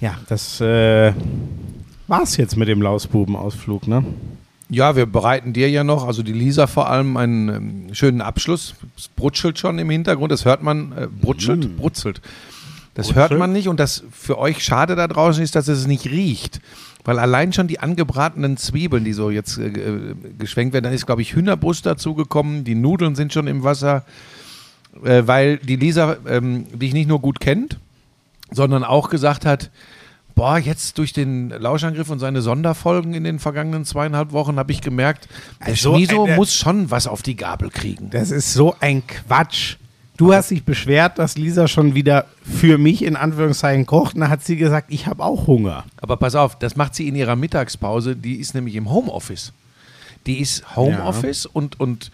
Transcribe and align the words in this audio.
Ja, 0.00 0.18
das 0.28 0.60
äh, 0.60 1.12
war's 2.06 2.36
jetzt 2.36 2.56
mit 2.56 2.68
dem 2.68 2.82
Lausbuben-Ausflug, 2.82 3.88
ne? 3.88 4.04
Ja, 4.70 4.96
wir 4.96 5.06
bereiten 5.06 5.52
dir 5.54 5.70
ja 5.70 5.82
noch, 5.82 6.06
also 6.06 6.22
die 6.22 6.32
Lisa 6.32 6.66
vor 6.66 6.90
allem, 6.90 7.16
einen 7.16 7.48
ähm, 7.48 7.94
schönen 7.94 8.20
Abschluss. 8.20 8.74
Es 8.96 9.08
brutschelt 9.08 9.58
schon 9.58 9.78
im 9.78 9.88
Hintergrund, 9.88 10.30
das 10.30 10.44
hört 10.44 10.62
man, 10.62 10.92
äh, 10.92 11.06
brutschelt, 11.06 11.68
Mm. 11.68 11.76
brutzelt. 11.76 12.20
Das 12.94 13.06
Brutzelt? 13.08 13.30
hört 13.30 13.38
man 13.38 13.52
nicht 13.52 13.68
und 13.68 13.80
das 13.80 14.04
für 14.12 14.38
euch 14.38 14.62
schade 14.62 14.94
da 14.94 15.08
draußen 15.08 15.42
ist, 15.42 15.54
dass 15.56 15.68
es 15.68 15.86
nicht 15.86 16.06
riecht. 16.06 16.60
Weil 17.04 17.18
allein 17.18 17.54
schon 17.54 17.66
die 17.68 17.80
angebratenen 17.80 18.58
Zwiebeln, 18.58 19.04
die 19.04 19.14
so 19.14 19.30
jetzt 19.30 19.56
äh, 19.56 19.68
äh, 19.68 20.14
geschwenkt 20.38 20.74
werden, 20.74 20.84
dann 20.84 20.92
ist, 20.92 21.06
glaube 21.06 21.22
ich, 21.22 21.34
Hühnerbrust 21.34 21.86
dazugekommen, 21.86 22.64
die 22.64 22.74
Nudeln 22.74 23.14
sind 23.14 23.32
schon 23.32 23.46
im 23.46 23.64
Wasser, 23.64 24.04
äh, 25.02 25.22
weil 25.24 25.56
die 25.56 25.76
Lisa 25.76 26.16
ähm, 26.28 26.66
dich 26.78 26.92
nicht 26.92 27.08
nur 27.08 27.20
gut 27.20 27.40
kennt, 27.40 27.78
sondern 28.50 28.84
auch 28.84 29.10
gesagt 29.10 29.44
hat, 29.44 29.70
boah, 30.34 30.56
jetzt 30.58 30.98
durch 30.98 31.12
den 31.12 31.50
Lauschangriff 31.50 32.10
und 32.10 32.20
seine 32.20 32.42
Sonderfolgen 32.42 33.12
in 33.12 33.24
den 33.24 33.38
vergangenen 33.40 33.84
zweieinhalb 33.84 34.32
Wochen 34.32 34.56
habe 34.56 34.70
ich 34.70 34.80
gemerkt, 34.80 35.28
der 35.60 35.68
Also, 35.68 35.94
Schmiso 35.94 36.26
äh, 36.26 36.36
muss 36.36 36.54
schon 36.54 36.90
was 36.90 37.06
auf 37.08 37.22
die 37.22 37.34
Gabel 37.36 37.70
kriegen. 37.70 38.10
Das 38.10 38.30
ist 38.30 38.52
so 38.52 38.76
ein 38.80 39.04
Quatsch. 39.06 39.76
Du 40.16 40.32
hast 40.32 40.50
dich 40.50 40.64
beschwert, 40.64 41.18
dass 41.18 41.36
Lisa 41.36 41.68
schon 41.68 41.94
wieder 41.94 42.26
für 42.42 42.76
mich 42.78 43.04
in 43.04 43.14
Anführungszeichen 43.14 43.86
kocht. 43.86 44.14
Und 44.14 44.22
dann 44.22 44.30
hat 44.30 44.44
sie 44.44 44.56
gesagt, 44.56 44.92
ich 44.92 45.06
habe 45.06 45.24
auch 45.24 45.46
Hunger. 45.46 45.84
Aber 46.00 46.16
pass 46.16 46.34
auf, 46.34 46.58
das 46.58 46.76
macht 46.76 46.94
sie 46.94 47.06
in 47.06 47.14
ihrer 47.14 47.36
Mittagspause, 47.36 48.16
die 48.16 48.36
ist 48.36 48.54
nämlich 48.54 48.74
im 48.74 48.90
Homeoffice. 48.90 49.52
Die 50.26 50.40
ist 50.40 50.76
Homeoffice 50.76 51.46
und, 51.46 51.78
und 51.78 52.10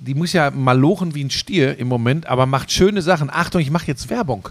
die 0.00 0.14
muss 0.14 0.32
ja 0.32 0.50
malochen 0.50 1.14
wie 1.14 1.24
ein 1.24 1.30
Stier 1.30 1.78
im 1.78 1.88
Moment, 1.88 2.26
aber 2.26 2.46
macht 2.46 2.72
schöne 2.72 3.02
Sachen. 3.02 3.30
Achtung, 3.30 3.60
ich 3.60 3.70
mache 3.70 3.86
jetzt 3.86 4.10
Werbung. 4.10 4.48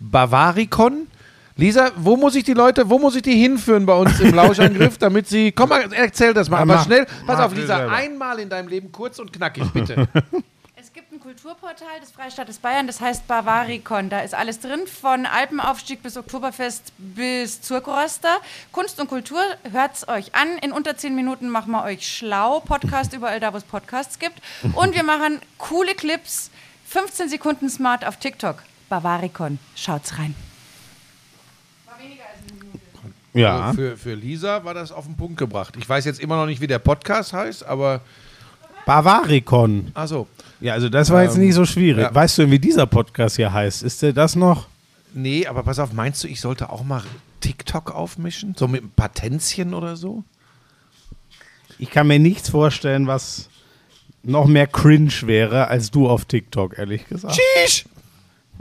Bavaricon. 0.00 1.06
Lisa, 1.56 1.90
wo 1.96 2.16
muss 2.16 2.36
ich 2.36 2.44
die 2.44 2.52
Leute, 2.54 2.88
wo 2.88 3.00
muss 3.00 3.16
ich 3.16 3.22
die 3.22 3.34
hinführen 3.34 3.84
bei 3.84 3.94
uns 3.94 4.20
im 4.20 4.32
Lauschangriff, 4.32 4.96
damit 4.98 5.26
sie, 5.26 5.50
komm 5.50 5.70
mal, 5.70 5.92
erzähl 5.92 6.32
das 6.32 6.48
mal, 6.48 6.58
Ja, 6.58 6.62
aber 6.62 6.74
mach- 6.76 6.84
schnell, 6.84 7.06
pass 7.26 7.40
auf, 7.40 7.52
Lisa, 7.52 7.78
selber. 7.78 7.92
einmal 7.92 8.38
in 8.38 8.48
deinem 8.48 8.68
Leben 8.68 8.92
kurz 8.92 9.18
und 9.18 9.32
knackig, 9.32 9.64
bitte. 9.72 10.08
Es 10.80 10.92
gibt 10.92 11.12
ein 11.12 11.18
Kulturportal 11.18 11.98
des 12.00 12.12
Freistaates 12.12 12.58
Bayern, 12.58 12.86
das 12.86 13.00
heißt 13.00 13.26
Bavaricon. 13.26 14.10
Da 14.10 14.20
ist 14.20 14.32
alles 14.32 14.60
drin, 14.60 14.86
von 14.86 15.26
Alpenaufstieg 15.26 16.02
bis 16.04 16.16
Oktoberfest 16.16 16.92
bis 16.98 17.60
Zurkroster. 17.60 18.36
Kunst 18.70 19.00
und 19.00 19.08
Kultur, 19.08 19.40
hört's 19.72 20.06
euch 20.06 20.36
an. 20.36 20.46
In 20.62 20.70
unter 20.70 20.96
zehn 20.96 21.16
Minuten 21.16 21.48
machen 21.48 21.72
wir 21.72 21.82
euch 21.82 22.06
schlau. 22.06 22.60
Podcast 22.60 23.12
überall 23.12 23.40
da, 23.40 23.52
wo 23.52 23.56
es 23.56 23.64
Podcasts 23.64 24.20
gibt. 24.20 24.40
Und 24.74 24.94
wir 24.94 25.02
machen 25.02 25.40
coole 25.58 25.94
Clips, 25.96 26.50
15 26.86 27.28
Sekunden 27.28 27.68
smart 27.68 28.06
auf 28.06 28.16
TikTok. 28.18 28.62
Bavaricon, 28.88 29.58
schaut's 29.74 30.18
rein. 30.18 30.34
Ja. 33.34 33.66
Also 33.66 33.76
Für, 33.76 33.96
für 33.96 34.14
Lisa 34.14 34.64
war 34.64 34.74
das 34.74 34.90
auf 34.90 35.04
den 35.06 35.16
Punkt 35.16 35.36
gebracht. 35.36 35.74
Ich 35.78 35.88
weiß 35.88 36.04
jetzt 36.06 36.20
immer 36.20 36.36
noch 36.36 36.46
nicht, 36.46 36.60
wie 36.60 36.66
der 36.66 36.78
Podcast 36.78 37.32
heißt, 37.32 37.64
aber, 37.64 38.00
Bavaricon. 38.86 39.90
also, 39.94 40.26
Ja, 40.60 40.72
also 40.72 40.88
das 40.88 41.10
war 41.10 41.22
jetzt 41.22 41.36
nicht 41.36 41.54
so 41.54 41.64
schwierig. 41.66 42.02
ja. 42.04 42.14
Weißt 42.14 42.38
du 42.38 42.42
denn, 42.42 42.50
wie 42.50 42.58
dieser 42.58 42.86
Podcast 42.86 43.36
hier 43.36 43.52
heißt? 43.52 43.82
Ist 43.82 44.02
der 44.02 44.12
das 44.12 44.34
noch? 44.34 44.66
Nee, 45.14 45.46
aber 45.46 45.62
pass 45.62 45.78
auf, 45.78 45.92
meinst 45.92 46.24
du, 46.24 46.28
ich 46.28 46.40
sollte 46.40 46.70
auch 46.70 46.82
mal 46.82 47.02
TikTok 47.40 47.94
aufmischen? 47.94 48.54
So 48.56 48.66
mit 48.66 48.82
ein 48.82 48.90
paar 48.90 49.12
Tänzchen 49.12 49.74
oder 49.74 49.96
so? 49.96 50.24
Ich 51.78 51.90
kann 51.90 52.06
mir 52.08 52.18
nichts 52.18 52.48
vorstellen, 52.48 53.06
was 53.06 53.48
noch 54.22 54.46
mehr 54.46 54.66
cringe 54.66 55.12
wäre 55.22 55.68
als 55.68 55.90
du 55.90 56.08
auf 56.08 56.24
TikTok, 56.24 56.76
ehrlich 56.78 57.06
gesagt. 57.06 57.38
Tschüss! 57.38 57.84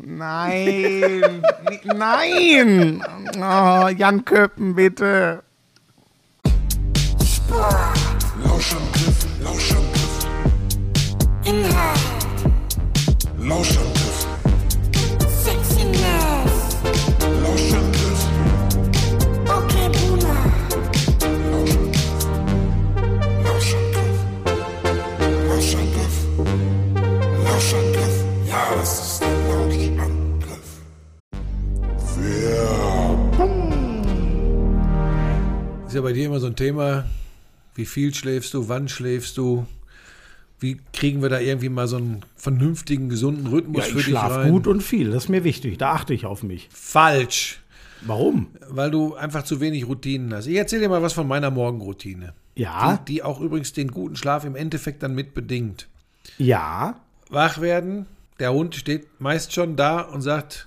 Nein, 0.04 1.42
nein. 1.84 3.04
Oh, 3.38 3.88
Jan 3.90 4.24
Köppen, 4.26 4.76
bitte. 4.76 5.44
Lauschangriff, 8.44 9.26
Lauschangriff. 9.42 10.28
Inhalt, 11.44 12.00
Lauschangriff, 13.40 14.28
Sexiness, 15.44 16.78
Lauschangriff, 17.42 17.87
dir 36.18 36.26
immer 36.28 36.40
so 36.40 36.48
ein 36.48 36.56
Thema, 36.56 37.06
wie 37.76 37.86
viel 37.86 38.14
schläfst 38.14 38.54
du, 38.54 38.68
wann 38.70 38.88
schläfst 38.90 39.38
du? 39.38 39.66
Wie 40.60 40.78
kriegen 40.92 41.22
wir 41.22 41.30
da 41.30 41.40
irgendwie 41.40 41.70
mal 41.70 41.88
so 41.88 41.98
einen 41.98 42.22
vernünftigen, 42.36 43.10
gesunden 43.10 43.46
Rhythmus 43.48 43.78
Ja, 43.86 43.92
für 43.94 44.00
ich 44.00 44.06
dich 44.06 44.14
schlafe 44.14 44.36
rein? 44.38 44.52
gut 44.52 44.66
und 44.68 44.82
viel. 44.82 45.12
Das 45.12 45.26
ist 45.26 45.30
mir 45.30 45.44
wichtig. 45.44 45.78
Da 45.78 45.92
achte 45.92 46.14
ich 46.16 46.26
auf 46.26 46.42
mich. 46.42 46.68
Falsch, 46.74 47.62
Warum? 48.02 48.48
weil 48.68 48.90
du 48.90 49.14
einfach 49.14 49.44
zu 49.44 49.60
wenig 49.62 49.88
Routinen 49.88 50.34
hast. 50.34 50.48
Ich 50.48 50.56
erzähle 50.56 50.84
dir 50.84 50.90
mal 50.90 51.04
was 51.04 51.14
von 51.14 51.28
meiner 51.28 51.52
Morgenroutine. 51.52 52.34
Ja, 52.56 52.98
Die, 52.98 53.14
die 53.14 53.24
auch 53.24 53.40
übrigens 53.40 53.74
den 53.74 53.92
guten 53.92 54.16
Schlaf 54.16 54.46
im 54.46 54.56
Endeffekt 54.56 55.04
dann 55.04 55.14
mit 55.14 55.34
bedingt. 55.36 55.88
ja. 56.38 57.00
Wach 57.30 57.60
werden, 57.60 58.06
der 58.40 58.54
Hund 58.54 58.74
steht 58.74 59.06
meist 59.20 59.52
schon 59.54 59.76
da 59.76 60.00
und 60.00 60.22
sagt, 60.22 60.67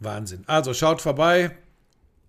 Wahnsinn. 0.00 0.42
Also 0.46 0.74
schaut 0.74 1.00
vorbei, 1.02 1.56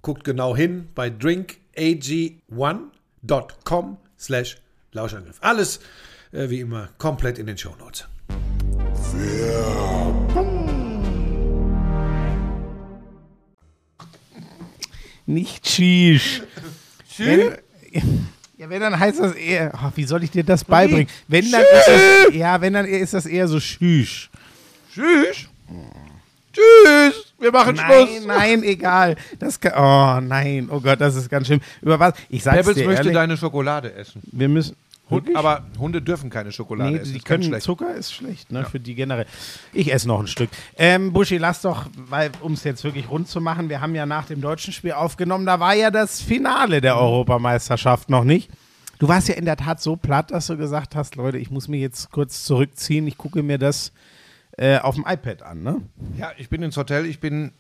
guckt 0.02 0.24
genau 0.24 0.56
hin 0.56 0.88
bei 0.96 1.10
drinkag1.com 1.10 3.98
slash 4.18 4.58
Lauschangriff. 4.92 5.38
Alles 5.42 5.80
äh, 6.32 6.50
wie 6.50 6.62
immer 6.62 6.90
komplett 6.98 7.38
in 7.40 7.48
den 7.48 7.58
Shownotes. 7.58 8.08
Nicht 15.26 15.68
Shish. 15.68 16.42
Wenn, 17.18 17.58
ja, 18.58 18.70
wenn 18.70 18.80
dann 18.80 18.98
heißt 18.98 19.20
das 19.20 19.36
eher, 19.36 19.74
ach, 19.74 19.92
wie 19.96 20.06
soll 20.06 20.24
ich 20.24 20.32
dir 20.32 20.46
das 20.46 20.64
beibringen? 20.64 21.08
Wenn 21.28 21.52
dann 21.52 21.62
ist 21.62 21.88
das, 21.88 22.02
ja, 22.34 22.62
wenn 22.62 22.72
dann 22.74 22.86
ist 22.86 23.14
das 23.14 23.26
eher 23.26 23.50
so 23.50 23.60
Shish. 23.60 24.30
Tschüss. 24.94 25.50
Tschüss. 26.58 27.34
Wir 27.40 27.52
machen 27.52 27.76
Nein, 27.76 28.08
nein, 28.26 28.64
egal. 28.64 29.16
Das 29.40 29.60
kann, 29.60 29.74
oh 29.76 30.20
nein, 30.28 30.68
oh 30.72 30.80
Gott, 30.80 31.00
das 31.00 31.16
ist 31.16 31.30
ganz 31.30 31.48
schlimm. 31.48 31.62
Über 31.82 32.00
was? 32.00 32.14
Ich 32.30 32.44
sag's 32.44 32.58
Pebbles 32.58 32.78
dir 32.78 32.86
möchte 32.86 33.02
ehrlich, 33.04 33.14
deine 33.14 33.38
Schokolade 33.38 33.94
essen. 33.94 34.22
wir 34.32 34.50
müssen 34.50 34.76
Hund, 35.10 35.30
aber 35.36 35.64
Hunde 35.80 36.02
dürfen 36.02 36.30
keine 36.30 36.52
Schokolade 36.52 36.92
Nee, 36.92 36.98
essen. 36.98 37.14
die 37.14 37.20
können, 37.20 37.44
schlecht. 37.44 37.64
Zucker 37.64 37.94
ist 37.96 38.14
schlecht, 38.14 38.52
ne, 38.52 38.66
für 38.66 38.80
die 38.80 38.94
generell. 38.96 39.26
Ich 39.72 39.94
esse 39.94 40.08
noch 40.08 40.20
ein 40.20 40.28
Stück. 40.28 40.50
Ähm, 40.78 41.14
Buschi, 41.14 41.38
lass 41.38 41.62
doch, 41.62 41.86
weil, 41.96 42.32
um 42.42 42.54
es 42.54 42.64
jetzt 42.66 42.84
wirklich 42.84 43.10
rund 43.10 43.30
zu 43.30 43.40
machen, 43.40 43.70
wir 43.70 43.80
haben 43.80 43.96
ja 43.96 44.06
nach 44.06 44.26
dem 44.26 44.42
deutschen 44.42 44.74
Spiel 44.74 44.92
aufgenommen, 44.94 45.46
da 45.46 45.60
war 45.62 45.76
ja 45.76 45.92
das 45.92 46.22
Finale 46.22 46.82
der 46.82 46.98
Europameisterschaft 46.98 48.10
noch 48.10 48.24
nicht. 48.26 48.50
Du 49.00 49.08
warst 49.08 49.28
ja 49.30 49.36
in 49.36 49.46
der 49.46 49.58
Tat 49.58 49.80
so 49.80 49.96
platt, 49.96 50.32
dass 50.32 50.48
du 50.48 50.58
gesagt 50.58 50.96
hast, 50.96 51.16
Leute, 51.16 51.38
ich 51.38 51.52
muss 51.52 51.68
mich 51.68 51.82
jetzt 51.82 52.12
kurz 52.12 52.44
zurückziehen, 52.44 53.08
ich 53.08 53.16
gucke 53.18 53.44
mir 53.44 53.60
das 53.60 53.92
äh, 54.58 54.80
auf 54.80 54.96
dem 54.96 55.06
iPad 55.08 55.44
an, 55.44 55.64
ne? 55.64 55.82
Ja, 56.18 56.32
ich 56.38 56.50
bin 56.50 56.64
ins 56.64 56.78
Hotel, 56.78 57.06
ich 57.06 57.20
bin 57.20 57.52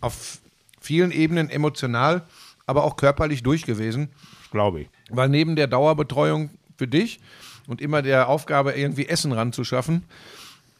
auf 0.00 0.38
vielen 0.80 1.12
Ebenen 1.12 1.50
emotional, 1.50 2.22
aber 2.66 2.84
auch 2.84 2.96
körperlich 2.96 3.42
durch 3.42 3.64
gewesen. 3.64 4.08
Glaube 4.50 4.82
ich. 4.82 4.88
Weil 5.10 5.28
neben 5.28 5.56
der 5.56 5.66
Dauerbetreuung 5.66 6.50
für 6.76 6.88
dich 6.88 7.20
und 7.66 7.80
immer 7.80 8.02
der 8.02 8.28
Aufgabe, 8.28 8.72
irgendwie 8.72 9.08
Essen 9.08 9.32
ranzuschaffen, 9.32 10.04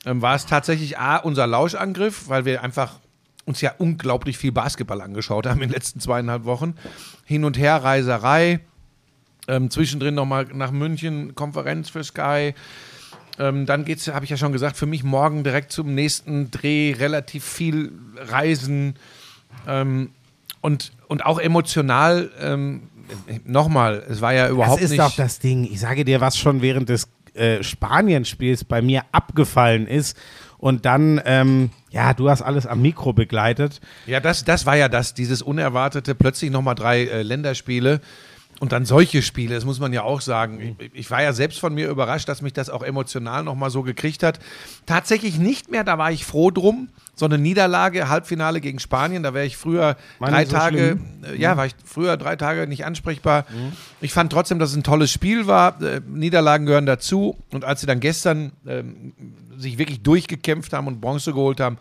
ähm, 0.05 0.23
war 0.23 0.35
es 0.35 0.47
tatsächlich 0.47 0.99
A, 0.99 1.17
unser 1.17 1.47
Lauschangriff, 1.47 2.29
weil 2.29 2.45
wir 2.45 2.63
einfach 2.63 2.99
uns 3.45 3.61
ja 3.61 3.75
unglaublich 3.79 4.39
viel 4.39 4.53
Basketball 4.53 5.01
angeschaut 5.01 5.47
haben 5.47 5.61
in 5.63 5.69
den 5.69 5.75
letzten 5.75 6.01
zweieinhalb 6.01 6.45
Wochen. 6.45 6.75
Hin 7.25 7.45
und 7.45 7.59
her 7.59 7.83
Reiserei, 7.83 8.61
ähm, 9.49 9.71
zwischendrin 9.71 10.15
nochmal 10.15 10.47
nach 10.53 10.71
München, 10.71 11.35
Konferenz 11.35 11.91
für 11.91 12.05
Sky. 12.05 12.55
Ähm, 13.43 13.67
dann 13.67 13.85
geht's, 13.85 14.07
habe 14.07 14.25
ich 14.25 14.31
ja 14.31 14.37
schon 14.37 14.53
gesagt, 14.53 14.77
für 14.77 14.87
mich 14.87 15.03
morgen 15.03 15.43
direkt 15.43 15.73
zum 15.73 15.95
nächsten 15.95 16.53
Dreh, 16.53 16.95
relativ 16.97 17.45
viel 17.45 17.91
Reisen 18.17 18.95
ähm, 19.67 20.11
und, 20.61 20.93
und 21.09 21.27
auch 21.27 21.41
emotional. 21.41 22.31
Ähm, 22.41 22.83
Nochmal, 23.45 24.05
es 24.09 24.21
war 24.21 24.33
ja 24.33 24.49
überhaupt 24.49 24.79
das 24.79 24.85
ist 24.85 24.91
nicht. 24.93 25.03
doch 25.03 25.15
das 25.17 25.41
Ding. 25.41 25.65
Ich 25.65 25.81
sage 25.81 26.05
dir, 26.05 26.21
was 26.21 26.39
schon 26.39 26.63
während 26.63 26.89
des 26.89 27.09
äh, 27.35 27.63
Spanien-Spiels 27.63 28.65
bei 28.65 28.81
mir 28.81 29.03
abgefallen 29.11 29.87
ist. 29.89 30.17
Und 30.59 30.85
dann, 30.85 31.21
ähm, 31.25 31.71
ja, 31.91 32.15
du 32.15 32.31
hast 32.31 32.43
alles 32.43 32.67
am 32.67 32.81
Mikro 32.81 33.13
begleitet. 33.13 33.81
Ja, 34.07 34.21
das, 34.21 34.45
das 34.45 34.67
war 34.67 34.77
ja 34.77 34.89
das, 34.89 35.15
dieses 35.15 35.43
unerwartete, 35.43 36.15
plötzlich 36.15 36.53
nochmal 36.53 36.77
drei 36.77 37.03
äh, 37.03 37.23
Länderspiele 37.23 38.01
und 38.63 38.71
dann 38.71 38.85
solche 38.85 39.23
Spiele, 39.23 39.57
das 39.57 39.65
muss 39.65 39.81
man 39.81 39.93
ja 39.93 40.05
auch 40.05 40.21
sagen. 40.21 40.77
Ich, 40.79 40.91
ich 40.95 41.11
war 41.11 41.21
ja 41.21 41.33
selbst 41.33 41.59
von 41.59 41.75
mir 41.75 41.89
überrascht, 41.89 42.29
dass 42.29 42.43
mich 42.43 42.53
das 42.53 42.71
auch 42.71 42.85
emotional 42.85 43.43
nochmal 43.43 43.71
so 43.71 43.83
gekriegt 43.83 44.23
hat. 44.23 44.39
Tatsächlich 44.87 45.37
nicht 45.37 45.69
mehr, 45.69 45.83
da 45.83 45.99
war 45.99 46.13
ich 46.13 46.25
froh 46.25 46.53
drum. 46.53 46.89
So 47.17 47.25
eine 47.25 47.39
Niederlage, 47.39 48.09
Halbfinale 48.09 48.61
gegen 48.61 48.79
Spanien, 48.79 49.25
da 49.25 49.35
wäre 49.35 49.47
ich 49.47 49.57
früher 49.57 49.97
War 50.21 50.31
drei 50.31 50.45
so 50.45 50.53
Tage, 50.53 51.01
äh, 51.25 51.37
ja, 51.37 51.57
war 51.57 51.67
ich 51.67 51.75
früher 51.85 52.17
drei 52.17 52.37
Tage 52.37 52.69
nicht 52.69 52.85
ansprechbar. 52.85 53.47
Ich 54.01 54.13
fand 54.13 54.31
trotzdem, 54.31 54.61
dass 54.61 54.71
es 54.71 54.77
ein 54.77 54.85
tolles 54.85 55.11
Spiel 55.11 55.49
war. 55.49 55.83
Äh, 55.83 56.01
Niederlagen 56.07 56.65
gehören 56.65 56.87
dazu. 56.87 57.37
Und 57.51 57.65
als 57.65 57.81
sie 57.81 57.89
dann 57.89 57.99
gestern 57.99 58.53
ähm, 58.65 59.13
sich 59.57 59.77
wirklich 59.77 60.05
durchgekämpft 60.05 60.73
haben 60.73 60.87
und 60.87 61.01
Bronze 61.01 61.33
geholt 61.33 61.59
haben, 61.59 61.79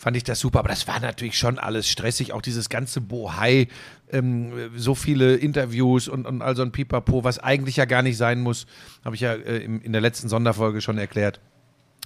fand 0.00 0.16
ich 0.16 0.24
das 0.24 0.40
super. 0.40 0.60
Aber 0.60 0.68
das 0.68 0.88
war 0.88 0.98
natürlich 0.98 1.38
schon 1.38 1.58
alles 1.58 1.88
stressig. 1.88 2.32
Auch 2.32 2.42
dieses 2.42 2.68
ganze 2.70 3.00
Bohai, 3.00 3.68
ähm, 4.12 4.52
so 4.76 4.94
viele 4.94 5.36
Interviews 5.36 6.08
und, 6.08 6.26
und 6.26 6.42
all 6.42 6.56
so 6.56 6.62
ein 6.62 6.72
Pipapo, 6.72 7.24
was 7.24 7.38
eigentlich 7.38 7.76
ja 7.76 7.84
gar 7.84 8.02
nicht 8.02 8.16
sein 8.16 8.40
muss, 8.40 8.66
habe 9.04 9.14
ich 9.14 9.20
ja 9.22 9.32
äh, 9.34 9.58
im, 9.58 9.80
in 9.82 9.92
der 9.92 10.00
letzten 10.00 10.28
Sonderfolge 10.28 10.80
schon 10.80 10.98
erklärt. 10.98 11.40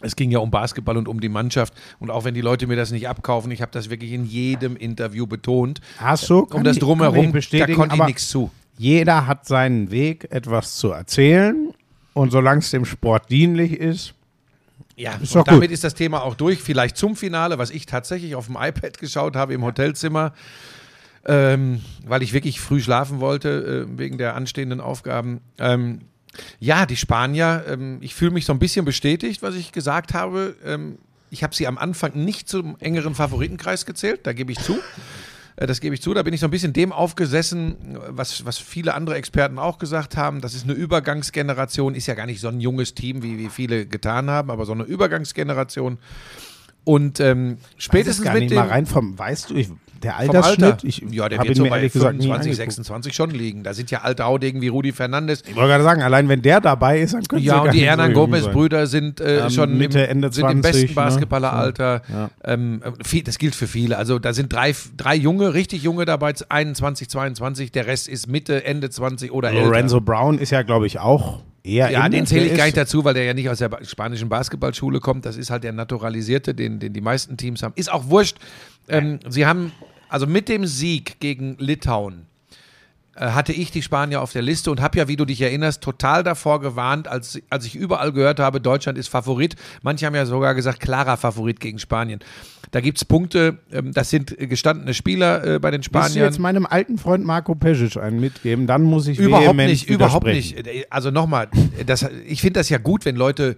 Es 0.00 0.16
ging 0.16 0.30
ja 0.30 0.40
um 0.40 0.50
Basketball 0.50 0.96
und 0.96 1.08
um 1.08 1.20
die 1.20 1.28
Mannschaft. 1.28 1.72
Und 2.00 2.10
auch 2.10 2.24
wenn 2.24 2.34
die 2.34 2.40
Leute 2.40 2.66
mir 2.66 2.76
das 2.76 2.90
nicht 2.90 3.08
abkaufen, 3.08 3.50
ich 3.52 3.62
habe 3.62 3.72
das 3.72 3.90
wirklich 3.90 4.12
in 4.12 4.26
jedem 4.26 4.76
Interview 4.76 5.26
betont. 5.26 5.80
Hast 5.98 6.28
du? 6.28 6.40
Um 6.40 6.64
das 6.64 6.78
Drumherum, 6.78 7.32
da 7.32 7.66
konnte 7.68 7.96
ich 7.96 8.04
nichts 8.04 8.28
zu. 8.28 8.50
Jeder 8.76 9.26
hat 9.26 9.46
seinen 9.46 9.90
Weg, 9.90 10.26
etwas 10.30 10.76
zu 10.76 10.90
erzählen. 10.90 11.72
Und 12.12 12.32
solange 12.32 12.58
es 12.60 12.70
dem 12.70 12.84
Sport 12.84 13.30
dienlich 13.30 13.72
ist, 13.72 14.14
Ja, 14.96 15.14
Ist 15.22 15.34
damit 15.34 15.48
gut. 15.48 15.70
ist 15.70 15.84
das 15.84 15.94
Thema 15.94 16.22
auch 16.22 16.34
durch. 16.34 16.60
Vielleicht 16.60 16.96
zum 16.96 17.16
Finale, 17.16 17.58
was 17.58 17.70
ich 17.70 17.86
tatsächlich 17.86 18.34
auf 18.34 18.46
dem 18.46 18.56
iPad 18.56 18.98
geschaut 18.98 19.36
habe 19.36 19.54
im 19.54 19.64
Hotelzimmer, 19.64 20.32
ähm, 21.26 21.80
weil 22.06 22.22
ich 22.22 22.32
wirklich 22.32 22.60
früh 22.60 22.80
schlafen 22.80 23.20
wollte 23.20 23.86
äh, 23.88 23.98
wegen 23.98 24.18
der 24.18 24.34
anstehenden 24.34 24.80
Aufgaben. 24.80 25.40
Ähm, 25.58 26.00
ja, 26.58 26.86
die 26.86 26.96
Spanier, 26.96 27.64
ähm, 27.68 27.98
ich 28.00 28.14
fühle 28.14 28.32
mich 28.32 28.44
so 28.44 28.52
ein 28.52 28.58
bisschen 28.58 28.84
bestätigt, 28.84 29.42
was 29.42 29.54
ich 29.54 29.72
gesagt 29.72 30.14
habe. 30.14 30.56
Ähm, 30.64 30.98
ich 31.30 31.42
habe 31.42 31.54
sie 31.54 31.66
am 31.66 31.78
Anfang 31.78 32.12
nicht 32.24 32.48
zum 32.48 32.76
engeren 32.80 33.14
Favoritenkreis 33.14 33.86
gezählt, 33.86 34.20
da 34.24 34.32
gebe 34.32 34.52
ich 34.52 34.58
zu. 34.58 34.78
Äh, 35.56 35.66
Das 35.66 35.80
gebe 35.80 35.94
ich 35.94 36.02
zu. 36.02 36.12
Da 36.14 36.22
bin 36.22 36.34
ich 36.34 36.40
so 36.40 36.46
ein 36.48 36.50
bisschen 36.50 36.72
dem 36.72 36.92
aufgesessen, 36.92 37.76
was, 38.08 38.44
was 38.44 38.58
viele 38.58 38.94
andere 38.94 39.14
Experten 39.14 39.58
auch 39.58 39.78
gesagt 39.78 40.16
haben. 40.16 40.40
Das 40.40 40.54
ist 40.54 40.64
eine 40.64 40.72
Übergangsgeneration, 40.72 41.94
ist 41.94 42.06
ja 42.06 42.14
gar 42.14 42.26
nicht 42.26 42.40
so 42.40 42.48
ein 42.48 42.60
junges 42.60 42.94
Team, 42.94 43.22
wie, 43.22 43.38
wie 43.38 43.48
viele 43.48 43.86
getan 43.86 44.28
haben, 44.28 44.50
aber 44.50 44.66
so 44.66 44.72
eine 44.72 44.82
Übergangsgeneration. 44.82 45.98
Und 46.82 47.18
ähm, 47.20 47.58
spätestens 47.78 48.26
mit 48.26 48.34
nicht 48.34 48.50
dem 48.50 48.56
mal 48.56 48.68
rein 48.68 48.86
vom, 48.86 49.18
weißt 49.18 49.50
du, 49.50 49.54
ich, 49.54 49.70
der 50.04 50.12
vom 50.12 50.20
Alter. 50.20 50.44
Altersschnitt, 50.44 50.84
ich 50.84 51.04
ja, 51.10 51.28
der 51.28 51.42
wird 51.42 51.56
so 51.56 51.64
bei 51.64 51.76
ehrlich 51.78 51.92
gesagt 51.92 52.14
nie 52.14 52.22
25, 52.22 52.52
angeguckt. 52.52 52.74
26 52.76 53.14
schon 53.14 53.30
liegen. 53.30 53.64
Da 53.64 53.74
sind 53.74 53.90
ja 53.90 54.02
alte 54.02 54.24
Haudegen 54.24 54.60
wie 54.60 54.68
Rudi 54.68 54.92
Fernandes. 54.92 55.42
Ich 55.46 55.56
wollte 55.56 55.70
gerade 55.70 55.84
sagen, 55.84 56.02
allein 56.02 56.28
wenn 56.28 56.42
der 56.42 56.60
dabei 56.60 57.00
ist, 57.00 57.14
dann 57.14 57.24
könnte 57.24 57.44
Ja, 57.44 57.60
und 57.60 57.74
die 57.74 57.80
Hernan 57.80 58.04
Hernan 58.04 58.14
Gomez-Brüder 58.14 58.86
sind 58.86 59.20
äh, 59.20 59.44
Ähm, 59.44 59.50
schon 59.50 59.78
Mitte, 59.78 60.00
im, 60.00 60.10
Ende 60.10 60.32
sind 60.32 60.44
im 60.44 60.62
20, 60.62 60.62
besten 60.62 60.86
ne? 60.88 60.94
Basketballeralter. 60.94 62.02
So, 62.06 62.14
ja. 62.14 62.30
ähm, 62.44 62.82
viel, 63.04 63.22
das 63.22 63.38
gilt 63.38 63.54
für 63.54 63.66
viele. 63.66 63.96
Also 63.98 64.18
da 64.18 64.32
sind 64.32 64.52
drei, 64.52 64.74
drei 64.96 65.14
junge, 65.14 65.54
richtig 65.54 65.82
junge 65.82 66.04
dabei, 66.04 66.34
21, 66.48 67.08
22. 67.08 67.72
Der 67.72 67.86
Rest 67.86 68.08
ist 68.08 68.26
Mitte, 68.28 68.64
Ende 68.64 68.90
20 68.90 69.32
oder 69.32 69.50
älter. 69.50 69.64
Lorenzo 69.64 70.00
Brown 70.00 70.38
ist 70.38 70.50
ja, 70.50 70.62
glaube 70.62 70.86
ich, 70.86 70.98
auch 70.98 71.40
eher 71.62 71.90
Ja, 71.90 72.08
den 72.08 72.26
zähle 72.26 72.46
ich 72.46 72.56
gar 72.56 72.64
nicht 72.64 72.76
dazu, 72.76 73.04
weil 73.04 73.14
der 73.14 73.24
ja 73.24 73.34
nicht 73.34 73.48
aus 73.48 73.58
der 73.58 73.70
spanischen 73.82 74.28
Basketballschule 74.28 75.00
kommt. 75.00 75.24
Das 75.24 75.36
ist 75.36 75.50
halt 75.50 75.64
der 75.64 75.72
Naturalisierte, 75.72 76.54
den, 76.54 76.78
den 76.78 76.92
die 76.92 77.00
meisten 77.00 77.36
Teams 77.36 77.62
haben. 77.62 77.72
Ist 77.76 77.90
auch 77.90 78.08
wurscht. 78.08 78.36
Ähm, 78.88 79.18
sie 79.28 79.46
haben, 79.46 79.72
also 80.14 80.28
mit 80.28 80.48
dem 80.48 80.64
Sieg 80.64 81.18
gegen 81.18 81.56
Litauen, 81.58 82.26
äh, 83.16 83.30
hatte 83.30 83.52
ich 83.52 83.72
die 83.72 83.82
Spanier 83.82 84.22
auf 84.22 84.30
der 84.32 84.42
Liste 84.42 84.70
und 84.70 84.80
habe 84.80 84.96
ja, 84.98 85.08
wie 85.08 85.16
du 85.16 85.24
dich 85.24 85.40
erinnerst, 85.40 85.82
total 85.82 86.22
davor 86.22 86.60
gewarnt, 86.60 87.08
als, 87.08 87.40
als 87.50 87.66
ich 87.66 87.74
überall 87.74 88.12
gehört 88.12 88.38
habe, 88.38 88.60
Deutschland 88.60 88.96
ist 88.96 89.08
Favorit. 89.08 89.56
Manche 89.82 90.06
haben 90.06 90.14
ja 90.14 90.24
sogar 90.24 90.54
gesagt, 90.54 90.78
klarer 90.78 91.16
Favorit 91.16 91.58
gegen 91.58 91.80
Spanien. 91.80 92.20
Da 92.70 92.80
gibt 92.80 92.98
es 92.98 93.04
Punkte, 93.04 93.58
ähm, 93.72 93.90
das 93.92 94.10
sind 94.10 94.38
äh, 94.40 94.46
gestandene 94.46 94.94
Spieler 94.94 95.44
äh, 95.44 95.58
bei 95.58 95.72
den 95.72 95.80
Willst 95.80 95.92
du 95.94 95.98
Spaniern. 95.98 96.24
jetzt 96.26 96.38
meinem 96.38 96.64
alten 96.66 96.96
Freund 96.96 97.24
Marco 97.24 97.56
Pesic 97.56 97.96
einen 97.96 98.20
mitgeben? 98.20 98.68
Dann 98.68 98.82
muss 98.84 99.08
ich 99.08 99.18
Überhaupt 99.18 99.56
nicht, 99.56 99.88
überhaupt 99.90 100.26
nicht. 100.26 100.64
Also 100.90 101.10
nochmal, 101.10 101.48
ich 102.26 102.40
finde 102.40 102.60
das 102.60 102.68
ja 102.68 102.78
gut, 102.78 103.04
wenn 103.04 103.16
Leute 103.16 103.56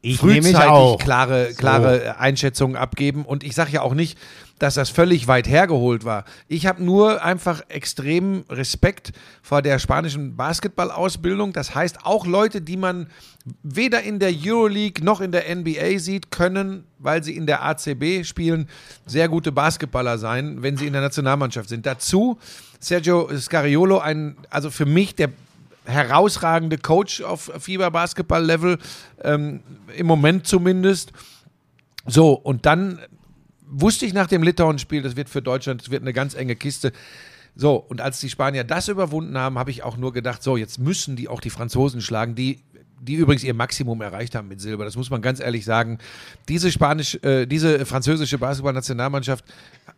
Ich 0.00 0.18
frühzeitig 0.18 0.56
auch. 0.60 0.98
klare, 0.98 1.48
So. 1.50 1.56
klare 1.58 2.18
Einschätzungen 2.20 2.76
abgeben. 2.76 3.24
Und 3.24 3.42
ich 3.42 3.54
sage 3.56 3.72
ja 3.72 3.82
auch 3.82 3.94
nicht, 3.94 4.16
dass 4.58 4.74
das 4.74 4.90
völlig 4.90 5.28
weit 5.28 5.48
hergeholt 5.48 6.04
war. 6.04 6.24
Ich 6.48 6.66
habe 6.66 6.82
nur 6.82 7.22
einfach 7.22 7.62
extrem 7.68 8.44
Respekt 8.48 9.12
vor 9.42 9.62
der 9.62 9.78
spanischen 9.78 10.36
Basketballausbildung. 10.36 11.52
Das 11.52 11.74
heißt, 11.74 12.04
auch 12.04 12.26
Leute, 12.26 12.60
die 12.60 12.76
man 12.76 13.08
weder 13.62 14.02
in 14.02 14.18
der 14.18 14.32
Euroleague 14.34 15.04
noch 15.04 15.20
in 15.20 15.32
der 15.32 15.54
NBA 15.54 15.98
sieht, 15.98 16.30
können, 16.30 16.84
weil 16.98 17.22
sie 17.22 17.36
in 17.36 17.46
der 17.46 17.64
ACB 17.64 18.24
spielen, 18.24 18.68
sehr 19.06 19.28
gute 19.28 19.52
Basketballer 19.52 20.18
sein, 20.18 20.62
wenn 20.62 20.76
sie 20.76 20.86
in 20.86 20.92
der 20.92 21.02
Nationalmannschaft 21.02 21.68
sind. 21.68 21.86
Dazu 21.86 22.38
Sergio 22.80 23.28
Scariolo, 23.36 23.98
ein, 23.98 24.36
also 24.50 24.70
für 24.70 24.86
mich 24.86 25.14
der 25.14 25.30
herausragende 25.84 26.78
Coach 26.78 27.22
auf 27.22 27.50
Fieber-Basketball-Level, 27.58 28.78
ähm, 29.22 29.60
im 29.96 30.06
Moment 30.06 30.46
zumindest. 30.46 31.12
So, 32.06 32.32
und 32.32 32.66
dann 32.66 33.00
wusste 33.70 34.06
ich 34.06 34.12
nach 34.14 34.26
dem 34.26 34.42
Litauen-Spiel, 34.42 35.02
das 35.02 35.16
wird 35.16 35.28
für 35.28 35.42
Deutschland, 35.42 35.80
das 35.82 35.90
wird 35.90 36.02
eine 36.02 36.12
ganz 36.12 36.34
enge 36.34 36.56
Kiste. 36.56 36.92
So, 37.56 37.74
und 37.76 38.00
als 38.00 38.20
die 38.20 38.30
Spanier 38.30 38.64
das 38.64 38.88
überwunden 38.88 39.36
haben, 39.36 39.58
habe 39.58 39.70
ich 39.70 39.82
auch 39.82 39.96
nur 39.96 40.12
gedacht, 40.12 40.42
so, 40.42 40.56
jetzt 40.56 40.78
müssen 40.78 41.16
die 41.16 41.28
auch 41.28 41.40
die 41.40 41.50
Franzosen 41.50 42.00
schlagen, 42.00 42.34
die 42.34 42.60
die 43.00 43.14
übrigens 43.14 43.44
ihr 43.44 43.54
Maximum 43.54 44.00
erreicht 44.00 44.34
haben 44.34 44.48
mit 44.48 44.60
Silber. 44.60 44.84
Das 44.84 44.96
muss 44.96 45.08
man 45.08 45.22
ganz 45.22 45.38
ehrlich 45.38 45.64
sagen. 45.64 45.98
Diese 46.48 46.72
spanisch, 46.72 47.14
äh, 47.22 47.46
diese 47.46 47.86
französische 47.86 48.38
Basketballnationalmannschaft 48.38 49.44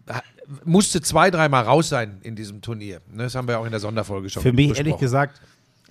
ha- 0.07 0.23
musste 0.67 1.01
zwei, 1.01 1.31
dreimal 1.31 1.65
raus 1.65 1.89
sein 1.89 2.19
in 2.23 2.37
diesem 2.37 2.61
Turnier. 2.61 3.01
Ne, 3.11 3.23
Das 3.23 3.35
haben 3.35 3.49
wir 3.49 3.59
auch 3.59 3.65
in 3.65 3.71
der 3.71 3.81
Sonderfolge 3.81 4.29
schon 4.29 4.43
Für 4.43 4.53
mich 4.53 4.77
ehrlich 4.77 4.99
gesagt, 4.99 5.41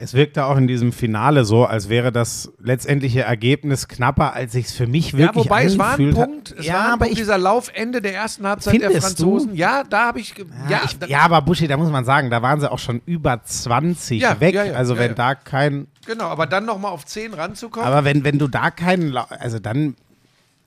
es 0.02 0.14
wirkte 0.14 0.46
auch 0.46 0.56
in 0.56 0.66
diesem 0.66 0.94
Finale 0.94 1.44
so, 1.44 1.66
als 1.66 1.90
wäre 1.90 2.14
das 2.14 2.54
letztendliche 2.64 3.22
Ergebnis 3.24 3.90
knapper, 3.90 4.34
als 4.34 4.56
ich 4.56 4.68
es 4.68 4.72
für 4.74 4.88
mich 4.88 5.12
Ja, 5.12 5.18
wirklich 5.20 5.46
wobei 5.46 5.66
es 5.66 5.78
war 5.78 5.98
ein. 5.98 6.14
Punkt, 6.14 6.56
es 6.58 6.66
ja, 6.66 6.74
war 6.76 6.94
aber 6.94 7.06
Punkt, 7.06 7.20
dieser 7.20 7.38
Laufende 7.38 8.02
der 8.02 8.14
ersten 8.16 8.48
Halbzeit 8.48 8.82
der 8.82 8.92
Findest 8.92 9.20
du? 9.20 9.32
Franzosen. 9.32 9.56
Ja, 9.56 9.84
da 9.84 10.08
habe 10.08 10.22
ich, 10.22 10.34
ja, 10.38 10.46
ja, 10.70 10.82
ich, 10.86 10.98
da- 10.98 11.06
ja, 11.08 11.20
aber 11.20 11.42
Buschi, 11.42 11.68
da 11.68 11.76
muss 11.76 11.92
man 11.92 12.06
sagen, 12.06 12.30
da 12.30 12.42
waren 12.42 12.62
sie 12.62 12.72
auch 12.72 12.80
schon 12.80 13.02
über 13.06 13.44
20 13.44 14.22
Ja, 14.22 14.40
weg. 14.40 14.56
ja, 14.56 14.64
ja, 14.64 14.74
also 14.74 14.94
ja, 14.94 15.00
wenn 15.02 15.10
ja. 15.10 15.16
da 15.16 15.36
kein, 15.36 15.88
genau, 16.06 16.26
aber 16.26 16.46
dann 16.48 16.66
nochmal 16.66 16.92
auf 16.94 17.06
10 17.06 17.34
ranzukommen. 17.34 17.86
aber 17.88 18.06
wenn, 18.06 18.24
wenn 18.24 18.40
du 18.40 18.48
da 18.48 18.72
keinen, 18.72 19.18
also 19.18 19.60
dann, 19.60 19.96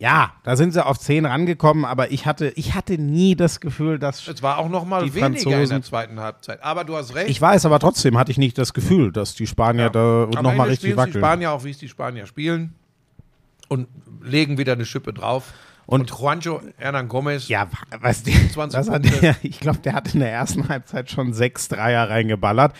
Ja, 0.03 0.33
da 0.43 0.57
sind 0.57 0.73
sie 0.73 0.85
auf 0.85 0.99
10 0.99 1.27
rangekommen, 1.27 1.85
aber 1.85 2.11
ich 2.11 2.27
hatte, 2.27 2.49
ich 2.57 2.75
hatte 2.75 2.99
nie 2.99 3.37
das 3.37 3.61
Gefühl, 3.61 4.01
dass. 4.01 4.27
Es 4.27 4.43
war 4.43 4.59
auch 4.59 4.69
noch 4.69 4.85
mal 4.85 5.05
Die 5.05 5.15
weniger 5.15 5.27
in 5.29 5.35
der 5.35 5.43
Franzosen- 5.59 5.83
zweiten 5.85 6.19
Halbzeit. 6.19 6.61
Aber 6.65 6.83
du 6.83 6.97
hast 6.97 7.15
recht. 7.15 7.31
Ich 7.31 7.41
weiß, 7.41 7.67
aber 7.67 7.79
trotzdem 7.79 8.19
hatte 8.19 8.33
ich 8.33 8.37
nicht 8.39 8.59
das 8.59 8.75
Gefühl, 8.75 9.13
dass 9.13 9.37
die 9.37 9.47
Spanier 9.47 9.91
da 9.91 10.25
Am 10.25 10.43
nochmal 10.43 10.71
richtig 10.71 10.79
spielen 10.91 10.93
die 10.95 10.97
wackeln. 10.97 11.23
Spanier 11.23 11.53
auch, 11.53 11.63
wie 11.63 11.71
es 11.71 11.79
die 11.79 11.89
Spanier 11.89 12.27
spielen. 12.27 12.75
Und 13.69 13.87
legen 14.21 14.59
wieder 14.59 14.73
eine 14.73 14.85
Schippe 14.87 15.13
drauf. 15.13 15.53
Und, 15.87 16.11
Juancho 16.11 16.61
Hernan 16.79 17.07
Gomez. 17.07 17.47
Ja, 17.47 17.69
was 18.01 18.25
die, 18.25 18.33
20 18.51 18.77
das 18.77 18.91
hat 18.91 19.03
Punkte. 19.05 19.21
der, 19.21 19.37
ich 19.43 19.61
glaube, 19.61 19.79
der 19.85 19.93
hat 19.93 20.13
in 20.15 20.19
der 20.21 20.33
ersten 20.33 20.69
Halbzeit 20.69 21.13
schon 21.13 21.33
sechs 21.33 21.69
Dreier 21.69 22.11
reingeballert. 22.11 22.75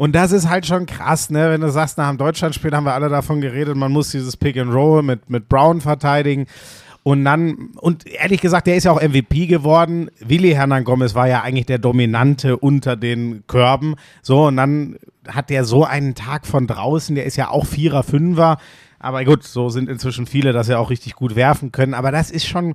Und 0.00 0.14
das 0.14 0.32
ist 0.32 0.48
halt 0.48 0.64
schon 0.64 0.86
krass, 0.86 1.28
ne? 1.28 1.50
Wenn 1.50 1.60
du 1.60 1.70
sagst, 1.70 1.98
nach 1.98 2.08
dem 2.08 2.16
Deutschlandspiel 2.16 2.72
haben 2.72 2.84
wir 2.84 2.94
alle 2.94 3.10
davon 3.10 3.42
geredet, 3.42 3.76
man 3.76 3.92
muss 3.92 4.08
dieses 4.08 4.34
Pick 4.34 4.56
and 4.56 4.72
Roll 4.72 5.02
mit, 5.02 5.28
mit 5.28 5.46
Brown 5.50 5.82
verteidigen. 5.82 6.46
Und 7.02 7.22
dann, 7.26 7.68
und 7.76 8.06
ehrlich 8.06 8.40
gesagt, 8.40 8.66
der 8.66 8.76
ist 8.76 8.84
ja 8.84 8.92
auch 8.92 9.02
MVP 9.02 9.46
geworden. 9.46 10.10
Willi 10.18 10.52
Hernan 10.52 10.84
Gomez 10.84 11.14
war 11.14 11.28
ja 11.28 11.42
eigentlich 11.42 11.66
der 11.66 11.76
Dominante 11.76 12.56
unter 12.56 12.96
den 12.96 13.44
Körben. 13.46 13.96
So, 14.22 14.46
und 14.46 14.56
dann 14.56 14.96
hat 15.28 15.50
der 15.50 15.66
so 15.66 15.84
einen 15.84 16.14
Tag 16.14 16.46
von 16.46 16.66
draußen, 16.66 17.14
der 17.14 17.26
ist 17.26 17.36
ja 17.36 17.50
auch 17.50 17.66
Vierer, 17.66 18.02
Fünfer. 18.02 18.56
Aber 19.00 19.22
gut, 19.26 19.42
so 19.44 19.68
sind 19.68 19.90
inzwischen 19.90 20.24
viele, 20.24 20.54
dass 20.54 20.68
sie 20.68 20.78
auch 20.78 20.88
richtig 20.88 21.14
gut 21.14 21.36
werfen 21.36 21.72
können. 21.72 21.92
Aber 21.92 22.10
das 22.10 22.30
ist 22.30 22.46
schon 22.46 22.74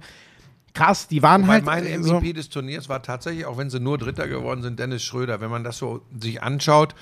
krass. 0.75 1.07
Die 1.07 1.23
waren 1.23 1.43
Weil 1.47 1.65
halt. 1.65 1.65
mein 1.65 1.85
äh, 1.85 1.97
MVP 1.97 2.33
des 2.33 2.49
Turniers 2.49 2.87
war 2.89 3.01
tatsächlich, 3.01 3.45
auch 3.47 3.57
wenn 3.57 3.71
sie 3.71 3.79
nur 3.79 3.97
Dritter 3.97 4.27
geworden 4.27 4.61
sind, 4.61 4.79
Dennis 4.79 5.03
Schröder. 5.03 5.41
Wenn 5.41 5.49
man 5.49 5.63
das 5.63 5.79
so 5.79 6.01
sich 6.21 6.43
anschaut, 6.43 6.93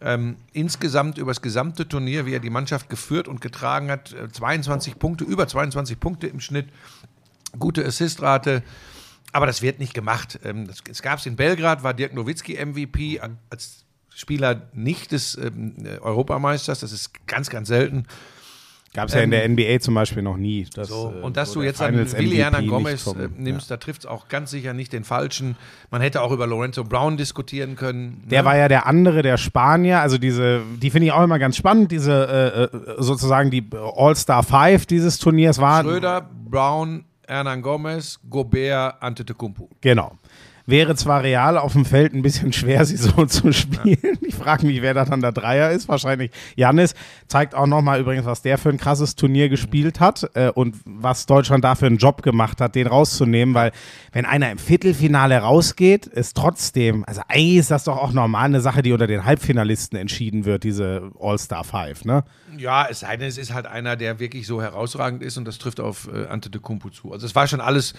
ähm, 0.00 0.36
insgesamt 0.52 1.16
über 1.18 1.30
das 1.30 1.40
gesamte 1.42 1.88
Turnier, 1.88 2.26
wie 2.26 2.34
er 2.34 2.40
die 2.40 2.50
Mannschaft 2.50 2.88
geführt 2.90 3.26
und 3.26 3.40
getragen 3.40 3.90
hat, 3.90 4.12
äh, 4.12 4.28
22 4.30 4.98
Punkte, 4.98 5.24
über 5.24 5.48
22 5.48 5.98
Punkte 5.98 6.26
im 6.26 6.40
Schnitt, 6.40 6.68
gute 7.58 7.84
Assistrate. 7.84 8.62
Aber 9.32 9.46
das 9.46 9.60
wird 9.62 9.78
nicht 9.78 9.94
gemacht. 9.94 10.38
Ähm, 10.44 10.66
das, 10.66 10.78
es 10.88 11.02
gab 11.02 11.18
es 11.18 11.26
in 11.26 11.36
Belgrad, 11.36 11.82
war 11.82 11.94
Dirk 11.94 12.14
Nowitzki 12.14 12.54
MVP 12.64 13.20
an- 13.20 13.38
als 13.50 13.84
Spieler 14.14 14.68
nicht 14.72 15.12
des 15.12 15.36
ähm, 15.36 15.74
äh, 15.84 15.98
Europameisters. 15.98 16.80
Das 16.80 16.92
ist 16.92 17.26
ganz, 17.26 17.50
ganz 17.50 17.68
selten. 17.68 18.06
Gab 18.94 19.08
es 19.08 19.14
ja 19.14 19.20
in 19.20 19.30
der 19.30 19.46
NBA 19.46 19.80
zum 19.80 19.94
Beispiel 19.94 20.22
noch 20.22 20.36
nie. 20.36 20.66
dass, 20.74 20.88
So, 20.88 21.14
äh, 21.16 21.22
und 21.22 21.36
dass 21.36 21.52
du 21.52 21.60
der 21.60 21.70
jetzt 21.70 21.82
Finals 21.82 22.14
MVP 22.14 22.36
Hernan 22.36 22.62
nicht 22.62 22.70
Gomez 22.70 23.06
äh, 23.06 23.28
nimmst, 23.36 23.70
da 23.70 23.76
trifft 23.76 24.02
es 24.02 24.06
auch 24.06 24.28
ganz 24.28 24.50
sicher 24.50 24.72
nicht 24.72 24.92
den 24.92 25.04
Falschen. 25.04 25.56
Man 25.90 26.00
hätte 26.00 26.22
auch 26.22 26.32
über 26.32 26.46
Lorenzo 26.46 26.84
Brown 26.84 27.16
diskutieren 27.16 27.76
können. 27.76 28.24
Der 28.30 28.42
ne? 28.42 28.46
war 28.46 28.56
ja 28.56 28.68
der 28.68 28.86
andere, 28.86 29.22
der 29.22 29.36
Spanier. 29.36 30.00
Also 30.00 30.16
diese, 30.16 30.62
die 30.80 30.90
finde 30.90 31.06
ich 31.06 31.12
auch 31.12 31.22
immer 31.22 31.38
ganz 31.38 31.56
spannend. 31.56 31.92
Diese 31.92 32.70
äh, 32.74 32.90
äh, 32.90 32.94
sozusagen 32.98 33.50
die 33.50 33.68
All-Star 33.72 34.42
Five 34.42 34.86
dieses 34.86 35.18
Turniers 35.18 35.58
waren. 35.58 35.84
Schröder, 35.84 36.28
Brown, 36.48 37.04
Hernan 37.26 37.60
Gomez, 37.60 38.18
Gobert, 38.28 39.02
Antetokounmpo. 39.02 39.68
Genau. 39.82 40.18
Wäre 40.68 40.94
zwar 40.96 41.22
real 41.22 41.56
auf 41.56 41.72
dem 41.72 41.86
Feld 41.86 42.12
ein 42.12 42.20
bisschen 42.20 42.52
schwer, 42.52 42.84
sie 42.84 42.98
so 42.98 43.24
zu 43.24 43.54
spielen. 43.54 44.18
Ich 44.20 44.34
frage 44.34 44.66
mich, 44.66 44.82
wer 44.82 44.92
da 44.92 45.06
dann 45.06 45.22
der 45.22 45.32
Dreier 45.32 45.70
ist. 45.70 45.88
Wahrscheinlich 45.88 46.30
Janis. 46.56 46.94
Zeigt 47.26 47.54
auch 47.54 47.66
nochmal 47.66 48.00
übrigens, 48.00 48.26
was 48.26 48.42
der 48.42 48.58
für 48.58 48.68
ein 48.68 48.76
krasses 48.76 49.16
Turnier 49.16 49.48
gespielt 49.48 49.98
hat 49.98 50.30
äh, 50.34 50.50
und 50.50 50.76
was 50.84 51.24
Deutschland 51.24 51.64
da 51.64 51.74
für 51.74 51.86
einen 51.86 51.96
Job 51.96 52.20
gemacht 52.20 52.60
hat, 52.60 52.74
den 52.74 52.86
rauszunehmen. 52.86 53.54
Weil 53.54 53.72
wenn 54.12 54.26
einer 54.26 54.50
im 54.50 54.58
Viertelfinale 54.58 55.38
rausgeht, 55.38 56.06
ist 56.06 56.36
trotzdem, 56.36 57.02
also 57.06 57.22
eigentlich 57.28 57.56
ist 57.56 57.70
das 57.70 57.84
doch 57.84 57.96
auch 57.96 58.12
normal 58.12 58.44
eine 58.44 58.60
Sache, 58.60 58.82
die 58.82 58.92
unter 58.92 59.06
den 59.06 59.24
Halbfinalisten 59.24 59.98
entschieden 59.98 60.44
wird, 60.44 60.64
diese 60.64 61.12
All-Star 61.18 61.64
Five, 61.64 62.04
ne? 62.04 62.24
Ja, 62.58 62.86
es 62.90 63.00
sei 63.00 63.16
denn, 63.16 63.28
es 63.28 63.38
ist 63.38 63.54
halt 63.54 63.66
einer, 63.66 63.96
der 63.96 64.18
wirklich 64.18 64.46
so 64.46 64.60
herausragend 64.60 65.22
ist 65.22 65.38
und 65.38 65.46
das 65.46 65.56
trifft 65.56 65.80
auf 65.80 66.10
äh, 66.12 66.26
Antetokounmpo 66.26 66.90
zu. 66.90 67.12
Also 67.12 67.24
es 67.24 67.34
war 67.34 67.46
schon 67.46 67.60
alles, 67.60 67.94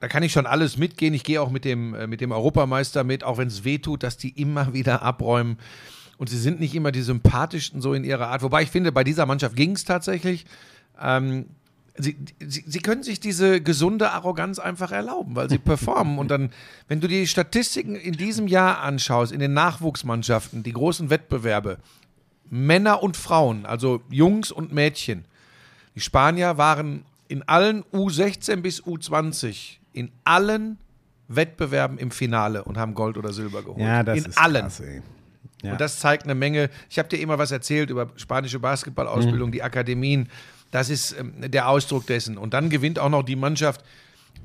da 0.00 0.08
kann 0.08 0.22
ich 0.22 0.32
schon 0.32 0.46
alles 0.46 0.78
mitgehen. 0.78 1.14
Ich 1.14 1.24
gehe 1.24 1.40
auch 1.40 1.50
mit 1.50 1.64
dem, 1.64 1.94
äh, 1.94 2.07
mit 2.08 2.20
dem 2.20 2.32
Europameister 2.32 3.04
mit, 3.04 3.24
auch 3.24 3.38
wenn 3.38 3.48
es 3.48 3.64
weh 3.64 3.78
tut, 3.78 4.02
dass 4.02 4.16
die 4.16 4.30
immer 4.40 4.72
wieder 4.74 5.02
abräumen. 5.02 5.58
Und 6.16 6.28
sie 6.28 6.38
sind 6.38 6.58
nicht 6.58 6.74
immer 6.74 6.90
die 6.90 7.02
sympathischsten 7.02 7.80
so 7.80 7.94
in 7.94 8.02
ihrer 8.02 8.28
Art. 8.28 8.42
Wobei 8.42 8.62
ich 8.62 8.70
finde, 8.70 8.90
bei 8.90 9.04
dieser 9.04 9.24
Mannschaft 9.24 9.54
ging 9.54 9.72
es 9.72 9.84
tatsächlich. 9.84 10.46
Ähm, 11.00 11.46
sie, 11.96 12.16
sie, 12.40 12.64
sie 12.66 12.80
können 12.80 13.04
sich 13.04 13.20
diese 13.20 13.60
gesunde 13.60 14.10
Arroganz 14.10 14.58
einfach 14.58 14.90
erlauben, 14.90 15.36
weil 15.36 15.48
sie 15.48 15.58
performen. 15.58 16.18
Und 16.18 16.28
dann, 16.30 16.50
wenn 16.88 17.00
du 17.00 17.06
die 17.06 17.28
Statistiken 17.28 17.94
in 17.94 18.14
diesem 18.14 18.48
Jahr 18.48 18.80
anschaust, 18.80 19.30
in 19.30 19.38
den 19.38 19.52
Nachwuchsmannschaften, 19.52 20.64
die 20.64 20.72
großen 20.72 21.08
Wettbewerbe, 21.08 21.78
Männer 22.50 23.02
und 23.02 23.16
Frauen, 23.16 23.66
also 23.66 24.00
Jungs 24.10 24.50
und 24.50 24.72
Mädchen. 24.72 25.24
Die 25.94 26.00
Spanier 26.00 26.58
waren 26.58 27.04
in 27.28 27.42
allen 27.42 27.84
U16 27.92 28.56
bis 28.56 28.82
U20 28.82 29.78
in 29.92 30.10
allen 30.24 30.78
Wettbewerben 31.28 31.98
im 31.98 32.10
Finale 32.10 32.64
und 32.64 32.78
haben 32.78 32.94
Gold 32.94 33.16
oder 33.18 33.32
Silber 33.32 33.62
geholt. 33.62 33.80
Ja, 33.80 34.02
das 34.02 34.18
in 34.18 34.24
ist 34.24 34.38
allen. 34.38 34.62
krass, 34.62 34.80
ey. 34.80 35.02
Ja. 35.62 35.72
Und 35.72 35.80
das 35.80 35.98
zeigt 35.98 36.24
eine 36.24 36.34
Menge. 36.34 36.70
Ich 36.88 36.98
habe 36.98 37.08
dir 37.08 37.18
immer 37.20 37.38
was 37.38 37.50
erzählt 37.50 37.90
über 37.90 38.08
spanische 38.16 38.58
Basketballausbildung, 38.60 39.50
die 39.52 39.62
Akademien. 39.62 40.28
Das 40.70 40.88
ist 40.90 41.16
ähm, 41.18 41.34
der 41.38 41.68
Ausdruck 41.68 42.06
dessen. 42.06 42.38
Und 42.38 42.54
dann 42.54 42.70
gewinnt 42.70 42.98
auch 42.98 43.08
noch 43.08 43.22
die 43.22 43.36
Mannschaft, 43.36 43.84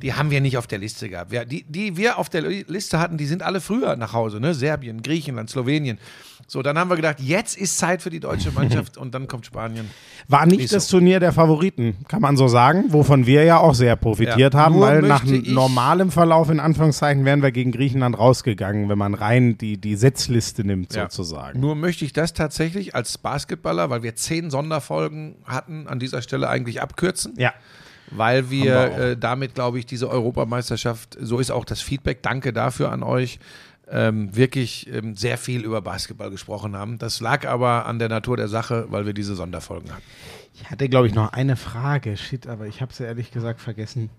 die 0.02 0.14
haben 0.14 0.32
wir 0.32 0.42
nicht 0.42 0.58
auf 0.58 0.68
der 0.68 0.80
Liste 0.80 1.10
gehabt. 1.10 1.32
Wir, 1.32 1.46
die, 1.46 1.64
die 1.64 1.96
wir 1.98 2.18
auf 2.18 2.30
der 2.30 2.42
Liste 2.42 3.00
hatten, 3.00 3.18
die 3.18 3.26
sind 3.26 3.42
alle 3.44 3.62
früher 3.62 3.96
nach 3.96 4.14
Hause. 4.14 4.40
Ne? 4.40 4.54
Serbien, 4.54 5.02
Griechenland, 5.02 5.50
Slowenien. 5.50 5.98
So, 6.46 6.62
dann 6.62 6.78
haben 6.78 6.90
wir 6.90 6.98
gedacht, 6.98 7.22
jetzt 7.22 7.58
ist 7.58 7.78
Zeit 7.78 8.02
für 8.02 8.10
die 8.10 8.20
deutsche 8.20 8.52
Mannschaft 8.56 8.98
und 8.98 9.14
dann 9.16 9.28
kommt 9.28 9.46
Spanien. 9.46 9.90
War 10.28 10.46
nicht 10.46 10.60
Ist 10.60 10.74
das. 10.74 10.88
Turnier 10.88 11.20
der 11.22 11.32
Favoriten, 11.32 11.96
kann 12.10 12.22
man 12.22 12.36
so 12.36 12.48
sagen, 12.50 12.86
wovon 12.90 13.26
wir 13.26 13.44
ja 13.46 13.58
auch 13.60 13.74
sehr 13.74 13.96
profitiert 13.96 14.54
Ja, 14.54 14.60
haben, 14.60 14.80
weil 14.82 15.02
nach 15.02 15.24
normalem 15.26 16.12
Verlauf 16.12 16.50
in 16.50 16.60
Anführungszeichen 16.60 17.24
wären 17.24 17.42
wir 17.42 17.52
gegen 17.52 17.72
Griechenland 17.72 18.18
rausgegangen, 18.18 18.90
wenn 18.90 18.98
man 18.98 19.14
rein 19.14 19.58
die, 19.58 19.78
die 19.78 19.96
Setzliste 19.96 20.66
nimmt 20.66 20.94
Ja. 20.94 21.04
sozusagen. 21.10 21.60
Nur 21.62 21.76
möchte 21.76 22.04
ich 22.04 22.12
das 22.14 22.34
tatsächlich 22.34 22.94
als 22.94 23.18
Basketballer, 23.18 23.90
weil 23.90 24.04
wir 24.04 24.16
zehn 24.16 24.50
Sonderfolgen 24.52 25.36
hatten, 25.46 25.88
an 25.88 26.00
dieser 26.00 26.22
Stelle 26.22 26.50
eigentlich 26.50 26.82
abkürzen. 26.82 27.34
Ja. 27.38 27.54
Weil 28.15 28.50
wir, 28.50 28.63
wir 28.63 28.98
äh, 28.98 29.17
damit, 29.17 29.55
glaube 29.55 29.79
ich, 29.79 29.86
diese 29.86 30.10
Europameisterschaft, 30.10 31.17
so 31.20 31.39
ist 31.39 31.51
auch 31.51 31.65
das 31.65 31.82
Feedback, 31.82 32.22
danke 32.22 32.53
dafür 32.53 32.91
an 32.91 33.03
euch, 33.03 33.39
ähm, 33.89 34.36
wirklich 34.36 34.89
ähm, 34.91 35.15
sehr 35.15 35.38
viel 35.38 35.63
über 35.63 35.82
Basketball 35.82 36.32
gesprochen 36.32 36.75
haben. 36.75 36.98
Das 36.98 37.20
lag 37.20 37.48
aber 37.48 37.86
an 37.86 38.00
der 38.00 38.10
Natur 38.10 38.38
der 38.38 38.48
Sache, 38.48 38.88
weil 38.89 39.05
wir 39.05 39.13
diese 39.13 39.36
Sonderfolgen 39.36 39.91
hatten. 39.91 40.03
Ich 40.53 40.70
hatte, 40.70 40.88
glaube 40.88 41.08
ich, 41.08 41.15
noch 41.15 41.34
eine 41.34 41.55
Frage. 41.55 42.15
Shit, 42.15 42.48
aber 42.48 42.67
ich 42.67 42.82
habe 42.82 42.93
sie 42.93 43.03
ehrlich 43.03 43.32
gesagt 43.32 43.60
vergessen, 43.60 44.10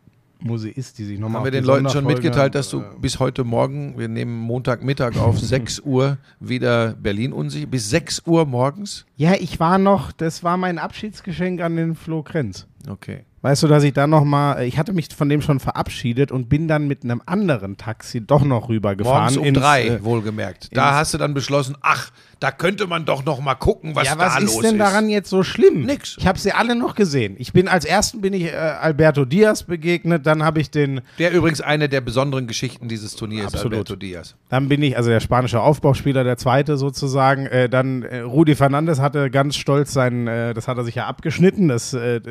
wo 0.40 0.58
sie 0.58 0.70
ist, 0.70 0.98
die 0.98 1.04
sich 1.04 1.18
nochmal 1.18 1.40
Haben 1.40 1.44
wir 1.44 1.50
den 1.52 1.64
Leuten 1.64 1.88
schon 1.88 2.04
mitgeteilt, 2.04 2.54
dass 2.54 2.68
du 2.68 2.82
bis 3.00 3.18
heute 3.18 3.44
Morgen, 3.44 3.98
wir 3.98 4.08
nehmen 4.08 4.36
Montagmittag 4.38 5.16
auf 5.16 5.40
6 5.40 5.80
Uhr 5.80 6.18
wieder 6.40 6.92
Berlin 6.94 7.32
unsicher, 7.32 7.66
bis 7.66 7.88
6 7.90 8.22
Uhr 8.26 8.44
morgens? 8.44 9.06
Ja, 9.16 9.34
ich 9.34 9.58
war 9.60 9.78
noch, 9.78 10.12
das 10.12 10.42
war 10.42 10.56
mein 10.56 10.78
Abschiedsgeschenk 10.78 11.60
an 11.60 11.76
den 11.76 11.94
Flo 11.94 12.22
Krenz. 12.22 12.66
Okay. 12.88 13.24
Weißt 13.44 13.62
du, 13.62 13.68
dass 13.68 13.84
ich 13.84 13.92
dann 13.92 14.08
noch 14.08 14.24
mal, 14.24 14.62
ich 14.62 14.78
hatte 14.78 14.94
mich 14.94 15.14
von 15.14 15.28
dem 15.28 15.42
schon 15.42 15.60
verabschiedet 15.60 16.32
und 16.32 16.48
bin 16.48 16.66
dann 16.66 16.88
mit 16.88 17.04
einem 17.04 17.20
anderen 17.26 17.76
Taxi 17.76 18.22
doch 18.26 18.42
noch 18.42 18.70
rübergefahren. 18.70 19.20
Morgens 19.20 19.36
um 19.36 19.44
ins, 19.44 19.58
drei, 19.58 19.86
äh, 19.86 20.02
wohlgemerkt. 20.02 20.70
Da 20.72 20.94
hast 20.94 21.12
du 21.12 21.18
dann 21.18 21.34
beschlossen, 21.34 21.76
ach, 21.82 22.10
da 22.40 22.50
könnte 22.50 22.86
man 22.86 23.04
doch 23.04 23.22
noch 23.26 23.40
mal 23.40 23.54
gucken, 23.54 23.94
was 23.94 24.06
ja, 24.06 24.14
da 24.16 24.34
was 24.34 24.40
los 24.40 24.54
ist 24.54 24.62
denn 24.62 24.78
daran 24.78 25.10
jetzt 25.10 25.28
so 25.28 25.42
schlimm? 25.42 25.82
Nix. 25.82 26.16
Ich 26.18 26.26
habe 26.26 26.38
sie 26.38 26.52
alle 26.52 26.74
noch 26.74 26.94
gesehen. 26.94 27.36
Ich 27.38 27.52
bin 27.52 27.68
als 27.68 27.84
ersten 27.84 28.22
bin 28.22 28.32
ich 28.32 28.44
äh, 28.44 28.56
Alberto 28.56 29.26
Diaz 29.26 29.62
begegnet, 29.62 30.24
dann 30.24 30.42
habe 30.42 30.60
ich 30.60 30.70
den, 30.70 31.02
Der 31.18 31.30
übrigens 31.32 31.60
eine 31.60 31.90
der 31.90 32.00
besonderen 32.00 32.46
Geschichten 32.46 32.88
dieses 32.88 33.14
Turniers, 33.14 33.52
Absolut. 33.52 33.74
Alberto 33.74 33.96
Diaz. 33.96 34.36
dann 34.48 34.70
bin 34.70 34.82
ich 34.82 34.96
also 34.96 35.10
der 35.10 35.20
spanische 35.20 35.60
Aufbauspieler, 35.60 36.24
der 36.24 36.38
zweite 36.38 36.78
sozusagen. 36.78 37.44
Äh, 37.44 37.68
dann 37.68 38.04
äh, 38.04 38.20
Rudi 38.20 38.54
Fernandes 38.54 39.00
hatte 39.00 39.30
ganz 39.30 39.56
stolz 39.56 39.92
seinen, 39.92 40.28
äh, 40.28 40.54
das 40.54 40.66
hat 40.66 40.78
er 40.78 40.84
sich 40.84 40.94
ja 40.94 41.06
abgeschnitten, 41.06 41.68
das 41.68 41.92
äh, 41.92 42.22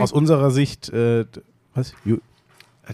aus 0.00 0.10
unserer 0.10 0.37
Sicht. 0.50 0.88
Äh, 0.90 1.24
was? 1.74 1.94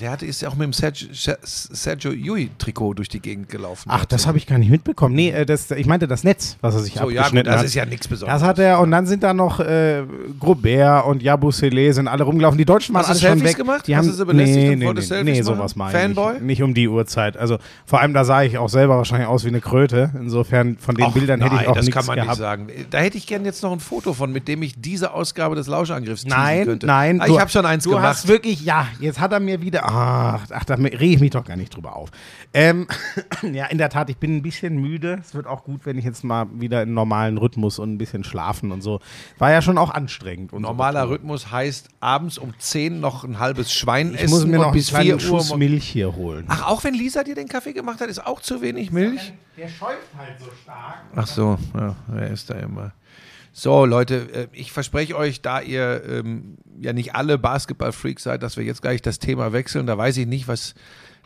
Der 0.01 0.11
hatte, 0.11 0.27
ist 0.27 0.43
ja 0.43 0.49
auch 0.49 0.55
mit 0.57 0.65
dem 0.65 0.73
Sergio, 0.73 1.09
Sergio 1.45 2.11
Yui-Trikot 2.13 2.95
durch 2.95 3.09
die 3.09 3.21
Gegend 3.21 3.49
gelaufen. 3.49 3.89
Ach, 3.93 4.05
das 4.05 4.27
habe 4.27 4.39
ich 4.39 4.47
gar 4.47 4.59
nicht 4.59 4.71
mitbekommen. 4.71 5.15
Nee, 5.15 5.31
äh, 5.31 5.47
das, 5.47 5.71
ich 5.71 5.87
meinte 5.87 6.09
das 6.09 6.25
Netz, 6.25 6.57
was 6.61 6.75
er 6.75 6.81
sich 6.81 6.95
So, 6.95 6.99
ja, 6.99 7.05
gut, 7.05 7.19
abgeschnitten 7.19 7.47
das 7.51 7.59
hat. 7.61 7.65
ist 7.67 7.75
ja 7.75 7.87
nichts 7.87 8.09
Besonderes. 8.09 8.41
Das 8.41 8.49
hat 8.49 8.59
er 8.59 8.81
und 8.81 8.91
dann 8.91 9.07
sind 9.07 9.23
da 9.23 9.33
noch 9.35 9.61
äh, 9.61 10.03
Grobert 10.41 11.07
und 11.07 11.23
Jabusele 11.23 11.93
sind 11.93 12.09
alle 12.09 12.25
rumgelaufen. 12.25 12.59
Die 12.59 12.65
Deutschen 12.65 12.95
waren 12.95 13.07
Hast 13.07 13.23
du 13.23 13.27
alle 13.27 13.37
schon 13.37 13.39
Selfies 13.39 13.51
weg. 13.53 13.57
gemacht? 13.67 13.87
Die 13.87 13.95
Hast 13.97 14.05
haben 14.07 14.11
du 14.11 14.17
sie 14.17 14.25
belästigt 14.27 14.79
nee, 14.79 14.87
und 14.87 14.99
nee, 14.99 15.23
nee, 15.23 15.33
nee, 15.33 15.43
sowas 15.43 15.77
meine 15.77 15.97
Fanboy? 15.99 16.37
ich. 16.37 16.43
Nicht 16.43 16.63
um 16.63 16.75
die 16.75 16.89
Uhrzeit. 16.89 17.37
Also 17.37 17.59
vor 17.87 18.01
allem 18.01 18.15
da 18.15 18.25
sah 18.25 18.43
ich 18.43 18.59
auch 18.59 18.69
selber 18.69 18.97
wahrscheinlich 18.97 19.29
aus 19.29 19.45
wie 19.45 19.49
eine 19.49 19.61
Kröte. 19.61 20.11
Insofern 20.19 20.77
von 20.79 20.97
den 20.97 21.07
Ach, 21.07 21.13
Bildern 21.13 21.41
hätte 21.41 21.55
ich 21.55 21.61
nein, 21.63 21.69
auch 21.71 21.75
das 21.77 21.85
nichts 21.87 21.97
kann 21.97 22.07
man 22.07 22.17
gehabt. 22.17 22.31
nicht 22.31 22.39
sagen. 22.39 22.67
Da 22.91 22.99
hätte 22.99 23.17
ich 23.17 23.27
gerne 23.27 23.45
jetzt 23.45 23.63
noch 23.63 23.73
ein 23.73 23.81
Foto 23.81 24.13
von, 24.13 24.33
mit 24.33 24.49
dem 24.49 24.63
ich 24.63 24.75
diese 24.81 25.13
Ausgabe 25.13 25.55
des 25.55 25.67
Lauschangriffs 25.67 26.23
teasen 26.25 26.37
Nein, 26.37 26.65
könnte. 26.65 26.87
nein. 26.87 27.21
Ah, 27.21 27.27
du- 27.27 27.35
Ich 27.35 27.41
habe 27.41 27.51
schon 27.51 27.65
eins 27.65 27.85
du 27.85 27.91
gemacht. 27.91 28.07
hast 28.07 28.29
wirklich, 28.29 28.65
ja, 28.65 28.87
jetzt 29.01 29.21
hat 29.21 29.33
er 29.33 29.41
mir 29.41 29.61
wieder, 29.63 29.84
ach, 29.85 30.47
ach 30.51 30.65
da 30.65 30.75
rege 30.75 31.05
ich 31.05 31.21
mich 31.21 31.31
doch 31.31 31.45
gar 31.45 31.57
nicht 31.57 31.75
drüber 31.75 31.95
auf. 31.97 32.11
Ähm, 32.53 32.87
ja, 33.53 33.67
in 33.67 33.79
der 33.79 33.91
Tat, 33.91 34.09
ich 34.11 34.17
bin 34.17 34.37
ein 34.37 34.43
bisschen 34.43 34.81
müde. 34.81 35.19
Es 35.21 35.35
wird 35.35 35.47
auch 35.47 35.65
gut, 35.65 35.85
wenn 35.85 35.99
ich 35.99 36.05
jetzt 36.05 36.25
mal 36.25 36.47
wieder 36.55 36.83
in 36.83 36.95
normalen 36.95 37.39
Rhythmus 37.39 37.79
und 37.79 37.93
ein 37.93 37.99
bisschen 37.99 38.25
schlafen 38.25 38.73
und 38.73 38.81
so. 38.83 39.01
War 39.39 39.51
ja 39.51 39.61
schon 39.63 39.79
auch 39.79 39.91
anstrengend. 39.91 40.53
Und 40.53 40.63
Normaler 40.63 41.09
Rhythmus 41.09 41.51
heißt 41.51 41.89
abends 42.01 42.39
um 42.39 42.55
10 42.59 43.01
noch 43.01 43.25
ein 43.25 43.39
halbes 43.39 43.73
Schwein 43.73 44.15
Ich 44.15 44.23
essen 44.23 44.31
muss 44.31 44.47
mir 44.47 44.59
und 44.59 44.67
noch 44.67 44.73
bis 44.73 44.93
einen 44.95 45.05
4 45.05 45.17
kleinen 45.17 45.33
Uhr. 45.33 45.39
Schuss 45.41 45.51
mo- 45.51 45.57
Milch 45.59 45.85
hier 45.87 46.15
holen. 46.17 46.45
Ach, 46.49 46.67
auch 46.67 46.83
wenn 46.85 46.95
Lisa 46.95 47.23
dir 47.23 47.35
den 47.35 47.49
Kaffee 47.49 47.73
gemacht 47.73 48.01
hat, 48.01 48.09
ist 48.09 48.25
auch 48.27 48.41
zu 48.41 48.63
wenig 48.63 48.91
Milch? 48.91 49.33
Der 49.57 49.69
schäumt 49.69 49.99
halt 50.19 50.39
so 50.41 50.47
stark. 50.63 50.97
Ach 51.15 51.27
so, 51.27 51.59
ja, 51.75 51.95
er 52.13 52.31
ist 52.31 52.51
da 52.51 52.55
immer. 52.55 52.93
So, 53.57 53.87
Leute, 53.87 54.17
äh, 54.33 54.49
ich 54.53 54.73
verspreche 54.73 55.17
euch, 55.17 55.41
da 55.41 55.61
ihr 55.61 56.03
ähm, 56.09 56.57
ja 56.81 56.93
nicht 56.93 57.15
alle 57.15 57.39
Basketball-Freaks 57.39 58.25
seid, 58.25 58.43
dass 58.43 58.57
wir 58.57 58.65
jetzt 58.65 58.83
gleich 58.83 59.01
das 59.01 59.21
Thema 59.21 59.53
wechseln. 59.53 59.87
Da 59.87 59.97
weiß 59.97 60.17
ich 60.17 60.27
nicht, 60.27 60.49
was 60.49 60.75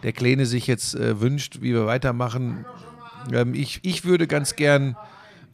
der 0.03 0.13
Kleine 0.13 0.45
sich 0.45 0.67
jetzt 0.67 0.95
äh, 0.95 1.23
wünscht, 1.23 1.63
wie 1.63 1.73
wir 1.73 1.87
weitermachen. 1.87 2.67
Ähm, 3.33 3.55
ich, 3.55 3.81
ich 3.83 4.05
würde 4.05 4.27
ganz 4.27 4.57
gern 4.57 4.95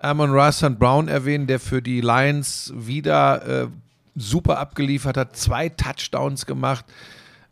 Amon 0.00 0.32
Rassan 0.32 0.76
Brown 0.76 1.06
erwähnen, 1.06 1.46
der 1.46 1.60
für 1.60 1.80
die 1.80 2.00
Lions 2.00 2.72
wieder 2.74 3.62
äh, 3.62 3.68
super 4.16 4.58
abgeliefert 4.58 5.16
hat, 5.16 5.36
zwei 5.36 5.68
Touchdowns 5.68 6.44
gemacht. 6.44 6.84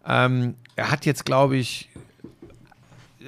Ähm, 0.04 0.56
er 0.74 0.90
hat 0.90 1.06
jetzt, 1.06 1.24
glaube 1.24 1.56
ich, 1.56 1.90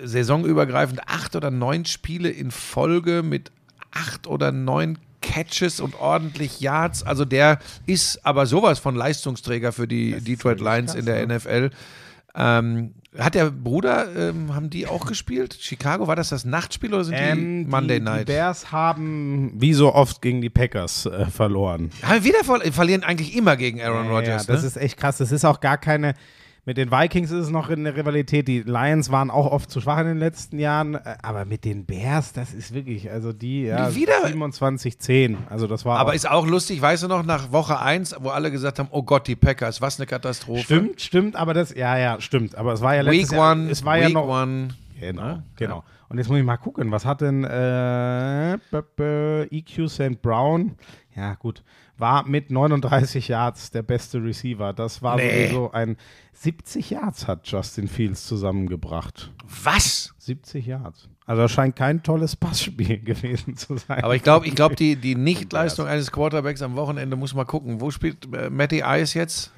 saisonübergreifend 0.02 1.02
acht 1.06 1.36
oder 1.36 1.52
neun 1.52 1.84
Spiele 1.84 2.30
in 2.30 2.50
Folge 2.50 3.22
mit 3.22 3.52
acht 3.92 4.26
oder 4.26 4.50
neun 4.50 4.98
Catches 5.24 5.80
und 5.80 5.98
ordentlich 5.98 6.60
Yards. 6.60 7.02
Also 7.02 7.24
der 7.24 7.58
ist 7.86 8.24
aber 8.24 8.46
sowas 8.46 8.78
von 8.78 8.94
Leistungsträger 8.94 9.72
für 9.72 9.88
die 9.88 10.20
Detroit 10.20 10.60
Lions 10.60 10.94
in 10.94 11.06
der 11.06 11.26
NFL. 11.26 11.70
Ähm, 12.36 12.94
hat 13.16 13.36
der 13.36 13.50
Bruder, 13.50 14.08
ähm, 14.16 14.54
haben 14.54 14.70
die 14.70 14.86
auch 14.88 15.06
gespielt? 15.06 15.56
Chicago, 15.60 16.08
war 16.08 16.16
das 16.16 16.30
das 16.30 16.44
Nachtspiel 16.44 16.92
oder 16.92 17.04
sind 17.04 17.14
Ähm, 17.16 17.64
die 17.64 17.70
Monday 17.70 17.98
die, 18.00 18.04
Night? 18.04 18.28
Die 18.28 18.32
Bears 18.32 18.72
haben 18.72 19.52
wie 19.54 19.72
so 19.72 19.94
oft 19.94 20.20
gegen 20.20 20.40
die 20.40 20.50
Packers 20.50 21.06
äh, 21.06 21.26
verloren. 21.26 21.90
Haben 22.02 22.24
wir 22.24 22.34
wieder 22.34 22.44
ver 22.44 22.72
verlieren 22.72 23.04
eigentlich 23.04 23.36
immer 23.36 23.56
gegen 23.56 23.80
Aaron 23.80 24.06
Ja, 24.06 24.12
Rodgers. 24.12 24.46
das 24.46 24.62
ne? 24.62 24.66
ist 24.66 24.76
echt 24.76 24.96
krass. 24.98 25.18
Das 25.18 25.30
ist 25.32 25.44
auch 25.44 25.60
gar 25.60 25.78
keine. 25.78 26.14
Mit 26.66 26.78
den 26.78 26.90
Vikings 26.90 27.30
ist 27.30 27.44
es 27.44 27.50
noch 27.50 27.68
in 27.68 27.84
der 27.84 27.94
Rivalität. 27.94 28.48
Die 28.48 28.62
Lions 28.62 29.10
waren 29.10 29.30
auch 29.30 29.50
oft 29.52 29.70
zu 29.70 29.82
schwach 29.82 29.98
in 29.98 30.06
den 30.06 30.16
letzten 30.18 30.58
Jahren. 30.58 30.94
äh, 30.94 31.16
Aber 31.20 31.44
mit 31.44 31.64
den 31.66 31.84
Bears, 31.84 32.32
das 32.32 32.54
ist 32.54 32.72
wirklich, 32.72 33.10
also 33.10 33.34
die, 33.34 33.64
ja, 33.64 33.94
Wieder- 33.94 34.24
27-10. 34.26 35.36
Also 35.50 35.66
das 35.66 35.84
war 35.84 35.98
aber 35.98 36.14
ist 36.14 36.28
auch 36.30 36.46
lustig, 36.46 36.80
weißt 36.80 37.02
du 37.02 37.08
noch, 37.08 37.22
nach 37.24 37.52
Woche 37.52 37.78
1, 37.80 38.16
wo 38.20 38.30
alle 38.30 38.50
gesagt 38.50 38.78
haben, 38.78 38.88
oh 38.92 39.02
Gott, 39.02 39.26
die 39.28 39.36
Packers, 39.36 39.82
was 39.82 39.98
eine 40.00 40.06
Katastrophe. 40.06 40.62
Stimmt, 40.62 41.00
stimmt, 41.02 41.36
aber 41.36 41.52
das, 41.52 41.74
ja, 41.74 41.98
ja, 41.98 42.18
stimmt. 42.20 42.54
Aber 42.54 42.72
es 42.72 42.80
war 42.80 42.94
ja 42.94 43.02
Week 43.04 43.12
letztes 43.20 43.32
Jahr, 43.36 43.52
One, 43.52 43.70
es 43.70 43.84
war 43.84 43.96
Week 43.96 44.02
ja 44.04 44.08
noch, 44.08 44.26
One. 44.28 44.68
Genau, 44.98 45.22
Ja, 45.22 45.42
genau. 45.56 45.84
Und 46.08 46.18
jetzt 46.18 46.28
muss 46.28 46.38
ich 46.38 46.44
mal 46.44 46.56
gucken, 46.56 46.90
was 46.92 47.04
hat 47.04 47.20
denn 47.20 47.44
äh, 47.44 48.54
EQ 48.54 49.88
St. 49.88 50.22
Brown? 50.22 50.76
Ja, 51.16 51.34
gut. 51.34 51.62
War 51.96 52.26
mit 52.26 52.50
39 52.50 53.28
Yards 53.28 53.70
der 53.70 53.82
beste 53.82 54.22
Receiver. 54.22 54.72
Das 54.72 55.00
war 55.02 55.16
Nee. 55.16 55.46
sowieso 55.46 55.70
ein 55.72 55.96
70 56.32 56.90
Yards 56.90 57.28
hat 57.28 57.46
Justin 57.46 57.86
Fields 57.86 58.26
zusammengebracht. 58.26 59.30
Was? 59.62 60.12
70 60.18 60.66
Yards. 60.66 61.08
Also 61.26 61.42
das 61.42 61.52
scheint 61.52 61.76
kein 61.76 62.02
tolles 62.02 62.34
Passspiel 62.36 62.98
gewesen 63.04 63.56
zu 63.56 63.76
sein. 63.76 64.02
Aber 64.02 64.16
ich 64.16 64.22
glaube, 64.22 64.46
ich 64.46 64.54
glaub, 64.54 64.74
die, 64.76 64.96
die 64.96 65.14
Nichtleistung 65.14 65.86
eines 65.86 66.10
Quarterbacks 66.10 66.62
am 66.62 66.74
Wochenende 66.76 67.16
muss 67.16 67.32
mal 67.34 67.44
gucken. 67.44 67.80
Wo 67.80 67.90
spielt 67.90 68.26
äh, 68.34 68.50
Matty 68.50 68.82
Ice 68.84 69.16
jetzt? 69.18 69.52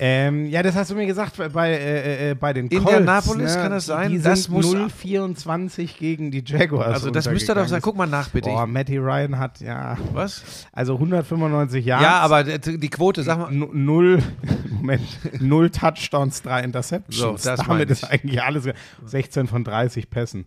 Ähm, 0.00 0.46
ja, 0.46 0.62
das 0.62 0.74
hast 0.76 0.90
du 0.90 0.94
mir 0.94 1.06
gesagt 1.06 1.34
bei, 1.52 1.70
äh, 1.70 2.30
äh, 2.30 2.34
bei 2.34 2.52
den 2.52 2.68
Colts. 2.68 2.84
Indianapolis, 2.84 3.54
ne? 3.56 3.62
kann 3.62 3.70
das 3.72 3.86
sein? 3.86 4.10
Die 4.12 4.20
Das 4.20 4.48
muss- 4.48 4.66
0-24 4.74 5.98
gegen 5.98 6.30
die 6.30 6.42
Jaguars. 6.46 6.94
Also 6.94 7.10
das 7.10 7.28
müsste 7.30 7.54
doch 7.54 7.66
sein. 7.66 7.80
Guck 7.82 7.96
mal 7.96 8.06
nach, 8.06 8.28
bitte. 8.30 8.48
Boah, 8.48 8.66
Matty 8.66 8.98
Ryan 8.98 9.38
hat, 9.38 9.60
ja, 9.60 9.96
Was? 10.12 10.66
also 10.72 10.94
195 10.94 11.84
Yards. 11.84 12.02
Ja, 12.02 12.20
aber 12.20 12.44
die 12.44 12.88
Quote, 12.90 13.22
sag 13.22 13.38
mal. 13.38 13.48
N- 13.50 13.68
Null, 13.72 14.22
Moment, 14.70 15.02
null 15.40 15.70
Touchdowns, 15.70 16.42
drei 16.42 16.62
Interceptions. 16.62 17.16
So, 17.42 17.50
das 17.50 17.60
Damit 17.66 17.90
ist 17.90 18.04
eigentlich 18.04 18.40
alles 18.42 18.68
16 19.04 19.46
von 19.48 19.64
30 19.64 20.08
Pässen. 20.10 20.46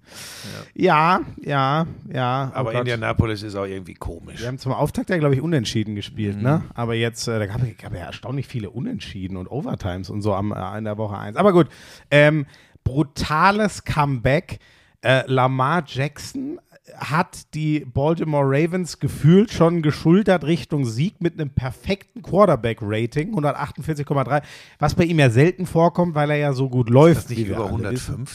Ja, 0.73 1.21
ja, 1.41 1.85
ja. 2.11 2.51
oh 2.53 2.57
Aber 2.57 2.71
Gott. 2.71 2.81
Indianapolis 2.81 3.43
ist 3.43 3.55
auch 3.55 3.65
irgendwie 3.65 3.93
komisch. 3.95 4.39
Wir 4.39 4.47
haben 4.47 4.57
zum 4.57 4.71
Auftakt 4.71 5.09
ja, 5.09 5.17
glaube 5.17 5.35
ich, 5.35 5.41
unentschieden 5.41 5.95
gespielt, 5.95 6.37
Mhm. 6.37 6.43
ne? 6.43 6.63
Aber 6.73 6.93
jetzt, 6.95 7.27
äh, 7.27 7.39
da 7.39 7.45
gab 7.45 7.61
es 7.61 7.67
ja 7.81 7.89
erstaunlich 8.05 8.47
viele 8.47 8.69
Unentschieden 8.69 9.37
und 9.41 9.47
Overtimes 9.47 10.09
und 10.09 10.21
so 10.21 10.33
am, 10.33 10.53
äh, 10.53 10.77
in 10.77 10.85
der 10.85 10.97
Woche 10.97 11.17
1. 11.17 11.35
Aber 11.35 11.51
gut, 11.51 11.67
ähm, 12.09 12.45
brutales 12.83 13.83
Comeback. 13.83 14.59
Äh, 15.03 15.23
Lamar 15.25 15.83
Jackson 15.85 16.59
hat 16.97 17.53
die 17.53 17.85
Baltimore 17.85 18.45
Ravens 18.45 18.99
gefühlt 18.99 19.51
schon 19.51 19.81
geschultert 19.81 20.43
Richtung 20.43 20.85
Sieg 20.85 21.21
mit 21.21 21.39
einem 21.39 21.49
perfekten 21.49 22.21
Quarterback-Rating, 22.21 23.33
148,3, 23.33 24.41
was 24.79 24.95
bei 24.95 25.03
ihm 25.05 25.19
ja 25.19 25.29
selten 25.29 25.65
vorkommt, 25.65 26.15
weil 26.15 26.29
er 26.31 26.37
ja 26.37 26.53
so 26.53 26.69
gut 26.69 26.89
läuft. 26.89 27.21
Ist 27.21 27.29
das 27.31 27.37
nicht 27.37 27.47
über 27.47 27.71
alle 27.71 27.91
wissen. 27.91 28.25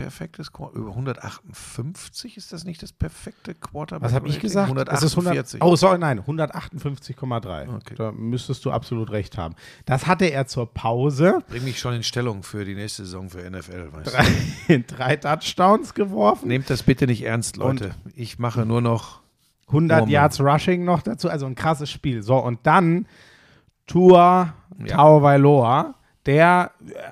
ein 0.00 0.04
perfektes 0.10 0.52
Quar- 0.52 0.72
Über 0.74 0.90
158 0.90 2.36
ist 2.36 2.52
das 2.52 2.64
nicht 2.64 2.82
das 2.82 2.92
perfekte 2.92 3.54
Quarterback? 3.54 4.02
Was 4.08 4.14
habe 4.14 4.28
ich 4.28 4.40
gesagt? 4.40 4.70
Es 4.88 5.02
ist 5.02 5.12
148. 5.12 5.60
100, 5.60 5.62
oh, 5.62 5.76
sorry, 5.76 5.98
nein, 5.98 6.20
158,3. 6.20 7.74
Okay. 7.76 7.94
Da 7.96 8.12
müsstest 8.12 8.64
du 8.64 8.70
absolut 8.70 9.10
recht 9.10 9.36
haben. 9.38 9.54
Das 9.84 10.06
hatte 10.06 10.26
er 10.26 10.46
zur 10.46 10.72
Pause. 10.72 11.40
Bring 11.48 11.64
mich 11.64 11.78
schon 11.78 11.94
in 11.94 12.02
Stellung 12.02 12.42
für 12.42 12.64
die 12.64 12.74
nächste 12.74 13.04
Saison 13.04 13.28
für 13.30 13.38
NFL. 13.48 13.92
Weißt 13.92 14.06
du? 14.68 14.80
Drei, 14.80 14.84
drei 14.96 15.16
Touchdowns 15.16 15.94
geworfen. 15.94 16.48
Nehmt 16.48 16.70
das 16.70 16.82
bitte 16.82 17.06
nicht 17.06 17.22
ernst, 17.24 17.56
Leute. 17.56 17.90
ich 18.14 18.38
mache 18.38 18.64
nur 18.66 18.80
noch 18.80 19.20
100 19.68 19.98
Oh 19.98 20.02
Mann. 20.02 20.10
Yards 20.10 20.40
Rushing 20.40 20.84
noch 20.84 21.02
dazu. 21.02 21.28
Also 21.28 21.46
ein 21.46 21.54
krasses 21.54 21.90
Spiel. 21.90 22.22
So, 22.22 22.36
und 22.36 22.60
dann 22.64 23.06
Tua 23.86 24.54
Ja. 24.78 24.86
Tagovailoa. 24.96 25.94
Der, 26.30 26.70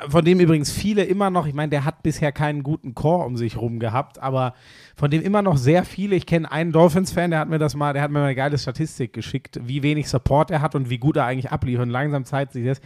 von 0.08 0.24
dem 0.24 0.38
übrigens 0.38 0.70
viele 0.70 1.02
immer 1.02 1.28
noch, 1.28 1.48
ich 1.48 1.52
meine, 1.52 1.70
der 1.70 1.84
hat 1.84 2.04
bisher 2.04 2.30
keinen 2.30 2.62
guten 2.62 2.94
Chor 2.94 3.26
um 3.26 3.36
sich 3.36 3.56
rum 3.56 3.80
gehabt, 3.80 4.20
aber 4.20 4.54
von 4.94 5.10
dem 5.10 5.22
immer 5.22 5.42
noch 5.42 5.56
sehr 5.56 5.84
viele. 5.84 6.14
Ich 6.14 6.24
kenne 6.24 6.52
einen 6.52 6.70
Dolphins-Fan, 6.70 7.32
der 7.32 7.40
hat 7.40 7.48
mir 7.48 7.58
das 7.58 7.74
mal, 7.74 7.92
der 7.92 8.02
hat 8.02 8.12
mir 8.12 8.20
mal 8.20 8.26
eine 8.26 8.36
geile 8.36 8.56
Statistik 8.56 9.12
geschickt, 9.12 9.58
wie 9.64 9.82
wenig 9.82 10.08
Support 10.08 10.52
er 10.52 10.62
hat 10.62 10.76
und 10.76 10.88
wie 10.88 10.98
gut 10.98 11.16
er 11.16 11.24
eigentlich 11.24 11.50
abliefert. 11.50 11.82
Und 11.82 11.90
langsam 11.90 12.24
zeigt 12.26 12.52
sich 12.52 12.64
das. 12.64 12.80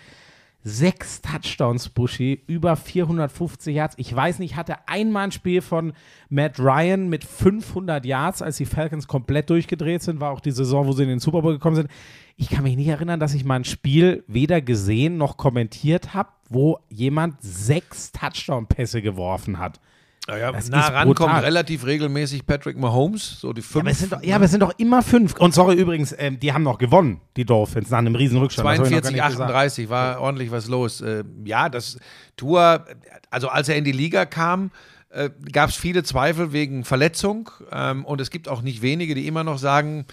Sechs 0.64 1.21
Touchdowns, 1.21 1.90
Buschi, 1.90 2.42
über 2.47 2.77
450 2.77 3.75
Yards. 3.75 3.95
Ich 3.99 4.16
weiß 4.16 4.38
nicht, 4.38 4.57
hatte 4.57 4.77
einmal 4.88 5.25
ein 5.25 5.33
Spiel 5.33 5.61
von 5.61 5.92
Matt 6.31 6.59
Ryan 6.59 7.11
mit 7.11 7.25
500 7.25 8.07
Yards, 8.07 8.40
als 8.40 8.57
die 8.57 8.64
Falcons 8.64 9.07
komplett 9.07 9.51
durchgedreht 9.51 10.03
sind. 10.03 10.21
War 10.21 10.31
auch 10.31 10.40
die 10.40 10.53
Saison, 10.53 10.87
wo 10.87 10.92
sie 10.92 11.03
in 11.03 11.11
den 11.11 11.18
Super 11.18 11.42
Bowl 11.42 11.53
gekommen 11.53 11.77
sind. 11.77 11.90
Ich 12.37 12.49
kann 12.51 12.62
mich 12.64 12.77
nicht 12.77 12.88
erinnern, 12.88 13.21
dass 13.21 13.35
ich 13.35 13.45
mal 13.45 13.57
ein 13.57 13.64
Spiel 13.64 14.25
weder 14.27 14.61
gesehen 14.61 15.16
noch 15.16 15.37
kommentiert 15.37 16.14
habe, 16.14 16.31
wo 16.49 16.79
jemand 16.88 17.37
sechs 17.40 18.12
Touchdown-Pässe 18.12 19.03
geworfen 19.03 19.59
hat. 19.59 19.81
naja, 20.29 20.53
Das 20.53 20.68
nah 20.68 20.81
ist 20.87 20.92
ran 20.92 21.09
kommt 21.14 21.18
brutal. 21.31 21.45
relativ 21.45 21.85
regelmäßig 21.87 22.47
Patrick 22.47 22.77
Mahomes, 22.79 23.40
so 23.40 23.53
die 23.53 23.61
Ja, 23.61 23.66
fünf. 23.66 23.83
aber, 23.83 23.90
es 23.90 23.99
sind 24.01 24.12
doch, 24.12 24.23
ja, 24.23 24.37
aber 24.37 24.45
es 24.45 24.51
sind 24.51 24.61
doch 24.61 24.73
immer 24.79 25.03
fünf. 25.03 25.35
Und 25.38 25.53
sorry 25.55 25.75
übrigens, 25.77 26.14
ähm, 26.18 26.38
die 26.40 26.53
haben 26.53 26.62
noch 26.62 26.79
gewonnen, 26.79 27.21
die 27.37 27.45
Dolphins, 27.45 27.90
nach 27.90 27.99
einem 27.99 28.14
riesen 28.14 28.38
Rückstand. 28.38 28.66
Das 28.68 28.79
hab 28.79 28.87
ich 28.87 28.90
noch 28.92 29.03
gar 29.03 29.03
42, 29.03 29.14
nicht 29.14 29.31
gesagt. 29.31 29.51
38 29.51 29.88
war 29.90 30.21
ordentlich 30.21 30.51
was 30.51 30.68
los. 30.68 31.01
Äh, 31.01 31.25
ja, 31.45 31.68
das 31.68 31.99
Tour, 32.37 32.85
also 33.31 33.49
als 33.49 33.68
er 33.68 33.77
in 33.77 33.85
die 33.85 33.92
Liga 33.92 34.25
kam, 34.27 34.71
äh, 35.11 35.31
gab 35.53 35.71
es 35.71 35.77
viele 35.77 36.03
Zweifel 36.05 36.53
wegen 36.53 36.85
Verletzung 36.85 37.51
ähm, 37.71 38.05
und 38.05 38.21
es 38.21 38.31
gibt 38.31 38.49
auch 38.49 38.62
nicht 38.62 38.81
wenige, 38.83 39.14
die 39.14 39.27
immer 39.27 39.45
noch 39.45 39.59
sagen, 39.59 40.07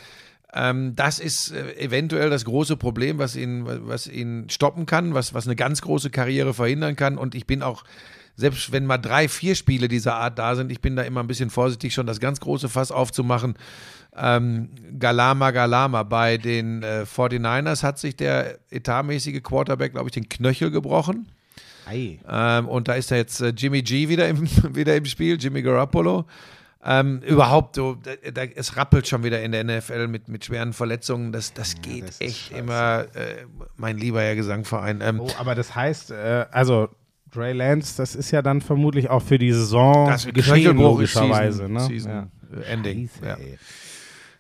ähm, 0.53 0.95
das 0.95 1.19
ist 1.19 1.51
äh, 1.51 1.75
eventuell 1.77 2.29
das 2.29 2.45
große 2.45 2.75
Problem, 2.77 3.19
was 3.19 3.35
ihn, 3.35 3.65
was 3.65 4.07
ihn 4.07 4.49
stoppen 4.49 4.85
kann, 4.85 5.13
was, 5.13 5.33
was 5.33 5.45
eine 5.45 5.55
ganz 5.55 5.81
große 5.81 6.09
Karriere 6.09 6.53
verhindern 6.53 6.95
kann. 6.95 7.17
Und 7.17 7.35
ich 7.35 7.45
bin 7.45 7.61
auch, 7.61 7.83
selbst 8.35 8.71
wenn 8.71 8.85
mal 8.85 8.97
drei, 8.97 9.27
vier 9.27 9.53
Spiele 9.53 9.87
dieser 9.87 10.15
Art 10.15 10.39
da 10.39 10.55
sind, 10.55 10.71
ich 10.71 10.81
bin 10.81 10.95
da 10.95 11.03
immer 11.03 11.21
ein 11.21 11.27
bisschen 11.27 11.51
vorsichtig, 11.51 11.93
schon 11.93 12.07
das 12.07 12.19
ganz 12.19 12.39
große 12.39 12.67
Fass 12.67 12.91
aufzumachen. 12.91 13.55
Ähm, 14.17 14.69
Galama 14.97 15.51
Galama. 15.51 16.01
Bei 16.03 16.37
den 16.37 16.81
äh, 16.81 17.05
49ers 17.05 17.83
hat 17.83 17.99
sich 17.99 18.15
der 18.15 18.57
etatmäßige 18.71 19.43
Quarterback, 19.43 19.91
glaube 19.91 20.07
ich, 20.07 20.13
den 20.13 20.29
Knöchel 20.29 20.71
gebrochen. 20.71 21.27
Ähm, 22.27 22.67
und 22.67 22.87
da 22.87 22.93
ist 22.93 23.11
ja 23.11 23.17
jetzt 23.17 23.39
äh, 23.41 23.49
Jimmy 23.49 23.83
G 23.83 24.09
wieder 24.09 24.27
im, 24.27 24.41
wieder 24.75 24.95
im 24.95 25.05
Spiel, 25.05 25.37
Jimmy 25.39 25.61
Garoppolo. 25.61 26.25
Ähm, 26.83 27.21
überhaupt 27.23 27.75
so, 27.75 27.95
da, 27.95 28.11
da, 28.31 28.43
es 28.43 28.77
rappelt 28.77 29.07
schon 29.07 29.23
wieder 29.23 29.41
in 29.41 29.51
der 29.51 29.63
NFL 29.63 30.07
mit, 30.07 30.29
mit 30.29 30.45
schweren 30.45 30.71
Verletzungen. 30.71 31.33
Das, 31.33 31.53
das 31.53 31.81
geht 31.81 32.07
das 32.07 32.21
echt 32.21 32.51
immer, 32.51 33.05
äh, 33.15 33.45
mein 33.75 33.97
lieber 33.97 34.21
Herr 34.21 34.35
Gesangverein. 34.35 35.01
Ähm, 35.01 35.19
Oh, 35.19 35.29
aber 35.37 35.55
das 35.55 35.75
heißt, 35.75 36.11
äh, 36.11 36.45
also 36.51 36.87
Trey 37.31 37.53
Lance, 37.53 37.97
das 37.97 38.15
ist 38.15 38.31
ja 38.31 38.41
dann 38.41 38.61
vermutlich 38.61 39.09
auch 39.09 39.21
für 39.21 39.37
die 39.37 39.51
Saison 39.51 40.07
das 40.07 40.25
geschehen, 40.25 40.77
logischerweise. 40.77 41.67
Season, 41.67 41.73
ne? 41.73 41.79
Season 41.81 42.11
ja. 42.11 42.27
äh, 42.57 42.63
Ending. 42.71 43.09
Scheiße, 43.09 43.25
Ja. 43.27 43.37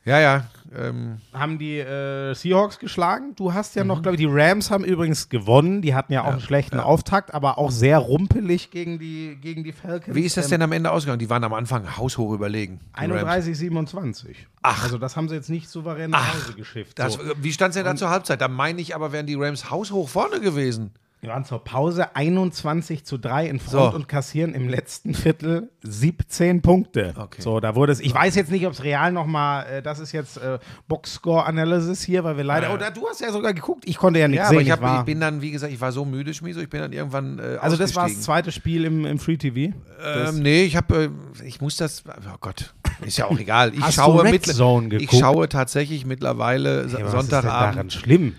Ja, 0.09 0.19
ja. 0.19 0.43
Ähm, 0.75 1.17
haben 1.33 1.57
die 1.59 1.77
äh, 1.79 2.33
Seahawks 2.33 2.79
geschlagen. 2.79 3.33
Du 3.35 3.53
hast 3.53 3.75
ja 3.75 3.83
noch, 3.83 4.01
glaube 4.01 4.15
ich, 4.15 4.19
die 4.19 4.27
Rams 4.29 4.69
haben 4.71 4.83
übrigens 4.83 5.29
gewonnen. 5.29 5.81
Die 5.81 5.93
hatten 5.95 6.13
ja 6.13 6.23
auch 6.23 6.31
einen 6.31 6.41
schlechten 6.41 6.79
Auftakt, 6.79 7.33
aber 7.33 7.57
auch 7.59 7.69
sehr 7.71 7.97
rumpelig 7.99 8.69
gegen 8.71 8.97
die, 8.99 9.37
gegen 9.41 9.63
die 9.63 9.71
Falcons. 9.71 10.15
wie 10.15 10.21
ist 10.23 10.35
das 10.37 10.45
Ähm, 10.45 10.51
denn 10.51 10.61
am 10.63 10.71
Ende 10.71 10.91
ausgegangen? 10.91 11.19
Die 11.19 11.29
waren 11.29 11.43
am 11.43 11.53
Anfang 11.53 11.97
haushoch 11.97 12.31
überlegen. 12.33 12.79
die 12.99 13.05
Rams. 13.05 13.11
31, 13.23 13.57
27. 13.57 14.47
Ach. 14.63 14.83
Also 14.83 14.97
das 14.97 15.15
haben 15.15 15.29
sie 15.29 15.35
jetzt 15.35 15.49
nicht 15.49 15.69
souverän 15.69 16.09
nach 16.11 16.33
Hause 16.35 16.53
geschifft. 16.53 16.97
Das, 16.99 17.13
so. 17.13 17.19
Wie 17.41 17.51
stand 17.53 17.69
es 17.69 17.75
denn 17.75 17.85
da 17.85 17.95
zur 17.95 18.09
Halbzeit? 18.09 18.41
Da 18.41 18.47
meine 18.47 18.81
ich 18.81 18.95
aber, 18.95 19.11
wären 19.11 19.25
die 19.27 19.35
Rams 19.35 19.69
haushoch 19.69 20.09
vorne 20.09 20.39
gewesen. 20.39 20.91
Wir 21.21 21.31
waren 21.31 21.43
zur 21.43 21.61
Pause 21.63 22.15
21 22.15 23.03
zu 23.03 23.17
3 23.17 23.47
in 23.47 23.59
Front 23.59 23.91
So. 23.91 23.95
und 23.95 24.07
kassieren 24.07 24.53
im 24.53 24.69
letzten 24.69 25.13
Viertel 25.13 25.69
17 25.83 26.61
Punkte. 26.61 27.13
Okay. 27.17 27.41
So, 27.41 27.59
da 27.59 27.75
wurde 27.75 27.91
es, 27.91 27.99
ich 27.99 28.13
weiß 28.13 28.35
jetzt 28.35 28.49
nicht, 28.51 28.65
ob 28.65 28.71
es 28.71 28.83
real 28.85 29.11
nochmal, 29.11 29.65
äh, 29.67 29.81
das 29.81 29.99
ist 29.99 30.13
jetzt 30.13 30.37
äh, 30.37 30.59
Boxscore-Analysis 30.87 32.03
hier, 32.03 32.23
weil 32.23 32.37
wir 32.37 32.43
leider, 32.45 32.73
oh, 32.73 32.77
da, 32.77 32.89
du 32.89 33.05
hast 33.07 33.19
ja 33.21 33.31
sogar 33.31 33.53
geguckt, 33.53 33.83
ich 33.85 33.97
konnte 33.97 34.19
ja 34.19 34.27
nichts 34.29 34.43
Ja, 34.43 34.49
sehen. 34.49 34.57
aber 34.59 34.61
ich, 34.63 34.71
hab, 34.71 34.81
war, 34.81 34.99
ich 34.99 35.05
bin 35.05 35.19
dann, 35.19 35.41
wie 35.41 35.51
gesagt, 35.51 35.73
ich 35.73 35.81
war 35.81 35.91
so 35.91 36.05
müde, 36.05 36.33
Schmieso, 36.33 36.61
ich 36.61 36.69
bin 36.69 36.79
dann 36.79 36.93
irgendwann 36.93 37.39
äh, 37.39 37.57
also 37.59 37.75
das 37.75 37.95
war 37.95 38.07
das 38.07 38.21
zweite 38.21 38.51
Spiel 38.51 38.85
im, 38.85 39.05
im 39.05 39.19
Free 39.19 39.37
TV. 39.37 39.75
Ähm, 40.03 40.39
nee, 40.41 40.63
ich 40.63 40.75
habe, 40.77 41.11
äh, 41.41 41.45
ich 41.45 41.59
muss 41.61 41.75
das, 41.77 42.03
oh 42.07 42.37
Gott, 42.39 42.73
ist 43.05 43.17
ja 43.17 43.25
auch 43.25 43.37
egal. 43.39 43.73
Ich 43.73 43.81
Hast 43.81 43.97
du 43.97 44.01
schaue 44.03 44.23
Red 44.23 44.31
mittler- 44.31 44.53
Zone 44.53 44.85
ich 44.95 44.99
geguckt? 45.01 45.19
schaue 45.21 45.49
tatsächlich 45.49 46.05
mittlerweile 46.05 46.87
Ja, 46.87 46.99
aber 46.99 47.13
was 47.13 47.23
ist 47.25 47.31
denn 47.31 47.41
daran 47.41 47.73
Sonntagabend. 47.73 47.93
schlimm? 47.93 48.35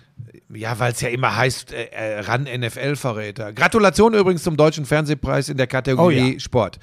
Ja, 0.52 0.78
weil 0.78 0.92
es 0.92 1.00
ja 1.00 1.08
immer 1.10 1.36
heißt, 1.36 1.72
äh, 1.72 1.84
äh, 1.92 2.20
ran 2.20 2.44
NFL-Verräter. 2.44 3.52
Gratulation 3.52 4.14
übrigens 4.14 4.42
zum 4.42 4.56
Deutschen 4.56 4.84
Fernsehpreis 4.84 5.48
in 5.48 5.56
der 5.56 5.66
Kategorie 5.68 6.30
Oh 6.30 6.32
ja. 6.34 6.40
Sport. 6.40 6.78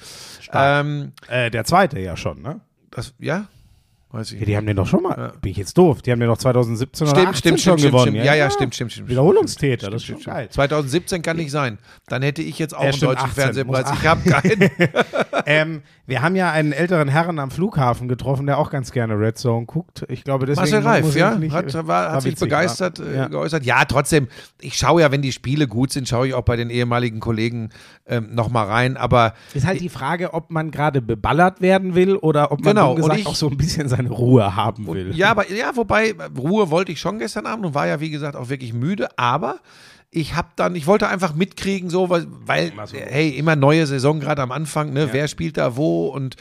Ähm, 0.53 1.11
Äh, 1.27 1.51
der 1.51 1.65
zweite 1.65 1.99
ja 1.99 2.15
schon, 2.15 2.41
ne? 2.41 2.61
das, 2.91 3.13
ja? 3.19 3.47
Weiß 4.09 4.31
ich 4.31 4.39
Ja, 4.39 4.45
die 4.45 4.55
haben 4.55 4.65
den 4.65 4.77
doch 4.77 4.87
schon 4.87 5.03
mal, 5.03 5.33
bin 5.41 5.51
ich 5.51 5.57
jetzt 5.57 5.77
doof, 5.77 6.01
die 6.01 6.11
haben 6.13 6.19
den 6.21 6.29
doch 6.29 6.37
2017 6.37 7.07
oder 7.07 7.15
Stimmt, 7.17 7.27
18 7.27 7.39
stimmt, 7.39 7.59
schon 7.61 7.77
stimmt, 7.77 7.91
gewonnen. 7.91 8.11
stimmt. 8.13 8.25
Ja, 8.25 8.35
ja, 8.35 8.49
stimmt, 8.49 8.73
stimmt, 8.73 8.91
stimmt. 8.93 9.09
Wiederholungstäter, 9.09 9.89
das 9.89 10.01
ist 10.03 10.07
schon 10.07 10.21
geil. 10.21 10.47
2017 10.49 11.21
kann 11.21 11.35
nicht 11.35 11.51
sein. 11.51 11.77
Dann 12.07 12.21
hätte 12.21 12.41
ich 12.41 12.57
jetzt 12.57 12.73
auch 12.73 12.83
Ja, 12.83 12.91
einen 12.91 12.99
deutschen 13.01 13.25
18, 13.25 13.43
Fernsehpreis. 13.43 13.91
Ich 13.93 14.07
habe 14.07 14.29
keinen. 14.29 14.69
Ähm, 15.49 15.81
wir 16.07 16.21
haben 16.23 16.35
ja 16.35 16.51
einen 16.51 16.73
älteren 16.73 17.07
Herren 17.07 17.39
am 17.39 17.51
Flughafen 17.51 18.09
getroffen, 18.09 18.47
der 18.47 18.57
auch 18.57 18.69
ganz 18.69 18.91
gerne 18.91 19.17
Red 19.17 19.37
Zone 19.37 19.65
guckt. 19.65 20.03
Ich 20.09 20.25
glaube, 20.25 20.45
deswegen 20.45 20.83
Marcel 20.83 20.85
Reif, 21.05 21.15
ja, 21.15 21.35
nicht- 21.35 21.53
hat, 21.53 21.87
war, 21.87 22.11
hat 22.11 22.21
sich 22.23 22.33
witzig, 22.33 22.45
begeistert 22.49 22.99
war- 22.99 23.07
äh, 23.07 23.15
ja. 23.15 23.27
geäußert. 23.29 23.63
Ja, 23.65 23.85
trotzdem, 23.85 24.27
ich 24.59 24.77
schaue 24.77 24.99
ja, 25.01 25.11
wenn 25.11 25.21
die 25.21 25.31
Spiele 25.31 25.67
gut 25.69 25.93
sind, 25.93 26.07
schaue 26.09 26.27
ich 26.27 26.33
auch 26.33 26.41
bei 26.41 26.57
den 26.57 26.69
ehemaligen 26.69 27.21
Kollegen 27.21 27.69
ähm, 28.07 28.33
nochmal 28.35 28.65
rein. 28.67 28.97
Aber 28.97 29.35
Ist 29.53 29.65
halt 29.65 29.79
die 29.79 29.87
Frage, 29.89 30.33
ob 30.33 30.49
man 30.51 30.69
gerade 30.71 31.01
beballert 31.01 31.61
werden 31.61 31.95
will 31.95 32.17
oder 32.17 32.51
ob 32.51 32.59
man 32.61 32.75
Genau, 32.75 32.95
gesagt 32.95 33.19
ich- 33.21 33.27
auch 33.27 33.35
so 33.35 33.47
ein 33.49 33.55
bisschen 33.55 33.87
seine 33.87 34.06
Ruhe 34.07 34.55
haben 34.55 34.87
will. 34.87 35.15
ja, 35.15 35.31
aber 35.31 35.51
ja, 35.51 35.75
wobei 35.75 36.15
Ruhe 36.37 36.69
wollte 36.71 36.91
ich 36.91 36.99
schon 36.99 37.19
gestern 37.19 37.45
Abend 37.45 37.65
und 37.65 37.73
war 37.75 37.87
ja 37.87 37.99
wie 37.99 38.09
gesagt 38.09 38.35
auch 38.35 38.49
wirklich 38.49 38.73
müde. 38.73 39.09
Aber 39.17 39.59
ich 40.09 40.35
habe 40.35 40.47
dann, 40.55 40.75
ich 40.75 40.87
wollte 40.87 41.07
einfach 41.09 41.35
mitkriegen, 41.35 41.89
so 41.89 42.09
weil, 42.09 42.27
weil 42.45 42.71
hey, 42.93 43.29
immer 43.29 43.55
neue 43.55 43.85
Saison 43.85 44.19
gerade 44.19 44.41
am 44.41 44.51
Anfang, 44.51 44.93
ne? 44.93 45.09
Wer 45.11 45.27
spielt 45.27 45.57
da 45.57 45.75
wo 45.75 46.07
und 46.07 46.35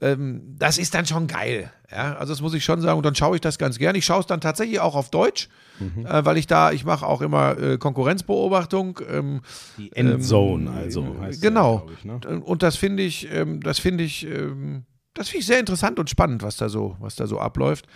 ähm, 0.00 0.54
das 0.56 0.78
ist 0.78 0.94
dann 0.94 1.04
schon 1.06 1.26
geil. 1.26 1.72
Ja, 1.90 2.14
also 2.16 2.32
das 2.32 2.40
muss 2.42 2.54
ich 2.54 2.64
schon 2.64 2.80
sagen. 2.80 2.98
Und 2.98 3.04
dann 3.06 3.14
schaue 3.16 3.34
ich 3.34 3.40
das 3.40 3.58
ganz 3.58 3.78
gern. 3.78 3.96
Ich 3.96 4.04
schaue 4.04 4.20
es 4.20 4.26
dann 4.26 4.40
tatsächlich 4.40 4.78
auch 4.80 4.94
auf 4.94 5.10
Deutsch, 5.10 5.48
Mhm. 5.80 6.06
äh, 6.06 6.24
weil 6.24 6.36
ich 6.38 6.46
da, 6.48 6.72
ich 6.72 6.84
mache 6.84 7.06
auch 7.06 7.20
immer 7.22 7.56
äh, 7.56 7.78
Konkurrenzbeobachtung. 7.78 9.00
Ähm, 9.08 9.40
Die 9.76 9.92
Endzone, 9.94 10.70
also. 10.70 11.04
heißt 11.20 11.40
genau. 11.42 11.78
glaub 11.78 11.92
ich, 11.96 12.04
ne? 12.04 12.40
Und 12.40 12.62
das 12.62 12.76
finde 12.76 13.02
ich, 13.04 13.28
ähm, 13.32 13.60
das 13.60 13.78
finde 13.78 14.04
ich, 14.04 14.26
ähm, 14.26 14.84
das 15.18 15.28
finde 15.28 15.40
ich 15.40 15.46
sehr 15.46 15.60
interessant 15.60 15.98
und 15.98 16.08
spannend, 16.08 16.42
was 16.42 16.56
da 16.56 16.68
so, 16.68 16.96
was 17.00 17.16
da 17.16 17.26
so 17.26 17.38
abläuft. 17.38 17.86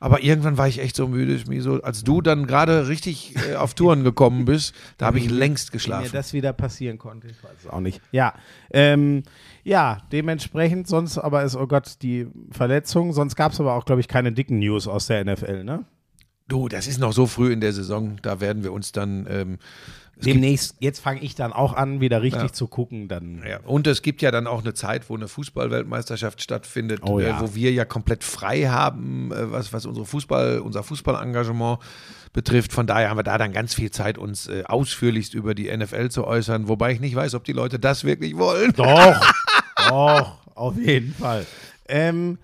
Aber 0.00 0.22
irgendwann 0.22 0.58
war 0.58 0.68
ich 0.68 0.80
echt 0.80 0.96
so 0.96 1.08
müde, 1.08 1.40
mir 1.48 1.62
so, 1.62 1.80
als 1.80 2.04
du 2.04 2.20
dann 2.20 2.46
gerade 2.46 2.88
richtig 2.88 3.34
äh, 3.36 3.54
auf 3.54 3.72
Touren 3.72 4.04
gekommen 4.04 4.44
bist, 4.44 4.74
da 4.98 5.06
habe 5.06 5.18
ich 5.18 5.30
längst 5.30 5.68
Wie 5.68 5.76
mir 5.76 5.78
geschlafen. 5.78 6.10
das 6.12 6.32
wieder 6.34 6.52
passieren 6.52 6.98
konnte, 6.98 7.28
ich 7.28 7.42
weiß 7.42 7.52
es 7.64 7.70
auch 7.70 7.80
nicht. 7.80 8.02
Ja, 8.12 8.34
ähm, 8.70 9.22
ja, 9.62 10.02
dementsprechend, 10.12 10.88
sonst 10.88 11.16
aber 11.16 11.42
ist, 11.44 11.56
oh 11.56 11.66
Gott, 11.66 12.02
die 12.02 12.26
Verletzung. 12.50 13.14
Sonst 13.14 13.34
gab 13.34 13.52
es 13.52 13.60
aber 13.60 13.74
auch, 13.74 13.86
glaube 13.86 14.00
ich, 14.00 14.08
keine 14.08 14.32
dicken 14.32 14.58
News 14.58 14.86
aus 14.88 15.06
der 15.06 15.24
NFL, 15.24 15.64
ne? 15.64 15.86
Du, 16.48 16.68
das 16.68 16.86
ist 16.86 16.98
noch 16.98 17.12
so 17.12 17.26
früh 17.26 17.52
in 17.52 17.60
der 17.60 17.72
Saison, 17.72 18.16
da 18.22 18.40
werden 18.40 18.62
wir 18.62 18.72
uns 18.72 18.92
dann 18.92 19.26
ähm, 19.30 19.58
Demnächst, 20.16 20.76
jetzt 20.78 21.00
fange 21.00 21.20
ich 21.22 21.34
dann 21.34 21.52
auch 21.52 21.72
an, 21.72 22.00
wieder 22.00 22.22
richtig 22.22 22.42
Ja. 22.42 22.52
zu 22.52 22.68
gucken. 22.68 23.08
Dann 23.08 23.42
Ja, 23.48 23.58
und 23.64 23.86
es 23.88 24.00
gibt 24.00 24.22
ja 24.22 24.30
dann 24.30 24.46
auch 24.46 24.60
eine 24.60 24.72
Zeit, 24.72 25.10
wo 25.10 25.16
eine 25.16 25.26
Fußballweltmeisterschaft 25.26 26.40
stattfindet, 26.40 27.00
Oh 27.02 27.18
ja. 27.18 27.38
äh, 27.38 27.40
wo 27.40 27.54
wir 27.56 27.72
ja 27.72 27.84
komplett 27.84 28.22
frei 28.22 28.64
haben, 28.68 29.32
äh, 29.32 29.50
was, 29.50 29.72
was 29.72 29.86
unsere 29.86 30.06
Fußball, 30.06 30.60
unser 30.60 30.84
Fußballengagement 30.84 31.80
betrifft. 32.32 32.72
Von 32.72 32.86
daher 32.86 33.10
haben 33.10 33.18
wir 33.18 33.22
da 33.24 33.38
dann 33.38 33.52
ganz 33.52 33.74
viel 33.74 33.90
Zeit, 33.90 34.16
uns 34.16 34.46
äh, 34.46 34.62
ausführlichst 34.66 35.34
über 35.34 35.54
die 35.54 35.74
NFL 35.76 36.10
zu 36.10 36.24
äußern, 36.26 36.68
wobei 36.68 36.92
ich 36.92 37.00
nicht 37.00 37.16
weiß, 37.16 37.34
ob 37.34 37.42
die 37.44 37.52
Leute 37.52 37.78
das 37.80 38.04
wirklich 38.04 38.36
wollen. 38.36 38.72
Doch, 38.76 39.20
doch, 39.88 40.38
auf 40.54 40.76
jeden 40.78 41.12
Fall. 41.14 41.44
Ähm, 41.88 42.38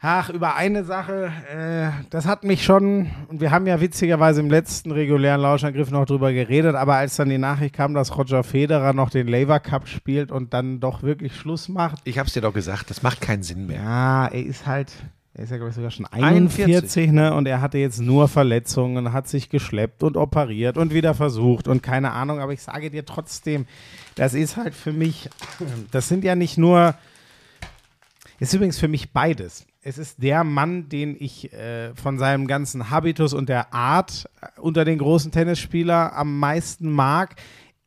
ach, 0.00 0.30
über 0.30 0.54
eine 0.54 0.84
Sache, 0.84 1.32
äh, 1.52 2.04
das 2.10 2.26
hat 2.26 2.44
mich 2.44 2.64
schon, 2.64 3.10
und 3.28 3.40
wir 3.40 3.50
haben 3.50 3.66
ja 3.66 3.80
witzigerweise 3.80 4.40
im 4.40 4.48
letzten 4.50 4.92
regulären 4.92 5.40
Lauschangriff 5.40 5.90
noch 5.90 6.04
drüber 6.06 6.32
geredet, 6.32 6.76
aber 6.76 6.94
als 6.96 7.16
dann 7.16 7.28
die 7.28 7.38
Nachricht 7.38 7.74
kam, 7.74 7.94
dass 7.94 8.16
Roger 8.16 8.44
Federer 8.44 8.92
noch 8.92 9.10
den 9.10 9.26
Labour 9.26 9.58
Cup 9.58 9.88
spielt 9.88 10.30
und 10.30 10.54
dann 10.54 10.78
doch 10.80 11.02
wirklich 11.02 11.34
Schluss 11.34 11.68
macht, 11.68 12.00
Ich 12.04 12.18
hab's 12.18 12.32
dir 12.32 12.42
doch 12.42 12.54
gesagt, 12.54 12.90
das 12.90 13.02
macht 13.02 13.20
keinen 13.20 13.42
Sinn 13.42 13.66
mehr. 13.66 13.82
ja, 13.82 14.26
er 14.28 14.44
ist 14.44 14.66
halt, 14.66 14.92
er 15.34 15.44
ist 15.44 15.50
ja 15.50 15.56
glaube 15.56 15.70
ich 15.70 15.74
sogar 15.76 15.90
schon 15.90 16.06
41, 16.06 17.10
ne, 17.10 17.34
und 17.34 17.46
er 17.46 17.60
hatte 17.60 17.78
jetzt 17.78 18.00
nur 18.00 18.28
Verletzungen, 18.28 19.12
hat 19.12 19.26
sich 19.26 19.48
geschleppt 19.48 20.04
und 20.04 20.16
operiert 20.16 20.78
und 20.78 20.94
wieder 20.94 21.14
versucht 21.14 21.66
und 21.66 21.82
keine 21.82 22.12
Ahnung, 22.12 22.38
aber 22.38 22.52
ich 22.52 22.62
sage 22.62 22.90
dir 22.90 23.04
trotzdem, 23.04 23.66
das 24.14 24.34
ist 24.34 24.56
halt 24.56 24.74
für 24.74 24.92
mich, 24.92 25.28
das 25.90 26.06
sind 26.08 26.22
ja 26.22 26.36
nicht 26.36 26.56
nur, 26.56 26.94
ist 28.38 28.54
übrigens 28.54 28.78
für 28.78 28.88
mich 28.88 29.10
beides. 29.12 29.64
Es 29.88 29.96
ist 29.96 30.22
der 30.22 30.44
Mann, 30.44 30.90
den 30.90 31.16
ich 31.18 31.50
äh, 31.54 31.94
von 31.94 32.18
seinem 32.18 32.46
ganzen 32.46 32.90
Habitus 32.90 33.32
und 33.32 33.48
der 33.48 33.72
Art 33.72 34.28
äh, 34.42 34.60
unter 34.60 34.84
den 34.84 34.98
großen 34.98 35.32
Tennisspieler 35.32 36.14
am 36.14 36.38
meisten 36.38 36.90
mag. 36.90 37.36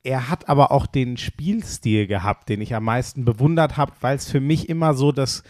Er 0.02 0.28
hat 0.28 0.50
aber 0.50 0.72
auch 0.72 0.88
den 0.88 1.16
Spielstil 1.16 2.08
gehabt, 2.08 2.50
den 2.50 2.60
ich 2.60 2.74
am 2.74 2.86
meisten 2.86 3.24
bewundert 3.24 3.78
habe, 3.78 3.92
weil 4.02 4.16
es 4.16 4.28
für 4.28 4.40
mich 4.40 4.68
immer 4.68 4.96
so 4.96 5.12
das, 5.12 5.44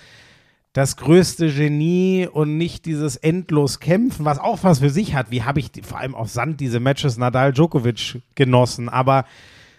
das 0.73 0.97
größte 0.97 1.53
Genie 1.53 2.27
und 2.29 2.57
nicht 2.57 2.85
dieses 2.85 3.15
endlos 3.15 3.79
Kämpfen, 3.79 4.25
was 4.25 4.37
auch 4.37 4.61
was 4.63 4.79
für 4.79 4.89
sich 4.89 5.15
hat. 5.15 5.31
Wie 5.31 5.43
habe 5.43 5.61
ich 5.61 5.71
die, 5.71 5.83
vor 5.83 5.99
allem 5.99 6.15
auf 6.15 6.27
Sand 6.27 6.59
diese 6.59 6.81
Matches 6.81 7.15
Nadal-Djokovic 7.15 8.19
genossen, 8.35 8.89
aber 8.89 9.23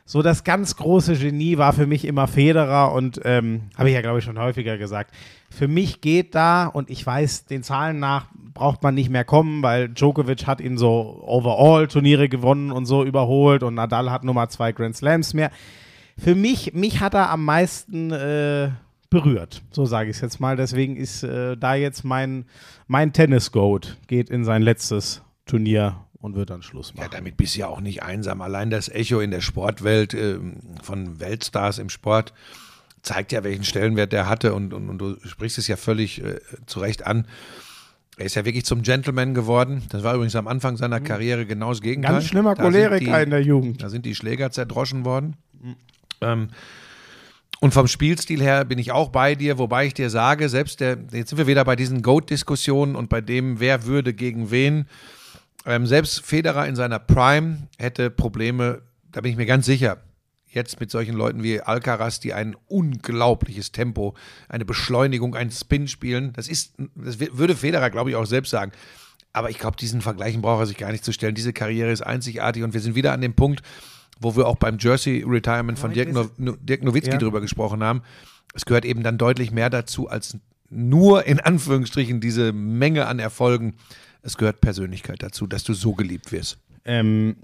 so 0.07 0.23
das 0.23 0.43
ganz 0.43 0.77
große 0.77 1.17
Genie 1.17 1.59
war 1.59 1.75
für 1.75 1.87
mich 1.87 2.07
immer 2.07 2.29
Federer 2.29 2.93
und 2.93 3.21
ähm, 3.25 3.65
habe 3.77 3.91
ich 3.91 3.95
ja 3.95 4.01
glaube 4.01 4.21
ich 4.21 4.25
schon 4.25 4.39
häufiger 4.39 4.79
gesagt. 4.79 5.15
Für 5.53 5.69
mich 5.69 6.01
geht 6.01 6.35
da 6.35 6.67
und 6.67 6.89
ich 6.91 7.05
weiß, 7.07 7.45
den 7.47 7.63
Zahlen 7.63 7.99
nach 7.99 8.27
braucht 8.55 8.83
man 8.83 8.95
nicht 8.95 9.11
mehr 9.11 9.25
kommen, 9.25 9.63
weil 9.63 9.89
Djokovic 9.89 10.47
hat 10.47 10.61
ihn 10.61 10.77
so 10.79 11.23
overall 11.27 11.89
Turniere 11.89 12.29
gewonnen 12.29 12.71
und 12.71 12.87
so 12.87 13.05
überholt 13.05 13.63
und 13.63 13.75
Nadal 13.75 14.11
hat 14.11 14.25
Nummer 14.25 14.49
zwei 14.49 14.73
Grand 14.73 14.97
Slams 14.97 15.35
mehr. 15.35 15.51
Für 16.19 16.35
mich, 16.35 16.75
mich 16.75 17.01
hat 17.01 17.15
er 17.15 17.31
am 17.31 17.45
meisten 17.45 18.11
äh, 18.13 18.71
berührt, 19.11 19.63
so 19.71 19.87
sage 19.87 20.11
ich 20.11 20.17
es 20.17 20.23
jetzt 20.23 20.41
mal. 20.41 20.57
Deswegen 20.57 20.97
ist 20.97 21.23
äh, 21.23 21.57
da 21.57 21.75
jetzt 21.75 22.05
mein, 22.05 22.45
mein 22.87 23.13
Tennis-Goat, 23.13 23.97
geht 24.07 24.29
in 24.31 24.45
sein 24.45 24.63
letztes 24.63 25.23
Turnier 25.47 25.97
und 26.21 26.35
wird 26.37 26.51
dann 26.51 26.63
Schluss 26.63 26.93
Ja, 26.95 27.03
machen. 27.03 27.11
damit 27.13 27.37
bist 27.37 27.57
du 27.57 27.61
ja 27.61 27.67
auch 27.69 27.81
nicht 27.81 28.03
einsam. 28.03 28.41
Allein 28.43 28.71
das 28.71 28.89
Echo 28.89 29.21
in 29.21 29.31
der 29.31 29.41
Sportwelt 29.41 30.15
ähm, 30.15 30.57
von 30.83 31.21
Weltstars 31.21 31.79
im 31.79 31.89
Sport 31.89 32.33
zeigt 33.03 33.33
ja, 33.33 33.43
welchen 33.45 33.65
Stellenwert 33.65 34.13
der 34.13 34.29
hatte 34.29 34.55
und, 34.55 34.73
und, 34.73 34.89
und 34.89 34.99
du 34.99 35.17
sprichst 35.27 35.59
es 35.59 35.67
ja 35.69 35.77
völlig 35.77 36.23
äh, 36.23 36.39
zu 36.67 36.81
Recht 36.81 37.07
an. 37.07 37.27
Er 38.17 38.27
ist 38.27 38.35
ja 38.37 38.45
wirklich 38.45 38.65
zum 38.65 38.83
Gentleman 38.83 39.35
geworden. 39.35 39.83
Das 39.89 40.03
war 40.05 40.15
übrigens 40.15 40.37
am 40.37 40.47
Anfang 40.47 40.77
seiner 40.77 41.01
Karriere 41.01 41.47
genau 41.47 41.71
das 41.71 41.81
Gegenteil. 41.81 42.13
Mhm. 42.13 42.17
Ganz 42.17 42.27
schlimmer 42.29 42.55
Choleriker 42.55 43.17
die- 43.19 43.23
in 43.25 43.31
der 43.31 43.43
Jugend. 43.43 43.83
Da 43.83 43.89
sind 43.89 44.07
die 44.07 44.15
Schläger 44.15 44.51
zerdroschen 44.51 45.05
worden. 45.05 45.37
Ähm, 46.21 46.49
und 47.61 47.73
vom 47.73 47.87
Spielstil 47.89 48.41
her 48.43 48.65
bin 48.65 48.79
ich 48.79 48.93
auch 48.93 49.09
bei 49.09 49.35
dir, 49.35 49.57
wobei 49.59 49.87
ich 49.87 49.95
dir 49.95 50.11
sage, 50.11 50.49
selbst 50.49 50.81
der, 50.81 50.99
jetzt 51.13 51.31
sind 51.31 51.39
wir 51.39 51.47
wieder 51.47 51.65
bei 51.65 51.77
diesen 51.77 52.03
Goat-Diskussionen 52.03 52.97
und 52.97 53.09
bei 53.09 53.21
dem, 53.21 53.61
wer 53.61 53.87
würde 53.87 54.13
gegen 54.15 54.51
wen. 54.51 54.87
Ähm, 55.65 55.87
selbst 55.87 56.25
Federer 56.25 56.67
in 56.67 56.77
seiner 56.77 56.99
Prime 56.99 57.69
hätte 57.79 58.11
Probleme, 58.11 58.83
da 59.13 59.21
bin 59.21 59.31
ich 59.31 59.37
mir 59.37 59.47
ganz 59.47 59.65
sicher. 59.67 59.99
Jetzt 60.53 60.81
mit 60.81 60.91
solchen 60.91 61.15
Leuten 61.15 61.43
wie 61.43 61.61
Alcaraz, 61.61 62.21
die 62.21 62.35
ein 62.35 62.55
unglaubliches 62.69 63.73
Tempo, 63.73 64.15
eine 64.49 64.67
Beschleunigung, 64.67 65.35
einen 65.35 65.51
Spin 65.51 65.89
spielen. 65.89 66.33
Das 66.35 66.47
ist, 66.47 66.75
das 66.95 67.19
würde 67.19 67.57
Federer, 67.57 67.89
glaube 67.89 68.11
ich, 68.11 68.17
auch 68.17 68.27
selbst 68.27 68.51
sagen. 68.51 68.73
Aber 69.33 69.49
ich 69.49 69.59
glaube, 69.59 69.77
diesen 69.77 70.03
Vergleichen 70.03 70.43
braucht 70.43 70.61
er 70.61 70.67
sich 70.67 70.77
gar 70.77 70.93
nicht 70.93 71.05
zu 71.05 71.13
stellen. 71.13 71.35
Diese 71.35 71.55
Karriere 71.55 71.91
ist 71.91 72.03
einzigartig 72.03 72.63
und 72.63 72.75
wir 72.75 72.81
sind 72.81 72.95
wieder 72.95 73.13
an 73.13 73.23
dem 73.23 73.33
Punkt, 73.33 73.63
wo 74.21 74.37
wir 74.37 74.47
auch 74.47 74.57
beim 74.57 74.77
Jersey 74.79 75.25
Retirement 75.27 75.79
von 75.79 75.95
Dirk, 75.95 76.13
no, 76.13 76.29
Dirk 76.61 76.85
Nowitzki 76.85 77.13
Ja. 77.13 77.19
drüber 77.19 77.41
gesprochen 77.41 77.83
haben. 77.83 78.03
Es 78.53 78.67
gehört 78.67 78.85
eben 78.85 79.03
dann 79.03 79.17
deutlich 79.17 79.51
mehr 79.51 79.71
dazu, 79.71 80.09
als 80.09 80.37
nur 80.69 81.27
in 81.27 81.41
Anführungsstrichen 81.41 82.21
diese 82.21 82.53
Menge 82.53 83.07
an 83.07 83.19
Erfolgen. 83.19 83.75
Es 84.23 84.37
gehört 84.37 84.61
Persönlichkeit 84.61 85.23
dazu, 85.23 85.47
dass 85.47 85.65
du 85.65 85.73
so 85.73 85.95
geliebt 85.95 86.31
wirst. 86.31 86.59
Ähm, 86.85 87.37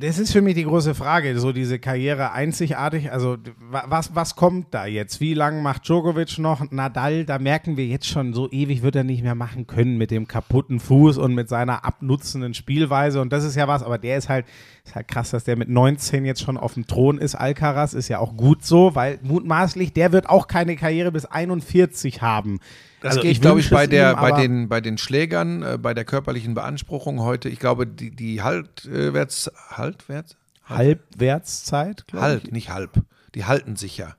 das 0.00 0.18
ist 0.18 0.32
für 0.32 0.42
mich 0.42 0.56
die 0.56 0.64
große 0.64 0.96
Frage, 0.96 1.38
so 1.38 1.52
diese 1.52 1.78
Karriere 1.78 2.32
einzigartig. 2.32 3.12
Also 3.12 3.36
wa- 3.70 3.84
was, 3.86 4.16
was 4.16 4.34
kommt 4.34 4.74
da 4.74 4.84
jetzt? 4.86 5.20
Wie 5.20 5.32
lange 5.32 5.62
macht 5.62 5.86
Djokovic 5.86 6.38
noch? 6.38 6.68
Nadal, 6.72 7.24
da 7.24 7.38
merken 7.38 7.76
wir 7.76 7.86
jetzt 7.86 8.08
schon, 8.08 8.34
so 8.34 8.50
ewig 8.50 8.82
wird 8.82 8.96
er 8.96 9.04
nicht 9.04 9.22
mehr 9.22 9.36
machen 9.36 9.68
können 9.68 9.96
mit 9.96 10.10
dem 10.10 10.26
kaputten 10.26 10.80
Fuß 10.80 11.18
und 11.18 11.34
mit 11.34 11.48
seiner 11.48 11.84
abnutzenden 11.84 12.54
Spielweise. 12.54 13.20
Und 13.20 13.32
das 13.32 13.44
ist 13.44 13.54
ja 13.54 13.68
was, 13.68 13.84
aber 13.84 13.98
der 13.98 14.18
ist 14.18 14.28
halt, 14.28 14.46
ist 14.86 14.94
halt 14.94 15.08
krass, 15.08 15.30
dass 15.30 15.44
der 15.44 15.56
mit 15.56 15.68
19 15.68 16.24
jetzt 16.24 16.42
schon 16.42 16.56
auf 16.56 16.74
dem 16.74 16.86
Thron 16.86 17.18
ist. 17.18 17.34
Alcaraz 17.34 17.92
ist 17.92 18.08
ja 18.08 18.18
auch 18.18 18.36
gut 18.36 18.64
so, 18.64 18.94
weil 18.94 19.18
mutmaßlich, 19.22 19.92
der 19.92 20.12
wird 20.12 20.28
auch 20.28 20.46
keine 20.46 20.76
Karriere 20.76 21.10
bis 21.12 21.26
41 21.26 22.22
haben. 22.22 22.60
Das 23.00 23.16
Also 23.16 23.22
geht, 23.22 23.40
glaube 23.40 23.60
ich, 23.60 23.70
bei, 23.70 23.86
der, 23.86 24.12
ihm, 24.12 24.20
bei, 24.20 24.32
den, 24.32 24.68
bei 24.68 24.80
den 24.80 24.98
Schlägern, 24.98 25.62
äh, 25.62 25.78
bei 25.80 25.92
der 25.92 26.04
körperlichen 26.04 26.54
Beanspruchung 26.54 27.20
heute. 27.20 27.48
Ich 27.48 27.58
glaube, 27.58 27.86
die, 27.86 28.10
die 28.10 28.42
Haltwärts, 28.42 29.50
Haltwärts? 29.70 30.36
Halbwertszeit, 30.64 32.04
Halt, 32.12 32.52
nicht 32.52 32.70
halb. 32.70 33.02
Die 33.34 33.44
halten 33.44 33.76
sich 33.76 33.98
ja. 33.98 34.14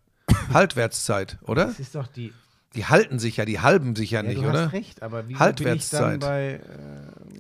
Haltwertszeit, 0.53 1.37
oder? 1.41 1.65
Das 1.65 1.79
ist 1.79 1.95
doch 1.95 2.07
die. 2.07 2.33
Die 2.77 2.85
halten 2.85 3.19
sich 3.19 3.35
ja, 3.37 3.43
die 3.45 3.59
halben 3.59 3.95
sich 3.95 4.11
ja, 4.11 4.21
Ja, 4.21 4.29
nicht, 4.29 4.41
du 4.41 4.47
oder? 4.49 4.65
hast 4.67 4.73
recht, 4.73 5.01
aber 5.03 5.27
wie 5.27 5.35
Halbwertszeit. 5.35 6.19
bin 6.19 6.19
ich 6.19 6.19
dann 6.19 6.29
bei 6.29 6.53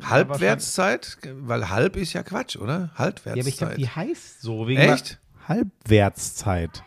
äh, 0.01 0.03
Halbwertszeit? 0.05 1.17
Weil 1.41 1.69
halb 1.69 1.95
ist 1.95 2.11
ja 2.13 2.23
Quatsch, 2.23 2.57
oder? 2.57 2.89
Ja, 2.97 3.05
aber 3.05 3.07
ich 3.07 3.15
glaube, 3.23 3.35
Halbwertszeit. 3.37 3.77
die 3.77 3.87
heißt 3.87 4.41
so 4.41 4.67
wegen 4.67 4.81
Echt? 4.81 5.19
Halbwertszeit. 5.47 6.83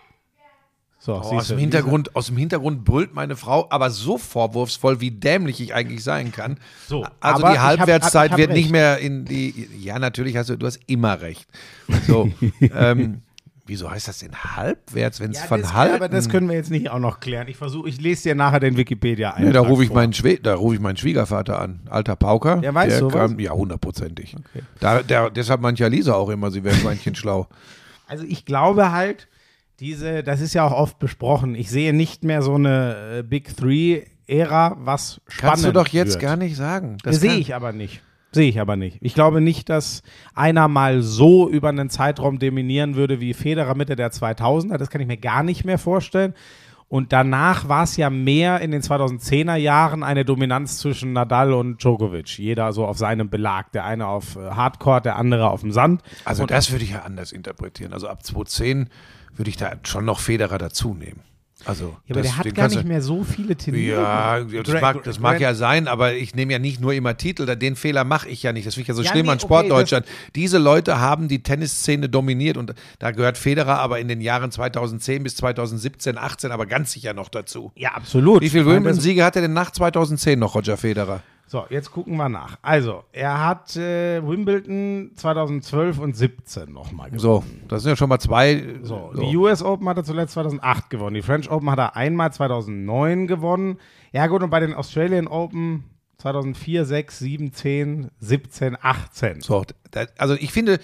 So, 1.02 1.14
Oh, 1.14 1.18
aus, 1.38 1.48
dem 1.48 1.56
Hintergrund, 1.56 2.14
aus 2.14 2.26
dem 2.26 2.36
Hintergrund 2.36 2.84
brüllt 2.84 3.14
meine 3.14 3.34
Frau, 3.34 3.66
aber 3.70 3.88
so 3.88 4.18
vorwurfsvoll, 4.18 5.00
wie 5.00 5.10
dämlich 5.10 5.58
ich 5.62 5.72
eigentlich 5.72 6.04
sein 6.04 6.30
kann. 6.30 6.58
So, 6.86 7.06
also 7.20 7.40
die 7.42 7.48
hab- 7.58 7.78
Halbwertszeit 7.78 8.26
ich 8.26 8.32
hab 8.32 8.38
wird 8.38 8.50
recht. 8.50 8.58
nicht 8.58 8.70
mehr 8.70 8.98
in 8.98 9.24
die. 9.24 9.66
Ja, 9.78 9.98
natürlich 9.98 10.36
hast 10.36 10.50
du, 10.50 10.56
du 10.58 10.66
hast 10.66 10.78
immer 10.88 11.22
recht. 11.22 11.48
So, 12.06 12.30
ähm, 12.74 13.22
wieso 13.66 13.90
heißt 13.90 14.08
das 14.08 14.18
denn 14.18 14.34
halbwärts, 14.34 15.20
wenn 15.20 15.30
es 15.30 15.38
Ja, 15.40 15.44
von 15.46 15.72
halten? 15.74 15.94
aber 15.96 16.08
das 16.08 16.28
können 16.28 16.48
wir 16.48 16.56
jetzt 16.56 16.70
nicht 16.70 16.90
auch 16.90 16.98
noch 16.98 17.20
klären. 17.20 17.48
Ich 17.48 17.56
versuche, 17.56 17.88
ich 17.88 18.00
lese 18.00 18.24
dir 18.30 18.34
nachher 18.34 18.60
den 18.60 18.76
Wikipedia 18.76 19.34
ein. 19.34 19.46
Nee, 19.46 19.52
da 19.52 19.60
rufe 19.60 19.84
ich, 19.84 19.92
meinen 19.92 20.12
da 20.42 20.54
ruf 20.54 20.74
ich 20.74 20.80
meinen 20.80 20.96
Schwiegervater 20.96 21.60
an. 21.60 21.80
Alter 21.88 22.16
Pauker. 22.16 22.56
Der 22.56 22.74
weiß 22.74 22.88
der 22.88 22.98
sowas? 22.98 23.30
kann, 23.30 23.38
Ja, 23.38 23.52
hundertprozentig. 23.52 24.36
Da, 24.80 25.02
der, 25.02 25.30
deshalb 25.30 25.60
mancher 25.60 25.88
Lisa 25.88 26.14
auch 26.14 26.28
immer, 26.30 26.50
sie 26.50 26.64
wäre 26.64 26.74
Schweinchen 26.74 27.14
schlau. 27.16 27.46
Also 28.06 28.24
ich 28.26 28.44
glaube 28.44 28.92
halt, 28.92 29.28
diese, 29.78 30.22
das 30.22 30.40
ist 30.40 30.52
ja 30.54 30.64
auch 30.66 30.72
oft 30.72 30.98
besprochen, 30.98 31.54
ich 31.54 31.70
sehe 31.70 31.92
nicht 31.92 32.24
mehr 32.24 32.42
so 32.42 32.54
eine 32.54 33.18
äh, 33.18 33.22
Big 33.22 33.56
Three-Ära, 33.56 34.76
was 34.80 35.20
spannend 35.28 35.40
Kannst 35.52 35.64
du 35.64 35.72
doch 35.72 35.88
jetzt 35.88 36.14
wird. 36.14 36.22
gar 36.22 36.36
nicht 36.36 36.56
sagen. 36.56 36.98
Das 37.02 37.20
sehe 37.20 37.36
ich 37.36 37.54
aber 37.54 37.72
nicht. 37.72 38.02
Sehe 38.32 38.48
ich 38.48 38.60
aber 38.60 38.76
nicht. 38.76 38.98
Ich 39.00 39.14
glaube 39.14 39.40
nicht, 39.40 39.68
dass 39.68 40.02
einer 40.34 40.68
mal 40.68 41.02
so 41.02 41.48
über 41.48 41.68
einen 41.68 41.90
Zeitraum 41.90 42.38
dominieren 42.38 42.94
würde 42.94 43.20
wie 43.20 43.34
Federer 43.34 43.74
Mitte 43.74 43.96
der 43.96 44.12
2000er. 44.12 44.76
Das 44.76 44.90
kann 44.90 45.00
ich 45.00 45.08
mir 45.08 45.16
gar 45.16 45.42
nicht 45.42 45.64
mehr 45.64 45.78
vorstellen. 45.78 46.34
Und 46.90 47.12
danach 47.12 47.68
war 47.68 47.84
es 47.84 47.96
ja 47.96 48.10
mehr 48.10 48.60
in 48.60 48.72
den 48.72 48.82
2010er 48.82 49.54
Jahren 49.54 50.02
eine 50.02 50.24
Dominanz 50.24 50.78
zwischen 50.78 51.12
Nadal 51.12 51.52
und 51.52 51.80
Djokovic. 51.80 52.36
Jeder 52.38 52.72
so 52.72 52.84
auf 52.84 52.98
seinem 52.98 53.30
Belag. 53.30 53.70
Der 53.72 53.84
eine 53.84 54.08
auf 54.08 54.34
äh, 54.34 54.40
Hardcourt, 54.40 55.04
der 55.04 55.14
andere 55.16 55.50
auf 55.50 55.60
dem 55.60 55.70
Sand. 55.70 56.02
Also 56.24 56.42
Und 56.42 56.50
das 56.50 56.72
würde 56.72 56.84
ich 56.84 56.90
ja 56.90 57.02
anders 57.02 57.30
interpretieren. 57.30 57.92
Also 57.92 58.08
ab 58.08 58.24
2010 58.24 58.88
würde 59.36 59.50
ich 59.50 59.56
da 59.56 59.72
schon 59.84 60.04
noch 60.04 60.18
Federer 60.18 60.58
dazu 60.58 60.94
nehmen. 60.94 61.20
Also, 61.66 61.96
Ja, 62.06 62.14
aber 62.14 62.22
das- 62.22 62.22
der 62.32 62.36
hat 62.38 62.54
gar 62.54 62.68
nicht 62.68 62.84
mehr 62.84 63.02
so 63.02 63.22
viele 63.22 63.56
Turniere. 63.56 64.00
Ja, 64.00 64.40
das, 64.62 64.80
mag, 64.80 65.02
das 65.02 65.18
mag 65.20 65.40
ja 65.40 65.54
sein, 65.54 65.88
aber 65.88 66.14
ich 66.14 66.34
nehme 66.34 66.52
ja 66.52 66.58
nicht 66.58 66.80
nur 66.80 66.92
immer 66.94 67.16
Titel, 67.16 67.44
den 67.56 67.76
Fehler 67.76 68.04
mache 68.04 68.28
ich 68.28 68.42
ja 68.42 68.52
nicht. 68.52 68.66
Das 68.66 68.74
finde 68.74 68.82
ich 68.82 68.88
ja 68.88 68.94
so 68.94 69.02
Ja, 69.02 69.10
schlimm 69.10 69.26
nee, 69.26 69.32
an 69.32 69.38
okay, 69.38 69.46
Sportdeutschland. 69.46 70.06
Diese 70.34 70.58
Leute 70.58 71.00
haben 71.00 71.28
die 71.28 71.42
Tennisszene 71.42 72.08
dominiert 72.08 72.56
und 72.56 72.74
da 72.98 73.10
gehört 73.10 73.36
Federer 73.38 73.78
aber 73.78 74.00
in 74.00 74.08
den 74.08 74.20
Jahren 74.20 74.50
2010 74.50 75.22
bis 75.22 75.36
2017, 75.36 76.16
18 76.18 76.50
aber 76.52 76.66
ganz 76.66 76.92
sicher 76.92 77.12
noch 77.14 77.28
dazu. 77.28 77.72
Ja, 77.76 77.90
absolut. 77.92 78.40
Wie 78.42 78.48
viele 78.50 78.66
Wimbledon-Siege 78.66 79.24
hat 79.24 79.36
er 79.36 79.42
denn 79.42 79.52
nach 79.52 79.70
2010 79.70 80.38
noch, 80.38 80.54
Roger 80.54 80.76
Federer? 80.76 81.22
So, 81.50 81.64
jetzt 81.68 81.90
gucken 81.90 82.16
wir 82.16 82.28
nach. 82.28 82.58
Also, 82.62 83.02
er 83.10 83.44
hat 83.44 83.74
äh, 83.74 84.24
Wimbledon 84.24 85.10
2012 85.16 85.98
und 85.98 86.16
17 86.16 86.72
nochmal 86.72 87.10
gewonnen. 87.10 87.18
So, 87.18 87.44
das 87.66 87.82
sind 87.82 87.90
ja 87.90 87.96
schon 87.96 88.08
mal 88.08 88.20
zwei. 88.20 88.76
So, 88.84 89.10
so. 89.12 89.20
Die 89.20 89.36
US 89.36 89.60
Open 89.60 89.88
hat 89.88 89.96
er 89.96 90.04
zuletzt 90.04 90.34
2008 90.34 90.90
gewonnen. 90.90 91.14
Die 91.14 91.22
French 91.22 91.50
Open 91.50 91.68
hat 91.68 91.80
er 91.80 91.96
einmal 91.96 92.32
2009 92.32 93.26
gewonnen. 93.26 93.78
Ja 94.12 94.28
gut, 94.28 94.44
und 94.44 94.50
bei 94.50 94.60
den 94.60 94.74
Australian 94.74 95.26
Open 95.26 95.82
2004, 96.18 96.84
6, 96.84 97.18
7, 97.18 97.52
10, 97.52 98.10
17, 98.20 98.76
18. 98.80 99.40
So, 99.40 99.64
also 100.18 100.34
ich 100.34 100.52
finde, 100.52 100.78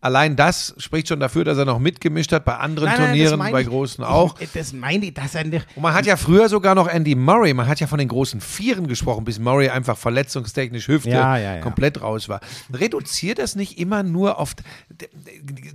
allein 0.00 0.36
das 0.36 0.74
spricht 0.78 1.08
schon 1.08 1.20
dafür, 1.20 1.44
dass 1.44 1.58
er 1.58 1.64
noch 1.64 1.78
mitgemischt 1.78 2.32
hat 2.32 2.44
bei 2.44 2.56
anderen 2.56 2.94
Turnieren, 2.94 3.38
bei 3.38 3.62
großen 3.62 4.04
auch. 4.04 4.40
Ich, 4.40 4.52
das 4.52 4.72
meine 4.72 5.06
ich, 5.06 5.14
dass 5.14 5.34
er 5.34 5.44
nicht. 5.44 5.66
Und 5.74 5.82
man 5.82 5.94
hat 5.94 6.06
ja 6.06 6.16
früher 6.16 6.48
sogar 6.48 6.74
noch 6.74 6.88
Andy 6.88 7.14
Murray, 7.14 7.52
man 7.54 7.66
hat 7.66 7.80
ja 7.80 7.86
von 7.86 7.98
den 7.98 8.08
großen 8.08 8.40
Vieren 8.40 8.86
gesprochen, 8.86 9.24
bis 9.24 9.38
Murray 9.38 9.68
einfach 9.68 9.96
verletzungstechnisch 9.96 10.88
Hüfte 10.88 11.10
Ja, 11.10 11.36
ja, 11.36 11.56
ja. 11.56 11.60
komplett 11.60 12.00
raus 12.00 12.28
war. 12.28 12.40
Reduziert 12.72 13.38
das 13.38 13.56
nicht 13.56 13.78
immer 13.78 14.02
nur 14.02 14.38
auf. 14.38 14.54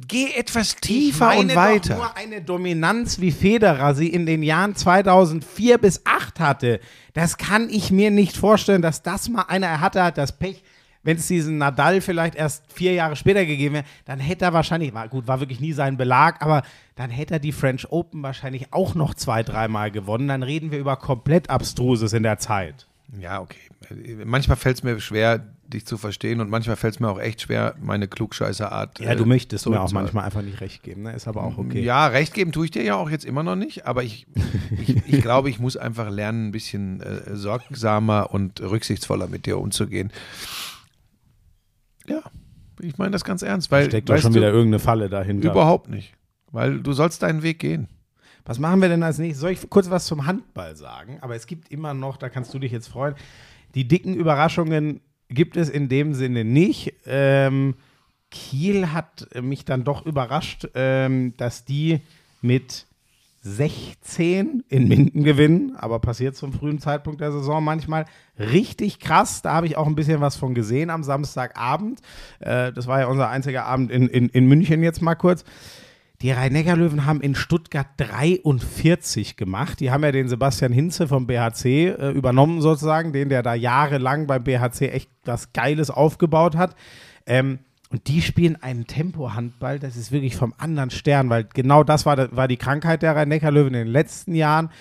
Geh 0.08 0.32
etwas 0.34 0.76
Ich 0.76 0.82
tiefer 0.82 1.28
meine 1.28 1.40
und 1.42 1.50
doch 1.50 1.56
weiter. 1.56 1.96
nur 1.96 2.18
eine 2.18 2.42
Dominanz 2.42 3.20
wie 3.20 3.32
Federer 3.32 3.94
sie 3.96 4.08
in 4.08 4.26
den 4.26 4.44
Jahren 4.44 4.76
2004 4.76 5.78
bis 5.78 5.96
2008 6.04 6.40
hatte. 6.40 6.80
Das 7.14 7.38
kann 7.38 7.70
ich 7.70 7.92
mir 7.92 8.12
nicht 8.12 8.36
vorstellen, 8.38 8.82
dass 8.82 9.04
das 9.04 9.30
mal 9.30 9.44
einer 9.44 9.68
er 9.68 9.82
hatte, 9.82 10.04
hat 10.04 10.18
das 10.18 10.38
Pech. 10.38 10.64
Wenn 11.04 11.18
es 11.18 11.28
diesen 11.28 11.58
Nadal 11.58 12.02
vielleicht 12.02 12.36
erst 12.36 12.72
vier 12.72 12.94
Jahre 12.94 13.16
später 13.16 13.46
gegeben 13.46 13.76
wäre, 13.76 13.86
dann 14.06 14.20
hätte 14.20 14.46
er 14.46 14.54
wahrscheinlich, 14.54 14.94
war, 14.94 15.08
gut, 15.10 15.28
war 15.28 15.40
wirklich 15.40 15.60
nie 15.60 15.74
sein 15.74 15.98
Belag, 15.98 16.42
aber 16.42 16.64
dann 16.96 17.10
hätte 17.10 17.36
er 17.36 17.40
die 17.40 17.52
French 17.52 17.92
Open 17.92 18.24
wahrscheinlich 18.24 18.68
auch 18.72 18.96
noch 18.96 19.14
zwei, 19.14 19.44
dreimal 19.44 19.92
gewonnen. 19.92 20.28
Dann 20.28 20.44
reden 20.44 20.72
wir 20.72 20.80
über 20.80 20.96
komplett 20.96 21.50
Abstruses 21.50 22.14
in 22.14 22.24
der 22.24 22.40
Zeit. 22.40 22.88
Ja, 23.20 23.42
okay. 23.42 23.60
Manchmal 24.26 24.58
fällt 24.58 24.78
es 24.78 24.84
mir 24.84 25.00
schwer, 25.00 25.44
dich 25.68 25.86
zu 25.86 25.98
verstehen 25.98 26.40
und 26.40 26.50
manchmal 26.50 26.76
fällt 26.76 26.96
es 26.96 27.00
mir 27.00 27.10
auch 27.10 27.20
echt 27.20 27.42
schwer, 27.42 27.76
meine 27.82 28.08
Klugscheißerart. 28.08 29.00
Ja, 29.00 29.16
du 29.16 29.24
äh, 29.24 29.28
möchtest 29.28 29.68
mir 29.68 29.82
auch 29.82 29.92
manchmal 29.92 30.26
einfach 30.26 30.42
nicht 30.42 30.62
recht 30.62 30.84
geben, 30.84 31.04
ne? 31.04 31.14
Ist 31.14 31.28
aber 31.28 31.44
auch 31.44 31.58
okay. 31.58 31.82
Ja, 31.82 32.08
recht 32.08 32.34
geben 32.34 32.52
tue 32.52 32.66
ich 32.66 32.72
dir 32.72 32.84
ja 32.84 32.96
auch 32.96 33.10
jetzt 33.10 33.26
immer 33.26 33.44
noch 33.44 33.56
nicht, 33.56 33.86
aber 33.86 34.04
ich, 34.04 34.28
ich, 34.78 34.96
ich 35.08 35.22
glaube, 35.22 35.50
ich 35.50 35.60
muss 35.60 35.78
einfach 35.78 36.10
lernen, 36.10 36.48
ein 36.48 36.52
bisschen 36.52 37.02
äh, 37.02 37.36
sorgsamer 37.36 38.30
und 38.32 38.62
rücksichtsvoller 38.62 39.28
mit 39.28 39.46
dir 39.46 39.58
umzugehen. 39.58 40.12
Ja, 42.08 42.22
ich 42.82 42.98
meine 42.98 43.12
das 43.12 43.24
ganz 43.24 43.42
ernst, 43.42 43.72
weil 43.72 43.86
Steckt 43.86 44.10
doch 44.10 44.18
schon 44.18 44.34
wieder 44.34 44.50
irgendeine 44.50 44.80
Falle 44.80 45.10
dahinter. 45.10 45.52
überhaupt 45.52 45.90
nicht, 45.90 46.14
weil 46.52 46.80
du 46.80 46.94
sollst 46.94 47.24
deinen 47.24 47.44
Weg 47.44 47.60
gehen. 47.60 47.88
Was 48.46 48.60
machen 48.60 48.82
wir 48.82 48.90
denn 48.90 49.04
als 49.04 49.20
nächstes? 49.20 49.40
Soll 49.42 49.52
ich 49.52 49.70
kurz 49.70 49.90
was 49.90 50.06
zum 50.06 50.26
Handball 50.26 50.76
sagen? 50.76 51.18
Aber 51.22 51.36
es 51.36 51.48
gibt 51.48 51.72
immer 51.72 51.94
noch, 51.94 52.18
da 52.18 52.28
kannst 52.30 52.54
du 52.54 52.60
dich 52.60 52.72
jetzt 52.72 52.88
freuen, 52.88 53.16
die 53.74 53.88
dicken 53.88 54.16
Überraschungen 54.16 55.00
gibt 55.30 55.56
es 55.56 55.70
in 55.70 55.88
dem 55.88 56.14
Sinne 56.14 56.44
nicht. 56.44 56.94
Ähm, 57.06 57.76
Kiel 58.32 58.92
hat 58.92 59.28
mich 59.42 59.64
dann 59.64 59.84
doch 59.84 60.06
überrascht, 60.06 60.68
ähm, 60.76 61.34
dass 61.38 61.66
die 61.66 62.02
mit 62.42 62.86
16 63.46 64.64
in 64.70 64.88
Minden 64.88 65.24
gewinnen, 65.24 65.76
aber 65.76 66.00
passiert 66.00 66.36
zum 66.36 66.54
frühen 66.54 66.80
Zeitpunkt 66.80 67.20
der 67.20 67.34
Saison 67.34 67.62
manchmal. 67.62 68.06
Richtig 68.40 69.00
krass, 69.00 69.42
da 69.42 69.54
habe 69.54 69.68
ich 69.68 69.76
auch 69.76 69.86
ein 69.86 69.96
bisschen 69.96 70.22
was 70.22 70.38
von 70.38 70.54
gesehen 70.54 70.90
am 70.90 71.04
Samstagabend. 71.04 72.00
Äh, 72.40 72.72
das 72.72 72.88
war 72.88 73.02
ja 73.02 73.08
unser 73.08 73.30
einziger 73.30 73.66
Abend 73.66 73.92
in, 73.92 74.08
in, 74.08 74.30
in 74.30 74.48
München 74.48 74.82
jetzt 74.82 75.02
mal 75.02 75.16
kurz. 75.16 75.44
Die 76.22 76.32
Rhein-Neckar-Löwen 76.32 77.06
haben 77.06 77.20
in 77.20 77.36
Stuttgart 77.36 77.88
43 77.98 79.36
gemacht. 79.36 79.82
Die 79.82 79.92
haben 79.92 80.06
ja 80.06 80.14
den 80.14 80.30
Sebastian 80.30 80.72
Hinze 80.72 81.10
vom 81.10 81.28
BHC 81.28 81.90
äh, 81.90 82.12
übernommen 82.12 82.62
sozusagen, 82.62 83.12
den 83.12 83.28
der 83.28 83.44
da 83.44 83.54
jahrelang 83.54 84.26
beim 84.26 84.42
BHC 84.42 84.90
echt 84.90 85.10
was 85.26 85.52
Geiles 85.52 85.90
aufgebaut 85.90 86.56
hat. 86.56 86.76
Ähm, 87.26 87.60
und 87.94 88.08
die 88.08 88.24
spielen 88.24 88.56
einen 88.60 88.88
Tempo-Handball, 88.88 89.78
das 89.78 89.96
ist 89.98 90.12
wirklich 90.12 90.36
vom 90.36 90.56
anderen 90.58 90.90
Stern, 90.90 91.30
weil 91.30 91.44
genau 91.44 91.84
das 91.84 92.08
war, 92.08 92.36
war 92.36 92.48
die 92.48 92.58
Krankheit 92.58 93.04
der 93.04 93.16
Rhein-Neckar-Löwen 93.16 93.76
in 93.76 93.86
den 93.86 93.88
letzten 93.88 94.34
Jahren. 94.34 94.72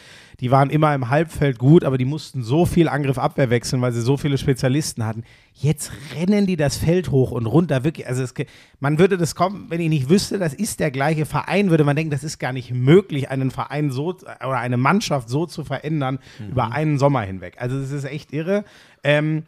Die 0.40 0.50
waren 0.50 0.70
immer 0.70 0.94
im 0.94 1.10
Halbfeld 1.10 1.58
gut, 1.58 1.84
aber 1.84 1.98
die 1.98 2.06
mussten 2.06 2.42
so 2.42 2.64
viel 2.64 2.88
Angriff-Abwehr 2.88 3.50
wechseln, 3.50 3.82
weil 3.82 3.92
sie 3.92 4.00
so 4.00 4.16
viele 4.16 4.38
Spezialisten 4.38 5.04
hatten. 5.04 5.24
Jetzt 5.52 5.92
rennen 6.16 6.46
die 6.46 6.56
das 6.56 6.78
Feld 6.78 7.10
hoch 7.10 7.32
und 7.32 7.44
runter. 7.44 7.84
Wirklich, 7.84 8.08
also 8.08 8.22
es, 8.22 8.32
man 8.80 8.98
würde 8.98 9.18
das 9.18 9.34
kommen, 9.34 9.66
wenn 9.68 9.82
ich 9.82 9.90
nicht 9.90 10.08
wüsste, 10.08 10.38
das 10.38 10.54
ist 10.54 10.80
der 10.80 10.90
gleiche 10.90 11.26
Verein, 11.26 11.68
würde 11.68 11.84
man 11.84 11.94
denken, 11.94 12.10
das 12.10 12.24
ist 12.24 12.38
gar 12.38 12.54
nicht 12.54 12.72
möglich, 12.72 13.28
einen 13.28 13.50
Verein 13.50 13.90
so 13.90 14.16
oder 14.40 14.58
eine 14.58 14.78
Mannschaft 14.78 15.28
so 15.28 15.44
zu 15.44 15.64
verändern 15.64 16.18
über 16.50 16.72
einen 16.72 16.98
Sommer 16.98 17.20
hinweg. 17.20 17.56
Also 17.58 17.78
das 17.78 17.90
ist 17.90 18.04
echt 18.04 18.32
irre. 18.32 18.64
Ähm, 19.04 19.42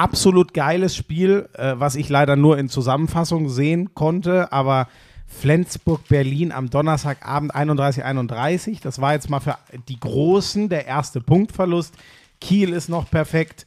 absolut 0.00 0.54
geiles 0.54 0.96
Spiel, 0.96 1.48
äh, 1.52 1.74
was 1.76 1.94
ich 1.94 2.08
leider 2.08 2.34
nur 2.34 2.56
in 2.56 2.70
Zusammenfassung 2.70 3.50
sehen 3.50 3.94
konnte, 3.94 4.50
aber 4.50 4.88
Flensburg-Berlin 5.26 6.52
am 6.52 6.70
Donnerstagabend 6.70 7.54
31-31. 7.54 8.80
Das 8.82 9.00
war 9.00 9.12
jetzt 9.12 9.28
mal 9.28 9.40
für 9.40 9.58
die 9.88 10.00
Großen 10.00 10.70
der 10.70 10.86
erste 10.86 11.20
Punktverlust. 11.20 11.94
Kiel 12.40 12.70
ist 12.70 12.88
noch 12.88 13.10
perfekt. 13.10 13.66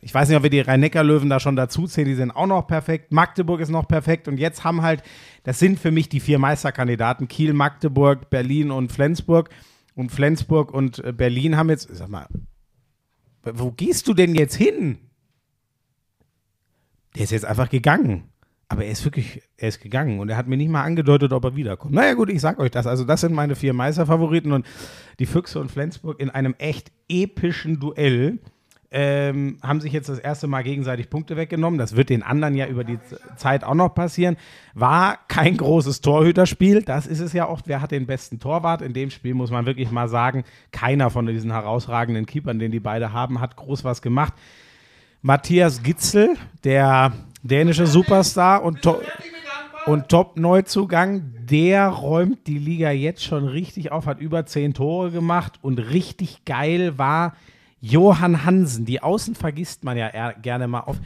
Ich 0.00 0.12
weiß 0.12 0.28
nicht, 0.28 0.36
ob 0.36 0.42
wir 0.42 0.50
die 0.50 0.60
Rhein-Neckar-Löwen 0.60 1.30
da 1.30 1.38
schon 1.38 1.54
dazu 1.54 1.86
zählen, 1.86 2.08
die 2.08 2.16
sind 2.16 2.32
auch 2.32 2.48
noch 2.48 2.66
perfekt. 2.66 3.12
Magdeburg 3.12 3.60
ist 3.60 3.70
noch 3.70 3.86
perfekt. 3.86 4.26
Und 4.26 4.38
jetzt 4.38 4.64
haben 4.64 4.82
halt, 4.82 5.04
das 5.44 5.60
sind 5.60 5.78
für 5.78 5.92
mich 5.92 6.08
die 6.08 6.18
vier 6.18 6.40
Meisterkandidaten: 6.40 7.28
Kiel, 7.28 7.52
Magdeburg, 7.52 8.30
Berlin 8.30 8.72
und 8.72 8.90
Flensburg. 8.90 9.48
Und 9.94 10.10
Flensburg 10.10 10.74
und 10.74 10.98
äh, 11.04 11.12
Berlin 11.12 11.56
haben 11.56 11.70
jetzt, 11.70 11.88
sag 11.92 12.08
mal, 12.08 12.26
wo 13.44 13.70
gehst 13.70 14.08
du 14.08 14.14
denn 14.14 14.34
jetzt 14.34 14.56
hin? 14.56 14.98
Der 17.16 17.24
ist 17.24 17.30
jetzt 17.30 17.44
einfach 17.44 17.68
gegangen. 17.68 18.24
Aber 18.68 18.84
er 18.86 18.92
ist 18.92 19.04
wirklich, 19.04 19.42
er 19.58 19.68
ist 19.68 19.82
gegangen 19.82 20.18
und 20.18 20.30
er 20.30 20.38
hat 20.38 20.46
mir 20.48 20.56
nicht 20.56 20.70
mal 20.70 20.82
angedeutet, 20.82 21.34
ob 21.34 21.44
er 21.44 21.56
wiederkommt. 21.56 21.92
Naja, 21.92 22.14
gut, 22.14 22.30
ich 22.30 22.40
sag 22.40 22.58
euch 22.58 22.70
das. 22.70 22.86
Also, 22.86 23.04
das 23.04 23.20
sind 23.20 23.34
meine 23.34 23.54
vier 23.54 23.74
Meisterfavoriten 23.74 24.50
und 24.52 24.64
die 25.18 25.26
Füchse 25.26 25.60
und 25.60 25.70
Flensburg 25.70 26.18
in 26.18 26.30
einem 26.30 26.54
echt 26.58 26.90
epischen 27.06 27.80
Duell 27.80 28.38
ähm, 28.94 29.58
haben 29.62 29.80
sich 29.80 29.92
jetzt 29.92 30.10
das 30.10 30.18
erste 30.18 30.46
Mal 30.46 30.62
gegenseitig 30.62 31.08
Punkte 31.08 31.36
weggenommen. 31.36 31.78
Das 31.78 31.96
wird 31.96 32.10
den 32.10 32.22
anderen 32.22 32.54
ja 32.54 32.66
über 32.66 32.84
die 32.84 32.98
Zeit 33.36 33.64
auch 33.64 33.74
noch 33.74 33.94
passieren. 33.94 34.36
War 34.74 35.18
kein 35.28 35.56
großes 35.56 36.02
Torhüterspiel. 36.02 36.82
Das 36.82 37.06
ist 37.06 37.20
es 37.20 37.32
ja 37.32 37.48
oft. 37.48 37.68
Wer 37.68 37.80
hat 37.80 37.90
den 37.90 38.06
besten 38.06 38.38
Torwart? 38.38 38.82
In 38.82 38.92
dem 38.92 39.10
Spiel 39.10 39.32
muss 39.32 39.50
man 39.50 39.64
wirklich 39.64 39.90
mal 39.90 40.08
sagen, 40.08 40.44
keiner 40.72 41.08
von 41.08 41.26
diesen 41.26 41.52
herausragenden 41.52 42.26
Keepern, 42.26 42.58
den 42.58 42.70
die 42.70 42.80
beide 42.80 43.12
haben, 43.12 43.40
hat 43.40 43.56
groß 43.56 43.82
was 43.84 44.02
gemacht. 44.02 44.34
Matthias 45.24 45.84
Gitzel, 45.84 46.36
der 46.64 47.12
dänische 47.44 47.86
Superstar 47.86 48.64
und, 48.64 48.82
to 48.82 49.00
und 49.86 50.08
Top-Neuzugang, 50.08 51.32
der 51.48 51.86
räumt 51.86 52.48
die 52.48 52.58
Liga 52.58 52.90
jetzt 52.90 53.22
schon 53.22 53.46
richtig 53.46 53.92
auf, 53.92 54.06
hat 54.06 54.18
über 54.18 54.46
zehn 54.46 54.74
Tore 54.74 55.12
gemacht 55.12 55.60
und 55.62 55.78
richtig 55.78 56.44
geil 56.44 56.98
war 56.98 57.36
Johann 57.80 58.44
Hansen. 58.44 58.84
Die 58.84 59.00
Außen 59.00 59.36
vergisst 59.36 59.84
man 59.84 59.96
ja 59.96 60.32
gerne 60.32 60.66
mal 60.66 60.80
auf. 60.80 60.96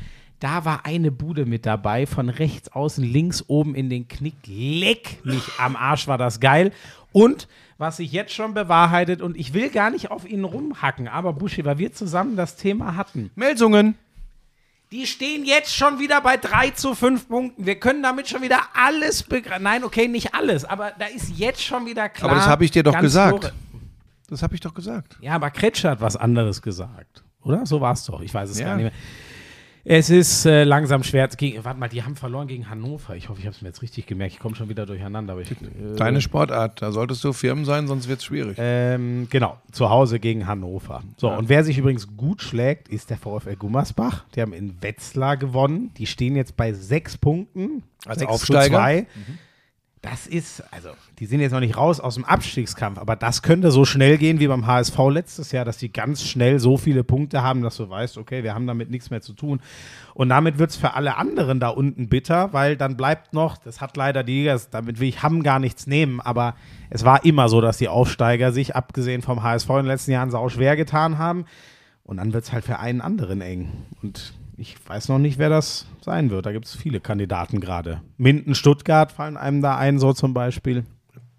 Da 0.41 0.65
war 0.65 0.87
eine 0.87 1.11
Bude 1.11 1.45
mit 1.45 1.67
dabei, 1.67 2.07
von 2.07 2.31
rechts 2.31 2.73
außen, 2.73 3.05
links 3.05 3.45
oben 3.49 3.75
in 3.75 3.91
den 3.91 4.09
Knick. 4.09 4.37
Leck 4.47 5.25
mich 5.25 5.45
am 5.59 5.77
Arsch, 5.77 6.09
war 6.09 6.17
das 6.17 6.41
geil. 6.41 6.73
Und 7.13 7.49
was 7.77 7.99
sich 7.99 8.13
jetzt 8.13 8.33
schon 8.33 8.55
bewahrheitet, 8.55 9.21
und 9.21 9.37
ich 9.37 9.53
will 9.53 9.69
gar 9.69 9.91
nicht 9.91 10.11
auf 10.11 10.27
ihn 10.27 10.45
rumhacken, 10.45 11.07
aber 11.07 11.35
Buschi, 11.35 11.67
weil 11.67 11.77
wir 11.77 11.93
zusammen 11.93 12.37
das 12.37 12.57
Thema 12.57 12.97
hatten. 12.97 13.31
Melsungen. 13.35 13.95
Die 14.93 15.07
stehen 15.07 15.45
jetzt 15.45 15.75
schon 15.75 15.99
wieder 15.99 16.21
bei 16.21 16.37
3 16.37 16.71
zu 16.71 16.95
5 16.95 17.29
Punkten. 17.29 17.67
Wir 17.67 17.79
können 17.81 18.03
damit 18.03 18.29
schon 18.29 18.41
wieder 18.43 18.61
alles 18.73 19.25
begreifen. 19.25 19.65
Nein, 19.65 19.83
okay, 19.83 20.07
nicht 20.07 20.33
alles, 20.35 20.65
aber 20.65 20.93
da 20.99 21.07
ist 21.07 21.31
jetzt 21.37 21.63
schon 21.63 21.87
wieder 21.87 22.09
klar. 22.09 22.31
Aber 22.31 22.39
das 22.39 22.47
habe 22.47 22.65
ich 22.65 22.71
dir 22.71 22.85
doch 22.85 22.99
gesagt. 23.01 23.53
Das 24.29 24.43
habe 24.43 24.55
ich 24.55 24.61
doch 24.61 24.75
gesagt. 24.75 25.17
Ja, 25.21 25.33
aber 25.35 25.51
Kretscher 25.51 25.91
hat 25.91 26.01
was 26.01 26.17
anderes 26.17 26.63
gesagt. 26.63 27.25
Oder? 27.43 27.65
So 27.67 27.81
war 27.81 27.93
es 27.93 28.05
doch. 28.05 28.21
Ich 28.21 28.33
weiß 28.33 28.51
es 28.51 28.59
Ja. 28.59 28.67
gar 28.69 28.77
nicht 28.77 28.85
mehr. 28.85 28.93
Es 29.89 30.11
ist 30.11 30.45
äh, 30.47 30.65
langsam 30.65 31.05
schwer. 31.05 31.29
Gegen, 31.29 31.65
warte 31.65 31.79
mal, 31.79 31.89
die 31.89 32.03
haben 32.03 32.17
verloren 32.17 32.49
gegen 32.49 32.69
Hannover. 32.69 33.15
Ich 33.15 33.29
hoffe, 33.29 33.39
ich 33.39 33.47
habe 33.47 33.55
es 33.55 33.63
mir 33.63 33.69
jetzt 33.69 33.83
richtig 33.83 34.07
gemerkt. 34.07 34.33
Ich 34.35 34.41
komme 34.41 34.57
schon 34.57 34.69
wieder 34.69 34.85
durcheinander. 34.85 35.39
Ich, 35.39 35.53
äh, 35.53 35.55
Deine 35.97 36.21
Sportart, 36.21 36.83
da 36.83 36.91
solltest 36.91 37.23
du 37.23 37.33
Firmen 37.33 37.65
sein, 37.65 37.87
sonst 37.87 38.09
wird 38.09 38.19
es 38.19 38.25
schwierig. 38.25 38.57
ähm, 38.59 39.29
genau, 39.31 39.59
zu 39.71 39.89
Hause 39.89 40.19
gegen 40.19 40.49
Hannover. 40.49 41.05
So, 41.19 41.31
und 41.31 41.49
wer 41.49 41.63
sich 41.63 41.79
übrigens 41.79 42.17
gut 42.17 42.43
schlägt, 42.43 42.89
ist 42.89 43.11
der 43.11 43.17
VfL 43.17 43.55
Gummersbach. 43.55 44.25
Die 44.35 44.43
haben 44.43 44.53
in 44.53 44.75
Wetzlar 44.83 45.37
gewonnen. 45.37 45.93
Die 45.99 46.07
stehen 46.07 46.35
jetzt 46.35 46.57
bei 46.57 46.73
sechs 46.73 47.17
Punkten. 47.17 47.85
Als 48.07 48.19
Sechs 48.19 48.31
Aufsteiger. 48.33 48.77
zwei. 48.79 49.07
Das 50.09 50.29
ist, 50.29 50.63
also, 50.71 50.91
die 51.19 51.27
sind 51.27 51.41
jetzt 51.41 51.51
noch 51.51 51.59
nicht 51.59 51.77
raus 51.77 51.99
aus 51.99 52.15
dem 52.15 52.25
Abstiegskampf, 52.25 52.97
aber 52.97 53.17
das 53.17 53.43
könnte 53.43 53.73
so 53.73 53.85
schnell 53.85 54.19
gehen 54.19 54.39
wie 54.39 54.47
beim 54.47 54.65
HSV 54.65 54.97
letztes 55.11 55.51
Jahr, 55.51 55.65
dass 55.65 55.79
die 55.79 55.93
ganz 55.93 56.23
schnell 56.23 56.61
so 56.61 56.77
viele 56.77 57.03
Punkte 57.03 57.43
haben, 57.43 57.61
dass 57.61 57.77
du 57.77 57.91
weißt, 57.91 58.17
okay, 58.17 58.45
wir 58.45 58.55
haben 58.55 58.69
damit 58.69 58.89
nichts 58.89 59.11
mehr 59.11 59.21
zu 59.21 59.33
tun. 59.33 59.61
Und 60.15 60.29
damit 60.29 60.61
wird 60.61 60.71
es 60.71 60.77
für 60.77 60.95
alle 60.95 61.17
anderen 61.17 61.59
da 61.59 61.71
unten 61.71 62.09
bitter, 62.09 62.53
weil 62.53 62.77
dann 62.77 62.97
bleibt 62.97 63.33
noch, 63.33 63.57
das 63.57 63.81
hat 63.81 63.97
leider 63.97 64.23
die 64.23 64.43
Liga, 64.43 64.57
damit 64.71 65.01
will 65.01 65.09
ich 65.09 65.25
Hamm 65.25 65.43
gar 65.43 65.59
nichts 65.59 65.89
nehmen, 65.89 66.21
aber 66.21 66.55
es 66.89 67.05
war 67.05 67.25
immer 67.25 67.49
so, 67.49 67.61
dass 67.61 67.79
die 67.79 67.89
Aufsteiger 67.89 68.53
sich, 68.53 68.77
abgesehen 68.77 69.23
vom 69.23 69.43
HSV 69.43 69.69
in 69.71 69.77
den 69.77 69.87
letzten 69.87 70.13
Jahren, 70.13 70.31
sau 70.31 70.49
schwer 70.49 70.77
getan 70.77 71.19
haben. 71.19 71.47
Und 72.05 72.19
dann 72.19 72.33
wird 72.33 72.45
es 72.45 72.53
halt 72.53 72.65
für 72.65 72.79
einen 72.79 73.01
anderen 73.01 73.41
eng. 73.41 73.73
Und 74.03 74.35
ich 74.57 74.77
weiß 74.89 75.09
noch 75.09 75.19
nicht, 75.19 75.39
wer 75.39 75.49
das 75.51 75.87
sein 76.01 76.31
wird. 76.31 76.47
Da 76.47 76.53
gibt 76.53 76.65
es 76.67 76.75
viele 76.75 77.01
Kandidaten 77.01 77.61
gerade. 77.61 78.01
Minden, 78.17 78.55
Stuttgart 78.55 79.13
fallen 79.13 79.37
einem 79.37 79.61
da 79.63 79.77
ein, 79.77 79.99
so 79.99 80.13
zum 80.13 80.33
Beispiel. 80.35 80.85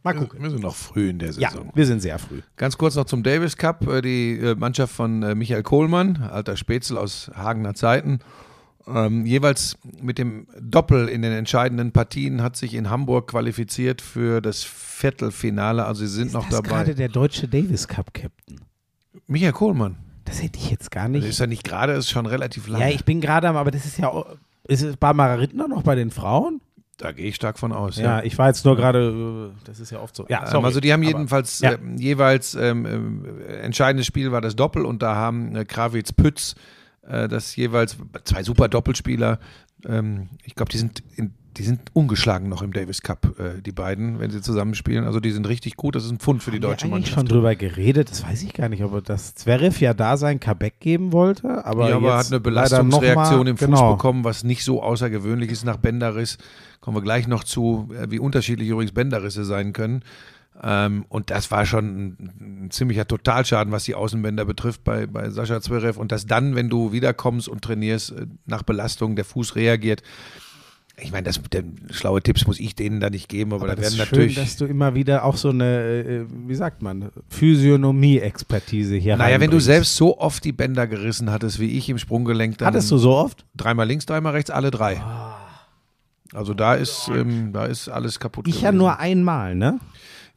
Mal 0.03 0.13
gucken. 0.13 0.41
Wir 0.41 0.49
sind 0.51 0.61
noch 0.61 0.75
früh 0.75 1.09
in 1.09 1.19
der 1.19 1.31
Ja, 1.31 1.49
Saison. 1.49 1.71
wir 1.73 1.85
sind 1.85 2.01
sehr 2.01 2.17
früh. 2.19 2.41
Ganz 2.55 2.77
kurz 2.77 2.95
noch 2.95 3.05
zum 3.05 3.23
Davis 3.23 3.57
Cup. 3.57 3.85
Äh, 3.87 4.01
Die 4.01 4.33
äh, 4.39 4.55
Mannschaft 4.55 4.93
von 4.93 5.21
äh, 5.23 5.35
Michael 5.35 5.63
Kohlmann, 5.63 6.17
alter 6.17 6.55
Spätzle 6.55 6.99
aus 6.99 7.29
Hagener 7.35 7.73
Zeiten, 7.73 8.19
ähm, 8.87 9.25
jeweils 9.25 9.77
mit 10.01 10.17
dem 10.17 10.47
Doppel 10.61 11.09
in 11.09 11.21
den 11.21 11.33
entscheidenden 11.33 11.91
Partien 11.91 12.41
hat 12.41 12.55
sich 12.55 12.73
in 12.73 12.89
Hamburg 12.89 13.27
qualifiziert 13.31 14.01
für 14.01 14.39
das 14.39 14.63
Viertelfinale. 14.63 15.83
Also 15.85 16.05
sie 16.05 16.13
sind 16.13 16.31
noch 16.31 16.45
das 16.47 16.61
dabei. 16.61 16.69
gerade 16.69 16.95
der 16.95 17.09
deutsche 17.09 17.49
Davis 17.49 17.87
Cup 17.89 18.13
Captain? 18.13 18.61
Michael 19.27 19.51
Kohlmann. 19.51 19.97
Das 20.27 20.43
hätte 20.43 20.59
ich 20.59 20.69
jetzt 20.69 20.91
gar 20.91 21.03
Das 21.05 21.11
nicht. 21.11 21.25
ist 21.25 21.39
ja 21.39 21.47
nicht 21.47 21.63
gerade, 21.63 21.93
ist 21.93 22.09
schon 22.09 22.25
relativ 22.25 22.67
lang. 22.67 22.81
ja, 22.81 22.89
ich 22.89 23.03
bin 23.05 23.21
gerade 23.21 23.47
am, 23.47 23.55
aber 23.57 23.71
das 23.71 23.85
ist 23.85 23.97
ja. 23.97 24.11
Ist 24.67 24.81
es 24.83 24.97
Barbara 24.97 25.35
Rittner 25.35 25.67
noch 25.67 25.81
bei 25.83 25.95
den 25.95 26.11
Frauen? 26.11 26.61
da 26.99 27.11
gehe 27.11 27.27
ich 27.27 27.35
stark 27.35 27.59
von 27.59 27.71
aus. 27.73 27.97
Ja, 27.97 28.23
ich 28.23 28.39
war 28.39 28.47
jetzt 28.47 28.65
nur 28.65 28.75
gerade, 28.75 29.51
äh, 29.55 29.61
das 29.65 29.79
ist 29.79 29.91
ja 29.91 29.99
oft 29.99 30.15
so. 30.15 30.25
Ja, 30.29 30.41
Ähm, 30.45 30.47
sorry, 30.51 30.65
also 30.65 30.79
die 30.79 30.91
haben 30.91 31.01
aber- 31.03 31.11
jedenfalls 31.11 31.59
ja. 31.59 31.73
ähm, 31.73 31.95
jeweils 31.97 32.55
ähm, 32.55 32.85
ähm, 32.87 33.25
entscheidendes 33.61 34.07
Spiel 34.07 34.31
war 34.31 34.41
das 34.41 34.55
Doppel 34.55 34.83
und 34.83 35.03
da 35.03 35.13
haben 35.15 35.55
äh, 35.55 35.63
Krawitz 35.63 36.11
Pütz 36.11 36.55
äh, 37.07 37.27
das 37.27 37.55
jeweils 37.55 37.97
zwei 38.23 38.41
super 38.41 38.67
Doppelspieler. 38.67 39.37
Ähm, 39.85 40.29
ich 40.43 40.55
glaube, 40.55 40.71
die 40.71 40.79
sind 40.79 41.03
in, 41.15 41.35
die 41.57 41.63
sind 41.63 41.81
ungeschlagen 41.93 42.49
noch 42.49 42.61
im 42.61 42.71
Davis 42.71 43.01
Cup, 43.01 43.39
äh, 43.39 43.61
die 43.61 43.71
beiden, 43.71 44.19
wenn 44.19 44.29
sie 44.31 44.41
zusammenspielen. 44.41 45.05
Also 45.05 45.19
die 45.19 45.31
sind 45.31 45.47
richtig 45.47 45.75
gut. 45.75 45.95
Das 45.95 46.05
ist 46.05 46.11
ein 46.11 46.19
Pfund 46.19 46.43
für 46.43 46.51
die 46.51 46.57
Haben 46.57 46.63
wir 46.63 46.69
deutsche 46.69 46.85
eigentlich 46.85 46.91
Mannschaft. 46.91 47.15
schon 47.15 47.27
drüber 47.27 47.55
geredet, 47.55 48.11
das 48.11 48.23
weiß 48.23 48.43
ich 48.43 48.53
gar 48.53 48.69
nicht, 48.69 48.83
ob 48.83 48.93
er 48.93 49.01
das 49.01 49.35
Zverev 49.35 49.79
ja 49.81 49.93
da 49.93 50.17
sein 50.17 50.39
Comeback 50.39 50.79
geben 50.79 51.11
wollte, 51.11 51.65
aber, 51.65 51.89
ja, 51.89 51.95
aber 51.95 52.17
hat 52.17 52.27
eine 52.27 52.39
Belastungsreaktion 52.39 53.47
im 53.47 53.57
Fuß 53.57 53.65
genau. 53.67 53.95
bekommen, 53.95 54.23
was 54.23 54.43
nicht 54.43 54.63
so 54.63 54.83
außergewöhnlich 54.83 55.51
ist 55.51 55.65
nach 55.65 55.77
Bänderriss. 55.77 56.37
Kommen 56.79 56.97
wir 56.97 57.01
gleich 57.01 57.27
noch 57.27 57.43
zu, 57.43 57.89
äh, 57.99 58.09
wie 58.09 58.19
unterschiedlich 58.19 58.69
übrigens 58.69 58.91
Bänderrisse 58.91 59.43
sein 59.43 59.73
können. 59.73 60.03
Ähm, 60.63 61.05
und 61.09 61.29
das 61.29 61.51
war 61.51 61.65
schon 61.65 61.85
ein, 61.85 62.63
ein 62.65 62.71
ziemlicher 62.71 63.07
Totalschaden, 63.07 63.71
was 63.71 63.83
die 63.83 63.95
Außenbänder 63.95 64.45
betrifft 64.45 64.83
bei, 64.83 65.05
bei 65.05 65.29
Sascha 65.29 65.61
Zverev. 65.61 65.99
Und 65.99 66.11
dass 66.11 66.25
dann, 66.25 66.55
wenn 66.55 66.69
du 66.69 66.91
wiederkommst 66.91 67.47
und 67.47 67.61
trainierst, 67.61 68.11
äh, 68.11 68.25
nach 68.45 68.63
Belastung 68.63 69.15
der 69.15 69.25
Fuß 69.25 69.55
reagiert. 69.55 70.01
Ich 70.99 71.11
meine, 71.11 71.25
das, 71.25 71.39
der, 71.51 71.63
schlaue 71.91 72.23
Tipps 72.23 72.47
muss 72.47 72.59
ich 72.59 72.73
denen 72.73 72.99
da 72.99 73.11
nicht 73.11 73.29
geben, 73.29 73.53
aber, 73.53 73.65
Aber 73.65 73.75
da 73.75 73.81
das 73.81 73.95
werden 73.97 74.01
ist 74.01 74.07
schön, 74.09 74.17
natürlich. 74.19 74.35
dass 74.35 74.57
du 74.57 74.65
immer 74.65 74.95
wieder 74.95 75.25
auch 75.25 75.37
so 75.37 75.49
eine, 75.49 75.65
äh, 75.65 76.25
wie 76.47 76.55
sagt 76.55 76.81
man, 76.81 77.11
Physiognomie-Expertise 77.29 78.95
hier 78.95 79.15
naja, 79.17 79.39
wenn 79.39 79.51
du 79.51 79.59
selbst 79.59 79.95
so 79.95 80.17
oft 80.19 80.43
die 80.43 80.51
Bänder 80.51 80.87
gerissen 80.87 81.31
hattest 81.31 81.59
wie 81.59 81.77
ich 81.77 81.89
im 81.89 81.97
Sprunggelenk, 81.99 82.57
dann 82.57 82.67
Hattest 82.69 82.89
du 82.91 82.97
so 82.97 83.13
oft? 83.15 83.45
dreimal 83.55 83.87
links, 83.87 84.05
dreimal 84.05 84.33
rechts, 84.33 84.49
alle 84.49 84.71
drei. 84.71 85.01
Also 86.33 86.53
da 86.53 86.73
ist, 86.73 87.09
ähm, 87.13 87.53
da 87.53 87.65
ist 87.65 87.87
alles 87.89 88.19
kaputt. 88.19 88.47
Ich 88.47 88.61
ja 88.61 88.69
gewesen. 88.69 88.77
nur 88.79 88.99
einmal, 88.99 89.55
ne? 89.55 89.79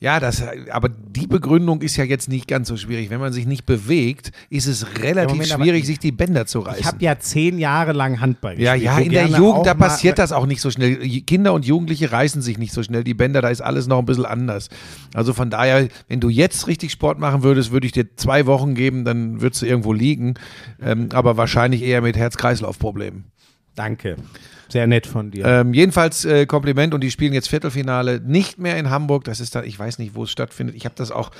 Ja, 0.03 0.19
das, 0.19 0.43
aber 0.71 0.89
die 0.89 1.27
Begründung 1.27 1.83
ist 1.83 1.99
ja 1.99 2.05
jetzt 2.05 2.31
nicht 2.31 2.49
ganz 2.49 2.69
so 2.69 2.79
schwierig. 2.79 3.11
Wenn 3.11 3.21
man 3.21 3.35
sich 3.35 3.45
nicht 3.47 3.67
bewegt, 3.67 4.33
ist 4.49 4.67
es 4.67 4.97
relativ 5.03 5.33
Moment, 5.37 5.51
schwierig, 5.51 5.81
ich- 5.83 5.87
sich 5.89 5.99
die 5.99 6.11
Bänder 6.11 6.47
zu 6.47 6.61
reißen. 6.61 6.81
Ich 6.81 6.87
habe 6.87 7.05
ja 7.05 7.19
zehn 7.19 7.59
Jahre 7.59 7.93
lang 7.93 8.19
Handball 8.19 8.59
ja, 8.59 8.73
gespielt. 8.73 8.85
ja, 8.87 8.97
wo 8.97 9.03
in 9.03 9.11
der 9.11 9.27
Jugend, 9.27 9.67
da 9.67 9.75
passiert 9.75 10.19
das 10.19 10.33
auch 10.33 10.47
nicht 10.47 10.63
so 10.63 10.71
schnell. 10.71 10.97
Kinder 11.27 11.53
und 11.53 11.67
Jugendliche 11.67 12.11
reißen 12.13 12.41
sich 12.41 12.57
nicht 12.57 12.73
so 12.73 12.83
schnell 12.83 13.05
die 13.05 13.13
Bänder, 13.13 13.43
da 13.43 13.51
ist 13.51 13.61
alles 13.61 13.89
noch 13.89 13.99
ein 13.99 14.07
bisschen 14.07 14.25
anders. 14.25 14.71
Also 15.13 15.35
von 15.35 15.51
daher, 15.51 15.89
wenn 16.09 16.21
du 16.21 16.31
jetzt 16.31 16.67
richtig 16.67 16.93
Sport 16.93 17.19
machen 17.19 17.43
würdest, 17.43 17.71
würde 17.71 17.87
ich 17.87 17.93
dir 17.93 18.17
zwei 18.17 18.47
Wochen 18.47 18.75
geben, 18.75 19.05
dann 19.05 19.43
würdest 19.43 19.61
du 19.61 19.67
irgendwo 19.67 19.93
liegen. 19.93 20.33
Ähm, 20.81 21.11
aber 21.13 21.37
wahrscheinlich 21.37 21.83
eher 21.83 22.01
mit 22.01 22.17
Herz-Kreislauf-Problemen. 22.17 23.25
Danke. 23.75 24.17
Sehr 24.71 24.87
nett 24.87 25.07
von 25.07 25.31
dir. 25.31 25.45
Ähm, 25.45 25.75
jedenfalls 25.75 26.25
äh, 26.25 26.47
Kompliment 26.47 26.95
und 26.95 27.03
die 27.03 27.11
spielen 27.11 27.33
jetzt 27.33 27.49
Viertelfinale 27.49 28.21
nicht 28.21 28.59
mehr 28.59 28.77
in 28.77 28.91
Hamburg. 28.91 29.25
Das 29.25 29.41
ist 29.41 29.55
dann, 29.55 29.65
ich 29.65 29.79
weiß 29.79 29.99
nicht, 29.99 30.15
wo 30.15 30.25
es 30.25 30.31
stattfindet. 30.31 30.77
Ich 30.77 30.85
habe 30.85 30.95
das 30.97 31.11
auch 31.11 31.31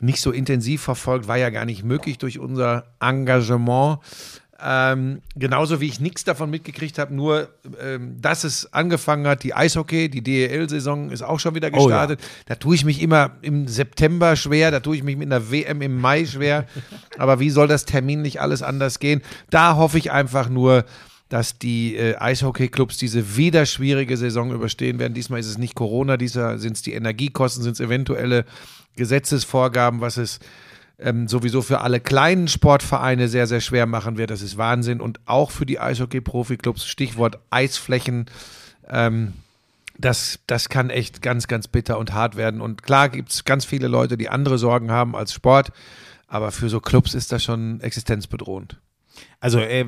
nicht 0.00 0.20
so 0.20 0.30
intensiv 0.30 0.82
verfolgt, 0.82 1.28
war 1.28 1.36
ja 1.36 1.50
gar 1.50 1.66
nicht 1.66 1.84
möglich 1.84 2.18
durch 2.18 2.38
unser 2.38 2.84
Engagement. 3.00 3.98
Ähm, 4.62 5.22
genauso 5.36 5.80
wie 5.80 5.86
ich 5.86 6.00
nichts 6.00 6.24
davon 6.24 6.50
mitgekriegt 6.50 6.98
habe, 6.98 7.14
nur 7.14 7.48
ähm, 7.82 8.20
dass 8.20 8.44
es 8.44 8.70
angefangen 8.74 9.26
hat, 9.26 9.42
die 9.42 9.54
Eishockey, 9.54 10.10
die 10.10 10.22
DEL-Saison 10.22 11.10
ist 11.10 11.22
auch 11.22 11.40
schon 11.40 11.54
wieder 11.54 11.68
Oh 11.72 11.88
ja. 11.88 12.04
gestartet. 12.06 12.20
Da 12.46 12.56
tue 12.56 12.74
ich 12.74 12.84
mich 12.84 13.00
immer 13.00 13.32
im 13.40 13.68
September 13.68 14.36
schwer, 14.36 14.70
da 14.70 14.80
tue 14.80 14.96
ich 14.96 15.02
mich 15.02 15.16
mit 15.16 15.32
einer 15.32 15.50
WM 15.50 15.80
im 15.80 15.98
Mai 15.98 16.26
schwer. 16.26 16.66
Aber 17.18 17.40
wie 17.40 17.48
soll 17.48 17.68
das 17.68 17.86
terminlich 17.86 18.40
alles 18.42 18.62
anders 18.62 18.98
gehen? 18.98 19.22
Da 19.48 19.76
hoffe 19.76 19.96
ich 19.96 20.10
einfach 20.12 20.50
nur, 20.50 20.84
dass 21.30 21.58
die 21.58 21.96
äh, 21.96 22.16
Eishockey-Clubs 22.16 22.98
diese 22.98 23.36
wieder 23.36 23.64
schwierige 23.64 24.16
Saison 24.16 24.52
überstehen 24.52 24.98
werden. 24.98 25.14
Diesmal 25.14 25.40
ist 25.40 25.46
es 25.46 25.58
nicht 25.58 25.76
Corona, 25.76 26.16
diesmal 26.16 26.58
sind 26.58 26.76
es 26.76 26.82
die 26.82 26.92
Energiekosten, 26.92 27.62
sind 27.62 27.74
es 27.74 27.80
eventuelle 27.80 28.44
Gesetzesvorgaben, 28.96 30.00
was 30.00 30.16
es 30.16 30.40
ähm, 30.98 31.28
sowieso 31.28 31.62
für 31.62 31.80
alle 31.80 32.00
kleinen 32.00 32.48
Sportvereine 32.48 33.28
sehr, 33.28 33.46
sehr 33.46 33.60
schwer 33.60 33.86
machen 33.86 34.18
wird. 34.18 34.30
Das 34.30 34.42
ist 34.42 34.58
Wahnsinn. 34.58 35.00
Und 35.00 35.20
auch 35.24 35.52
für 35.52 35.66
die 35.66 35.78
Eishockey-Profi-Clubs, 35.78 36.84
Stichwort 36.84 37.38
Eisflächen, 37.48 38.26
ähm, 38.88 39.32
das, 39.96 40.40
das 40.48 40.68
kann 40.68 40.90
echt 40.90 41.22
ganz, 41.22 41.46
ganz 41.46 41.68
bitter 41.68 41.96
und 41.96 42.12
hart 42.12 42.34
werden. 42.34 42.60
Und 42.60 42.82
klar 42.82 43.08
gibt 43.08 43.30
es 43.30 43.44
ganz 43.44 43.64
viele 43.64 43.86
Leute, 43.86 44.16
die 44.16 44.28
andere 44.28 44.58
Sorgen 44.58 44.90
haben 44.90 45.14
als 45.14 45.32
Sport, 45.32 45.70
aber 46.26 46.50
für 46.50 46.68
so 46.68 46.80
Clubs 46.80 47.14
ist 47.14 47.30
das 47.30 47.44
schon 47.44 47.80
existenzbedrohend. 47.80 48.78
Also 49.40 49.58
äh, 49.58 49.84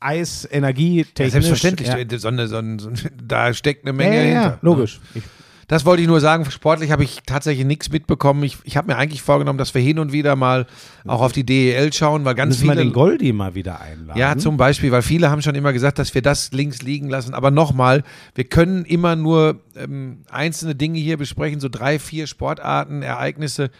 Eis, 0.00 0.46
Energie, 0.50 0.98
Ja, 0.98 1.04
technisch. 1.14 1.32
selbstverständlich, 1.32 1.88
Ja, 1.88 2.18
so 2.18 2.28
eine, 2.28 2.46
so 2.48 2.56
eine, 2.56 2.78
so 2.78 2.88
eine, 2.88 2.98
da 3.26 3.52
steckt 3.52 3.86
eine 3.86 3.90
ja, 3.90 3.96
Menge 4.10 4.16
ja, 4.16 4.22
hinter. 4.22 4.42
ja, 4.42 4.58
logisch. 4.62 5.00
Ich, 5.14 5.22
Das 5.68 5.84
wollte 5.84 6.02
ich 6.02 6.06
nur 6.08 6.20
sagen. 6.20 6.48
Sportlich 6.48 6.92
habe 6.92 7.02
ich 7.02 7.22
tatsächlich 7.26 7.66
nichts 7.66 7.90
mitbekommen. 7.90 8.44
Ich, 8.44 8.58
ich 8.62 8.76
habe 8.76 8.86
mir 8.86 8.96
eigentlich 8.96 9.22
vorgenommen, 9.22 9.58
dass 9.58 9.74
wir 9.74 9.82
hin 9.82 9.98
und 9.98 10.12
wieder 10.12 10.36
mal 10.36 10.66
auch 11.04 11.20
auf 11.22 11.32
die 11.32 11.42
DEL 11.42 11.92
schauen, 11.92 12.24
weil 12.24 12.36
ganz 12.36 12.54
müssen 12.58 12.68
wir 12.68 12.74
viele. 12.74 12.84
den 12.84 12.92
Goldi 12.92 13.32
mal 13.32 13.56
wieder 13.56 13.80
einladen. 13.80 14.16
Ja, 14.16 14.36
zum 14.38 14.56
Beispiel, 14.56 14.92
weil 14.92 15.02
viele 15.02 15.28
haben 15.28 15.42
schon 15.42 15.56
immer 15.56 15.72
gesagt, 15.72 15.98
dass 15.98 16.14
wir 16.14 16.22
das 16.22 16.52
links 16.52 16.82
liegen 16.82 17.08
lassen. 17.08 17.34
Aber 17.34 17.50
nochmal, 17.50 18.04
wir 18.36 18.44
können 18.44 18.84
immer 18.84 19.16
nur 19.16 19.60
ähm, 19.76 20.18
einzelne 20.30 20.76
Dinge 20.76 21.00
hier 21.00 21.16
besprechen, 21.16 21.58
so 21.58 21.68
drei, 21.68 21.98
vier 21.98 22.28
Sportarten, 22.28 23.02
Ereignisse, 23.02 23.70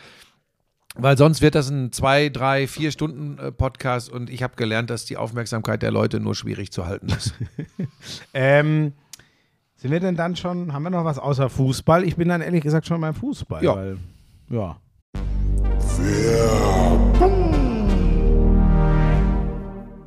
weil 0.99 1.19
sonst 1.19 1.43
wird 1.43 1.55
das 1.55 1.71
ein 1.71 1.93
zwei, 1.93 2.29
drei, 2.29 2.67
vier 2.67 2.91
Stunden 2.91 3.39
äh, 3.39 3.53
Podcast 3.53 4.11
und 4.11 4.31
ich 4.31 4.43
habe 4.43 4.57
gelernt, 4.57 4.91
dass 4.91 5.05
die 5.05 5.17
Aufmerksamkeit 5.17 5.83
der 5.83 5.91
Leute 5.91 6.21
nur 6.21 6.35
schwierig 6.35 6.73
zu 6.73 6.87
halten 6.87 7.09
ist. 7.09 7.35
Ähm, 8.35 8.93
sind 9.77 9.91
wir 9.91 10.01
denn 10.01 10.17
dann 10.17 10.37
schon, 10.37 10.73
haben 10.73 10.83
wir 10.85 10.91
noch 10.91 11.05
was 11.05 11.19
außer 11.19 11.51
Fußball? 11.51 12.05
Ich 12.05 12.17
bin 12.17 12.29
dann 12.29 12.41
ehrlich 12.41 12.63
gesagt 12.63 12.87
schon 12.87 13.01
beim 13.01 13.15
Fußball. 13.15 13.63
Ja. 13.63 13.77
Weil, 13.77 13.99
ja. 14.49 14.81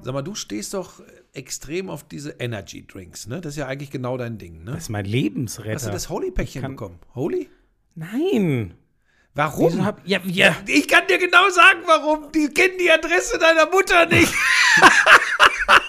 Sag 0.02 0.14
mal, 0.14 0.22
du 0.24 0.34
stehst 0.34 0.74
doch 0.74 1.02
extrem 1.34 1.90
auf 1.90 2.08
diese 2.08 2.32
Energy 2.40 2.86
Drinks, 2.88 3.28
ne? 3.28 3.42
Das 3.42 3.54
ist 3.54 3.58
ja 3.58 3.68
eigentlich 3.68 3.92
genau 3.92 4.18
dein 4.18 4.38
Ding, 4.38 4.64
ne? 4.64 4.72
Das 4.72 4.84
ist 4.84 4.90
mein 4.90 5.06
Lebensretter. 5.06 5.76
Hast 5.76 5.88
du 5.88 5.92
das 5.92 6.10
Holy-Päckchen 6.10 6.64
bekommen? 6.64 7.00
Holy? 7.14 7.50
Nein. 7.96 8.74
Warum? 9.36 9.86
Hab, 9.86 10.02
ja, 10.06 10.20
ja. 10.26 10.56
Ich 10.66 10.88
kann 10.88 11.08
dir 11.08 11.18
genau 11.18 11.50
sagen, 11.50 11.80
warum. 11.86 12.32
Die 12.32 12.50
kennen 12.50 12.78
die 12.80 12.92
Adresse 12.92 13.38
deiner 13.38 13.68
Mutter 13.68 14.06
nicht. 14.08 14.34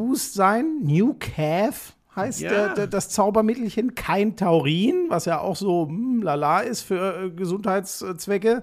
Boost 0.00 0.32
sein. 0.32 0.78
New 0.82 1.14
Calf 1.18 1.94
heißt 2.16 2.40
Ja. 2.40 2.48
der, 2.50 2.68
der, 2.74 2.86
das 2.86 3.10
Zaubermittelchen. 3.10 3.94
Kein 3.94 4.34
Taurin, 4.34 5.06
was 5.08 5.26
ja 5.26 5.40
auch 5.40 5.56
so 5.56 5.88
hm, 5.88 6.22
lala 6.22 6.60
ist 6.60 6.80
für 6.82 7.24
äh, 7.26 7.30
Gesundheitszwecke. 7.30 8.62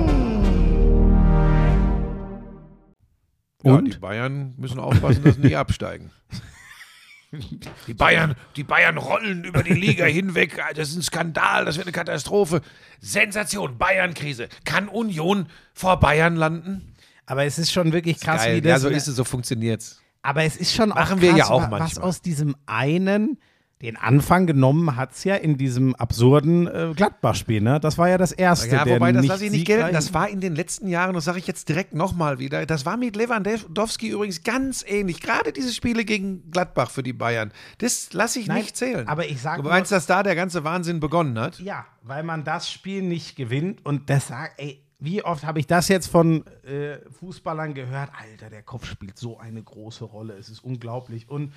Ja, 3.63 3.73
Und? 3.73 3.93
die 3.93 3.99
Bayern 3.99 4.53
müssen 4.57 4.79
aufpassen, 4.79 5.23
dass 5.23 5.35
sie 5.35 5.41
nicht 5.41 5.57
absteigen. 5.57 6.11
Die 7.87 7.93
Bayern, 7.93 8.35
die 8.57 8.63
Bayern 8.65 8.97
rollen 8.97 9.45
über 9.45 9.63
die 9.63 9.73
Liga 9.73 10.03
hinweg. 10.05 10.61
Das 10.75 10.89
ist 10.89 10.97
ein 10.97 11.01
Skandal, 11.01 11.63
das 11.63 11.77
wird 11.77 11.87
eine 11.87 11.93
Katastrophe. 11.93 12.61
Sensation, 12.99 13.77
Bayern-Krise. 13.77 14.49
Kann 14.65 14.89
Union 14.89 15.47
vor 15.73 15.99
Bayern 16.01 16.35
landen? 16.35 16.93
Aber 17.25 17.45
es 17.45 17.57
ist 17.57 17.71
schon 17.71 17.93
wirklich 17.93 18.19
krass, 18.19 18.41
wie 18.43 18.47
Geil. 18.47 18.61
das. 18.61 18.69
Ja, 18.69 18.79
so 18.79 18.89
ist 18.89 19.07
es, 19.07 19.15
so 19.15 19.23
funktioniert's. 19.23 20.01
Aber 20.23 20.43
es 20.43 20.57
ist 20.57 20.73
schon 20.75 20.89
Machen 20.89 21.19
auch 21.19 21.21
wir 21.21 21.29
krass, 21.29 21.39
ja 21.39 21.45
auch 21.49 21.61
wa- 21.61 21.71
was 21.71 21.79
manchmal. 21.79 22.05
aus 22.09 22.21
diesem 22.21 22.55
einen, 22.65 23.39
den 23.81 23.97
Anfang 23.97 24.45
genommen 24.45 24.95
hat 24.95 25.13
es 25.13 25.23
ja 25.23 25.35
in 25.35 25.57
diesem 25.57 25.95
absurden 25.95 26.67
äh, 26.67 26.93
Gladbach-Spiel. 26.95 27.61
Ne? 27.61 27.79
Das 27.79 27.97
war 27.97 28.09
ja 28.09 28.17
das 28.17 28.31
erste. 28.31 28.75
Ja, 28.75 28.85
wobei, 28.87 29.11
das 29.11 29.25
lasse 29.25 29.45
ich 29.45 29.51
nicht 29.51 29.65
gelten. 29.65 29.91
Das 29.93 30.13
war 30.13 30.29
in 30.29 30.39
den 30.39 30.55
letzten 30.55 30.87
Jahren, 30.87 31.13
das 31.15 31.25
sage 31.25 31.39
ich 31.39 31.47
jetzt 31.47 31.67
direkt 31.69 31.93
nochmal 31.95 32.37
wieder, 32.39 32.65
das 32.65 32.85
war 32.85 32.97
mit 32.97 33.15
Lewandowski 33.15 34.09
übrigens 34.09 34.43
ganz 34.43 34.85
ähnlich. 34.87 35.19
Gerade 35.21 35.51
diese 35.51 35.73
Spiele 35.73 36.05
gegen 36.05 36.51
Gladbach 36.51 36.91
für 36.91 37.03
die 37.03 37.13
Bayern, 37.13 37.51
das 37.79 38.13
lasse 38.13 38.39
ich 38.39 38.47
Nein, 38.47 38.57
nicht 38.57 38.77
zählen. 38.77 39.07
aber 39.07 39.25
ich 39.25 39.41
sag 39.41 39.57
Du 39.57 39.63
nur- 39.63 39.71
meinst, 39.71 39.91
dass 39.91 40.05
da 40.05 40.21
der 40.23 40.35
ganze 40.35 40.63
Wahnsinn 40.63 40.99
begonnen 40.99 41.39
hat? 41.39 41.59
Ja, 41.59 41.85
weil 42.03 42.23
man 42.23 42.43
das 42.43 42.69
Spiel 42.71 43.01
nicht 43.01 43.35
gewinnt 43.35 43.85
und 43.85 44.09
das 44.09 44.27
sagt, 44.27 44.53
ey, 44.59 44.83
wie 44.99 45.23
oft 45.23 45.43
habe 45.45 45.59
ich 45.59 45.65
das 45.65 45.87
jetzt 45.87 46.05
von 46.07 46.45
äh, 46.63 46.97
Fußballern 47.19 47.73
gehört? 47.73 48.11
Alter, 48.21 48.51
der 48.51 48.61
Kopf 48.61 48.85
spielt 48.85 49.17
so 49.17 49.39
eine 49.39 49.63
große 49.63 50.03
Rolle. 50.05 50.35
Es 50.35 50.47
ist 50.49 50.63
unglaublich. 50.63 51.27
Und 51.27 51.53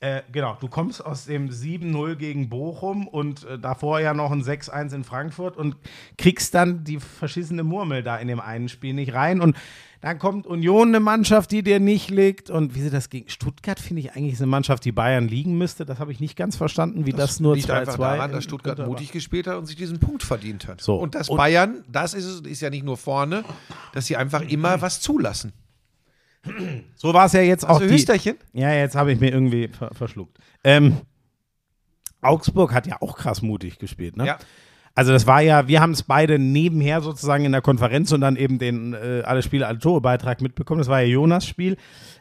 Äh, 0.00 0.20
genau, 0.30 0.58
du 0.60 0.68
kommst 0.68 1.04
aus 1.04 1.24
dem 1.24 1.48
7-0 1.48 2.16
gegen 2.16 2.50
Bochum 2.50 3.08
und 3.08 3.44
äh, 3.44 3.58
davor 3.58 3.98
ja 3.98 4.12
noch 4.12 4.30
ein 4.30 4.42
6-1 4.42 4.94
in 4.94 5.04
Frankfurt 5.04 5.56
und 5.56 5.74
kriegst 6.18 6.54
dann 6.54 6.84
die 6.84 7.00
verschissene 7.00 7.64
Murmel 7.64 8.02
da 8.02 8.18
in 8.18 8.28
dem 8.28 8.38
einen 8.38 8.68
Spiel 8.68 8.92
nicht 8.92 9.14
rein. 9.14 9.40
Und 9.40 9.56
dann 10.02 10.18
kommt 10.18 10.46
Union 10.46 10.88
eine 10.88 11.00
Mannschaft, 11.00 11.50
die 11.50 11.62
dir 11.62 11.80
nicht 11.80 12.10
liegt. 12.10 12.50
Und 12.50 12.74
wie 12.74 12.82
sie 12.82 12.90
das 12.90 13.08
gegen 13.08 13.30
Stuttgart, 13.30 13.80
finde 13.80 14.00
ich 14.00 14.12
eigentlich 14.12 14.34
ist 14.34 14.42
eine 14.42 14.50
Mannschaft, 14.50 14.84
die 14.84 14.92
Bayern 14.92 15.28
liegen 15.28 15.56
müsste. 15.56 15.86
Das 15.86 15.98
habe 15.98 16.12
ich 16.12 16.20
nicht 16.20 16.36
ganz 16.36 16.56
verstanden, 16.56 17.06
wie 17.06 17.12
das, 17.12 17.40
nur 17.40 17.54
2-2 17.54 17.56
liegt 17.56 17.70
einfach 17.70 17.96
daran, 17.96 18.32
dass 18.32 18.44
Stuttgart 18.44 18.86
mutig 18.86 19.12
gespielt 19.12 19.46
hat 19.46 19.56
und 19.56 19.64
sich 19.64 19.76
diesen 19.76 19.98
Punkt 19.98 20.22
verdient 20.22 20.68
hat. 20.68 20.82
So. 20.82 20.96
Und 20.96 21.14
das 21.14 21.30
Und- 21.30 21.38
Bayern, 21.38 21.84
das 21.90 22.12
ist 22.12 22.26
es, 22.26 22.40
ist 22.42 22.60
ja 22.60 22.68
nicht 22.68 22.84
nur 22.84 22.98
vorne, 22.98 23.44
dass 23.94 24.04
sie 24.04 24.16
einfach 24.18 24.42
immer 24.42 24.82
was 24.82 25.00
zulassen. 25.00 25.54
So 26.94 27.12
war 27.12 27.26
es 27.26 27.32
ja 27.32 27.40
jetzt 27.40 27.64
auch. 27.64 27.76
Also 27.76 27.86
die, 27.86 27.92
Hüsterchen? 27.92 28.36
Ja, 28.52 28.72
jetzt 28.72 28.96
habe 28.96 29.12
ich 29.12 29.20
mir 29.20 29.30
irgendwie 29.32 29.68
ver 29.68 29.90
verschluckt. 29.94 30.38
Ähm, 30.64 30.98
Augsburg 32.20 32.72
hat 32.72 32.86
ja 32.86 32.96
auch 33.00 33.16
krass 33.16 33.42
mutig 33.42 33.78
gespielt, 33.78 34.16
ne? 34.16 34.26
Ja. 34.26 34.38
Also 34.94 35.12
das 35.12 35.26
war 35.26 35.42
ja, 35.42 35.68
wir 35.68 35.82
haben 35.82 35.92
es 35.92 36.02
beide 36.02 36.38
nebenher 36.38 37.02
sozusagen 37.02 37.44
in 37.44 37.52
der 37.52 37.60
Konferenz 37.60 38.12
und 38.12 38.22
dann 38.22 38.36
eben 38.36 38.58
den 38.58 38.94
äh, 38.94 39.22
alle 39.26 39.42
Spiele, 39.42 39.66
alle 39.66 39.78
Tore 39.78 40.00
Beitrag 40.00 40.40
mitbekommen. 40.40 40.78
Das 40.78 40.88
war 40.88 41.02
ja 41.02 41.06
Jonas 41.06 41.46
Spiel. 41.46 41.76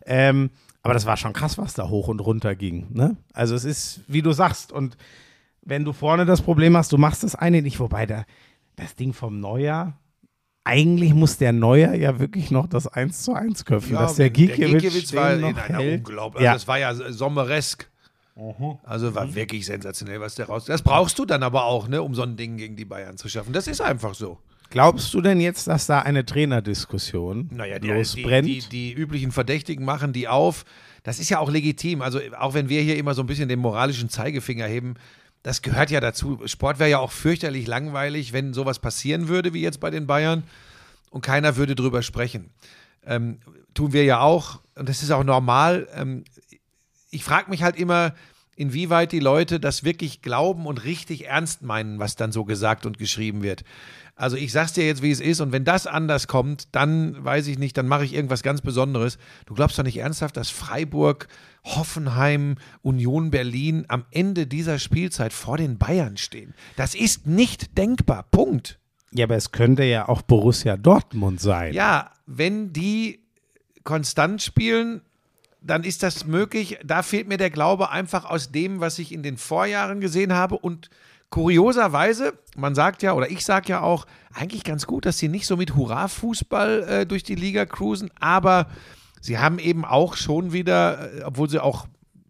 Ähm, 0.06 0.50
aber 0.84 0.94
das 0.94 1.06
war 1.06 1.16
schon 1.16 1.34
krass, 1.34 1.58
was 1.58 1.74
da 1.74 1.88
hoch 1.88 2.10
und 2.10 2.20
runter 2.20 2.54
ging. 2.54 2.88
Ne? 2.92 3.16
Also 3.34 3.56
es 3.56 3.64
ist, 3.64 4.02
wie 4.08 4.22
du 4.22 4.34
sagst, 4.34 4.74
und 4.74 4.98
wenn 5.62 5.86
du 5.86 5.94
vorne 5.94 6.26
das 6.26 6.42
Problem 6.42 6.76
hast, 6.78 6.92
du 6.92 6.98
machst 6.98 7.24
das 7.24 7.34
eine 7.34 7.62
nicht, 7.62 7.80
wobei 7.80 8.06
da, 8.06 8.26
das 8.76 8.96
Ding 8.96 9.14
vom 9.14 9.40
Neuer, 9.40 9.94
eigentlich 10.66 11.14
muss 11.14 11.38
der 11.38 11.54
Neuer 11.54 11.94
ja 11.94 12.20
wirklich 12.20 12.52
noch 12.52 12.68
das 12.68 12.88
1 12.88 13.22
zu 13.22 13.34
1 13.34 13.66
köpfen, 13.66 13.94
dass 13.94 14.16
der 14.16 14.32
Gikiewicz, 14.32 14.82
Gikiewicz 14.82 15.10
den 15.12 15.18
war 15.18 15.34
in 15.34 15.42
noch 15.42 15.58
einer 15.58 15.78
hält. 15.80 16.00
unglaublich. 16.00 16.44
Ja. 16.44 16.52
Also 16.52 16.64
das 16.64 16.68
war 16.68 16.80
ja 16.80 16.94
sommeresk. 17.14 17.90
Also 18.84 19.16
war 19.16 19.34
wirklich 19.34 19.66
sensationell, 19.66 20.20
was 20.20 20.36
der 20.36 20.48
raus. 20.48 20.66
Das 20.66 20.82
brauchst 20.82 21.18
du 21.18 21.26
dann 21.26 21.42
aber 21.42 21.64
auch, 21.64 21.88
ne, 21.88 22.02
um 22.02 22.14
so 22.16 22.24
ein 22.24 22.36
Ding 22.36 22.58
gegen 22.58 22.76
die 22.76 22.84
Bayern 22.84 23.16
zu 23.16 23.30
schaffen. 23.30 23.54
Das 23.54 23.68
ist 23.68 23.80
einfach 23.80 24.14
so. 24.14 24.40
Glaubst 24.72 25.14
du 25.14 25.22
denn 25.22 25.40
jetzt, 25.40 25.68
dass 25.68 25.86
da 25.86 26.00
eine 26.02 26.26
Trainerdiskussion 26.26 27.50
Naja, 27.54 27.80
die, 27.80 27.88
losbrennt? 27.88 28.48
Die, 28.48 28.60
die, 28.60 28.70
die 28.70 28.94
üblichen 28.94 29.32
Verdächtigen 29.32 29.86
machen 29.86 30.12
die 30.12 30.28
auf. 30.28 30.66
Das 31.04 31.20
ist 31.20 31.30
ja 31.30 31.40
auch 31.40 31.50
legitim. 31.50 32.02
Also 32.02 32.20
auch 32.38 32.56
wenn 32.56 32.68
wir 32.68 32.82
hier 32.82 32.98
immer 32.98 33.14
so 33.14 33.22
ein 33.22 33.28
bisschen 33.28 33.48
den 33.48 33.60
moralischen 33.60 34.10
Zeigefinger 34.10 34.66
heben, 34.66 34.96
das 35.46 35.62
gehört 35.62 35.92
ja 35.92 36.00
dazu. 36.00 36.42
Sport 36.48 36.80
wäre 36.80 36.90
ja 36.90 36.98
auch 36.98 37.12
fürchterlich 37.12 37.68
langweilig, 37.68 38.34
wenn 38.34 38.56
sowas 38.56 38.80
passieren 38.80 39.28
würde 39.28 39.54
wie 39.54 39.62
jetzt 39.62 39.80
bei 39.80 39.92
den 39.92 40.08
Bayern 40.08 40.44
und 41.12 41.22
keiner 41.22 41.56
würde 41.56 41.76
drüber 41.76 42.02
sprechen. 42.02 42.50
Ähm, 43.06 43.38
tun 43.76 43.94
wir 43.94 44.04
ja 44.06 44.22
auch 44.22 44.60
und 44.74 44.90
das 44.90 45.04
ist 45.04 45.12
auch 45.12 45.24
normal. 45.24 45.88
Ähm, 45.94 46.24
ich 47.12 47.24
frage 47.24 47.52
mich 47.52 47.62
halt 47.62 47.76
immer, 47.76 48.16
inwieweit 48.56 49.12
die 49.12 49.20
Leute 49.20 49.60
das 49.60 49.84
wirklich 49.84 50.24
glauben 50.24 50.66
und 50.66 50.84
richtig 50.84 51.28
ernst 51.28 51.62
meinen, 51.62 52.00
was 52.00 52.16
dann 52.16 52.32
so 52.32 52.44
gesagt 52.44 52.88
und 52.88 52.98
geschrieben 52.98 53.44
wird. 53.44 53.64
Also 54.16 54.38
ich 54.38 54.52
sag's 54.52 54.74
dir 54.74 54.88
jetzt, 54.88 55.04
wie 55.04 55.12
es 55.12 55.20
ist, 55.20 55.42
und 55.42 55.52
wenn 55.52 55.64
das 55.64 55.86
anders 55.86 56.26
kommt, 56.28 56.74
dann 56.74 57.24
weiß 57.24 57.46
ich 57.46 57.60
nicht, 57.60 57.78
dann 57.78 57.88
mache 57.88 58.04
ich 58.04 58.16
irgendwas 58.16 58.42
ganz 58.42 58.62
Besonderes. 58.62 59.20
Du 59.46 59.54
glaubst 59.54 59.78
doch 59.78 59.84
nicht 59.84 59.98
ernsthaft, 59.98 60.38
dass 60.38 60.50
Freiburg, 60.50 61.28
Hoffenheim, 61.66 62.56
Union 62.82 63.32
Berlin 63.32 63.86
am 63.88 64.06
Ende 64.12 64.48
dieser 64.48 64.80
Spielzeit 64.80 65.34
vor 65.34 65.58
den 65.58 65.78
Bayern 65.78 66.18
stehen. 66.18 66.54
Das 66.76 66.96
ist 66.96 67.26
nicht 67.28 67.78
denkbar. 67.78 68.24
Punkt. 68.32 68.80
ja, 69.12 69.26
aber 69.26 69.36
es 69.36 69.52
könnte 69.52 69.84
ja 69.84 70.08
auch 70.08 70.22
Borussia 70.22 70.78
Dortmund 70.78 71.42
sein. 71.42 71.74
Ja, 71.74 72.12
wenn 72.28 72.72
die 72.72 73.20
konstant 73.84 74.42
spielen, 74.42 75.02
dann 75.62 75.84
ist 75.84 76.04
das 76.04 76.26
möglich. 76.26 76.78
Da 76.86 77.02
fehlt 77.02 77.28
mir 77.28 77.38
der 77.38 77.50
Glaube 77.50 77.90
einfach 77.90 78.26
aus 78.26 78.52
dem, 78.52 78.80
was 78.80 79.00
ich 79.00 79.12
in 79.12 79.24
den 79.24 79.38
Vorjahren 79.38 80.00
gesehen 80.00 80.34
habe. 80.34 80.58
Und 80.58 80.90
kurioserweise, 81.30 82.34
man 82.56 82.76
sagt 82.76 83.02
ja, 83.02 83.14
oder 83.14 83.32
ich 83.32 83.44
sage 83.44 83.70
ja 83.70 83.82
auch, 83.82 84.06
eigentlich 84.34 84.64
ganz 84.64 84.86
gut, 84.86 85.06
dass 85.06 85.18
sie 85.18 85.28
nicht 85.28 85.48
so 85.48 85.58
mit 85.58 85.76
Hurra-Fußball 85.76 86.84
äh, 86.84 87.06
durch 87.06 87.24
die 87.24 87.36
Liga 87.36 87.66
cruisen, 87.66 88.12
aber 88.20 88.68
sie 89.26 89.40
haben 89.40 89.58
eben 89.60 89.84
auch 89.86 90.16
schon 90.16 90.54
wieder, 90.54 91.12
äh, 91.20 91.24
obwohl 91.24 91.50
sie 91.50 91.62
auch 91.62 91.88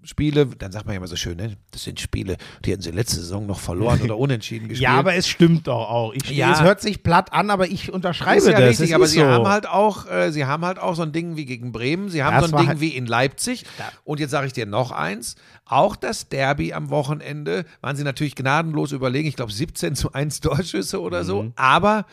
Spiele, 0.07 0.45
dann 0.45 0.71
sagt 0.71 0.85
man 0.85 0.93
ja 0.93 0.97
immer 0.97 1.07
so 1.07 1.15
schön, 1.15 1.35
ne? 1.35 1.57
das 1.71 1.83
sind 1.83 1.99
Spiele, 1.99 2.37
die 2.63 2.71
hätten 2.71 2.83
sie 2.83 2.91
letzte 2.91 3.15
Saison 3.15 3.47
noch 3.47 3.57
verloren 3.59 3.99
oder 4.03 4.19
unentschieden 4.19 4.67
gespielt. 4.69 4.83
Ja, 4.83 4.99
aber 4.99 5.15
es 5.15 5.27
stimmt 5.27 5.65
doch 5.65 5.89
auch. 5.89 6.13
Ich, 6.13 6.29
Ja. 6.29 6.51
Es 6.53 6.61
hört 6.61 6.79
sich 6.79 7.01
platt 7.01 7.33
an, 7.33 7.49
aber 7.49 7.67
ich 7.67 7.91
unterschreibe 7.91 8.37
ist 8.37 8.45
ja 8.47 8.59
das. 8.59 8.69
richtig, 8.69 8.93
aber 8.93 9.05
ist 9.05 9.11
sie 9.13 9.21
so. 9.21 9.25
haben 9.25 9.47
halt 9.47 9.67
auch, 9.67 10.05
äh, 10.07 10.31
sie 10.31 10.45
haben 10.45 10.63
halt 10.63 10.77
auch 10.77 10.93
so 10.95 11.01
ein 11.01 11.11
Ding 11.11 11.37
wie 11.37 11.45
gegen 11.45 11.71
Bremen, 11.71 12.09
sie 12.09 12.23
haben 12.23 12.35
Ja, 12.35 12.47
so 12.47 12.55
ein 12.55 12.59
Ding 12.59 12.67
halt- 12.67 12.81
wie 12.81 12.89
in 12.89 13.07
Leipzig. 13.07 13.65
Und 14.03 14.19
jetzt 14.19 14.29
sage 14.29 14.45
ich 14.45 14.53
dir 14.53 14.67
noch 14.67 14.91
eins: 14.91 15.37
Auch 15.65 15.95
das 15.95 16.29
Derby 16.29 16.71
am 16.71 16.91
Wochenende 16.91 17.65
waren 17.81 17.95
sie 17.95 18.03
natürlich 18.03 18.35
gnadenlos 18.35 18.91
überlegen. 18.91 19.27
Ich 19.27 19.35
glaube 19.37 19.51
17 19.51 19.95
zu 19.95 20.13
1 20.13 20.39
Torschüsse 20.39 21.01
oder 21.01 21.23
Mhm. 21.23 21.25
so. 21.27 21.51
Aber 21.55 22.05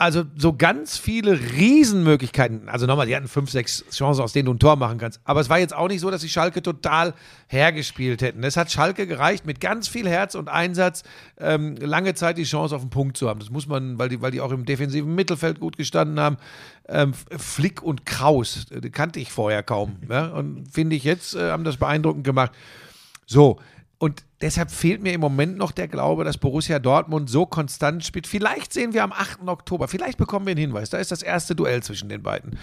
also 0.00 0.24
so 0.34 0.54
ganz 0.54 0.96
viele 0.96 1.38
Riesenmöglichkeiten. 1.38 2.70
Also 2.70 2.86
nochmal, 2.86 3.06
die 3.06 3.14
hatten 3.14 3.28
fünf, 3.28 3.50
sechs 3.50 3.84
Chancen, 3.92 4.22
aus 4.22 4.32
denen 4.32 4.46
du 4.46 4.54
ein 4.54 4.58
Tor 4.58 4.76
machen 4.76 4.96
kannst. 4.96 5.20
Aber 5.24 5.40
es 5.40 5.50
war 5.50 5.58
jetzt 5.58 5.76
auch 5.76 5.88
nicht 5.88 6.00
so, 6.00 6.10
dass 6.10 6.22
die 6.22 6.30
Schalke 6.30 6.62
total 6.62 7.12
hergespielt 7.48 8.22
hätten. 8.22 8.42
Es 8.42 8.56
hat 8.56 8.72
Schalke 8.72 9.06
gereicht, 9.06 9.44
mit 9.44 9.60
ganz 9.60 9.88
viel 9.88 10.08
Herz 10.08 10.34
und 10.34 10.48
Einsatz 10.48 11.02
ähm, 11.38 11.76
lange 11.76 12.14
Zeit 12.14 12.38
die 12.38 12.44
Chance 12.44 12.74
auf 12.74 12.80
den 12.80 12.88
Punkt 12.88 13.18
zu 13.18 13.28
haben. 13.28 13.40
Das 13.40 13.50
muss 13.50 13.66
man, 13.66 13.98
weil 13.98 14.08
die, 14.08 14.22
weil 14.22 14.30
die 14.30 14.40
auch 14.40 14.52
im 14.52 14.64
defensiven 14.64 15.14
Mittelfeld 15.14 15.60
gut 15.60 15.76
gestanden 15.76 16.18
haben. 16.18 16.38
Ähm, 16.88 17.12
Flick 17.12 17.82
und 17.82 18.06
Kraus, 18.06 18.70
äh, 18.70 18.80
die 18.80 18.88
kannte 18.88 19.20
ich 19.20 19.30
vorher 19.30 19.62
kaum. 19.62 19.98
Ja? 20.08 20.28
Und 20.28 20.72
finde 20.72 20.96
ich 20.96 21.04
jetzt, 21.04 21.34
äh, 21.34 21.50
haben 21.50 21.64
das 21.64 21.76
beeindruckend 21.76 22.24
gemacht. 22.24 22.52
So, 23.26 23.60
und 24.00 24.24
deshalb 24.40 24.70
fehlt 24.70 25.02
mir 25.02 25.12
im 25.12 25.20
Moment 25.20 25.58
noch 25.58 25.72
der 25.72 25.86
Glaube, 25.86 26.24
dass 26.24 26.38
Borussia 26.38 26.78
Dortmund 26.78 27.28
so 27.28 27.44
konstant 27.44 28.02
spielt. 28.02 28.26
Vielleicht 28.26 28.72
sehen 28.72 28.94
wir 28.94 29.04
am 29.04 29.12
8. 29.12 29.46
Oktober, 29.46 29.88
vielleicht 29.88 30.16
bekommen 30.16 30.46
wir 30.46 30.52
einen 30.52 30.60
Hinweis. 30.60 30.88
Da 30.88 30.96
ist 30.96 31.12
das 31.12 31.22
erste 31.22 31.54
Duell 31.54 31.82
zwischen 31.82 32.08
den 32.08 32.22
beiden. 32.22 32.58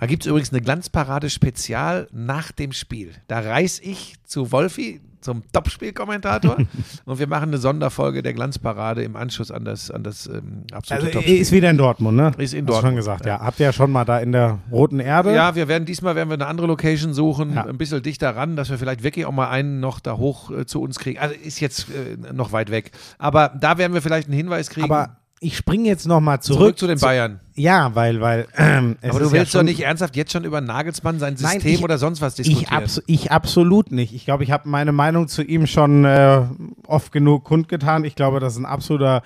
Da 0.00 0.06
gibt 0.06 0.24
es 0.24 0.26
übrigens 0.28 0.50
eine 0.52 0.62
Glanzparade-Spezial 0.62 2.08
nach 2.12 2.52
dem 2.52 2.72
Spiel. 2.72 3.12
Da 3.28 3.40
reise 3.40 3.82
ich 3.82 4.14
zu 4.24 4.50
Wolfi, 4.52 5.00
zum 5.20 5.42
Topspielkommentator, 5.52 6.56
und 7.04 7.18
wir 7.18 7.26
machen 7.26 7.50
eine 7.50 7.58
Sonderfolge 7.58 8.22
der 8.22 8.32
Glanzparade 8.32 9.02
im 9.02 9.16
Anschluss 9.16 9.50
an 9.50 9.66
das, 9.66 9.90
an 9.90 10.02
das 10.02 10.26
ähm, 10.26 10.64
absolute 10.72 11.06
Also, 11.08 11.18
Topspiel. 11.18 11.40
ist 11.42 11.52
wieder 11.52 11.68
in 11.68 11.76
Dortmund, 11.76 12.16
ne? 12.16 12.32
Ist 12.38 12.54
in 12.54 12.60
Hast 12.66 12.68
du 12.68 12.72
schon 12.72 12.82
Dortmund, 12.82 12.96
gesagt, 12.96 13.26
ja. 13.26 13.38
Habt 13.40 13.60
ihr 13.60 13.66
ja 13.66 13.72
schon 13.74 13.92
mal 13.92 14.06
da 14.06 14.18
in 14.20 14.32
der 14.32 14.60
Roten 14.72 14.98
Erde? 14.98 15.34
Ja, 15.34 15.54
wir 15.54 15.68
werden 15.68 15.84
diesmal 15.84 16.16
werden 16.16 16.30
wir 16.30 16.34
eine 16.34 16.46
andere 16.46 16.66
Location 16.66 17.12
suchen, 17.12 17.52
Ja. 17.52 17.66
ein 17.66 17.76
bisschen 17.76 18.02
dichter 18.02 18.34
ran, 18.34 18.56
dass 18.56 18.70
wir 18.70 18.78
vielleicht 18.78 19.02
wirklich 19.02 19.26
auch 19.26 19.32
mal 19.32 19.50
einen 19.50 19.80
noch 19.80 20.00
da 20.00 20.16
hoch 20.16 20.50
äh, 20.50 20.64
zu 20.64 20.80
uns 20.80 20.98
kriegen. 20.98 21.18
Also 21.20 21.34
ist 21.34 21.60
jetzt 21.60 21.88
äh, 21.90 22.32
noch 22.32 22.52
weit 22.52 22.70
weg. 22.70 22.92
Aber 23.18 23.50
da 23.60 23.76
werden 23.76 23.92
wir 23.92 24.00
vielleicht 24.00 24.28
einen 24.28 24.36
Hinweis 24.38 24.70
kriegen. 24.70 24.90
Aber 24.90 25.18
ich 25.42 25.56
springe 25.56 25.88
jetzt 25.88 26.06
noch 26.06 26.20
mal 26.20 26.40
zurück. 26.40 26.58
zurück 26.60 26.78
zu 26.78 26.86
den 26.86 26.98
Bayern. 26.98 27.40
Ja, 27.54 27.94
weil, 27.94 28.20
weil. 28.20 28.46
Ähm, 28.56 28.96
Aber 29.02 29.20
du 29.20 29.24
ist 29.24 29.32
ja 29.32 29.38
willst 29.40 29.54
doch 29.54 29.62
nicht 29.62 29.80
ernsthaft 29.80 30.14
jetzt 30.14 30.32
schon 30.32 30.44
über 30.44 30.60
Nagelsmann, 30.60 31.18
sein 31.18 31.36
Nein, 31.40 31.54
System 31.54 31.74
ich- 31.76 31.82
oder 31.82 31.96
sonst 31.96 32.20
was 32.20 32.38
Ich, 32.38 32.46
diskutieren. 32.48 32.82
abs 32.82 33.02
ich 33.06 33.32
absolut 33.32 33.90
nicht. 33.90 34.14
Ich 34.14 34.26
glaube, 34.26 34.44
ich 34.44 34.50
habe 34.50 34.68
meine 34.68 34.92
Meinung 34.92 35.28
zu 35.28 35.42
ihm 35.42 35.66
schon 35.66 36.04
äh, 36.04 36.42
oft 36.86 37.10
genug 37.10 37.44
kundgetan. 37.44 38.04
Ich 38.04 38.14
glaube, 38.16 38.38
dass 38.38 38.52
es 38.52 38.58
ein 38.58 38.66
absoluter 38.66 39.22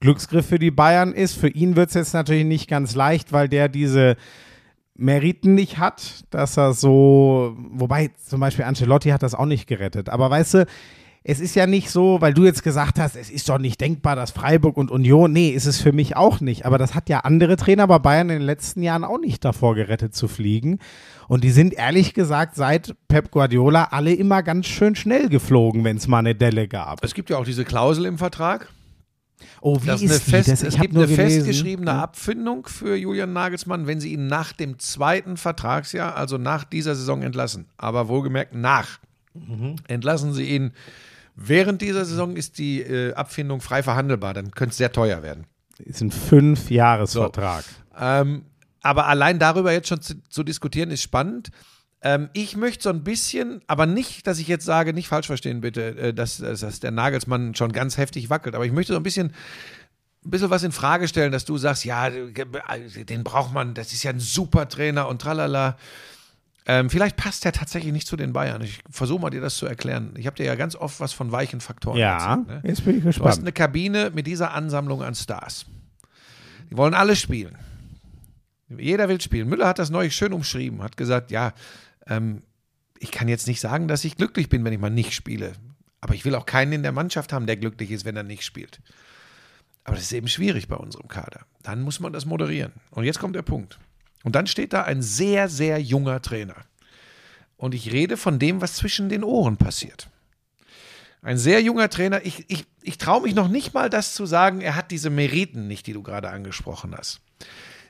Glücksgriff 0.00 0.46
für 0.46 0.58
die 0.58 0.72
Bayern 0.72 1.12
ist. 1.12 1.34
Für 1.38 1.48
ihn 1.48 1.76
wird 1.76 1.90
es 1.90 1.94
jetzt 1.94 2.12
natürlich 2.12 2.44
nicht 2.44 2.68
ganz 2.68 2.96
leicht, 2.96 3.32
weil 3.32 3.48
der 3.48 3.68
diese 3.68 4.16
Meriten 4.96 5.54
nicht 5.54 5.78
hat, 5.78 6.24
dass 6.30 6.56
er 6.58 6.74
so, 6.74 7.56
wobei 7.70 8.10
zum 8.28 8.40
Beispiel 8.40 8.64
Ancelotti 8.64 9.10
hat 9.10 9.22
das 9.22 9.34
auch 9.34 9.46
nicht 9.46 9.66
gerettet. 9.68 10.08
Aber 10.08 10.28
weißt 10.28 10.54
du, 10.54 10.66
es 11.24 11.38
ist 11.40 11.54
ja 11.54 11.66
nicht 11.66 11.88
so, 11.90 12.20
weil 12.20 12.34
du 12.34 12.44
jetzt 12.44 12.62
gesagt 12.64 12.98
hast, 12.98 13.14
es 13.16 13.30
ist 13.30 13.48
doch 13.48 13.58
nicht 13.58 13.80
denkbar, 13.80 14.16
dass 14.16 14.32
Freiburg 14.32 14.76
und 14.76 14.90
Union, 14.90 15.32
nee, 15.32 15.50
ist 15.50 15.66
es 15.66 15.80
für 15.80 15.92
mich 15.92 16.16
auch 16.16 16.40
nicht. 16.40 16.66
Aber 16.66 16.78
das 16.78 16.94
hat 16.94 17.08
ja 17.08 17.20
andere 17.20 17.56
Trainer 17.56 17.86
bei 17.86 17.98
Bayern 18.00 18.28
in 18.30 18.38
den 18.40 18.46
letzten 18.46 18.82
Jahren 18.82 19.04
auch 19.04 19.20
nicht 19.20 19.44
davor 19.44 19.74
gerettet 19.74 20.14
zu 20.16 20.26
fliegen. 20.26 20.78
Und 21.28 21.44
die 21.44 21.50
sind 21.52 21.74
ehrlich 21.74 22.12
gesagt 22.14 22.56
seit 22.56 22.94
Pep 23.08 23.30
Guardiola 23.30 23.84
alle 23.92 24.12
immer 24.12 24.42
ganz 24.42 24.66
schön 24.66 24.96
schnell 24.96 25.28
geflogen, 25.28 25.84
wenn 25.84 25.96
es 25.96 26.08
mal 26.08 26.18
eine 26.18 26.34
Delle 26.34 26.66
gab. 26.66 27.04
es 27.04 27.14
gibt 27.14 27.30
ja 27.30 27.36
auch 27.38 27.44
diese 27.44 27.64
Klausel 27.64 28.04
im 28.06 28.18
Vertrag. 28.18 28.68
Oh, 29.60 29.80
wie 29.82 29.86
Das 29.86 30.02
ist 30.02 30.10
ist 30.10 30.26
die? 30.28 30.34
eine 30.34 30.44
fest, 30.44 30.62
das, 30.62 30.62
es 30.74 30.80
gibt 30.80 30.96
eine 30.96 31.06
gelesen. 31.06 31.16
festgeschriebene 31.44 31.90
Ja. 31.92 32.02
Abfindung 32.02 32.66
für 32.66 32.96
Julian 32.96 33.32
Nagelsmann, 33.32 33.86
wenn 33.86 34.00
sie 34.00 34.12
ihn 34.12 34.26
nach 34.26 34.52
dem 34.52 34.78
zweiten 34.80 35.36
Vertragsjahr, 35.36 36.16
also 36.16 36.36
nach 36.38 36.64
dieser 36.64 36.94
Saison 36.96 37.22
entlassen. 37.22 37.66
Aber 37.76 38.08
wohlgemerkt 38.08 38.54
nach. 38.54 38.98
Mhm. 39.34 39.76
Entlassen 39.88 40.32
sie 40.32 40.44
ihn 40.48 40.72
während 41.34 41.82
dieser 41.82 42.04
Saison 42.04 42.36
ist 42.36 42.58
die 42.58 42.80
äh, 42.80 43.14
Abfindung 43.14 43.60
frei 43.60 43.82
verhandelbar. 43.82 44.34
Dann 44.34 44.50
könnte 44.50 44.72
es 44.72 44.76
sehr 44.76 44.92
teuer 44.92 45.22
werden. 45.22 45.46
Ist 45.78 46.00
ein 46.00 46.10
Fünf-Jahres-Vertrag. 46.10 47.64
Ähm, 47.98 48.46
aber 48.82 49.06
allein 49.06 49.38
darüber 49.38 49.72
jetzt 49.72 49.88
schon 49.88 50.00
zu, 50.00 50.14
zu 50.28 50.42
diskutieren, 50.42 50.90
ist 50.90 51.02
spannend. 51.02 51.50
Ähm, 52.02 52.28
ich 52.32 52.56
möchte 52.56 52.82
so 52.82 52.90
ein 52.90 53.04
bisschen, 53.04 53.62
aber 53.68 53.86
nicht, 53.86 54.26
dass 54.26 54.38
ich 54.38 54.48
jetzt 54.48 54.64
sage, 54.64 54.92
nicht 54.92 55.08
falsch 55.08 55.28
verstehen 55.28 55.60
bitte, 55.60 55.96
äh, 55.96 56.14
dass, 56.14 56.38
dass 56.38 56.60
dass 56.60 56.80
der 56.80 56.90
Nagelsmann 56.90 57.54
schon 57.54 57.72
ganz 57.72 57.96
heftig 57.96 58.28
wackelt, 58.28 58.54
aber 58.54 58.66
ich 58.66 58.72
möchte 58.72 58.92
so 58.92 58.98
ein 58.98 59.04
bisschen, 59.04 59.32
ein 60.24 60.30
bisschen 60.30 60.50
was 60.50 60.64
in 60.64 60.72
Frage 60.72 61.06
stellen, 61.06 61.32
dass 61.32 61.44
du 61.44 61.58
sagst, 61.58 61.84
ja, 61.84 62.10
den 62.10 63.24
braucht 63.24 63.52
man, 63.52 63.74
das 63.74 63.92
ist 63.92 64.02
ja 64.02 64.10
ein 64.10 64.20
super 64.20 64.68
Trainer 64.68 65.08
und 65.08 65.22
tralala. 65.22 65.76
Ähm, 66.66 66.90
vielleicht 66.90 67.16
passt 67.16 67.44
der 67.44 67.52
tatsächlich 67.52 67.92
nicht 67.92 68.06
zu 68.06 68.16
den 68.16 68.32
Bayern. 68.32 68.62
Ich 68.62 68.80
versuche 68.88 69.20
mal 69.20 69.30
dir 69.30 69.40
das 69.40 69.56
zu 69.56 69.66
erklären. 69.66 70.14
Ich 70.16 70.26
habe 70.26 70.36
dir 70.36 70.44
ja 70.46 70.54
ganz 70.54 70.76
oft 70.76 71.00
was 71.00 71.12
von 71.12 71.32
weichen 71.32 71.60
Faktoren 71.60 71.98
Ja, 71.98 72.36
erzählt. 72.36 72.46
Ne? 72.62 72.68
jetzt 72.68 72.84
bin 72.84 72.96
ich 72.98 73.02
Du 73.02 73.08
hast 73.08 73.16
gespannt. 73.16 73.38
eine 73.40 73.52
Kabine 73.52 74.10
mit 74.14 74.26
dieser 74.28 74.52
Ansammlung 74.52 75.02
an 75.02 75.14
Stars. 75.16 75.66
Die 76.70 76.76
wollen 76.76 76.94
alle 76.94 77.16
spielen. 77.16 77.56
Jeder 78.68 79.08
will 79.08 79.20
spielen. 79.20 79.48
Müller 79.48 79.66
hat 79.66 79.78
das 79.78 79.90
neulich 79.90 80.14
schön 80.14 80.32
umschrieben, 80.32 80.82
hat 80.82 80.96
gesagt, 80.96 81.30
ja, 81.30 81.52
ähm, 82.06 82.42
ich 82.98 83.10
kann 83.10 83.26
jetzt 83.28 83.46
nicht 83.48 83.60
sagen, 83.60 83.88
dass 83.88 84.04
ich 84.04 84.16
glücklich 84.16 84.48
bin, 84.48 84.64
wenn 84.64 84.72
ich 84.72 84.78
mal 84.78 84.88
nicht 84.88 85.12
spiele. 85.14 85.52
Aber 86.00 86.14
ich 86.14 86.24
will 86.24 86.34
auch 86.34 86.46
keinen 86.46 86.72
in 86.72 86.82
der 86.82 86.92
Mannschaft 86.92 87.32
haben, 87.32 87.46
der 87.46 87.56
glücklich 87.56 87.90
ist, 87.90 88.04
wenn 88.04 88.16
er 88.16 88.22
nicht 88.22 88.44
spielt. 88.44 88.80
Aber 89.84 89.96
das 89.96 90.04
ist 90.04 90.12
eben 90.12 90.28
schwierig 90.28 90.68
bei 90.68 90.76
unserem 90.76 91.08
Kader. 91.08 91.40
Dann 91.62 91.82
muss 91.82 91.98
man 92.00 92.12
das 92.12 92.24
moderieren. 92.24 92.72
Und 92.90 93.04
jetzt 93.04 93.18
kommt 93.18 93.34
der 93.36 93.42
Punkt. 93.42 93.78
Und 94.24 94.34
dann 94.34 94.46
steht 94.46 94.72
da 94.72 94.82
ein 94.82 95.02
sehr, 95.02 95.48
sehr 95.48 95.80
junger 95.80 96.22
Trainer. 96.22 96.56
Und 97.56 97.74
ich 97.74 97.92
rede 97.92 98.16
von 98.16 98.38
dem, 98.38 98.60
was 98.60 98.74
zwischen 98.74 99.08
den 99.08 99.24
Ohren 99.24 99.56
passiert. 99.56 100.08
Ein 101.22 101.38
sehr 101.38 101.62
junger 101.62 101.88
Trainer. 101.88 102.24
Ich, 102.26 102.44
ich, 102.48 102.66
ich 102.82 102.98
traue 102.98 103.22
mich 103.22 103.34
noch 103.34 103.48
nicht 103.48 103.74
mal, 103.74 103.88
das 103.88 104.14
zu 104.14 104.26
sagen, 104.26 104.60
er 104.60 104.74
hat 104.74 104.90
diese 104.90 105.10
Meriten 105.10 105.68
nicht, 105.68 105.86
die 105.86 105.92
du 105.92 106.02
gerade 106.02 106.30
angesprochen 106.30 106.94
hast. 106.96 107.20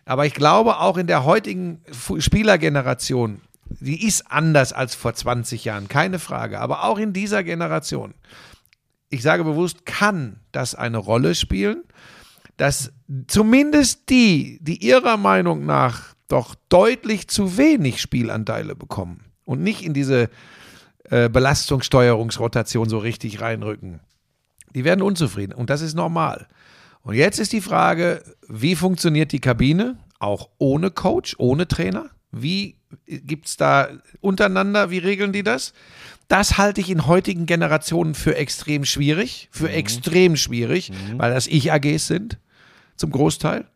Aber 0.04 0.26
ich 0.26 0.34
glaube, 0.34 0.78
auch 0.78 0.98
in 0.98 1.06
der 1.06 1.24
heutigen 1.24 1.80
Spielergeneration, 2.18 3.40
die 3.80 4.06
ist 4.06 4.30
anders 4.30 4.72
als 4.72 4.94
vor 4.94 5.14
20 5.14 5.64
Jahren, 5.64 5.88
keine 5.88 6.18
Frage. 6.18 6.60
Aber 6.60 6.84
auch 6.84 6.98
in 6.98 7.14
dieser 7.14 7.42
Generation, 7.42 8.12
ich 9.08 9.22
sage 9.22 9.44
bewusst, 9.44 9.86
kann 9.86 10.40
das 10.52 10.74
eine 10.74 10.98
Rolle 10.98 11.34
spielen, 11.34 11.84
dass 12.56 12.92
zumindest 13.28 14.10
die, 14.10 14.58
die 14.60 14.84
ihrer 14.84 15.16
Meinung 15.16 15.64
nach 15.64 16.14
doch 16.32 16.54
deutlich 16.68 17.28
zu 17.28 17.56
wenig 17.56 18.00
Spielanteile 18.00 18.74
bekommen 18.74 19.24
und 19.44 19.62
nicht 19.62 19.82
in 19.82 19.92
diese 19.92 20.30
äh, 21.04 21.28
Belastungssteuerungsrotation 21.28 22.88
so 22.88 22.98
richtig 22.98 23.40
reinrücken, 23.40 24.00
die 24.74 24.84
werden 24.84 25.02
unzufrieden 25.02 25.52
und 25.52 25.70
das 25.70 25.82
ist 25.82 25.94
normal. 25.94 26.48
Und 27.02 27.14
jetzt 27.14 27.38
ist 27.38 27.52
die 27.52 27.60
Frage, 27.60 28.22
wie 28.48 28.76
funktioniert 28.76 29.32
die 29.32 29.40
Kabine, 29.40 29.98
auch 30.20 30.48
ohne 30.58 30.90
Coach, 30.90 31.34
ohne 31.38 31.68
Trainer? 31.68 32.10
Wie 32.30 32.76
gibt 33.06 33.48
es 33.48 33.56
da 33.56 33.88
untereinander, 34.20 34.90
wie 34.90 34.98
regeln 34.98 35.32
die 35.32 35.42
das? 35.42 35.74
Das 36.28 36.56
halte 36.56 36.80
ich 36.80 36.88
in 36.88 37.06
heutigen 37.06 37.44
Generationen 37.44 38.14
für 38.14 38.36
extrem 38.36 38.84
schwierig, 38.84 39.48
für 39.50 39.68
extrem 39.68 40.36
schwierig, 40.36 40.92
weil 41.18 41.34
das 41.34 41.46
Ich-AGs 41.46 42.06
sind, 42.06 42.38
zum 42.96 43.10
Großteil. 43.10 43.66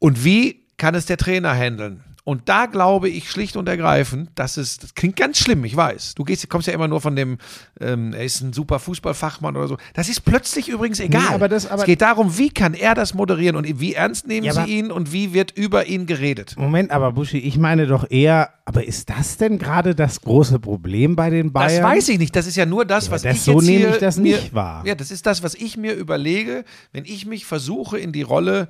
Und 0.00 0.24
wie 0.24 0.64
kann 0.78 0.94
es 0.94 1.06
der 1.06 1.16
Trainer 1.18 1.52
handeln? 1.54 2.00
Und 2.24 2.50
da 2.50 2.66
glaube 2.66 3.08
ich 3.08 3.30
schlicht 3.30 3.56
und 3.56 3.70
ergreifend, 3.70 4.28
dass 4.34 4.58
es, 4.58 4.76
das 4.76 4.94
klingt 4.94 5.16
ganz 5.16 5.38
schlimm, 5.38 5.64
ich 5.64 5.74
weiß. 5.74 6.14
Du 6.14 6.24
gehst, 6.24 6.46
kommst 6.50 6.68
ja 6.68 6.74
immer 6.74 6.86
nur 6.86 7.00
von 7.00 7.16
dem, 7.16 7.38
ähm, 7.80 8.12
er 8.12 8.22
ist 8.22 8.42
ein 8.42 8.52
super 8.52 8.78
Fußballfachmann 8.80 9.56
oder 9.56 9.66
so. 9.66 9.78
Das 9.94 10.10
ist 10.10 10.26
plötzlich 10.26 10.68
übrigens 10.68 11.00
egal. 11.00 11.22
Nee, 11.22 11.34
aber 11.34 11.48
das- 11.48 11.66
aber- 11.66 11.80
es 11.80 11.86
geht 11.86 12.02
darum, 12.02 12.36
wie 12.36 12.50
kann 12.50 12.74
er 12.74 12.94
das 12.94 13.14
moderieren 13.14 13.56
und 13.56 13.80
wie 13.80 13.94
ernst 13.94 14.26
nehmen 14.26 14.44
Ja, 14.44 14.52
sie 14.52 14.70
ihn 14.78 14.90
und 14.92 15.10
wie 15.10 15.32
wird 15.32 15.52
über 15.52 15.86
ihn 15.86 16.04
geredet. 16.04 16.54
Moment, 16.58 16.90
aber 16.90 17.12
Buschi, 17.12 17.38
ich 17.38 17.56
meine 17.56 17.86
doch 17.86 18.10
eher, 18.10 18.50
aber 18.66 18.84
ist 18.86 19.08
das 19.08 19.38
denn 19.38 19.58
gerade 19.58 19.94
das 19.94 20.20
große 20.20 20.58
Problem 20.58 21.16
bei 21.16 21.30
den 21.30 21.50
Bayern? 21.50 21.80
Das 21.80 21.82
weiß 21.82 22.08
ich 22.10 22.18
nicht. 22.18 22.36
Das 22.36 22.46
ist 22.46 22.56
ja 22.56 22.66
nur 22.66 22.84
das, 22.84 23.06
Ja, 23.06 23.12
was 23.12 23.22
das- 23.22 23.36
ich 23.36 23.42
so 23.42 23.52
jetzt 23.52 23.64
nehme 23.64 23.88
ich 23.92 23.96
das 24.00 24.18
mir, 24.18 24.36
nicht 24.36 24.52
wahr. 24.52 24.84
Ja, 24.86 24.94
das 24.94 25.10
ist 25.10 25.24
das, 25.24 25.42
was 25.42 25.54
ich 25.54 25.78
mir 25.78 25.94
überlege, 25.94 26.66
wenn 26.92 27.06
ich 27.06 27.24
mich 27.24 27.46
versuche, 27.46 27.98
in 27.98 28.12
die 28.12 28.20
Rolle 28.20 28.68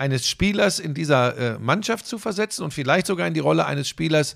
eines 0.00 0.26
Spielers 0.26 0.78
in 0.78 0.94
dieser 0.94 1.36
äh, 1.36 1.58
Mannschaft 1.58 2.06
zu 2.06 2.18
versetzen 2.18 2.64
und 2.64 2.72
vielleicht 2.72 3.06
sogar 3.06 3.26
in 3.26 3.34
die 3.34 3.40
Rolle 3.40 3.66
eines 3.66 3.88
Spielers, 3.88 4.34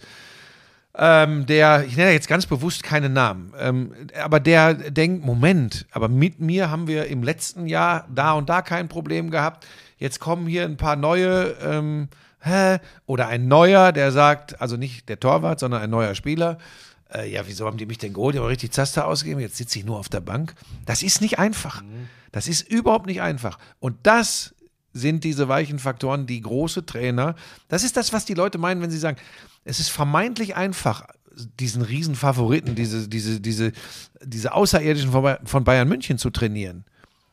ähm, 0.96 1.46
der, 1.46 1.84
ich 1.86 1.96
nenne 1.96 2.12
jetzt 2.12 2.28
ganz 2.28 2.46
bewusst 2.46 2.82
keine 2.82 3.08
Namen, 3.08 3.52
ähm, 3.58 3.92
aber 4.22 4.38
der 4.40 4.74
denkt, 4.74 5.24
Moment, 5.24 5.86
aber 5.90 6.08
mit 6.08 6.38
mir 6.38 6.70
haben 6.70 6.86
wir 6.86 7.06
im 7.06 7.22
letzten 7.22 7.66
Jahr 7.66 8.06
da 8.14 8.32
und 8.32 8.48
da 8.48 8.62
kein 8.62 8.88
Problem 8.88 9.30
gehabt. 9.30 9.66
Jetzt 9.96 10.20
kommen 10.20 10.46
hier 10.46 10.64
ein 10.64 10.76
paar 10.76 10.96
neue, 10.96 11.56
ähm, 11.62 12.08
hä? 12.40 12.78
oder 13.06 13.26
ein 13.28 13.48
neuer, 13.48 13.90
der 13.90 14.12
sagt, 14.12 14.60
also 14.60 14.76
nicht 14.76 15.08
der 15.08 15.18
Torwart, 15.18 15.58
sondern 15.58 15.80
ein 15.80 15.90
neuer 15.90 16.14
Spieler. 16.14 16.58
Äh, 17.12 17.32
ja, 17.32 17.42
wieso 17.46 17.66
haben 17.66 17.78
die 17.78 17.86
mich 17.86 17.98
denn 17.98 18.12
geholt? 18.12 18.34
Die 18.34 18.38
haben 18.38 18.46
richtig 18.46 18.72
Zaster 18.72 19.06
ausgegeben, 19.06 19.40
jetzt 19.40 19.56
sitze 19.56 19.78
ich 19.78 19.86
nur 19.86 19.98
auf 19.98 20.10
der 20.10 20.20
Bank. 20.20 20.54
Das 20.84 21.02
ist 21.02 21.22
nicht 21.22 21.38
einfach. 21.38 21.82
Das 22.32 22.48
ist 22.48 22.68
überhaupt 22.68 23.06
nicht 23.06 23.22
einfach. 23.22 23.58
Und 23.80 23.96
das 24.02 24.54
sind 24.94 25.24
diese 25.24 25.48
weichen 25.48 25.78
Faktoren, 25.78 26.26
die 26.26 26.40
große 26.40 26.86
Trainer, 26.86 27.34
das 27.68 27.84
ist 27.84 27.96
das, 27.96 28.12
was 28.12 28.24
die 28.24 28.34
Leute 28.34 28.56
meinen, 28.58 28.80
wenn 28.80 28.90
sie 28.90 28.98
sagen, 28.98 29.18
es 29.64 29.80
ist 29.80 29.90
vermeintlich 29.90 30.56
einfach, 30.56 31.06
diesen 31.58 31.82
riesen 31.82 32.14
Favoriten, 32.14 32.74
diese, 32.76 33.08
diese, 33.08 33.40
diese, 33.40 33.72
diese 34.24 34.54
Außerirdischen 34.54 35.10
von 35.10 35.22
Bay- 35.24 35.38
von 35.44 35.64
Bayern 35.64 35.88
München 35.88 36.16
zu 36.16 36.30
trainieren. 36.30 36.84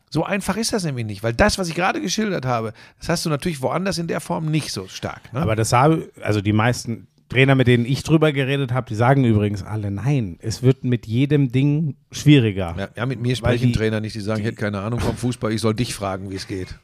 So 0.10 0.26
einfach 0.26 0.58
ist 0.58 0.74
das 0.74 0.84
nämlich 0.84 1.06
nicht, 1.06 1.24
weil 1.24 1.34
das, 1.34 1.58
was 1.60 1.70
ich 1.70 1.76
gerade 1.76 2.02
geschildert 2.02 2.46
habe, 2.46 2.74
das 3.00 3.10
hast 3.10 3.26
du 3.26 3.30
natürlich 3.30 3.62
woanders 3.62 3.98
in 4.00 4.08
der 4.08 4.20
Form 4.20 4.48
nicht 4.50 4.72
so 4.72 4.88
stark. 4.88 5.32
Ne? 5.34 5.40
Aber 5.40 5.56
das 5.56 5.72
habe, 5.72 6.10
also 6.22 6.42
die 6.42 6.52
meisten 6.52 7.08
Trainer, 7.30 7.56
mit 7.56 7.68
denen 7.68 7.86
ich 7.86 8.04
drüber 8.04 8.34
geredet 8.34 8.74
habe, 8.74 8.88
die 8.90 8.96
sagen 8.96 9.24
übrigens 9.24 9.64
alle, 9.64 9.90
nein, 9.92 10.38
es 10.42 10.64
wird 10.64 10.84
mit 10.84 11.06
jedem 11.08 11.52
Ding 11.52 11.96
schwieriger. 12.12 12.76
ja, 12.78 12.90
ja, 12.98 13.06
mit 13.06 13.22
mir 13.22 13.36
sprechen 13.38 13.68
die- 13.68 13.72
Trainer 13.72 14.02
nicht, 14.02 14.16
die 14.16 14.20
sagen, 14.20 14.42
ich 14.42 14.48
hätte 14.48 14.58
keine 14.58 14.80
Ahnung 14.82 15.00
vom 15.00 15.16
Fußball, 15.16 15.54
ich 15.54 15.62
soll 15.62 15.76
dich 15.76 15.94
fragen, 15.94 16.30
wie 16.32 16.36
es 16.36 16.48
geht. 16.48 16.76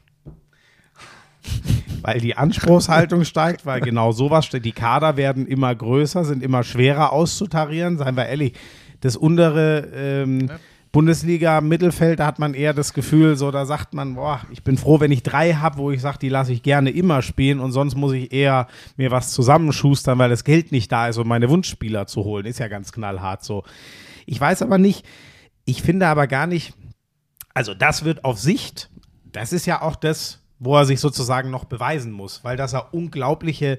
Weil 2.02 2.20
die 2.20 2.36
Anspruchshaltung 2.36 3.24
steigt, 3.24 3.66
weil 3.66 3.80
genau 3.80 4.12
sowas 4.12 4.46
steht. 4.46 4.64
Die 4.64 4.72
Kader 4.72 5.16
werden 5.16 5.46
immer 5.46 5.74
größer, 5.74 6.24
sind 6.24 6.42
immer 6.42 6.62
schwerer 6.62 7.12
auszutarieren. 7.12 7.98
Seien 7.98 8.16
wir 8.16 8.26
ehrlich, 8.26 8.52
das 9.00 9.16
untere 9.16 9.88
ähm, 9.94 10.50
Bundesliga-Mittelfeld, 10.92 12.20
da 12.20 12.26
hat 12.26 12.38
man 12.38 12.54
eher 12.54 12.72
das 12.72 12.94
Gefühl, 12.94 13.36
so 13.36 13.50
da 13.50 13.66
sagt 13.66 13.94
man, 13.94 14.14
boah, 14.14 14.40
ich 14.50 14.62
bin 14.62 14.78
froh, 14.78 15.00
wenn 15.00 15.12
ich 15.12 15.22
drei 15.22 15.54
habe, 15.54 15.76
wo 15.78 15.90
ich 15.90 16.00
sage, 16.00 16.18
die 16.18 16.28
lasse 16.28 16.52
ich 16.52 16.62
gerne 16.62 16.90
immer 16.90 17.20
spielen 17.22 17.60
und 17.60 17.72
sonst 17.72 17.94
muss 17.94 18.12
ich 18.12 18.32
eher 18.32 18.68
mir 18.96 19.10
was 19.10 19.32
zusammenschustern, 19.32 20.18
weil 20.18 20.30
das 20.30 20.44
Geld 20.44 20.72
nicht 20.72 20.90
da 20.90 21.08
ist, 21.08 21.18
um 21.18 21.28
meine 21.28 21.50
Wunschspieler 21.50 22.06
zu 22.06 22.24
holen. 22.24 22.46
Ist 22.46 22.58
ja 22.58 22.68
ganz 22.68 22.92
knallhart 22.92 23.44
so. 23.44 23.64
Ich 24.24 24.40
weiß 24.40 24.62
aber 24.62 24.78
nicht, 24.78 25.04
ich 25.64 25.82
finde 25.82 26.06
aber 26.06 26.26
gar 26.26 26.46
nicht, 26.46 26.72
also 27.52 27.74
das 27.74 28.04
wird 28.04 28.24
auf 28.24 28.38
Sicht, 28.38 28.90
das 29.24 29.52
ist 29.52 29.66
ja 29.66 29.82
auch 29.82 29.96
das, 29.96 30.40
wo 30.58 30.76
er 30.76 30.84
sich 30.84 31.00
sozusagen 31.00 31.50
noch 31.50 31.64
beweisen 31.64 32.12
muss, 32.12 32.44
weil 32.44 32.56
dass 32.56 32.72
er 32.72 32.92
unglaubliche 32.92 33.78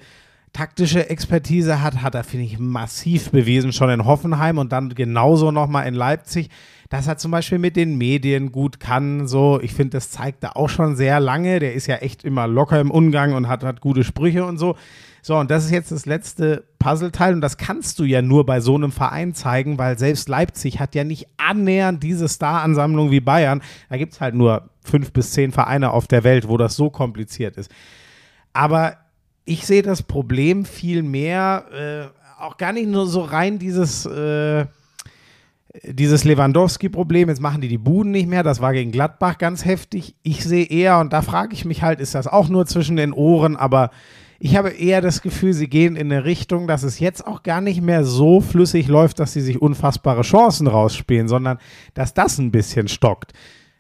taktische 0.54 1.10
Expertise 1.10 1.82
hat, 1.82 2.02
hat 2.02 2.16
er, 2.16 2.24
finde 2.24 2.46
ich, 2.46 2.58
massiv 2.60 3.32
bewiesen, 3.32 3.72
schon 3.72 3.90
in 3.90 4.06
Hoffenheim 4.06 4.58
und 4.58 4.72
dann 4.72 4.90
genauso 4.96 5.52
nochmal 5.52 5.88
in 5.88 5.94
Leipzig, 5.94 6.50
dass 6.90 7.08
er 7.08 7.18
zum 7.18 7.32
Beispiel 7.32 7.60
mit 7.60 7.76
den 7.76 7.98
Medien 7.98 8.52
gut 8.52 8.80
kann, 8.80 9.28
so, 9.28 9.60
ich 9.62 9.74
finde, 9.74 9.98
das 9.98 10.10
zeigt 10.10 10.44
er 10.44 10.58
auch 10.58 10.70
schon 10.70 10.96
sehr 10.96 11.20
lange, 11.20 11.60
der 11.60 11.74
ist 11.74 11.86
ja 11.86 11.98
echt 11.98 12.24
immer 12.24 12.48
locker 12.48 12.80
im 12.80 12.90
Umgang 12.90 13.34
und 13.34 13.48
hat, 13.48 13.64
hat 13.64 13.80
gute 13.80 14.04
Sprüche 14.04 14.44
und 14.46 14.58
so. 14.58 14.76
So, 15.22 15.36
und 15.36 15.52
das 15.52 15.66
ist 15.66 15.72
jetzt 15.72 15.92
das 15.92 16.06
letzte 16.06 16.66
Puzzleteil 16.80 17.34
und 17.34 17.42
das 17.42 17.58
kannst 17.58 18.00
du 18.00 18.04
ja 18.04 18.22
nur 18.22 18.46
bei 18.46 18.62
so 18.62 18.76
einem 18.76 18.92
Verein 18.92 19.34
zeigen, 19.34 19.78
weil 19.78 19.98
selbst 20.00 20.30
Leipzig 20.30 20.80
hat 20.80 20.96
ja 20.96 21.04
nicht 21.04 21.28
annähernd 21.38 22.02
diese 22.04 22.28
Star-Ansammlung 22.28 23.12
wie 23.12 23.20
Bayern. 23.20 23.62
Da 23.90 23.98
gibt 23.98 24.14
es 24.14 24.22
halt 24.22 24.36
nur 24.36 24.70
fünf 24.82 25.12
bis 25.12 25.32
zehn 25.32 25.52
Vereine 25.52 25.92
auf 25.92 26.08
der 26.08 26.24
Welt, 26.24 26.48
wo 26.48 26.58
das 26.58 26.76
so 26.76 26.90
kompliziert 26.90 27.58
ist. 27.58 27.72
Aber 28.54 28.98
ich 29.46 29.66
sehe 29.66 29.82
das 29.82 30.04
Problem 30.04 30.66
viel 30.66 31.04
mehr, 31.04 31.66
äh, 32.10 32.42
auch 32.42 32.58
gar 32.58 32.72
nicht 32.72 32.88
nur 32.88 33.08
so 33.08 33.22
rein 33.22 33.60
dieses, 33.60 34.06
äh, 34.06 34.66
dieses 35.84 36.24
Lewandowski-Problem. 36.24 37.30
Jetzt 37.30 37.42
machen 37.42 37.62
die 37.62 37.68
die 37.68 37.78
Buden 37.78 38.12
nicht 38.12 38.28
mehr. 38.28 38.44
Das 38.44 38.62
war 38.62 38.74
gegen 38.74 38.92
Gladbach 38.92 39.38
ganz 39.38 39.66
heftig. 39.66 40.16
Ich 40.24 40.44
sehe 40.44 40.66
eher, 40.66 41.00
und 41.00 41.14
da 41.14 41.22
frage 41.22 41.54
ich 41.54 41.66
mich 41.66 41.84
halt, 41.84 42.00
ist 42.00 42.16
das 42.16 42.28
auch 42.28 42.50
nur 42.50 42.66
zwischen 42.66 42.96
den 42.96 43.14
Ohren, 43.14 43.56
aber 43.56 43.92
ich 44.40 44.56
habe 44.56 44.70
eher 44.70 45.02
das 45.02 45.22
Gefühl, 45.22 45.54
sie 45.54 45.68
gehen 45.68 45.96
in 45.96 46.12
eine 46.12 46.24
Richtung, 46.24 46.68
dass 46.68 46.84
es 46.84 47.00
jetzt 47.00 47.28
auch 47.28 47.44
gar 47.44 47.62
nicht 47.62 47.82
mehr 47.82 48.06
so 48.06 48.40
flüssig 48.40 48.88
läuft, 48.88 49.20
dass 49.20 49.34
sie 49.34 49.42
sich 49.42 49.62
unfassbare 49.62 50.22
Chancen 50.22 50.68
rausspielen, 50.68 51.28
sondern 51.28 51.60
dass 51.94 52.14
das 52.14 52.38
ein 52.38 52.52
bisschen 52.52 52.88
stockt. 52.88 53.34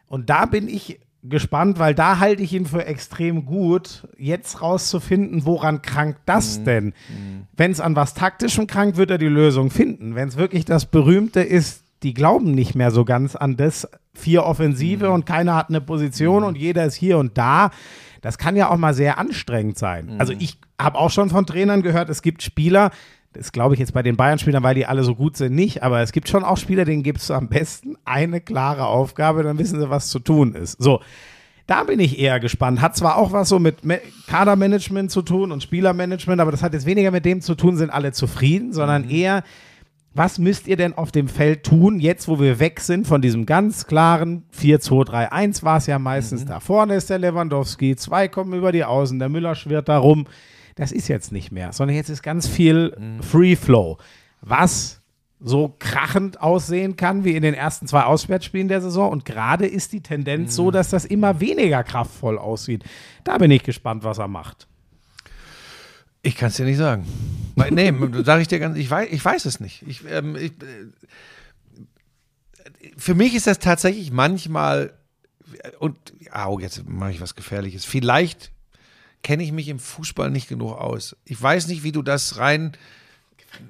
Und 0.07 0.29
da 0.29 0.45
bin 0.45 0.67
ich 0.67 0.99
gespannt, 1.23 1.79
weil 1.79 1.95
da 1.95 2.19
halte 2.19 2.43
ich 2.43 2.53
ihn 2.53 2.65
für 2.65 2.85
extrem 2.85 3.45
gut, 3.45 4.07
jetzt 4.17 4.61
rauszufinden, 4.61 5.45
woran 5.45 5.81
krankt 5.81 6.21
das 6.25 6.63
denn? 6.63 6.93
Wenn 7.55 7.71
es 7.71 7.79
an 7.79 7.95
was 7.95 8.13
Taktischem 8.13 8.67
krankt, 8.67 8.97
wird 8.97 9.11
er 9.11 9.17
die 9.17 9.27
Lösung 9.27 9.69
finden. 9.69 10.15
Wenn 10.15 10.29
es 10.29 10.37
wirklich 10.37 10.65
das 10.65 10.85
Berühmte 10.85 11.41
ist, 11.41 11.83
die 12.03 12.13
glauben 12.13 12.51
nicht 12.51 12.75
mehr 12.75 12.91
so 12.91 13.03
ganz 13.03 13.35
an 13.35 13.57
das 13.57 13.87
vier 14.13 14.43
Offensive 14.43 15.09
und 15.11 15.25
keiner 15.25 15.55
hat 15.55 15.69
eine 15.69 15.81
Position 15.81 16.43
und 16.43 16.57
jeder 16.57 16.85
ist 16.85 16.95
hier 16.95 17.17
und 17.17 17.37
da. 17.37 17.71
Das 18.21 18.37
kann 18.37 18.55
ja 18.55 18.69
auch 18.69 18.77
mal 18.77 18.93
sehr 18.93 19.17
anstrengend 19.17 19.77
sein. 19.77 20.15
Also 20.17 20.33
ich 20.37 20.57
habe 20.79 20.97
auch 20.97 21.09
schon 21.11 21.29
von 21.29 21.45
Trainern 21.45 21.81
gehört, 21.81 22.09
es 22.09 22.21
gibt 22.21 22.43
Spieler, 22.43 22.91
das 23.33 23.51
glaube 23.51 23.75
ich 23.75 23.79
jetzt 23.79 23.93
bei 23.93 24.01
den 24.03 24.15
Bayern-Spielern, 24.17 24.63
weil 24.63 24.75
die 24.75 24.85
alle 24.85 25.03
so 25.03 25.15
gut 25.15 25.37
sind, 25.37 25.53
nicht, 25.55 25.83
aber 25.83 26.01
es 26.01 26.11
gibt 26.11 26.27
schon 26.29 26.43
auch 26.43 26.57
Spieler, 26.57 26.83
denen 26.85 27.03
gibst 27.03 27.29
du 27.29 27.33
am 27.33 27.47
besten 27.47 27.95
eine 28.05 28.41
klare 28.41 28.85
Aufgabe, 28.87 29.43
dann 29.43 29.57
wissen 29.59 29.79
sie, 29.79 29.89
was 29.89 30.07
zu 30.09 30.19
tun 30.19 30.55
ist. 30.55 30.81
So, 30.81 31.01
Da 31.67 31.83
bin 31.83 31.99
ich 31.99 32.17
eher 32.17 32.39
gespannt. 32.39 32.81
Hat 32.81 32.97
zwar 32.97 33.15
auch 33.17 33.31
was 33.31 33.47
so 33.47 33.59
mit 33.59 33.85
Me- 33.85 34.01
Kadermanagement 34.25 35.11
zu 35.11 35.21
tun 35.21 35.51
und 35.51 35.61
Spielermanagement, 35.61 36.41
aber 36.41 36.49
das 36.49 36.63
hat 36.63 36.73
jetzt 36.73 36.87
weniger 36.87 37.11
mit 37.11 37.25
dem 37.25 37.41
zu 37.41 37.53
tun, 37.53 37.77
sind 37.77 37.91
alle 37.91 38.11
zufrieden, 38.11 38.73
sondern 38.73 39.03
Mhm. 39.03 39.09
eher, 39.11 39.43
was 40.13 40.39
müsst 40.39 40.67
ihr 40.67 40.75
denn 40.75 40.93
auf 40.97 41.11
dem 41.11 41.27
Feld 41.27 41.63
tun, 41.63 41.99
jetzt 41.99 42.27
wo 42.27 42.39
wir 42.39 42.59
weg 42.59 42.79
sind 42.79 43.07
von 43.07 43.21
diesem 43.21 43.45
ganz 43.45 43.85
klaren 43.87 44.43
4-2-3-1 44.57 45.63
war 45.63 45.77
es 45.77 45.85
ja 45.87 45.99
meistens. 45.99 46.43
Mhm. 46.45 46.47
Da 46.49 46.59
vorne 46.59 46.95
ist 46.95 47.09
der 47.09 47.19
Lewandowski, 47.19 47.95
zwei 47.95 48.27
kommen 48.27 48.53
über 48.53 48.71
die 48.71 48.83
Außen, 48.83 49.19
der 49.19 49.29
Müller 49.29 49.55
schwirrt 49.55 49.87
da 49.87 49.97
rum. 49.99 50.25
Das 50.75 50.91
ist 50.91 51.07
jetzt 51.09 51.31
nicht 51.31 51.51
mehr, 51.51 51.73
sondern 51.73 51.95
jetzt 51.95 52.09
ist 52.09 52.23
ganz 52.23 52.47
viel 52.47 52.95
Mhm. 52.99 53.21
Free 53.23 53.55
Flow. 53.55 53.97
Was 54.41 55.01
so 55.41 55.73
krachend 55.79 56.41
aussehen 56.41 56.97
kann 56.97 57.23
wie 57.23 57.35
in 57.35 57.43
den 57.43 57.53
ersten 57.53 57.87
zwei 57.87 58.03
Auswärtsspielen 58.03 58.67
der 58.67 58.81
Saison. 58.81 59.09
Und 59.09 59.23
gerade 59.23 59.65
ist 59.67 59.93
die 59.93 60.01
Tendenz 60.01 60.51
Mhm. 60.51 60.55
so, 60.55 60.71
dass 60.71 60.89
das 60.89 61.05
immer 61.05 61.39
weniger 61.39 61.81
kraftvoll 61.83 62.37
aussieht. 62.37 62.83
Da 63.23 63.37
bin 63.37 63.49
ich 63.51 63.63
gespannt, 63.63 64.03
was 64.03 64.17
er 64.17 64.27
macht. 64.27 64.67
Ich 66.21 66.35
kann 66.35 66.49
es 66.49 66.57
dir 66.57 66.65
nicht 66.65 66.77
sagen. 66.77 67.05
Nee, 67.69 67.93
sage 68.23 68.41
ich 68.41 68.47
dir 68.47 68.59
ganz, 68.59 68.77
ich 68.77 68.89
weiß, 68.89 69.09
ich 69.11 69.23
weiß 69.23 69.45
es 69.45 69.59
nicht. 69.59 69.83
Ich, 69.87 70.03
ähm, 70.07 70.35
ich, 70.35 70.51
äh, 70.51 70.87
für 72.97 73.15
mich 73.15 73.35
ist 73.35 73.47
das 73.47 73.59
tatsächlich 73.59 74.11
manchmal, 74.11 74.93
und, 75.79 75.97
au, 76.31 76.59
jetzt 76.59 76.87
mache 76.87 77.11
ich 77.11 77.21
was 77.21 77.35
Gefährliches. 77.35 77.85
Vielleicht 77.85 78.51
kenne 79.23 79.43
ich 79.43 79.51
mich 79.51 79.67
im 79.67 79.79
Fußball 79.79 80.29
nicht 80.31 80.47
genug 80.47 80.73
aus. 80.73 81.15
Ich 81.25 81.41
weiß 81.41 81.67
nicht, 81.67 81.83
wie 81.83 81.91
du 81.91 82.01
das 82.01 82.37
rein, 82.37 82.73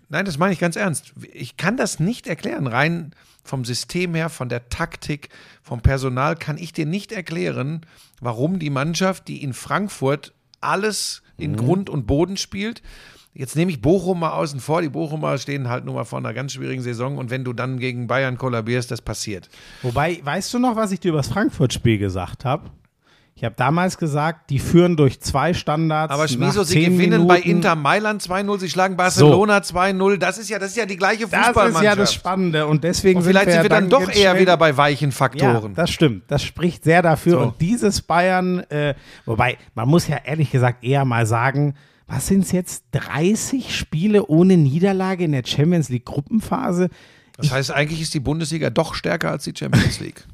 nein, 0.09 0.25
das 0.25 0.37
meine 0.37 0.53
ich 0.53 0.59
ganz 0.59 0.75
ernst. 0.75 1.13
Ich 1.33 1.57
kann 1.57 1.77
das 1.77 1.99
nicht 1.99 2.27
erklären. 2.27 2.67
Rein 2.67 3.13
vom 3.43 3.65
System 3.65 4.13
her, 4.13 4.29
von 4.29 4.49
der 4.49 4.69
Taktik, 4.69 5.29
vom 5.63 5.81
Personal 5.81 6.35
kann 6.35 6.57
ich 6.57 6.71
dir 6.73 6.85
nicht 6.85 7.11
erklären, 7.11 7.85
warum 8.21 8.59
die 8.59 8.69
Mannschaft, 8.69 9.27
die 9.27 9.41
in 9.41 9.53
Frankfurt 9.53 10.33
alles 10.61 11.23
in 11.37 11.55
Grund 11.55 11.89
und 11.89 12.05
Boden 12.05 12.37
spielt, 12.37 12.81
Jetzt 13.33 13.55
nehme 13.55 13.71
ich 13.71 13.79
Bochum 13.81 14.19
mal 14.21 14.31
außen 14.31 14.59
vor. 14.59 14.81
Die 14.81 14.89
Bochumer 14.89 15.37
stehen 15.37 15.69
halt 15.69 15.85
nur 15.85 15.95
mal 15.95 16.03
vor 16.03 16.19
einer 16.19 16.33
ganz 16.33 16.53
schwierigen 16.53 16.81
Saison. 16.81 17.17
Und 17.17 17.29
wenn 17.29 17.43
du 17.43 17.53
dann 17.53 17.77
gegen 17.79 18.07
Bayern 18.07 18.37
kollabierst, 18.37 18.89
das 18.91 19.01
passiert. 19.01 19.49
Wobei, 19.83 20.19
weißt 20.23 20.53
du 20.53 20.59
noch, 20.59 20.75
was 20.75 20.91
ich 20.91 20.99
dir 20.99 21.09
über 21.09 21.19
das 21.19 21.27
Frankfurt-Spiel 21.27 21.99
gesagt 21.99 22.43
habe? 22.43 22.71
Ich 23.35 23.45
habe 23.45 23.55
damals 23.55 23.97
gesagt, 23.97 24.49
die 24.49 24.59
führen 24.59 24.97
durch 24.97 25.21
zwei 25.21 25.53
Standards. 25.53 26.11
Aber 26.13 26.27
Schmiso, 26.27 26.63
sie 26.63 26.81
gewinnen 26.83 26.97
Minuten. 27.21 27.27
bei 27.29 27.39
Inter 27.39 27.75
Mailand 27.75 28.21
2-0, 28.21 28.59
sie 28.59 28.69
schlagen 28.69 28.97
Barcelona 28.97 29.59
2-0. 29.59 30.17
Das 30.17 30.37
ist 30.37 30.49
ja, 30.49 30.59
das 30.59 30.71
ist 30.71 30.75
ja 30.77 30.85
die 30.85 30.97
gleiche 30.97 31.25
Das 31.25 31.45
Fußballmannschaft. 31.45 31.77
ist 31.77 31.83
ja 31.89 31.95
das 31.95 32.13
Spannende. 32.13 32.67
Und 32.67 32.83
deswegen 32.83 33.19
und 33.19 33.25
vielleicht 33.25 33.45
sind 33.45 33.53
sind 33.53 33.63
wir, 33.63 33.75
wir 33.77 33.79
dann 33.81 33.89
doch 33.89 34.11
eher 34.13 34.37
wieder 34.37 34.57
bei 34.57 34.75
weichen 34.75 35.11
Ja, 35.11 35.15
Faktoren. 35.15 35.73
das 35.73 35.89
stimmt. 35.89 36.23
Das 36.27 36.43
spricht 36.43 36.83
sehr 36.83 37.01
dafür. 37.01 37.31
So. 37.33 37.39
Und 37.39 37.61
dieses 37.61 38.01
Bayern, 38.01 38.59
äh, 38.71 38.95
wobei, 39.25 39.57
man 39.73 39.87
muss 39.87 40.09
ja 40.09 40.17
ehrlich 40.25 40.51
gesagt 40.51 40.83
eher 40.83 41.05
mal 41.05 41.25
sagen, 41.25 41.75
was 42.09 42.27
sind 42.27 42.43
es 42.43 42.51
jetzt? 42.51 42.83
30 42.91 43.75
Spiele 43.75 44.25
ohne 44.27 44.57
Niederlage 44.57 45.23
in 45.25 45.31
der 45.31 45.43
Champions 45.45 45.89
League 45.89 46.05
Gruppenphase? 46.05 46.89
Das 47.37 47.51
heißt, 47.51 47.71
eigentlich 47.71 48.01
ist 48.01 48.13
die 48.13 48.19
Bundesliga 48.19 48.69
doch 48.69 48.93
stärker 48.95 49.31
als 49.31 49.43
die 49.43 49.53
Champions 49.55 49.99
League. 50.01 50.25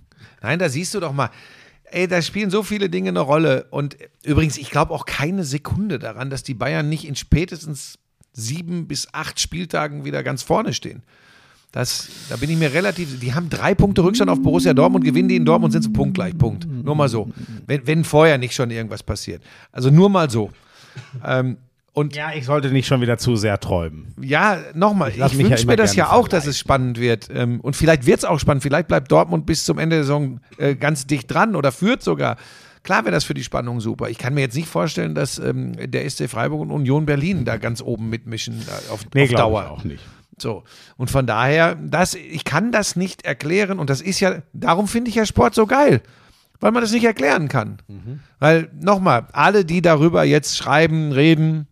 Nein, 0.42 0.58
da 0.58 0.70
siehst 0.70 0.94
du 0.96 1.00
doch 1.00 1.14
mal. 1.14 1.30
Ey, 1.92 2.08
da 2.08 2.22
spielen 2.22 2.50
so 2.50 2.64
viele 2.64 2.90
Dinge 2.90 3.10
eine 3.10 3.20
Rolle. 3.20 3.68
Und 3.70 3.98
übrigens, 4.24 4.58
ich 4.58 4.72
glaube 4.72 4.94
auch 4.94 5.06
keine 5.06 5.44
Sekunde 5.44 6.00
daran, 6.00 6.30
dass 6.30 6.44
die 6.44 6.54
Bayern 6.54 6.90
nicht 6.90 7.06
in 7.06 7.16
spätestens 7.16 8.00
sieben 8.34 8.88
bis 8.88 9.08
acht 9.14 9.40
Spieltagen 9.40 10.04
wieder 10.04 10.24
ganz 10.24 10.44
vorne 10.44 10.74
stehen. 10.74 11.04
Das, 11.72 12.08
da 12.30 12.38
bin 12.38 12.50
ich 12.50 12.58
mir 12.58 12.74
relativ. 12.74 13.20
Die 13.20 13.34
haben 13.34 13.50
drei 13.50 13.76
Punkte 13.76 14.02
Rückstand 14.02 14.32
auf 14.32 14.42
Borussia 14.42 14.74
Dortmund, 14.74 15.04
gewinnen 15.04 15.28
die 15.28 15.36
in 15.36 15.44
Dortmund, 15.46 15.74
sind 15.74 15.82
sie 15.82 15.90
punktgleich. 15.90 16.38
Punkt. 16.38 16.66
Nur 16.66 16.96
mal 16.96 17.10
so. 17.10 17.30
Wenn, 17.68 17.86
wenn 17.86 18.04
vorher 18.06 18.38
nicht 18.38 18.56
schon 18.56 18.72
irgendwas 18.72 19.04
passiert. 19.04 19.44
Also 19.74 19.90
nur 19.90 20.10
mal 20.10 20.30
so. 20.30 20.52
Ähm, 21.24 21.58
und 21.96 22.16
Ja, 22.16 22.32
ich 22.34 22.46
sollte 22.46 22.70
nicht 22.70 22.86
schon 22.88 23.02
wieder 23.02 23.18
zu 23.18 23.36
sehr 23.36 23.60
träumen. 23.60 24.14
ja, 24.22 24.58
nochmal, 24.74 25.10
ich, 25.10 25.18
ja 25.18 25.32
wünsche 25.34 25.64
immer 25.64 25.72
mir 25.74 25.78
das 25.78 25.96
ja 25.96 26.12
auch, 26.12 26.28
dass 26.28 26.46
es 26.46 26.60
spannend 26.60 27.00
wird. 27.00 27.30
Ähm, 27.34 27.60
und 27.62 27.76
vielleicht 27.76 28.06
wird 28.06 28.20
es 28.20 28.26
auch 28.26 28.40
spannend. 28.40 28.64
Vielleicht 28.64 28.88
bleibt 28.88 29.12
Dortmund 29.12 29.46
bis 29.46 29.66
zum 29.66 29.80
Ende 29.80 29.96
der 29.96 30.04
Saison 30.04 30.40
äh, 30.58 30.76
ganz 30.76 31.08
dicht 31.08 31.34
dran 31.34 31.56
oder 31.56 31.72
führt 31.72 32.04
sogar. 32.04 32.36
Klar 32.84 33.04
wäre 33.06 33.12
das 33.14 33.24
für 33.24 33.34
die 33.34 33.44
Spannung 33.44 33.80
super. 33.82 34.10
Ich 34.10 34.20
kann 34.20 34.36
mir 34.36 34.42
jetzt 34.42 34.56
nicht 34.56 34.68
vorstellen, 34.68 35.16
dass 35.16 35.40
ähm, 35.40 35.72
der 35.90 36.08
SC 36.08 36.30
Freiburg 36.30 36.62
und 36.62 36.70
Union 36.70 37.06
Berlin 37.08 37.44
da 37.46 37.58
ganz 37.58 37.82
oben 37.82 38.10
mitmischen 38.10 38.62
äh, 38.62 38.92
auf, 38.92 39.06
Nee, 39.16 39.24
auf 39.24 39.32
Dauer. 39.32 39.64
ich 39.64 39.70
auch 39.72 39.84
nicht. 39.84 40.04
So. 40.38 40.64
Und 40.98 41.10
von 41.10 41.26
daher, 41.26 41.76
das, 41.76 42.14
ich 42.14 42.44
kann 42.44 42.72
das 42.72 42.96
nicht 42.96 43.26
erklären 43.26 43.80
und 43.80 43.90
das 43.90 44.02
ist 44.02 44.20
ja, 44.20 44.44
darum 44.54 44.88
finde 44.88 45.10
ich 45.10 45.16
ja 45.16 45.26
Sport 45.26 45.56
so 45.56 45.66
geil. 45.66 46.02
Weil 46.60 46.72
man 46.72 46.82
das 46.84 46.92
nicht 46.92 47.04
erklären 47.04 47.48
kann. 47.48 47.78
Weil, 48.40 48.70
nochmal, 48.80 49.28
alle, 49.34 49.66
die 49.66 49.82
darüber 49.82 50.24
jetzt 50.24 50.56
schreiben, 50.58 51.12
reden, 51.12 51.68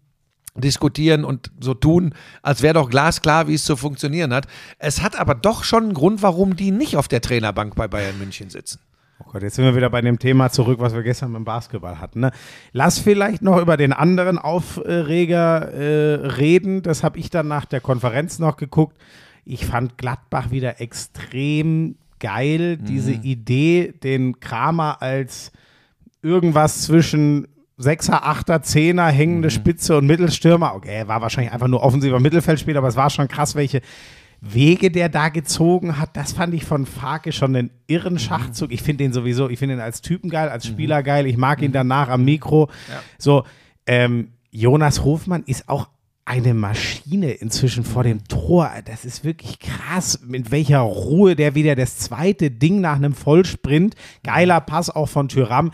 diskutieren 0.56 1.26
und 1.26 1.52
so 1.60 1.74
tun, 1.74 2.14
als 2.42 2.62
wäre 2.62 2.76
doch 2.76 2.90
glasklar, 2.90 3.48
wie 3.48 3.56
es 3.56 3.66
zu 3.66 3.76
funktionieren 3.76 4.34
hat. 4.34 4.48
Es 4.78 5.02
hat 5.02 5.20
aber 5.20 5.36
doch 5.36 5.64
schon 5.64 5.84
einen 5.84 5.94
Grund, 5.94 6.22
warum 6.22 6.56
die 6.56 6.72
nicht 6.72 6.96
auf 6.96 7.08
der 7.08 7.22
Trainerbank 7.22 7.76
bei 7.76 7.88
Bayern 7.88 8.20
München 8.20 8.50
sitzen. 8.50 8.80
Oh 9.20 9.32
Gott, 9.32 9.44
jetzt 9.44 9.56
sind 9.56 9.66
wir 9.66 9.76
wieder 9.76 9.90
bei 9.90 10.02
dem 10.02 10.20
Thema 10.20 10.50
zurück, 10.50 10.80
was 10.80 10.94
wir 10.94 11.04
gestern 11.04 11.34
beim 11.34 11.46
Basketball 11.46 12.00
hatten. 12.00 12.22
Ne? 12.22 12.32
Lass 12.72 13.00
vielleicht 13.00 13.42
noch 13.42 13.60
über 13.60 13.78
den 13.78 13.94
anderen 13.94 14.38
Aufreger 14.38 15.72
äh, 15.72 16.28
reden. 16.28 16.82
Das 16.82 17.04
habe 17.04 17.20
ich 17.20 17.30
dann 17.30 17.48
nach 17.48 17.66
der 17.66 17.80
Konferenz 17.80 18.40
noch 18.40 18.58
geguckt. 18.58 18.98
Ich 19.46 19.66
fand 19.66 19.98
Gladbach 19.98 20.52
wieder 20.52 20.82
extrem 20.82 21.96
geil. 22.20 22.78
Diese 22.78 23.12
Idee, 23.12 23.94
den 24.04 24.40
Kramer 24.40 25.02
als 25.02 25.52
irgendwas 26.22 26.84
zwischen 26.84 27.48
Sechser, 27.78 28.26
Achter, 28.26 28.62
Zehner, 28.62 29.08
hängende 29.08 29.50
Spitze 29.50 29.98
und 29.98 30.06
Mittelstürmer. 30.06 30.76
Okay, 30.76 30.96
er 30.96 31.08
war 31.08 31.22
wahrscheinlich 31.22 31.54
einfach 31.54 31.68
nur 31.68 31.82
offensiver 31.82 32.20
Mittelfeldspieler, 32.20 32.80
aber 32.80 32.88
es 32.88 32.96
war 32.96 33.10
schon 33.10 33.28
krass, 33.28 33.56
welche 33.56 33.82
Wege 34.42 34.92
der 34.92 35.10
da 35.10 35.30
gezogen 35.30 36.00
hat. 36.00 36.16
Das 36.18 36.34
fand 36.34 36.54
ich 36.54 36.66
von 36.66 36.86
Farke 36.86 37.32
schon 37.32 37.56
einen 37.56 37.72
irren 37.88 38.20
Schachzug. 38.20 38.72
Ich 38.72 38.84
finde 38.84 39.06
den 39.06 39.14
sowieso, 39.14 39.50
ich 39.50 39.58
finde 39.58 39.76
ihn 39.76 39.82
als 39.82 40.02
Typen 40.02 40.30
geil, 40.30 40.50
als 40.50 40.68
Spieler 40.68 41.02
geil. 41.02 41.26
Ich 41.28 41.38
mag 41.38 41.62
ihn 41.62 41.72
danach 41.72 42.10
am 42.10 42.26
Mikro. 42.26 42.70
So, 43.18 43.44
ähm, 43.88 44.34
Jonas 44.52 45.04
Hofmann 45.04 45.44
ist 45.46 45.70
auch 45.70 45.88
eine 46.26 46.54
Maschine 46.54 47.32
inzwischen 47.32 47.84
vor 47.84 48.04
dem 48.04 48.26
Tor. 48.28 48.72
Das 48.86 49.04
ist 49.04 49.24
wirklich 49.24 49.60
krass, 49.60 50.22
mit 50.26 50.52
welcher 50.52 50.80
Ruhe 50.80 51.36
der 51.36 51.54
wieder 51.56 51.76
das 51.76 51.98
zweite 51.98 52.50
Ding 52.50 52.80
nach 52.82 52.96
einem 52.96 53.14
Vollsprint, 53.14 53.96
geiler 54.24 54.62
Pass 54.62 54.90
auch 54.90 55.10
von 55.10 55.28
Tyram, 55.28 55.72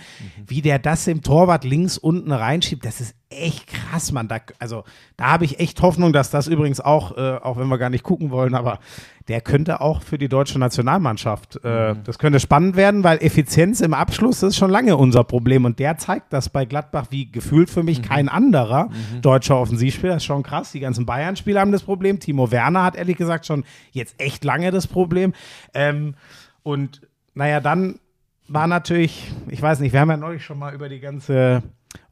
wie 0.47 0.62
der 0.62 0.80
das 0.80 1.08
im 1.08 1.22
Torwart 1.22 1.64
links 1.64 1.97
unten 1.97 2.32
reinschiebt. 2.32 2.84
Das 2.84 3.00
ist 3.00 3.16
echt 3.30 3.67
krass, 3.67 4.11
Mann. 4.11 4.27
Da, 4.27 4.38
also 4.57 4.84
da 5.15 5.32
habe 5.32 5.45
ich 5.45 5.59
echt 5.59 5.82
Hoffnung, 5.82 6.13
dass 6.13 6.32
das 6.32 6.47
übrigens 6.47 6.82
auch, 6.82 7.15
äh, 7.15 7.38
auch 7.38 7.57
wenn 7.57 7.67
wir 7.67 7.77
gar 7.77 7.91
nicht 7.91 8.03
gucken 8.03 8.32
wollen, 8.32 8.55
aber 8.55 8.80
der 9.27 9.41
könnte 9.41 9.82
auch 9.82 10.01
für 10.01 10.17
die 10.17 10.27
deutsche 10.27 10.57
Nationalmannschaft, 10.57 11.63
äh, 11.63 11.95
das 12.03 12.17
könnte 12.17 12.39
spannend 12.39 12.75
werden, 12.75 13.03
weil 13.03 13.19
Effizienz 13.19 13.82
im 13.82 13.93
Abschluss 13.93 14.41
ist 14.41 14.57
schon 14.57 14.71
lange 14.71 14.97
unser 14.97 15.23
Problem 15.23 15.65
und 15.65 15.77
der 15.77 15.97
zeigt 15.97 16.34
das 16.34 16.49
bei 16.49 16.65
Gladbach 16.65 17.07
wie 17.11 17.32
gefühlt 17.32 17.69
für 17.69 17.84
mich 17.84 18.01
kein 18.01 18.30
anderer 18.30 18.89
deutscher 19.21 19.59
Offensivspieler. 19.59 20.13
Das 20.13 20.23
ist 20.23 20.27
schon 20.27 20.41
krass. 20.41 20.71
Die 20.71 20.80
ganzen 20.80 21.05
Bayern-Spieler 21.05 21.61
haben 21.61 21.71
das 21.71 21.84
Problem. 21.84 22.19
Timo 22.19 22.49
Werner 22.51 22.84
hat 22.84 22.95
ehrlich 22.95 23.17
gesagt 23.17 23.45
schon 23.45 23.63
jetzt 23.91 24.19
echt 24.19 24.43
lange 24.43 24.71
das 24.71 24.88
Problem. 24.88 25.34
Ähm, 25.75 26.15
und 26.63 27.01
naja, 27.36 27.59
dann 27.59 27.99
war 28.47 28.65
natürlich, 28.65 29.32
ich 29.49 29.61
weiß 29.61 29.80
nicht, 29.82 29.93
wir 29.93 29.99
haben 29.99 30.09
ja 30.09 30.17
neulich 30.17 30.43
schon 30.43 30.57
mal 30.57 30.73
über 30.73 30.89
die 30.89 30.99
ganze 30.99 31.61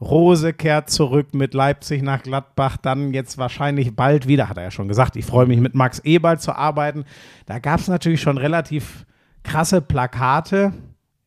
Rose 0.02 0.54
kehrt 0.54 0.90
zurück 0.90 1.34
mit 1.34 1.54
Leipzig 1.54 2.02
nach 2.02 2.24
Gladbach, 2.24 2.78
dann 2.78 3.14
jetzt 3.14 3.38
wahrscheinlich 3.38 3.96
bald 3.96 4.28
wieder, 4.28 4.50
hat 4.50 4.58
er 4.58 4.64
ja 4.64 4.72
schon 4.72 4.88
gesagt, 4.88 5.16
ich 5.16 5.26
freue 5.26 5.46
mich 5.46 5.60
mit 5.60 5.76
Max 5.76 6.00
Eberl 6.00 6.40
zu 6.40 6.56
arbeiten. 6.56 7.06
Da 7.46 7.60
gab 7.60 7.80
es 7.80 7.88
natürlich 7.88 8.22
schon 8.22 8.38
relativ 8.38 9.06
krasse 9.44 9.82
Plakate. 9.82 10.74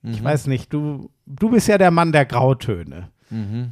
Ich 0.03 0.25
weiß 0.25 0.47
nicht, 0.47 0.73
du, 0.73 1.11
du 1.27 1.51
bist 1.51 1.69
ja 1.69 1.79
der 1.79 1.91
Mann 1.91 2.11
der 2.13 2.25
Grautöne. 2.25 3.11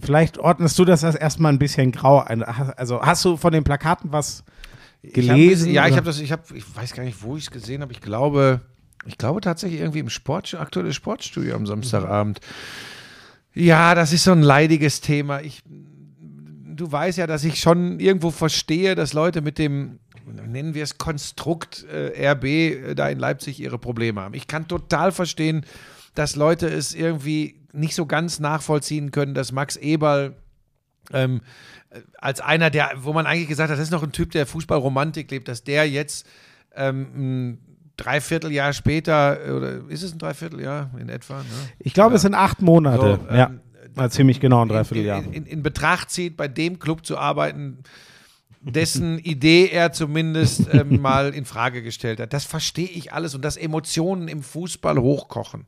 Vielleicht 0.00 0.38
ordnest 0.38 0.78
du 0.78 0.84
das 0.84 1.02
erstmal 1.02 1.52
ein 1.52 1.58
bisschen 1.58 1.90
grau 1.90 2.20
ein. 2.20 2.42
Also 2.44 3.02
hast 3.02 3.24
du 3.24 3.36
von 3.36 3.52
den 3.52 3.64
Plakaten 3.64 4.12
was 4.12 4.44
gelesen? 5.02 5.70
Ich 5.70 5.76
hab, 5.76 5.86
ja, 5.86 5.90
ich 5.90 5.96
habe 5.96 6.06
das, 6.06 6.20
ich 6.20 6.30
habe, 6.30 6.42
ich 6.54 6.76
weiß 6.76 6.94
gar 6.94 7.02
nicht, 7.02 7.22
wo 7.22 7.36
ich 7.36 7.44
es 7.44 7.50
gesehen 7.50 7.82
habe. 7.82 7.92
Ich 7.92 8.00
glaube, 8.00 8.60
ich 9.04 9.18
glaube 9.18 9.40
tatsächlich 9.40 9.80
irgendwie 9.80 9.98
im 9.98 10.10
Sport, 10.10 10.54
aktuelles 10.54 10.94
Sportstudio 10.94 11.56
am 11.56 11.66
Samstagabend. 11.66 12.40
Ja, 13.58 13.96
das 13.96 14.12
ist 14.12 14.22
so 14.22 14.30
ein 14.30 14.42
leidiges 14.42 15.00
Thema. 15.00 15.40
Ich, 15.40 15.64
du 15.66 16.92
weißt 16.92 17.18
ja, 17.18 17.26
dass 17.26 17.42
ich 17.42 17.58
schon 17.58 17.98
irgendwo 17.98 18.30
verstehe, 18.30 18.94
dass 18.94 19.14
Leute 19.14 19.40
mit 19.40 19.58
dem, 19.58 19.98
nennen 20.46 20.74
wir 20.74 20.84
es 20.84 20.96
Konstrukt 20.96 21.84
äh, 21.92 22.30
RB 22.30 22.44
äh, 22.44 22.94
da 22.94 23.08
in 23.08 23.18
Leipzig 23.18 23.58
ihre 23.58 23.76
Probleme 23.76 24.20
haben. 24.20 24.34
Ich 24.34 24.46
kann 24.46 24.68
total 24.68 25.10
verstehen, 25.10 25.66
dass 26.14 26.36
Leute 26.36 26.68
es 26.68 26.94
irgendwie 26.94 27.56
nicht 27.72 27.96
so 27.96 28.06
ganz 28.06 28.38
nachvollziehen 28.38 29.10
können, 29.10 29.34
dass 29.34 29.50
Max 29.50 29.74
Eberl 29.74 30.36
ähm, 31.12 31.40
als 32.16 32.40
einer, 32.40 32.70
der, 32.70 32.92
wo 32.98 33.12
man 33.12 33.26
eigentlich 33.26 33.48
gesagt 33.48 33.72
hat, 33.72 33.78
das 33.78 33.86
ist 33.86 33.90
noch 33.90 34.04
ein 34.04 34.12
Typ, 34.12 34.30
der 34.30 34.46
Fußballromantik 34.46 35.28
lebt, 35.32 35.48
dass 35.48 35.64
der 35.64 35.90
jetzt 35.90 36.28
ähm, 36.76 37.58
Dreivierteljahr 37.98 38.72
später, 38.72 39.46
äh, 39.46 39.50
oder 39.50 39.80
ist 39.88 40.02
es 40.02 40.12
ein 40.12 40.18
Dreivierteljahr 40.18 40.90
in 40.98 41.10
etwa? 41.10 41.38
Ne? 41.38 41.44
Ich 41.78 41.92
glaube, 41.92 42.14
es 42.14 42.22
sind 42.22 42.34
acht 42.34 42.62
Monate. 42.62 43.20
So, 43.28 43.34
ja, 43.34 43.48
ähm, 43.48 43.60
mal 43.94 44.10
ziemlich 44.10 44.40
genau 44.40 44.62
ein 44.62 44.68
Dreivierteljahr. 44.68 45.22
in, 45.24 45.32
in, 45.32 45.46
in 45.46 45.62
Betracht 45.62 46.10
zieht, 46.10 46.36
bei 46.36 46.48
dem 46.48 46.78
Club 46.78 47.04
zu 47.04 47.18
arbeiten, 47.18 47.82
dessen 48.60 49.18
Idee 49.24 49.68
er 49.68 49.92
zumindest 49.92 50.72
ähm, 50.72 51.00
mal 51.02 51.34
in 51.34 51.44
Frage 51.44 51.82
gestellt 51.82 52.20
hat. 52.20 52.32
Das 52.32 52.44
verstehe 52.44 52.88
ich 52.88 53.12
alles 53.12 53.34
und 53.34 53.44
dass 53.44 53.56
Emotionen 53.56 54.28
im 54.28 54.42
Fußball 54.42 54.98
hochkochen. 54.98 55.66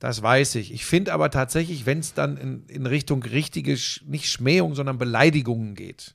Das 0.00 0.22
weiß 0.22 0.56
ich. 0.56 0.72
Ich 0.72 0.86
finde 0.86 1.12
aber 1.12 1.30
tatsächlich, 1.30 1.86
wenn 1.86 2.00
es 2.00 2.14
dann 2.14 2.36
in, 2.36 2.64
in 2.68 2.86
Richtung 2.86 3.22
richtige, 3.22 3.78
nicht 4.06 4.30
Schmähung, 4.30 4.74
sondern 4.74 4.98
Beleidigungen 4.98 5.74
geht, 5.74 6.14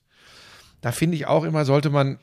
da 0.82 0.92
finde 0.92 1.16
ich 1.16 1.26
auch 1.26 1.44
immer, 1.44 1.64
sollte 1.64 1.88
man, 1.88 2.18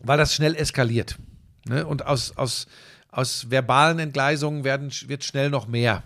weil 0.00 0.18
das 0.18 0.34
schnell 0.34 0.56
eskaliert. 0.56 1.18
Ne? 1.66 1.86
Und 1.86 2.06
aus, 2.06 2.36
aus, 2.36 2.66
aus 3.10 3.50
verbalen 3.50 3.98
Entgleisungen 3.98 4.64
werden, 4.64 4.90
wird 5.06 5.24
schnell 5.24 5.50
noch 5.50 5.66
mehr. 5.66 6.02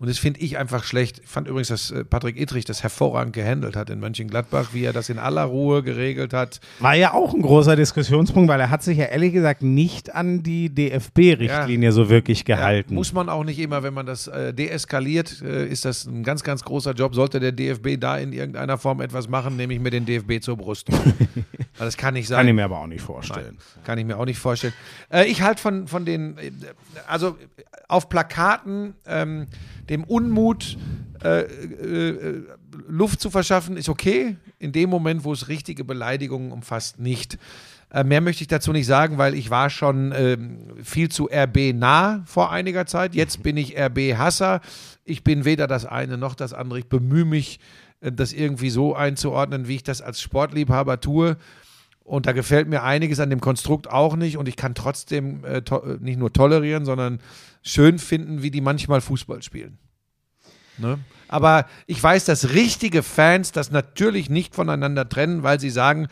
Und 0.00 0.08
das 0.08 0.18
finde 0.18 0.40
ich 0.40 0.58
einfach 0.58 0.82
schlecht. 0.82 1.20
Ich 1.22 1.28
fand 1.28 1.46
übrigens, 1.46 1.68
dass 1.68 1.92
äh, 1.92 2.04
Patrick 2.04 2.38
Ittrich 2.38 2.64
das 2.64 2.82
hervorragend 2.82 3.32
gehandelt 3.32 3.76
hat 3.76 3.90
in 3.90 4.00
Mönchengladbach, 4.00 4.70
wie 4.72 4.84
er 4.84 4.92
das 4.92 5.08
in 5.08 5.20
aller 5.20 5.44
Ruhe 5.44 5.84
geregelt 5.84 6.32
hat. 6.32 6.60
War 6.80 6.94
ja 6.94 7.14
auch 7.14 7.32
ein 7.32 7.42
großer 7.42 7.76
Diskussionspunkt, 7.76 8.48
weil 8.48 8.58
er 8.58 8.70
hat 8.70 8.82
sich 8.82 8.98
ja 8.98 9.04
ehrlich 9.04 9.32
gesagt 9.32 9.62
nicht 9.62 10.12
an 10.12 10.42
die 10.42 10.68
DFB-Richtlinie 10.68 11.92
so 11.92 12.10
wirklich 12.10 12.44
gehalten. 12.44 12.90
Ja, 12.90 12.94
muss 12.96 13.12
man 13.12 13.28
auch 13.28 13.44
nicht 13.44 13.60
immer, 13.60 13.84
wenn 13.84 13.94
man 13.94 14.04
das 14.04 14.26
äh, 14.26 14.52
deeskaliert, 14.52 15.40
äh, 15.42 15.68
ist 15.68 15.84
das 15.84 16.06
ein 16.06 16.24
ganz, 16.24 16.42
ganz 16.42 16.64
großer 16.64 16.92
Job. 16.92 17.14
Sollte 17.14 17.38
der 17.38 17.52
DFB 17.52 18.00
da 18.00 18.18
in 18.18 18.32
irgendeiner 18.32 18.78
Form 18.78 19.00
etwas 19.00 19.28
machen, 19.28 19.56
nehme 19.56 19.74
ich 19.74 19.80
mir 19.80 19.90
den 19.90 20.06
DFB 20.06 20.42
zur 20.42 20.56
Brust. 20.56 20.90
Weil 20.90 21.14
das 21.78 21.96
kann 21.96 22.14
nicht 22.14 22.26
sein. 22.26 22.38
Kann 22.38 22.48
ich 22.48 22.54
mir 22.54 22.64
aber 22.64 22.80
auch 22.80 22.88
nicht 22.88 23.02
vorstellen. 23.02 23.58
Nein, 23.58 23.84
kann 23.84 23.98
ich 23.98 24.04
mir 24.04 24.18
auch 24.18 24.26
nicht 24.26 24.40
vorstellen. 24.40 24.74
Äh, 25.08 25.26
ich 25.26 25.42
halte 25.42 25.62
von, 25.62 25.86
von 25.86 26.04
den, 26.04 26.36
äh, 26.38 26.50
also 27.06 27.38
auf 27.86 28.08
Plakaten 28.08 28.94
ähm, 29.06 29.46
dem 29.88 30.04
Unmut 30.04 30.76
äh, 31.22 31.40
äh, 31.40 32.42
Luft 32.88 33.20
zu 33.20 33.30
verschaffen, 33.30 33.76
ist 33.76 33.88
okay. 33.88 34.36
In 34.58 34.72
dem 34.72 34.90
Moment, 34.90 35.24
wo 35.24 35.32
es 35.32 35.48
richtige 35.48 35.84
Beleidigungen 35.84 36.52
umfasst, 36.52 36.98
nicht. 36.98 37.38
Äh, 37.90 38.04
mehr 38.04 38.20
möchte 38.20 38.42
ich 38.42 38.48
dazu 38.48 38.72
nicht 38.72 38.86
sagen, 38.86 39.18
weil 39.18 39.34
ich 39.34 39.50
war 39.50 39.70
schon 39.70 40.12
ähm, 40.16 40.58
viel 40.82 41.08
zu 41.08 41.28
RB 41.32 41.72
nah 41.74 42.22
vor 42.26 42.50
einiger 42.50 42.86
Zeit. 42.86 43.14
Jetzt 43.14 43.42
bin 43.42 43.56
ich 43.56 43.78
RB-Hasser. 43.78 44.60
Ich 45.04 45.22
bin 45.22 45.44
weder 45.44 45.66
das 45.66 45.86
eine 45.86 46.18
noch 46.18 46.34
das 46.34 46.52
andere. 46.52 46.80
Ich 46.80 46.88
bemühe 46.88 47.24
mich, 47.24 47.60
äh, 48.00 48.12
das 48.12 48.32
irgendwie 48.32 48.70
so 48.70 48.94
einzuordnen, 48.94 49.68
wie 49.68 49.76
ich 49.76 49.82
das 49.82 50.02
als 50.02 50.20
Sportliebhaber 50.20 51.00
tue. 51.00 51.36
Und 52.04 52.26
da 52.26 52.32
gefällt 52.32 52.68
mir 52.68 52.82
einiges 52.82 53.18
an 53.18 53.30
dem 53.30 53.40
Konstrukt 53.40 53.88
auch 53.88 54.14
nicht. 54.14 54.36
Und 54.36 54.46
ich 54.46 54.56
kann 54.56 54.74
trotzdem 54.74 55.42
äh, 55.44 55.58
äh, 55.58 55.98
nicht 56.00 56.18
nur 56.18 56.32
tolerieren, 56.32 56.84
sondern 56.84 57.18
schön 57.62 57.98
finden, 57.98 58.42
wie 58.42 58.50
die 58.50 58.60
manchmal 58.60 59.00
Fußball 59.00 59.42
spielen. 59.42 59.78
Ne? 60.76 60.98
Aber 61.28 61.66
ich 61.86 62.02
weiß, 62.02 62.26
dass 62.26 62.50
richtige 62.50 63.02
Fans 63.02 63.52
das 63.52 63.70
natürlich 63.70 64.28
nicht 64.28 64.54
voneinander 64.54 65.08
trennen, 65.08 65.42
weil 65.42 65.58
sie 65.58 65.70
sagen, 65.70 66.08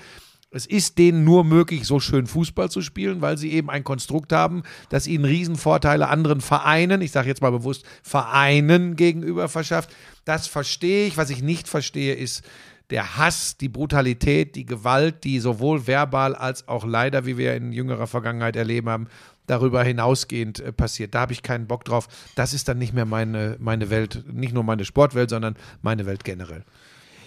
es 0.51 0.67
ist 0.67 0.99
denen 0.99 1.25
nur 1.25 1.45
möglich, 1.45 1.87
so 1.87 1.99
schön 1.99 2.27
Fußball 2.27 2.71
zu 2.71 2.83
spielen, 2.83 3.23
weil 3.23 3.39
sie 3.39 3.53
eben 3.53 3.71
ein 3.71 3.85
Konstrukt 3.85 4.33
haben, 4.33 4.63
das 4.91 5.07
ihnen 5.07 5.25
Riesenvorteile 5.25 6.09
anderen 6.09 6.43
Vereinen, 6.43 7.01
ich 7.01 7.11
sage 7.11 7.29
jetzt 7.29 7.41
mal 7.41 7.51
bewusst 7.51 7.85
Vereinen 8.03 8.97
gegenüber 8.97 9.49
verschafft. 9.49 9.95
Das 10.25 10.47
verstehe 10.47 11.07
ich. 11.07 11.17
Was 11.17 11.31
ich 11.31 11.43
nicht 11.43 11.69
verstehe, 11.69 12.15
ist 12.15 12.45
der 12.91 13.17
Hass, 13.17 13.57
die 13.57 13.69
Brutalität, 13.69 14.55
die 14.57 14.67
Gewalt, 14.67 15.25
die 15.25 15.41
sowohl 15.41 15.87
verbal 15.87 16.35
als 16.35 16.69
auch 16.69 16.85
leider, 16.85 17.27
wie 17.27 17.39
wir 17.39 17.55
in 17.55 17.73
jüngerer 17.73 18.07
Vergangenheit 18.07 18.57
erleben 18.57 18.89
haben, 18.89 19.09
darüber 19.47 19.83
hinausgehend 19.83 20.61
äh, 20.61 20.73
passiert. 20.73 21.15
Da 21.15 21.21
habe 21.21 21.33
ich 21.33 21.43
keinen 21.43 21.67
Bock 21.67 21.85
drauf. 21.85 22.09
Das 22.35 22.55
ist 22.55 22.69
dann 22.69 22.79
nicht 22.79 22.93
mehr 22.93 23.07
meine, 23.07 23.57
meine 23.59 23.91
Welt, 23.91 24.25
nicht 24.33 24.55
nur 24.55 24.65
meine 24.65 24.85
Sportwelt, 24.85 25.31
sondern 25.31 25.57
meine 25.83 26.07
Welt 26.07 26.25
generell. 26.25 26.65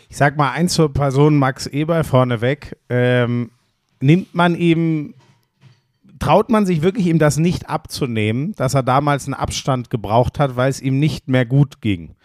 Ich 0.09 0.17
sag 0.17 0.37
mal 0.37 0.51
eins 0.51 0.73
zur 0.73 0.93
Person 0.93 1.37
Max 1.37 1.67
Eber 1.67 2.03
vorneweg. 2.03 2.77
Ähm, 2.89 3.51
nimmt 4.01 4.33
man 4.35 4.55
ihm, 4.55 5.15
traut 6.19 6.49
man 6.49 6.65
sich 6.65 6.81
wirklich 6.81 7.07
ihm 7.07 7.19
das 7.19 7.37
nicht 7.37 7.69
abzunehmen, 7.69 8.53
dass 8.55 8.75
er 8.75 8.83
damals 8.83 9.25
einen 9.25 9.33
Abstand 9.33 9.89
gebraucht 9.89 10.39
hat, 10.39 10.55
weil 10.55 10.69
es 10.69 10.81
ihm 10.81 10.99
nicht 10.99 11.27
mehr 11.27 11.45
gut 11.45 11.81
ging. 11.81 12.15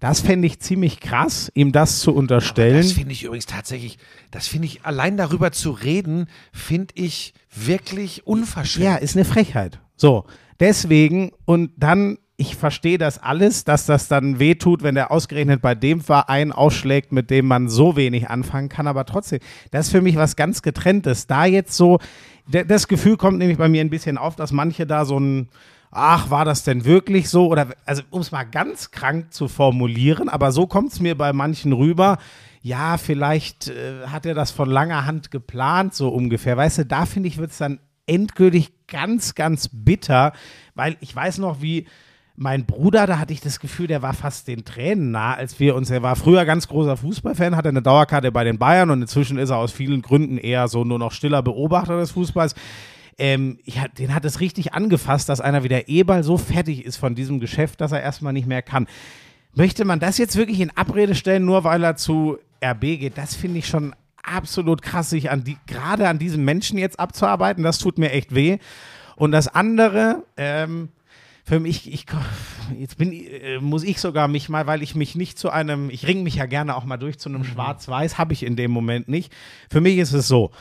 Das 0.00 0.20
fände 0.20 0.46
ich 0.46 0.60
ziemlich 0.60 0.98
krass, 0.98 1.52
ihm 1.54 1.72
das 1.72 2.00
zu 2.00 2.14
unterstellen. 2.14 2.78
Das 2.78 2.92
finde 2.92 3.12
ich 3.12 3.24
übrigens 3.24 3.44
tatsächlich, 3.44 3.98
das 4.30 4.48
finde 4.48 4.66
ich, 4.66 4.84
allein 4.84 5.18
darüber 5.18 5.52
zu 5.52 5.70
reden, 5.70 6.26
finde 6.52 6.94
ich 6.96 7.34
wirklich 7.54 8.26
unverschämt. 8.26 8.84
Ja, 8.84 8.96
ist 8.96 9.14
eine 9.14 9.26
Frechheit. 9.26 9.78
So, 9.96 10.24
deswegen 10.58 11.32
und 11.44 11.72
dann, 11.76 12.16
ich 12.38 12.56
verstehe 12.56 12.96
das 12.96 13.22
alles, 13.22 13.64
dass 13.64 13.84
das 13.84 14.08
dann 14.08 14.38
wehtut, 14.38 14.82
wenn 14.82 14.94
der 14.94 15.10
ausgerechnet 15.10 15.60
bei 15.60 15.74
dem 15.74 16.00
Verein 16.00 16.50
ausschlägt, 16.50 17.12
mit 17.12 17.28
dem 17.28 17.46
man 17.46 17.68
so 17.68 17.94
wenig 17.94 18.30
anfangen 18.30 18.70
kann, 18.70 18.86
aber 18.86 19.04
trotzdem, 19.04 19.40
das 19.70 19.86
ist 19.86 19.92
für 19.92 20.00
mich 20.00 20.16
was 20.16 20.34
ganz 20.34 20.62
getrenntes. 20.62 21.26
Da 21.26 21.44
jetzt 21.44 21.76
so, 21.76 21.98
das 22.46 22.88
Gefühl 22.88 23.18
kommt 23.18 23.38
nämlich 23.38 23.58
bei 23.58 23.68
mir 23.68 23.82
ein 23.82 23.90
bisschen 23.90 24.16
auf, 24.16 24.34
dass 24.34 24.50
manche 24.50 24.86
da 24.86 25.04
so 25.04 25.20
ein 25.20 25.50
Ach, 25.90 26.30
war 26.30 26.44
das 26.44 26.62
denn 26.62 26.84
wirklich 26.84 27.28
so? 27.28 27.48
Oder, 27.48 27.68
also, 27.84 28.02
um 28.10 28.20
es 28.20 28.30
mal 28.30 28.44
ganz 28.44 28.90
krank 28.90 29.32
zu 29.32 29.48
formulieren, 29.48 30.28
aber 30.28 30.52
so 30.52 30.66
kommt 30.66 30.92
es 30.92 31.00
mir 31.00 31.16
bei 31.16 31.32
manchen 31.32 31.72
rüber. 31.72 32.18
Ja, 32.62 32.98
vielleicht 32.98 33.68
äh, 33.68 34.06
hat 34.06 34.26
er 34.26 34.34
das 34.34 34.50
von 34.50 34.70
langer 34.70 35.06
Hand 35.06 35.30
geplant, 35.30 35.94
so 35.94 36.08
ungefähr. 36.08 36.56
Weißt 36.56 36.78
du, 36.78 36.86
da 36.86 37.06
finde 37.06 37.28
ich, 37.28 37.38
wird 37.38 37.50
es 37.50 37.58
dann 37.58 37.80
endgültig 38.06 38.86
ganz, 38.86 39.34
ganz 39.34 39.68
bitter, 39.72 40.32
weil 40.74 40.96
ich 41.00 41.14
weiß 41.14 41.38
noch, 41.38 41.62
wie 41.62 41.86
mein 42.36 42.64
Bruder, 42.64 43.06
da 43.06 43.18
hatte 43.18 43.32
ich 43.32 43.40
das 43.40 43.60
Gefühl, 43.60 43.86
der 43.86 44.02
war 44.02 44.14
fast 44.14 44.48
den 44.48 44.64
Tränen 44.64 45.10
nah, 45.10 45.34
als 45.34 45.60
wir 45.60 45.74
uns, 45.74 45.90
er 45.90 46.02
war 46.02 46.16
früher 46.16 46.44
ganz 46.46 46.68
großer 46.68 46.96
Fußballfan, 46.96 47.54
hatte 47.54 47.68
eine 47.68 47.82
Dauerkarte 47.82 48.32
bei 48.32 48.44
den 48.44 48.58
Bayern 48.58 48.90
und 48.90 49.02
inzwischen 49.02 49.38
ist 49.38 49.50
er 49.50 49.58
aus 49.58 49.72
vielen 49.72 50.00
Gründen 50.00 50.38
eher 50.38 50.66
so 50.68 50.84
nur 50.84 50.98
noch 50.98 51.12
stiller 51.12 51.42
Beobachter 51.42 51.98
des 51.98 52.12
Fußballs. 52.12 52.54
Ähm, 53.20 53.58
hat- 53.76 53.98
den 53.98 54.14
hat 54.14 54.24
es 54.24 54.40
richtig 54.40 54.72
angefasst, 54.72 55.28
dass 55.28 55.40
einer 55.42 55.62
wie 55.62 55.68
der 55.68 55.88
Eberl 55.88 56.22
so 56.24 56.38
fertig 56.38 56.84
ist 56.86 56.96
von 56.96 57.14
diesem 57.14 57.38
Geschäft, 57.38 57.80
dass 57.82 57.92
er 57.92 58.02
erstmal 58.02 58.32
nicht 58.32 58.46
mehr 58.48 58.62
kann. 58.62 58.86
Möchte 59.54 59.84
man 59.84 60.00
das 60.00 60.16
jetzt 60.16 60.36
wirklich 60.36 60.60
in 60.60 60.74
Abrede 60.76 61.14
stellen, 61.14 61.44
nur 61.44 61.62
weil 61.64 61.84
er 61.84 61.96
zu 61.96 62.38
RB 62.64 62.80
geht? 62.98 63.18
Das 63.18 63.34
finde 63.34 63.58
ich 63.58 63.66
schon 63.66 63.94
absolut 64.22 64.80
krass, 64.80 65.10
sich 65.10 65.30
an 65.30 65.44
die, 65.44 65.58
gerade 65.66 66.08
an 66.08 66.18
diesem 66.18 66.44
Menschen 66.44 66.78
jetzt 66.78 66.98
abzuarbeiten. 66.98 67.62
Das 67.62 67.78
tut 67.78 67.98
mir 67.98 68.10
echt 68.10 68.34
weh. 68.34 68.58
Und 69.16 69.32
das 69.32 69.48
andere, 69.48 70.24
ähm, 70.38 70.88
für 71.44 71.60
mich, 71.60 71.92
ich, 71.92 72.06
jetzt 72.78 72.96
bin, 72.96 73.12
äh, 73.12 73.58
muss 73.58 73.82
ich 73.82 74.00
sogar 74.00 74.28
mich 74.28 74.48
mal, 74.48 74.66
weil 74.66 74.82
ich 74.82 74.94
mich 74.94 75.14
nicht 75.14 75.38
zu 75.38 75.50
einem, 75.50 75.90
ich 75.90 76.06
ringe 76.06 76.22
mich 76.22 76.36
ja 76.36 76.46
gerne 76.46 76.76
auch 76.76 76.84
mal 76.84 76.96
durch 76.96 77.18
zu 77.18 77.28
einem 77.28 77.44
Schwarz-Weiß, 77.44 78.16
habe 78.18 78.32
ich 78.32 78.44
in 78.44 78.56
dem 78.56 78.70
Moment 78.70 79.08
nicht. 79.08 79.32
Für 79.70 79.80
mich 79.80 79.98
ist 79.98 80.12
es 80.12 80.28
so, 80.28 80.52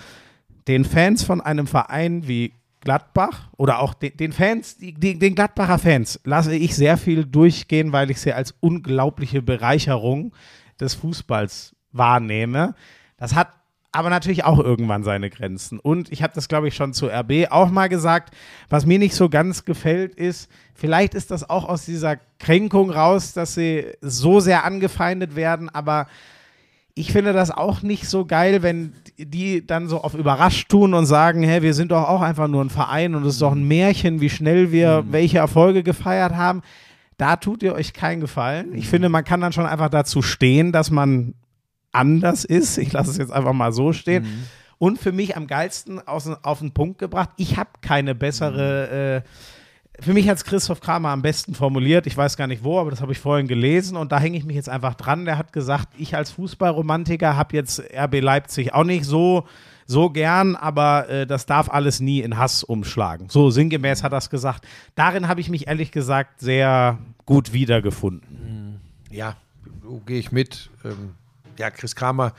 den 0.69 0.85
Fans 0.85 1.23
von 1.23 1.41
einem 1.41 1.65
Verein 1.65 2.27
wie 2.27 2.53
Gladbach 2.81 3.49
oder 3.57 3.79
auch 3.79 3.95
den, 3.95 4.15
den 4.15 4.31
Fans, 4.31 4.77
die, 4.77 4.93
den 4.93 5.33
Gladbacher 5.33 5.79
Fans, 5.79 6.19
lasse 6.23 6.55
ich 6.55 6.75
sehr 6.75 6.95
viel 6.97 7.25
durchgehen, 7.25 7.91
weil 7.91 8.11
ich 8.11 8.21
sie 8.21 8.33
als 8.33 8.53
unglaubliche 8.59 9.41
Bereicherung 9.41 10.31
des 10.79 10.93
Fußballs 10.93 11.75
wahrnehme. 11.91 12.75
Das 13.17 13.33
hat 13.33 13.49
aber 13.91 14.11
natürlich 14.11 14.43
auch 14.43 14.59
irgendwann 14.59 15.03
seine 15.03 15.31
Grenzen. 15.31 15.79
Und 15.79 16.11
ich 16.11 16.21
habe 16.21 16.33
das, 16.35 16.47
glaube 16.47 16.67
ich, 16.67 16.75
schon 16.75 16.93
zu 16.93 17.07
RB 17.07 17.47
auch 17.49 17.71
mal 17.71 17.89
gesagt. 17.89 18.35
Was 18.69 18.85
mir 18.85 18.99
nicht 18.99 19.15
so 19.15 19.27
ganz 19.27 19.65
gefällt, 19.65 20.13
ist, 20.13 20.51
vielleicht 20.75 21.15
ist 21.15 21.31
das 21.31 21.49
auch 21.49 21.67
aus 21.67 21.85
dieser 21.85 22.17
Kränkung 22.37 22.91
raus, 22.91 23.33
dass 23.33 23.55
sie 23.55 23.87
so 24.01 24.39
sehr 24.39 24.63
angefeindet 24.63 25.35
werden, 25.35 25.67
aber 25.69 26.05
ich 26.99 27.13
finde 27.13 27.31
das 27.31 27.49
auch 27.49 27.81
nicht 27.81 28.09
so 28.09 28.25
geil, 28.25 28.61
wenn 28.61 28.91
die 29.17 29.65
dann 29.65 29.87
so 29.87 30.01
auf 30.01 30.15
überrascht 30.15 30.67
tun 30.67 30.93
und 30.93 31.05
sagen, 31.05 31.43
hey, 31.43 31.61
wir 31.61 31.73
sind 31.73 31.91
doch 31.91 32.09
auch 32.09 32.19
einfach 32.19 32.49
nur 32.49 32.61
ein 32.61 32.69
Verein 32.69 33.15
und 33.15 33.25
es 33.25 33.35
ist 33.35 33.41
doch 33.41 33.53
ein 33.53 33.65
Märchen, 33.65 34.19
wie 34.19 34.29
schnell 34.29 34.73
wir 34.73 35.05
welche 35.09 35.37
Erfolge 35.37 35.81
gefeiert 35.81 36.35
haben. 36.35 36.61
Da 37.15 37.37
tut 37.37 37.63
ihr 37.63 37.73
euch 37.73 37.93
keinen 37.93 38.19
Gefallen. 38.19 38.75
Ich 38.75 38.89
finde, 38.89 39.07
man 39.07 39.23
kann 39.23 39.39
dann 39.39 39.53
schon 39.53 39.65
einfach 39.65 39.87
dazu 39.87 40.21
stehen, 40.21 40.73
dass 40.73 40.91
man 40.91 41.35
anders 41.93 42.43
ist. 42.43 42.77
Ich 42.77 42.91
lasse 42.91 43.11
es 43.11 43.17
jetzt 43.17 43.31
einfach 43.31 43.53
mal 43.53 43.71
so 43.71 43.93
stehen. 43.93 44.25
Und 44.77 44.99
für 44.99 45.13
mich 45.13 45.37
am 45.37 45.47
geilsten 45.47 46.05
auf 46.05 46.59
den 46.59 46.73
Punkt 46.73 46.99
gebracht, 46.99 47.29
ich 47.37 47.55
habe 47.55 47.69
keine 47.81 48.13
bessere 48.13 49.23
äh, 49.23 49.29
für 50.01 50.13
mich 50.13 50.29
hat 50.29 50.37
es 50.37 50.43
Christoph 50.43 50.81
Kramer 50.81 51.09
am 51.09 51.21
besten 51.21 51.53
formuliert. 51.53 52.07
Ich 52.07 52.15
weiß 52.15 52.37
gar 52.37 52.47
nicht 52.47 52.63
wo, 52.63 52.79
aber 52.79 52.89
das 52.89 53.01
habe 53.01 53.11
ich 53.11 53.19
vorhin 53.19 53.47
gelesen 53.47 53.97
und 53.97 54.11
da 54.11 54.19
hänge 54.19 54.37
ich 54.37 54.45
mich 54.45 54.55
jetzt 54.55 54.69
einfach 54.69 54.95
dran. 54.95 55.25
Der 55.25 55.37
hat 55.37 55.53
gesagt, 55.53 55.89
ich 55.97 56.15
als 56.15 56.31
Fußballromantiker 56.31 57.35
habe 57.35 57.55
jetzt 57.55 57.81
RB 57.93 58.21
Leipzig 58.21 58.73
auch 58.73 58.83
nicht 58.83 59.05
so, 59.05 59.47
so 59.85 60.09
gern, 60.09 60.55
aber 60.55 61.09
äh, 61.09 61.27
das 61.27 61.45
darf 61.45 61.69
alles 61.69 61.99
nie 61.99 62.21
in 62.21 62.37
Hass 62.37 62.63
umschlagen. 62.63 63.29
So 63.29 63.49
sinngemäß 63.49 64.03
hat 64.03 64.11
er 64.11 64.19
es 64.19 64.29
gesagt. 64.29 64.67
Darin 64.95 65.27
habe 65.27 65.41
ich 65.41 65.49
mich 65.49 65.67
ehrlich 65.67 65.91
gesagt 65.91 66.39
sehr 66.39 66.99
gut 67.25 67.53
wiedergefunden. 67.53 68.79
Ja, 69.11 69.35
gehe 70.05 70.19
ich 70.19 70.31
mit. 70.31 70.69
Ähm, 70.85 71.15
ja, 71.57 71.71
Chris 71.71 71.95
Kramer 71.95 72.33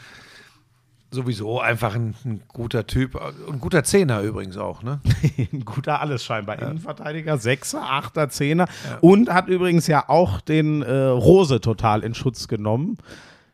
sowieso 1.11 1.61
einfach 1.61 1.95
ein, 1.95 2.15
ein 2.25 2.43
guter 2.49 2.87
Typ. 2.87 3.17
Ein 3.17 3.61
guter 3.61 3.85
Zehner 3.85 4.21
übrigens 4.23 4.57
auch, 4.57 4.83
ne? 4.83 5.01
Ein 5.53 5.65
guter 5.65 6.01
alles 6.01 6.25
scheinbar. 6.25 6.61
Innenverteidiger, 6.61 7.39
Sechser, 7.39 7.83
Achter, 7.83 8.29
Zehner. 8.29 8.67
Und 9.01 9.33
hat 9.33 9.49
übrigens 9.49 9.87
ja 9.87 10.09
auch 10.09 10.41
den 10.41 10.83
äh, 10.83 10.93
Rose 10.93 11.61
total 11.61 12.05
in 12.05 12.15
Schutz 12.15 12.49
genommen, 12.49 12.99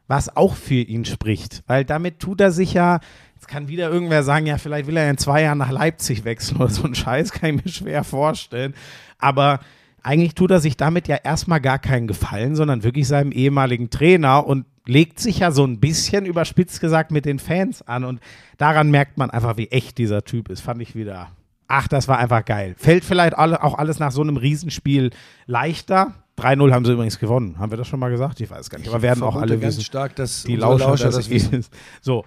was 0.06 0.36
auch 0.36 0.54
für 0.54 0.74
ihn 0.74 1.04
spricht. 1.04 1.62
Weil 1.66 1.84
damit 1.84 2.20
tut 2.20 2.40
er 2.40 2.50
sich 2.50 2.74
ja, 2.74 3.00
jetzt 3.34 3.48
kann 3.48 3.68
wieder 3.68 3.90
irgendwer 3.90 4.22
sagen, 4.22 4.46
ja, 4.46 4.58
vielleicht 4.58 4.86
will 4.86 4.96
er 4.96 5.10
in 5.10 5.18
zwei 5.18 5.42
Jahren 5.42 5.58
nach 5.58 5.70
Leipzig 5.70 6.24
wechseln 6.24 6.58
oder 6.58 6.70
so 6.70 6.84
ein 6.84 6.94
Scheiß, 6.94 7.32
kann 7.32 7.56
ich 7.56 7.64
mir 7.64 7.70
schwer 7.70 8.04
vorstellen. 8.04 8.74
Aber 9.18 9.60
eigentlich 10.02 10.34
tut 10.34 10.50
er 10.50 10.60
sich 10.60 10.76
damit 10.76 11.08
ja 11.08 11.16
erstmal 11.16 11.60
gar 11.60 11.78
keinen 11.78 12.06
Gefallen, 12.06 12.54
sondern 12.54 12.84
wirklich 12.84 13.08
seinem 13.08 13.32
ehemaligen 13.32 13.90
Trainer 13.90 14.46
und 14.46 14.66
legt 14.86 15.18
sich 15.20 15.40
ja 15.40 15.50
so 15.50 15.64
ein 15.64 15.80
bisschen 15.80 16.26
überspitzt 16.26 16.80
gesagt 16.80 17.10
mit 17.10 17.24
den 17.24 17.38
Fans 17.38 17.82
an. 17.82 18.04
Und 18.04 18.20
daran 18.58 18.90
merkt 18.90 19.18
man 19.18 19.30
einfach, 19.30 19.56
wie 19.56 19.68
echt 19.68 19.98
dieser 19.98 20.24
Typ 20.24 20.48
ist. 20.48 20.60
Fand 20.60 20.80
ich 20.82 20.94
wieder. 20.94 21.28
Ach, 21.68 21.88
das 21.88 22.06
war 22.08 22.18
einfach 22.18 22.44
geil. 22.44 22.74
Fällt 22.78 23.04
vielleicht 23.04 23.36
auch 23.36 23.74
alles 23.76 23.98
nach 23.98 24.12
so 24.12 24.22
einem 24.22 24.36
Riesenspiel 24.36 25.10
leichter. 25.46 26.14
3-0 26.38 26.72
haben 26.72 26.84
sie 26.84 26.92
übrigens 26.92 27.18
gewonnen. 27.18 27.58
Haben 27.58 27.72
wir 27.72 27.78
das 27.78 27.88
schon 27.88 27.98
mal 27.98 28.10
gesagt? 28.10 28.40
Ich 28.40 28.50
weiß 28.50 28.68
gar 28.70 28.78
nicht. 28.78 28.88
Aber 28.88 29.02
werden 29.02 29.22
auch 29.22 29.36
alle 29.36 29.58
ganz 29.58 29.76
wissen. 29.76 29.84
stark, 29.84 30.14
dass 30.16 30.42
die 30.44 30.56
Lauscher, 30.56 30.88
Lauscher 30.88 31.06
das 31.06 31.16
das 31.16 31.30
wissen. 31.30 31.54
ist. 31.54 31.72
So. 32.02 32.24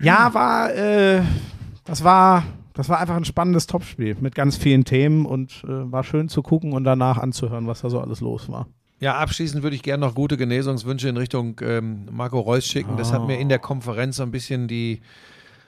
Ja, 0.00 0.32
war, 0.34 0.72
äh, 0.74 1.22
das 1.84 2.04
war, 2.04 2.44
das 2.74 2.88
war 2.88 3.00
einfach 3.00 3.16
ein 3.16 3.24
spannendes 3.24 3.66
Topspiel 3.66 4.16
mit 4.20 4.34
ganz 4.34 4.56
vielen 4.56 4.84
Themen 4.84 5.24
und 5.24 5.64
äh, 5.64 5.90
war 5.90 6.04
schön 6.04 6.28
zu 6.28 6.42
gucken 6.42 6.74
und 6.74 6.84
danach 6.84 7.16
anzuhören, 7.18 7.66
was 7.66 7.80
da 7.80 7.88
so 7.90 8.00
alles 8.00 8.20
los 8.20 8.48
war. 8.50 8.66
Ja, 9.00 9.16
abschließend 9.16 9.62
würde 9.62 9.76
ich 9.76 9.82
gerne 9.82 10.04
noch 10.04 10.14
gute 10.14 10.36
Genesungswünsche 10.36 11.08
in 11.08 11.16
Richtung 11.16 11.60
ähm, 11.62 12.08
Marco 12.10 12.40
Reus 12.40 12.66
schicken. 12.66 12.96
Das 12.96 13.12
hat 13.12 13.26
mir 13.26 13.38
in 13.38 13.48
der 13.48 13.60
Konferenz 13.60 14.16
so 14.16 14.24
ein 14.24 14.32
bisschen 14.32 14.66
die 14.66 15.00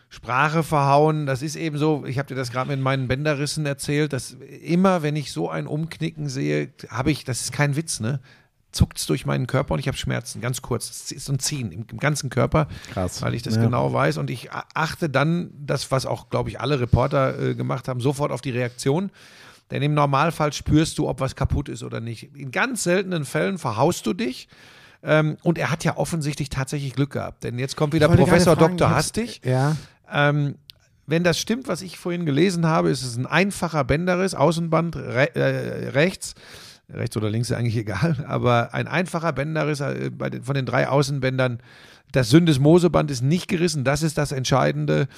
Sprache 0.08 0.64
verhauen. 0.64 1.26
Das 1.26 1.40
ist 1.40 1.54
eben 1.54 1.78
so, 1.78 2.04
ich 2.06 2.18
habe 2.18 2.26
dir 2.26 2.34
das 2.34 2.50
gerade 2.50 2.68
mit 2.68 2.80
meinen 2.80 3.06
Bänderrissen 3.06 3.64
erzählt, 3.66 4.12
dass 4.12 4.32
immer, 4.62 5.02
wenn 5.02 5.14
ich 5.14 5.30
so 5.30 5.48
ein 5.48 5.68
Umknicken 5.68 6.28
sehe, 6.28 6.70
habe 6.88 7.12
ich, 7.12 7.24
das 7.24 7.42
ist 7.42 7.52
kein 7.52 7.76
Witz, 7.76 8.00
ne? 8.00 8.18
Zuckt 8.72 8.98
es 8.98 9.06
durch 9.06 9.26
meinen 9.26 9.48
Körper 9.48 9.74
und 9.74 9.80
ich 9.80 9.88
habe 9.88 9.96
Schmerzen, 9.96 10.40
ganz 10.40 10.62
kurz. 10.62 10.88
Das 10.88 11.10
ist 11.12 11.24
so 11.24 11.32
ein 11.32 11.40
Ziehen 11.40 11.72
im, 11.72 11.84
im 11.90 11.98
ganzen 11.98 12.30
Körper, 12.30 12.68
Krass. 12.92 13.20
weil 13.20 13.34
ich 13.34 13.42
das 13.42 13.56
Ja. 13.56 13.62
genau 13.62 13.92
weiß. 13.92 14.16
Und 14.16 14.30
ich 14.30 14.48
achte 14.52 15.08
dann, 15.08 15.50
das, 15.58 15.90
was 15.90 16.06
auch, 16.06 16.30
glaube 16.30 16.50
ich, 16.50 16.60
alle 16.60 16.80
Reporter 16.80 17.36
äh, 17.40 17.54
gemacht 17.56 17.88
haben, 17.88 18.00
sofort 18.00 18.30
auf 18.32 18.40
die 18.40 18.50
Reaktion. 18.50 19.10
Denn 19.70 19.82
im 19.82 19.94
Normalfall 19.94 20.52
spürst 20.52 20.98
du, 20.98 21.08
ob 21.08 21.20
was 21.20 21.36
kaputt 21.36 21.68
ist 21.68 21.82
oder 21.82 22.00
nicht. 22.00 22.34
In 22.36 22.50
ganz 22.50 22.82
seltenen 22.82 23.24
Fällen 23.24 23.58
verhaust 23.58 24.06
du 24.06 24.12
dich. 24.12 24.48
Ähm, 25.02 25.36
und 25.42 25.58
er 25.58 25.70
hat 25.70 25.84
ja 25.84 25.96
offensichtlich 25.96 26.50
tatsächlich 26.50 26.94
Glück 26.94 27.12
gehabt. 27.12 27.44
Denn 27.44 27.58
jetzt 27.58 27.76
kommt 27.76 27.94
wieder 27.94 28.08
Professor 28.08 28.56
fragen, 28.56 28.76
Dr. 28.76 28.94
Hastig. 28.94 29.40
Ja. 29.44 29.76
Ähm, 30.12 30.56
wenn 31.06 31.24
das 31.24 31.38
stimmt, 31.38 31.68
was 31.68 31.82
ich 31.82 31.98
vorhin 31.98 32.26
gelesen 32.26 32.66
habe, 32.66 32.90
ist 32.90 33.02
es 33.02 33.16
ein 33.16 33.26
einfacher 33.26 33.82
Bänderriss, 33.84 34.34
Außenband 34.34 34.96
re 34.96 35.34
äh, 35.34 35.88
rechts. 35.90 36.34
Rechts 36.88 37.16
oder 37.16 37.30
links 37.30 37.50
ist 37.50 37.56
eigentlich 37.56 37.76
egal, 37.78 38.24
aber 38.28 38.74
ein 38.74 38.88
einfacher 38.88 39.32
Bänderriss 39.32 39.80
äh, 39.80 40.10
den, 40.10 40.42
von 40.42 40.54
den 40.54 40.66
drei 40.66 40.88
Außenbändern. 40.88 41.60
Das 42.12 42.30
Syndesmoseband 42.30 43.10
ist 43.10 43.22
nicht 43.22 43.48
gerissen, 43.48 43.84
das 43.84 44.02
ist 44.02 44.18
das 44.18 44.32
Entscheidende. 44.32 45.08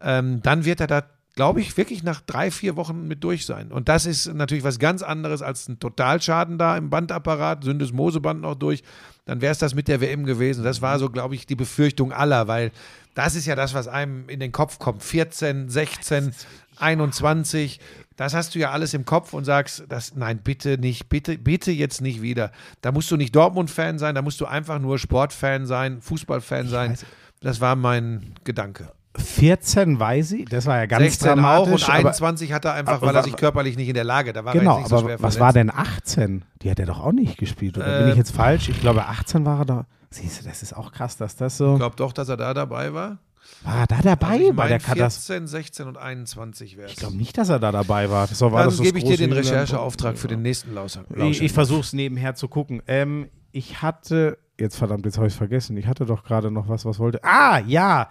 Ähm, 0.00 0.40
dann 0.42 0.64
wird 0.64 0.80
er 0.80 0.86
da, 0.86 1.02
glaube 1.34 1.60
ich, 1.60 1.76
wirklich 1.76 2.02
nach 2.02 2.20
drei, 2.20 2.50
vier 2.50 2.76
Wochen 2.76 3.08
mit 3.08 3.24
durch 3.24 3.46
sein. 3.46 3.72
Und 3.72 3.88
das 3.88 4.04
ist 4.04 4.32
natürlich 4.34 4.64
was 4.64 4.78
ganz 4.78 5.02
anderes 5.02 5.40
als 5.40 5.68
ein 5.68 5.78
Totalschaden 5.78 6.58
da 6.58 6.76
im 6.76 6.90
Bandapparat, 6.90 7.64
Syndesmoseband 7.64 8.42
noch 8.42 8.54
durch. 8.54 8.82
Dann 9.24 9.40
wäre 9.40 9.52
es 9.52 9.58
das 9.58 9.74
mit 9.74 9.88
der 9.88 10.00
WM 10.00 10.24
gewesen. 10.24 10.64
Das 10.64 10.82
war 10.82 10.98
so, 10.98 11.08
glaube 11.08 11.34
ich, 11.34 11.46
die 11.46 11.54
Befürchtung 11.54 12.12
aller, 12.12 12.48
weil 12.48 12.70
das 13.14 13.34
ist 13.34 13.46
ja 13.46 13.54
das, 13.54 13.72
was 13.72 13.88
einem 13.88 14.28
in 14.28 14.40
den 14.40 14.52
Kopf 14.52 14.78
kommt. 14.78 15.02
14, 15.02 15.70
16, 15.70 16.34
21. 16.76 17.80
Das 18.16 18.34
hast 18.34 18.54
du 18.54 18.58
ja 18.58 18.70
alles 18.70 18.92
im 18.92 19.06
Kopf 19.06 19.32
und 19.32 19.44
sagst, 19.44 19.84
das, 19.88 20.14
nein, 20.14 20.40
bitte 20.42 20.76
nicht, 20.76 21.08
bitte, 21.08 21.38
bitte 21.38 21.72
jetzt 21.72 22.02
nicht 22.02 22.20
wieder. 22.20 22.52
Da 22.82 22.92
musst 22.92 23.10
du 23.10 23.16
nicht 23.16 23.34
Dortmund-Fan 23.34 23.98
sein, 23.98 24.14
da 24.14 24.22
musst 24.22 24.40
du 24.40 24.46
einfach 24.46 24.78
nur 24.78 24.98
Sportfan 24.98 25.66
sein, 25.66 26.02
Fußballfan 26.02 26.68
sein. 26.68 26.98
Das 27.40 27.60
war 27.60 27.74
mein 27.74 28.34
Gedanke. 28.44 28.92
14 29.16 30.00
Weisi, 30.00 30.44
das 30.46 30.66
war 30.66 30.78
ja 30.78 30.86
ganz 30.86 31.02
16 31.04 31.30
auch 31.30 31.34
dramatisch. 31.34 31.82
und 31.82 31.88
aber, 31.90 31.98
21 31.98 32.52
hat 32.52 32.64
er 32.64 32.74
einfach, 32.74 33.02
weil 33.02 33.14
er 33.14 33.22
sich 33.22 33.36
körperlich 33.36 33.76
nicht 33.76 33.88
in 33.88 33.94
der 33.94 34.04
Lage, 34.04 34.32
da 34.32 34.44
war 34.44 34.52
genau, 34.54 34.80
er 34.80 34.86
so 34.88 34.96
aber 34.96 35.08
was 35.10 35.36
verletzt. 35.36 35.40
war 35.40 35.52
denn 35.52 35.70
18? 35.70 36.44
Die 36.62 36.70
hat 36.70 36.78
er 36.78 36.86
doch 36.86 37.00
auch 37.00 37.12
nicht 37.12 37.36
gespielt, 37.38 37.76
oder 37.76 37.98
bin 37.98 38.08
Äh, 38.08 38.10
ich 38.12 38.16
jetzt 38.16 38.30
falsch? 38.34 38.68
Ich 38.68 38.80
glaube, 38.80 39.06
18 39.06 39.44
war 39.44 39.58
er 39.60 39.64
da. 39.66 39.86
Siehst 40.10 40.40
du, 40.42 40.48
das 40.48 40.62
ist 40.62 40.74
auch 40.74 40.92
krass, 40.92 41.16
dass 41.16 41.36
das 41.36 41.56
so. 41.58 41.72
Ich 41.74 41.78
glaube 41.78 41.96
doch, 41.96 42.12
dass 42.12 42.28
er 42.28 42.36
da 42.36 42.54
dabei 42.54 42.92
war. 42.94 43.18
War 43.64 43.80
er 43.80 43.86
da 43.86 43.98
dabei 44.02 44.26
Also 44.28 44.50
ich 44.50 44.56
bei 44.56 44.68
der 44.68 44.78
Katastrophe? 44.78 45.38
14, 45.40 45.46
16 45.46 45.86
und 45.88 45.96
21 45.98 46.76
wäre 46.76 46.86
es. 46.86 46.92
Ich 46.92 46.98
glaube 46.98 47.16
nicht, 47.16 47.36
dass 47.36 47.48
er 47.48 47.58
da 47.58 47.70
dabei 47.72 48.08
war. 48.10 48.26
Das 48.26 48.40
war 48.40 48.50
Dann 48.50 48.64
das 48.68 48.80
gebe 48.80 48.98
ich 48.98 49.04
dir 49.04 49.16
den. 49.16 49.32
Rechercheauftrag 49.32 50.16
für 50.16 50.28
den 50.28 50.42
nächsten 50.42 50.74
Lauscher. 50.74 51.04
Ich, 51.16 51.42
ich 51.42 51.52
versuche 51.52 51.80
es 51.80 51.92
nebenher 51.92 52.34
zu 52.34 52.48
gucken. 52.48 52.82
Ähm, 52.86 53.28
ich 53.52 53.82
hatte, 53.82 54.38
jetzt 54.58 54.76
verdammt, 54.76 55.04
jetzt 55.06 55.16
habe 55.16 55.26
ich 55.26 55.32
es 55.34 55.36
vergessen. 55.36 55.76
Ich 55.76 55.86
hatte 55.86 56.06
doch 56.06 56.24
gerade 56.24 56.50
noch 56.50 56.68
was, 56.68 56.84
was 56.84 56.98
wollte. 56.98 57.20
Ah, 57.24 57.58
ja. 57.66 58.08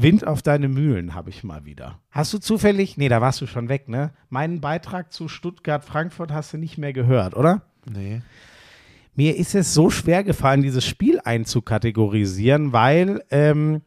Wind 0.00 0.24
auf 0.26 0.42
deine 0.42 0.68
Mühlen 0.68 1.14
habe 1.14 1.28
ich 1.28 1.42
mal 1.42 1.64
wieder. 1.64 1.98
Hast 2.10 2.32
du 2.32 2.38
zufällig, 2.38 2.96
nee, 2.96 3.08
da 3.08 3.20
warst 3.20 3.40
du 3.40 3.46
schon 3.46 3.68
weg, 3.68 3.88
ne? 3.88 4.12
Meinen 4.30 4.60
Beitrag 4.60 5.12
zu 5.12 5.26
Stuttgart-Frankfurt 5.26 6.32
hast 6.32 6.52
du 6.52 6.56
nicht 6.56 6.78
mehr 6.78 6.92
gehört, 6.92 7.36
oder? 7.36 7.62
Nee. 7.84 8.22
Mir 9.16 9.36
ist 9.36 9.56
es 9.56 9.74
so 9.74 9.90
schwer 9.90 10.22
gefallen, 10.22 10.62
dieses 10.62 10.86
Spiel 10.86 11.20
einzukategorisieren, 11.24 12.72
weil 12.72 13.24
ähm, 13.30 13.82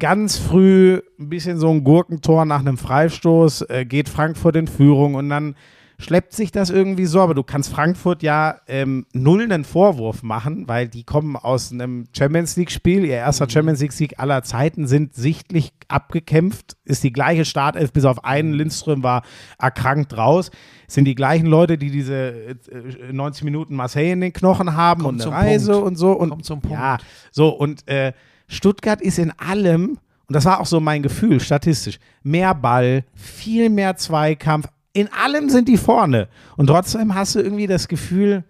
ganz 0.00 0.36
früh 0.36 1.00
ein 1.20 1.28
bisschen 1.28 1.58
so 1.58 1.70
ein 1.70 1.84
Gurkentor 1.84 2.44
nach 2.44 2.58
einem 2.58 2.76
Freistoß 2.76 3.62
äh, 3.68 3.84
geht 3.84 4.08
Frankfurt 4.08 4.56
in 4.56 4.66
Führung 4.66 5.14
und 5.14 5.28
dann 5.28 5.54
schleppt 6.00 6.32
sich 6.32 6.52
das 6.52 6.70
irgendwie 6.70 7.06
so, 7.06 7.20
aber 7.20 7.34
du 7.34 7.42
kannst 7.42 7.70
Frankfurt 7.70 8.22
ja 8.22 8.60
ähm, 8.68 9.06
null 9.12 9.42
einen 9.42 9.64
Vorwurf 9.64 10.22
machen, 10.22 10.68
weil 10.68 10.86
die 10.88 11.02
kommen 11.02 11.34
aus 11.36 11.72
einem 11.72 12.06
Champions 12.16 12.56
League-Spiel. 12.56 13.04
Ihr 13.04 13.16
erster 13.16 13.50
Champions 13.50 13.80
League-Sieg 13.80 14.18
aller 14.20 14.42
Zeiten 14.44 14.86
sind 14.86 15.14
sichtlich 15.14 15.72
abgekämpft. 15.88 16.76
Ist 16.84 17.02
die 17.02 17.12
gleiche 17.12 17.44
Startelf, 17.44 17.92
bis 17.92 18.04
auf 18.04 18.24
einen. 18.24 18.52
Lindström 18.52 19.02
war 19.02 19.22
erkrankt 19.58 20.16
raus. 20.16 20.50
Sind 20.86 21.04
die 21.04 21.16
gleichen 21.16 21.46
Leute, 21.46 21.78
die 21.78 21.90
diese 21.90 22.14
äh, 22.14 23.12
90 23.12 23.42
Minuten 23.44 23.74
Marseille 23.74 24.12
in 24.12 24.20
den 24.20 24.32
Knochen 24.32 24.76
haben 24.76 25.02
Kommt 25.02 25.26
und 25.26 25.32
eine 25.32 25.50
Reise 25.50 25.72
Punkt. 25.72 25.86
und 25.88 25.96
so. 25.96 26.12
Und 26.12 26.30
Kommt 26.30 26.44
zum 26.44 26.60
Punkt. 26.60 26.78
Ja, 26.78 26.98
so 27.32 27.48
und 27.48 27.86
äh, 27.88 28.12
Stuttgart 28.46 29.00
ist 29.02 29.18
in 29.18 29.32
allem, 29.32 29.98
und 30.26 30.34
das 30.34 30.44
war 30.44 30.60
auch 30.60 30.66
so 30.66 30.78
mein 30.80 31.02
Gefühl 31.02 31.40
statistisch, 31.40 31.98
mehr 32.22 32.54
Ball, 32.54 33.04
viel 33.14 33.68
mehr 33.68 33.96
Zweikampf. 33.96 34.68
In 34.98 35.12
allem 35.12 35.48
sind 35.48 35.68
die 35.68 35.76
vorne. 35.76 36.26
Und 36.56 36.66
trotzdem 36.66 37.14
hast 37.14 37.36
du 37.36 37.38
irgendwie 37.38 37.68
das 37.68 37.86
Gefühl, 37.86 38.42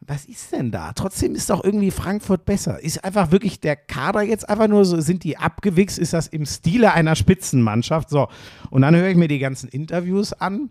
was 0.00 0.24
ist 0.24 0.50
denn 0.50 0.72
da? 0.72 0.92
Trotzdem 0.92 1.36
ist 1.36 1.48
doch 1.48 1.62
irgendwie 1.62 1.92
Frankfurt 1.92 2.44
besser. 2.44 2.82
Ist 2.82 3.04
einfach 3.04 3.30
wirklich 3.30 3.60
der 3.60 3.76
Kader 3.76 4.22
jetzt 4.22 4.48
einfach 4.48 4.66
nur 4.66 4.84
so, 4.84 5.00
sind 5.00 5.22
die 5.22 5.36
abgewichst? 5.36 5.96
Ist 5.96 6.12
das 6.12 6.26
im 6.26 6.44
Stile 6.44 6.92
einer 6.92 7.14
Spitzenmannschaft? 7.14 8.10
So. 8.10 8.26
Und 8.70 8.82
dann 8.82 8.96
höre 8.96 9.10
ich 9.10 9.16
mir 9.16 9.28
die 9.28 9.38
ganzen 9.38 9.68
Interviews 9.68 10.32
an. 10.32 10.70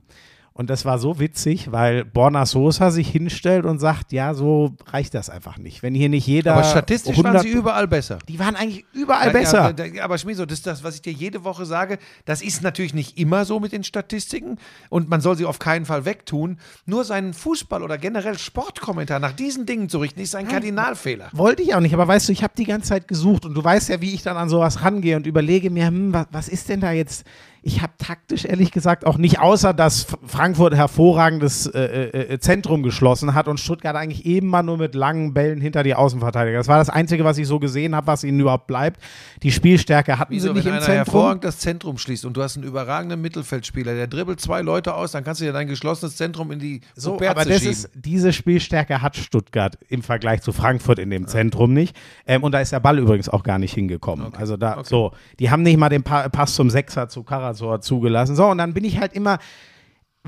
Und 0.57 0.69
das 0.69 0.85
war 0.85 0.99
so 0.99 1.19
witzig, 1.19 1.73
weil 1.73 2.05
Borna 2.05 2.45
Sosa 2.45 2.89
sich 2.89 3.09
hinstellt 3.09 3.65
und 3.65 3.79
sagt, 3.79 4.13
ja, 4.13 4.33
so 4.33 4.73
reicht 4.85 5.13
das 5.13 5.29
einfach 5.29 5.57
nicht. 5.57 5.83
Wenn 5.83 5.93
hier 5.93 6.07
nicht 6.07 6.27
jeder. 6.27 6.53
Aber 6.53 6.63
statistisch 6.63 7.17
waren 7.17 7.35
100 7.35 7.43
sie 7.43 7.49
überall 7.49 7.89
besser. 7.89 8.19
Die 8.29 8.39
waren 8.39 8.55
eigentlich 8.55 8.85
überall 8.93 9.27
Ja, 9.27 9.33
besser. 9.33 9.75
Ja, 9.93 10.05
aber 10.05 10.17
Schmieso, 10.17 10.45
das 10.45 10.59
ist 10.59 10.65
das, 10.65 10.81
was 10.81 10.95
ich 10.95 11.01
dir 11.01 11.11
jede 11.11 11.43
Woche 11.43 11.65
sage. 11.65 11.97
Das 12.23 12.41
ist 12.41 12.63
natürlich 12.63 12.93
nicht 12.93 13.17
immer 13.19 13.43
so 13.43 13.59
mit 13.59 13.73
den 13.73 13.83
Statistiken 13.83 14.57
und 14.87 15.09
man 15.09 15.19
soll 15.19 15.35
sie 15.35 15.43
auf 15.43 15.59
keinen 15.59 15.83
Fall 15.83 16.05
wegtun. 16.05 16.57
Nur 16.85 17.03
seinen 17.03 17.33
Fußball 17.33 17.83
oder 17.83 17.97
generell 17.97 18.37
Sportkommentar 18.37 19.19
nach 19.19 19.33
diesen 19.33 19.65
Dingen 19.65 19.89
zu 19.89 19.97
richten, 19.97 20.21
ist 20.21 20.35
ein 20.35 20.47
Kardinalfehler. 20.47 21.31
Wollte 21.33 21.63
ich 21.63 21.75
auch 21.75 21.81
nicht, 21.81 21.93
aber 21.93 22.07
weißt 22.07 22.29
du, 22.29 22.31
ich 22.31 22.43
habe 22.43 22.53
die 22.57 22.63
ganze 22.63 22.87
Zeit 22.87 23.09
gesucht 23.09 23.43
und 23.43 23.55
du 23.55 23.61
weißt 23.61 23.89
ja, 23.89 23.99
wie 23.99 24.13
ich 24.13 24.23
dann 24.23 24.37
an 24.37 24.47
sowas 24.47 24.81
rangehe 24.83 25.17
und 25.17 25.27
überlege 25.27 25.69
mir, 25.69 25.87
hm, 25.87 26.13
was, 26.13 26.27
was 26.31 26.47
ist 26.47 26.69
denn 26.69 26.79
da 26.79 26.93
jetzt? 26.93 27.25
Ich 27.67 27.81
habe 27.81 27.93
taktisch 27.97 28.45
ehrlich 28.45 28.71
gesagt 28.71 29.07
auch 29.07 29.17
nicht, 29.17 29.39
außer 29.39 29.73
dass 29.73 30.05
Frankfurt 30.27 30.75
hervorragendes 30.75 31.65
äh, 31.65 32.33
äh, 32.33 32.39
Zentrum 32.39 32.83
geschlossen 32.83 33.33
hat 33.33 33.47
und 33.47 33.59
Stuttgart 33.59 33.95
eigentlich 33.95 34.23
eben 34.27 34.45
mal 34.49 34.61
nur 34.61 34.77
mit 34.77 34.93
langen 34.93 35.33
Bällen 35.33 35.59
hinter 35.59 35.81
die 35.81 35.95
Außenverteidiger. 35.95 36.59
Das 36.59 36.67
war 36.67 36.77
das 36.77 36.91
Einzige, 36.91 37.23
was 37.23 37.39
ich 37.39 37.47
so 37.47 37.57
gesehen 37.57 37.95
habe, 37.95 38.05
was 38.05 38.23
ihnen 38.23 38.39
überhaupt 38.39 38.67
bleibt. 38.67 39.01
Die 39.41 39.51
Spielstärke 39.51 40.19
hatten 40.19 40.31
Wieso, 40.31 40.49
sie 40.49 40.53
nicht 40.53 40.65
wenn 40.65 40.73
im 40.73 40.77
einer 40.77 40.85
Zentrum. 40.85 41.13
hervorragend 41.13 41.43
das 41.43 41.57
Zentrum 41.57 41.97
schließt 41.97 42.25
und 42.25 42.37
du 42.37 42.43
hast 42.43 42.55
einen 42.55 42.67
überragenden 42.67 43.19
Mittelfeldspieler, 43.21 43.95
der 43.95 44.05
dribbelt 44.05 44.39
zwei 44.39 44.61
Leute 44.61 44.93
aus, 44.93 45.13
dann 45.13 45.23
kannst 45.23 45.41
du 45.41 45.45
dir 45.45 45.51
dein 45.53 45.67
geschlossenes 45.67 46.17
Zentrum 46.17 46.51
in 46.51 46.59
die 46.59 46.81
So, 46.95 47.13
Superze 47.13 47.31
aber 47.31 47.45
das 47.45 47.57
schieben. 47.57 47.71
ist, 47.71 47.89
diese 47.95 48.31
Spielstärke 48.31 49.01
hat 49.01 49.15
Stuttgart 49.15 49.75
im 49.89 50.03
Vergleich 50.03 50.41
zu 50.41 50.53
Frankfurt 50.53 50.99
in 50.99 51.09
dem 51.09 51.27
Zentrum 51.27 51.73
nicht. 51.73 51.95
Ähm, 52.27 52.43
und 52.43 52.51
da 52.51 52.59
ist 52.59 52.73
der 52.73 52.79
Ball 52.79 52.99
übrigens 52.99 53.27
auch 53.27 53.41
gar 53.41 53.57
nicht 53.57 53.73
hingekommen. 53.73 54.35
Also 54.35 54.55
da, 54.55 54.83
so, 54.83 55.13
die 55.39 55.49
haben 55.49 55.63
nicht 55.63 55.77
mal 55.77 55.89
den 55.89 56.03
pa 56.03 56.29
Pass 56.29 56.53
zum 56.53 56.69
Sechser 56.69 57.09
zu 57.09 57.23
Karasor 57.55 57.81
zugelassen. 57.81 58.35
So, 58.35 58.45
und 58.47 58.57
dann 58.57 58.73
bin 58.73 58.83
ich 58.83 58.99
halt 58.99 59.13
immer, 59.13 59.39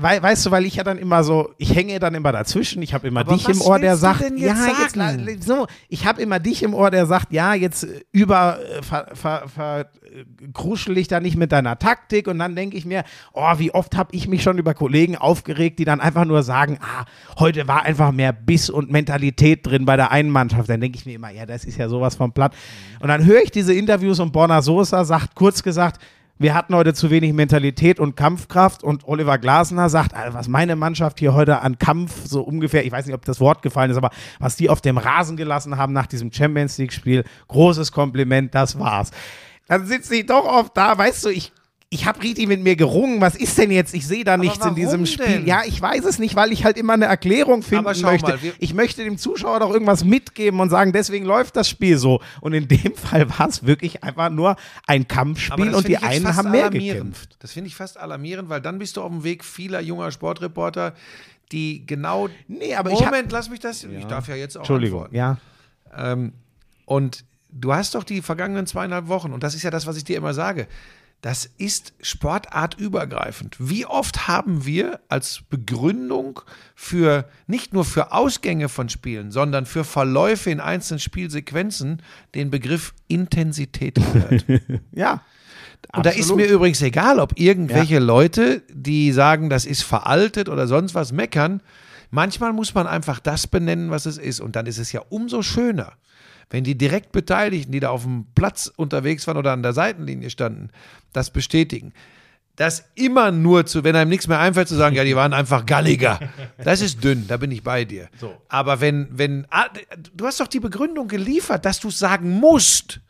Weil, 0.00 0.22
weißt 0.22 0.46
du, 0.46 0.52
weil 0.52 0.64
ich 0.64 0.76
ja 0.76 0.84
dann 0.84 0.96
immer 0.96 1.24
so, 1.24 1.50
ich 1.58 1.74
hänge 1.74 1.98
dann 1.98 2.14
immer 2.14 2.30
dazwischen, 2.30 2.82
ich 2.82 2.94
habe 2.94 3.08
immer 3.08 3.22
Aber 3.22 3.34
dich 3.34 3.48
im 3.48 3.60
Ohr, 3.60 3.80
der 3.80 3.96
sagt, 3.96 4.20
jetzt 4.20 4.38
ja, 4.38 4.54
jetzt 4.80 4.94
sagen? 4.94 5.40
so, 5.40 5.66
ich 5.88 6.06
habe 6.06 6.22
immer 6.22 6.38
dich 6.38 6.62
im 6.62 6.72
Ohr, 6.72 6.92
der 6.92 7.04
sagt, 7.06 7.32
ja, 7.32 7.52
jetzt 7.54 7.82
äh, 7.82 8.02
über 8.12 8.60
äh, 8.60 8.80
ver, 8.80 9.08
ver, 9.14 9.48
ver, 9.48 9.80
äh, 9.80 10.24
kruschel 10.52 10.94
dich 10.94 11.08
da 11.08 11.18
nicht 11.18 11.36
mit 11.36 11.50
deiner 11.50 11.80
Taktik 11.80 12.28
und 12.28 12.38
dann 12.38 12.54
denke 12.54 12.76
ich 12.76 12.86
mir, 12.86 13.02
oh, 13.32 13.54
wie 13.56 13.74
oft 13.74 13.96
habe 13.96 14.14
ich 14.14 14.28
mich 14.28 14.44
schon 14.44 14.56
über 14.58 14.72
Kollegen 14.72 15.16
aufgeregt, 15.16 15.80
die 15.80 15.84
dann 15.84 16.00
einfach 16.00 16.26
nur 16.26 16.44
sagen, 16.44 16.78
ah, 16.80 17.04
heute 17.40 17.66
war 17.66 17.82
einfach 17.82 18.12
mehr 18.12 18.32
Biss 18.32 18.70
und 18.70 18.92
Mentalität 18.92 19.66
drin 19.66 19.84
bei 19.84 19.96
der 19.96 20.12
einen 20.12 20.30
Mannschaft. 20.30 20.68
Dann 20.68 20.80
denke 20.80 20.96
ich 20.96 21.06
mir 21.06 21.16
immer, 21.16 21.30
ja, 21.30 21.44
das 21.44 21.64
ist 21.64 21.76
ja 21.76 21.88
sowas 21.88 22.14
von 22.14 22.30
platt. 22.30 22.54
Und 23.00 23.08
dann 23.08 23.24
höre 23.24 23.42
ich 23.42 23.50
diese 23.50 23.74
Interviews 23.74 24.20
und 24.20 24.32
Borna 24.32 24.62
Sosa 24.62 25.04
sagt, 25.04 25.34
kurz 25.34 25.64
gesagt, 25.64 26.00
wir 26.38 26.54
hatten 26.54 26.74
heute 26.74 26.94
zu 26.94 27.10
wenig 27.10 27.32
Mentalität 27.32 27.98
und 27.98 28.16
Kampfkraft 28.16 28.84
und 28.84 29.06
Oliver 29.06 29.38
Glasner 29.38 29.88
sagt, 29.88 30.12
was 30.32 30.48
meine 30.48 30.76
Mannschaft 30.76 31.18
hier 31.18 31.34
heute 31.34 31.60
an 31.60 31.78
Kampf 31.78 32.26
so 32.26 32.42
ungefähr, 32.42 32.84
ich 32.84 32.92
weiß 32.92 33.06
nicht, 33.06 33.14
ob 33.14 33.24
das 33.24 33.40
Wort 33.40 33.62
gefallen 33.62 33.90
ist, 33.90 33.96
aber 33.96 34.10
was 34.38 34.56
die 34.56 34.70
auf 34.70 34.80
dem 34.80 34.98
Rasen 34.98 35.36
gelassen 35.36 35.76
haben 35.76 35.92
nach 35.92 36.06
diesem 36.06 36.32
Champions 36.32 36.78
League 36.78 36.92
Spiel, 36.92 37.24
großes 37.48 37.90
Kompliment, 37.92 38.54
das 38.54 38.78
war's. 38.78 39.10
Dann 39.66 39.86
sitze 39.86 40.14
ich 40.14 40.26
doch 40.26 40.44
oft 40.44 40.76
da, 40.76 40.96
weißt 40.96 41.24
du, 41.26 41.28
ich 41.30 41.52
ich 41.90 42.04
habe 42.04 42.22
richtig 42.22 42.48
mit 42.48 42.62
mir 42.62 42.76
gerungen. 42.76 43.20
Was 43.22 43.34
ist 43.34 43.56
denn 43.56 43.70
jetzt? 43.70 43.94
Ich 43.94 44.06
sehe 44.06 44.22
da 44.22 44.36
nichts 44.36 44.64
in 44.64 44.74
diesem 44.74 45.06
Spiel. 45.06 45.24
denn? 45.24 45.46
Ja, 45.46 45.62
ich 45.66 45.80
weiß 45.80 46.04
es 46.04 46.18
nicht, 46.18 46.36
weil 46.36 46.52
ich 46.52 46.64
halt 46.64 46.76
immer 46.76 46.92
eine 46.92 47.06
Erklärung 47.06 47.62
finden 47.62 47.84
möchte. 47.84 48.04
mal, 48.26 48.38
ich 48.58 48.74
möchte 48.74 49.04
dem 49.04 49.16
Zuschauer 49.16 49.60
doch 49.60 49.70
irgendwas 49.72 50.04
mitgeben 50.04 50.60
und 50.60 50.68
sagen, 50.68 50.92
deswegen 50.92 51.24
läuft 51.24 51.56
das 51.56 51.66
Spiel 51.68 51.96
so. 51.96 52.20
Und 52.42 52.52
in 52.52 52.68
dem 52.68 52.94
Fall 52.94 53.30
war 53.38 53.48
es 53.48 53.64
wirklich 53.64 54.04
einfach 54.04 54.28
nur 54.28 54.56
ein 54.86 55.08
Kampfspiel 55.08 55.74
und 55.74 55.88
die 55.88 55.92
ich 55.92 56.02
einen 56.02 56.36
haben 56.36 56.50
mehr 56.50 56.68
gekämpft. 56.68 57.36
Das 57.38 57.52
finde 57.52 57.68
ich 57.68 57.74
fast 57.74 57.96
alarmierend, 57.98 58.50
weil 58.50 58.60
dann 58.60 58.78
bist 58.78 58.98
du 58.98 59.02
auf 59.02 59.10
dem 59.10 59.24
Weg 59.24 59.42
vieler 59.42 59.80
junger 59.80 60.10
Sportreporter, 60.12 60.92
die 61.52 61.86
genau. 61.86 62.28
Nee, 62.48 62.74
aber 62.74 62.90
ich 62.90 62.98
hab- 63.00 63.06
Moment, 63.06 63.32
lass 63.32 63.48
mich 63.48 63.60
das. 63.60 63.84
Ich 63.84 64.04
darf 64.04 64.28
ja 64.28 64.34
jetzt 64.34 64.56
auch 64.56 64.60
Entschuldigung, 64.60 65.04
antworten. 65.06 65.16
ja. 65.16 65.38
Ähm, 65.96 66.32
und 66.84 67.24
du 67.50 67.72
hast 67.72 67.94
doch 67.94 68.04
die 68.04 68.20
vergangenen 68.20 68.66
zweieinhalb 68.66 69.08
Wochen, 69.08 69.32
und 69.32 69.42
das 69.42 69.54
ist 69.54 69.62
ja 69.62 69.70
das, 69.70 69.86
was 69.86 69.96
ich 69.96 70.04
dir 70.04 70.18
immer 70.18 70.34
sage, 70.34 70.66
das 71.20 71.50
ist 71.58 71.94
sportartübergreifend. 72.00 73.56
Wie 73.58 73.86
oft 73.86 74.28
haben 74.28 74.64
wir 74.64 75.00
als 75.08 75.40
Begründung 75.50 76.40
für, 76.76 77.28
nicht 77.48 77.72
nur 77.72 77.84
für 77.84 78.12
Ausgänge 78.12 78.68
von 78.68 78.88
Spielen, 78.88 79.32
sondern 79.32 79.66
für 79.66 79.82
Verläufe 79.82 80.50
in 80.50 80.60
einzelnen 80.60 81.00
Spielsequenzen 81.00 82.02
den 82.34 82.50
Begriff 82.50 82.94
Intensität 83.08 83.96
gehört? 83.96 84.44
Ja. 84.92 85.22
Und 85.94 86.04
da 86.04 86.10
ist 86.10 86.34
mir 86.34 86.46
übrigens 86.46 86.82
egal, 86.82 87.20
ob 87.20 87.38
irgendwelche 87.38 87.98
Leute, 87.98 88.62
die 88.68 89.12
sagen, 89.12 89.48
das 89.48 89.64
ist 89.64 89.82
veraltet 89.82 90.48
oder 90.48 90.66
sonst 90.66 90.94
was 90.94 91.12
meckern. 91.12 91.62
Manchmal 92.10 92.52
muss 92.52 92.74
man 92.74 92.86
einfach 92.86 93.20
das 93.20 93.46
benennen, 93.46 93.90
was 93.90 94.04
es 94.04 94.18
ist. 94.18 94.40
Und 94.40 94.56
dann 94.56 94.66
ist 94.66 94.78
es 94.78 94.92
ja 94.92 95.02
umso 95.08 95.42
schöner, 95.42 95.92
wenn 96.50 96.64
die 96.64 96.76
direkt 96.76 97.12
Beteiligten, 97.12 97.72
die 97.72 97.80
da 97.80 97.90
auf 97.90 98.02
dem 98.02 98.26
Platz 98.34 98.72
unterwegs 98.74 99.26
waren 99.26 99.36
oder 99.36 99.52
an 99.52 99.62
der 99.62 99.72
Seitenlinie 99.72 100.30
standen, 100.30 100.70
das 101.12 101.30
bestätigen. 101.30 101.92
Das 102.56 102.86
immer 102.96 103.30
nur 103.30 103.66
zu, 103.66 103.84
wenn 103.84 103.94
einem 103.94 104.10
nichts 104.10 104.26
mehr 104.26 104.40
einfällt, 104.40 104.66
zu 104.66 104.74
sagen, 104.74 104.96
ja, 104.96 105.04
die 105.04 105.14
waren 105.14 105.32
einfach 105.32 105.64
galliger. 105.64 106.18
Das 106.64 106.80
ist 106.80 107.04
dünn, 107.04 107.26
da 107.28 107.36
bin 107.36 107.52
ich 107.52 107.62
bei 107.62 107.84
dir. 107.84 108.08
Aber 108.48 108.80
wenn, 108.80 109.06
wenn, 109.12 109.46
ah, 109.50 109.66
du 110.12 110.26
hast 110.26 110.40
doch 110.40 110.48
die 110.48 110.58
Begründung 110.58 111.06
geliefert, 111.06 111.64
dass 111.64 111.78
du 111.78 111.88
es 111.88 112.00
sagen 112.00 112.30
musst. 112.30 113.00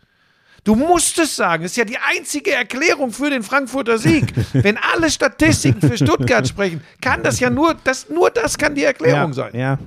Du 0.65 0.75
musst 0.75 1.19
es 1.19 1.35
sagen. 1.35 1.63
Das 1.63 1.73
ist 1.73 1.77
ja 1.79 1.87
die 1.87 1.97
einzige 1.97 2.53
Erklärung 2.53 3.11
für 3.11 3.31
den 3.31 3.43
Frankfurter 3.43 3.97
Sieg. 3.97 4.35
Wenn 4.53 4.77
alle 4.77 5.11
Statistiken 5.11 5.81
für 5.81 5.97
Stuttgart 5.97 6.47
sprechen, 6.47 6.83
kann 7.01 7.23
das 7.23 7.41
ja 7.41 7.49
nur, 7.49 7.75
das, 7.85 8.11
nur 8.11 8.29
das 8.29 8.59
kann 8.59 8.75
die 8.75 8.85
Erklärung 8.85 9.31
ja, 9.31 9.33
sein. 9.33 9.57
Ja. 9.59 9.79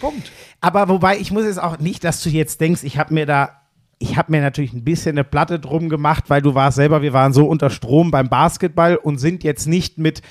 Punkt. 0.00 0.32
Aber 0.60 0.88
wobei, 0.88 1.18
ich 1.18 1.30
muss 1.30 1.44
jetzt 1.44 1.62
auch 1.62 1.78
nicht, 1.78 2.02
dass 2.04 2.22
du 2.22 2.30
jetzt 2.30 2.60
denkst, 2.60 2.82
ich 2.82 2.98
habe 2.98 3.14
mir 3.14 3.26
da, 3.26 3.50
ich 3.98 4.16
habe 4.16 4.32
mir 4.32 4.40
natürlich 4.40 4.72
ein 4.72 4.84
bisschen 4.84 5.12
eine 5.12 5.24
Platte 5.24 5.60
drum 5.60 5.88
gemacht, 5.88 6.24
weil 6.28 6.42
du 6.42 6.54
warst 6.54 6.76
selber, 6.76 7.02
wir 7.02 7.12
waren 7.12 7.32
so 7.32 7.46
unter 7.46 7.70
Strom 7.70 8.10
beim 8.10 8.28
Basketball 8.28 8.96
und 8.96 9.18
sind 9.18 9.44
jetzt 9.44 9.66
nicht 9.66 9.98
mit 9.98 10.22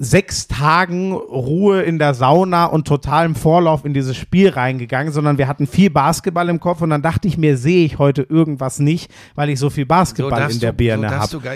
sechs 0.00 0.46
Tagen 0.46 1.12
Ruhe 1.12 1.82
in 1.82 1.98
der 1.98 2.14
Sauna 2.14 2.66
und 2.66 2.86
totalem 2.86 3.34
Vorlauf 3.34 3.84
in 3.84 3.94
dieses 3.94 4.16
Spiel 4.16 4.48
reingegangen, 4.48 5.12
sondern 5.12 5.38
wir 5.38 5.48
hatten 5.48 5.66
viel 5.66 5.90
Basketball 5.90 6.48
im 6.48 6.60
Kopf 6.60 6.80
und 6.82 6.90
dann 6.90 7.02
dachte 7.02 7.26
ich 7.26 7.36
mir, 7.36 7.56
sehe 7.56 7.84
ich 7.84 7.98
heute 7.98 8.22
irgendwas 8.22 8.78
nicht, 8.78 9.10
weil 9.34 9.50
ich 9.50 9.58
so 9.58 9.70
viel 9.70 9.86
Basketball 9.86 10.38
darfst 10.38 10.54
in 10.54 10.60
der 10.60 10.72
Birne 10.72 11.08
so 11.08 11.42
habe. 11.42 11.52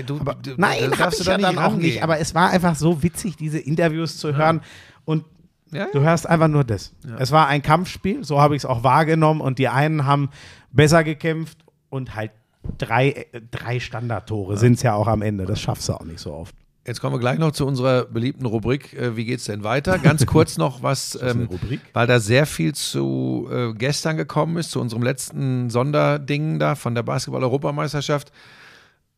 Nein, 0.56 0.90
da 0.90 0.98
habe 0.98 1.12
ich 1.12 1.18
du 1.18 1.24
da 1.24 1.32
ja 1.32 1.38
dann 1.38 1.58
auch 1.58 1.76
nicht, 1.76 2.02
aber 2.02 2.18
es 2.18 2.34
war 2.34 2.50
einfach 2.50 2.74
so 2.74 3.04
witzig, 3.04 3.36
diese 3.36 3.60
Interviews 3.60 4.18
zu 4.18 4.34
hören 4.34 4.60
und 5.04 5.24
Ja, 5.72 5.86
Du 5.92 6.00
hörst 6.00 6.28
einfach 6.28 6.48
nur 6.48 6.64
das. 6.64 6.92
Es 7.18 7.32
war 7.32 7.48
ein 7.48 7.62
Kampfspiel, 7.62 8.24
so 8.24 8.40
habe 8.40 8.54
ich 8.54 8.62
es 8.62 8.66
auch 8.66 8.84
wahrgenommen 8.84 9.40
und 9.40 9.58
die 9.58 9.68
einen 9.68 10.04
haben 10.04 10.28
besser 10.70 11.02
gekämpft 11.02 11.58
und 11.88 12.14
halt 12.14 12.30
drei, 12.78 13.10
äh, 13.32 13.40
drei 13.50 13.80
Standardtore 13.80 14.56
sind 14.56 14.74
es 14.74 14.82
ja 14.82 14.94
auch 14.94 15.06
am 15.06 15.22
Ende. 15.22 15.46
Das 15.46 15.60
schaffst 15.60 15.88
du 15.88 15.94
auch 15.94 16.04
nicht 16.04 16.20
so 16.20 16.32
oft. 16.32 16.54
Jetzt 16.84 17.00
kommen 17.00 17.14
wir 17.14 17.20
gleich 17.20 17.38
noch 17.38 17.52
zu 17.52 17.64
unserer 17.64 18.06
beliebten 18.06 18.44
Rubrik. 18.44 18.92
Äh, 18.94 19.16
wie 19.16 19.24
geht's 19.24 19.44
denn 19.44 19.62
weiter? 19.62 19.98
Ganz 19.98 20.26
kurz 20.26 20.58
noch 20.58 20.82
was, 20.82 21.16
ähm, 21.22 21.48
weil 21.92 22.06
da 22.08 22.18
sehr 22.18 22.44
viel 22.44 22.74
zu 22.74 23.48
äh, 23.52 23.72
gestern 23.72 24.16
gekommen 24.16 24.56
ist, 24.56 24.72
zu 24.72 24.80
unserem 24.80 25.02
letzten 25.02 25.70
Sonderding 25.70 26.58
da 26.58 26.74
von 26.74 26.94
der 26.94 27.04
Basketball-Europameisterschaft. 27.04 28.32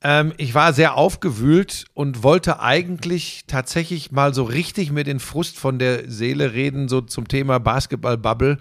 Ähm, 0.04 0.34
ich 0.36 0.54
war 0.54 0.74
sehr 0.74 0.96
aufgewühlt 0.96 1.86
und 1.94 2.22
wollte 2.22 2.60
eigentlich 2.60 3.44
tatsächlich 3.46 4.12
mal 4.12 4.34
so 4.34 4.44
richtig 4.44 4.92
mir 4.92 5.02
den 5.02 5.18
Frust 5.18 5.58
von 5.58 5.78
der 5.78 6.10
Seele 6.10 6.52
reden, 6.52 6.88
so 6.88 7.00
zum 7.00 7.26
Thema 7.26 7.58
Basketball-Bubble. 7.58 8.58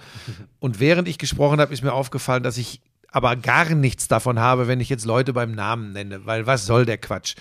Und 0.60 0.80
während 0.80 1.10
ich 1.10 1.18
gesprochen 1.18 1.60
habe, 1.60 1.74
ist 1.74 1.84
mir 1.84 1.92
aufgefallen, 1.92 2.44
dass 2.44 2.58
ich 2.58 2.80
aber 3.12 3.36
gar 3.36 3.70
nichts 3.76 4.08
davon 4.08 4.40
habe, 4.40 4.68
wenn 4.68 4.80
ich 4.80 4.90
jetzt 4.90 5.06
Leute 5.06 5.34
beim 5.34 5.52
Namen 5.52 5.92
nenne, 5.92 6.26
weil 6.26 6.48
was 6.48 6.66
soll 6.66 6.86
der 6.86 6.98
Quatsch? 6.98 7.36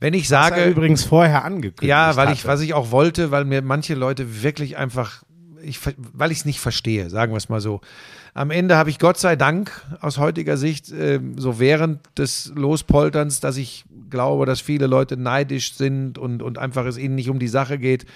Wenn 0.00 0.14
ich 0.14 0.22
Das 0.22 0.30
sage, 0.30 0.60
er 0.60 0.70
übrigens 0.70 1.04
vorher 1.04 1.44
angekündigt. 1.44 1.88
ja, 1.88 2.16
weil 2.16 2.32
ich, 2.32 2.40
hatte. 2.40 2.48
was 2.48 2.60
ich 2.60 2.74
auch 2.74 2.90
wollte, 2.90 3.30
weil 3.30 3.44
mir 3.44 3.62
manche 3.62 3.94
Leute 3.94 4.42
wirklich 4.42 4.76
einfach, 4.76 5.22
ich, 5.62 5.78
weil 5.96 6.32
ich 6.32 6.38
es 6.38 6.44
nicht 6.44 6.60
verstehe, 6.60 7.08
sagen 7.08 7.32
wir 7.32 7.38
es 7.38 7.48
mal 7.48 7.60
so. 7.60 7.80
Am 8.36 8.50
Ende 8.50 8.76
habe 8.76 8.90
ich 8.90 8.98
Gott 8.98 9.16
sei 9.16 9.36
Dank 9.36 9.70
aus 10.00 10.18
heutiger 10.18 10.56
Sicht 10.56 10.90
ähm, 10.90 11.38
so 11.38 11.60
während 11.60 12.00
des 12.18 12.50
Lospolterns, 12.56 13.38
dass 13.38 13.56
ich 13.56 13.84
glaube, 14.10 14.44
dass 14.44 14.60
viele 14.60 14.88
Leute 14.88 15.16
neidisch 15.16 15.74
sind 15.74 16.18
und, 16.18 16.42
und 16.42 16.58
einfach 16.58 16.84
es 16.84 16.98
ihnen 16.98 17.14
nicht 17.14 17.30
um 17.30 17.38
die 17.38 17.46
Sache 17.46 17.78
geht. 17.78 18.06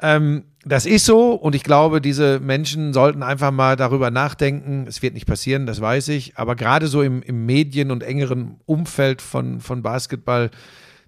Ähm, 0.00 0.44
das 0.64 0.86
ist 0.86 1.06
so 1.06 1.32
und 1.32 1.56
ich 1.56 1.64
glaube, 1.64 2.00
diese 2.00 2.38
Menschen 2.38 2.92
sollten 2.92 3.24
einfach 3.24 3.50
mal 3.50 3.74
darüber 3.74 4.12
nachdenken. 4.12 4.86
Es 4.86 5.02
wird 5.02 5.14
nicht 5.14 5.26
passieren, 5.26 5.66
das 5.66 5.80
weiß 5.80 6.06
ich, 6.08 6.36
aber 6.36 6.54
gerade 6.54 6.86
so 6.86 7.02
im, 7.02 7.20
im 7.22 7.46
Medien- 7.46 7.90
und 7.90 8.04
engeren 8.04 8.60
Umfeld 8.64 9.22
von, 9.22 9.60
von 9.60 9.82
Basketball, 9.82 10.52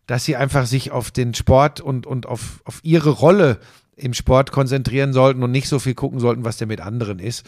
dass 0.09 0.25
sie 0.25 0.35
einfach 0.35 0.67
sich 0.67 0.91
auf 0.91 1.13
den 1.13 1.35
Sport 1.35 1.81
und, 1.81 2.05
und 2.05 2.27
auf, 2.27 2.63
auf 2.65 2.81
ihre 2.83 3.11
Rolle 3.11 3.59
im 3.95 4.15
Sport 4.15 4.53
konzentrieren 4.53 5.13
sollten 5.13 5.43
und 5.43 5.51
nicht 5.51 5.69
so 5.69 5.79
viel 5.79 5.95
gucken 5.95 6.21
sollten, 6.21 6.45
was 6.45 6.57
der 6.57 6.67
mit 6.67 6.81
anderen 6.81 7.19
ist. 7.19 7.47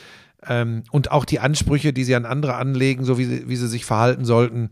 Ähm, 0.48 0.84
und 0.90 1.10
auch 1.10 1.24
die 1.24 1.40
Ansprüche, 1.40 1.92
die 1.92 2.04
sie 2.04 2.14
an 2.14 2.24
andere 2.24 2.54
anlegen, 2.54 3.04
so 3.04 3.18
wie 3.18 3.24
sie, 3.24 3.48
wie 3.48 3.56
sie 3.56 3.68
sich 3.68 3.84
verhalten 3.84 4.24
sollten, 4.24 4.70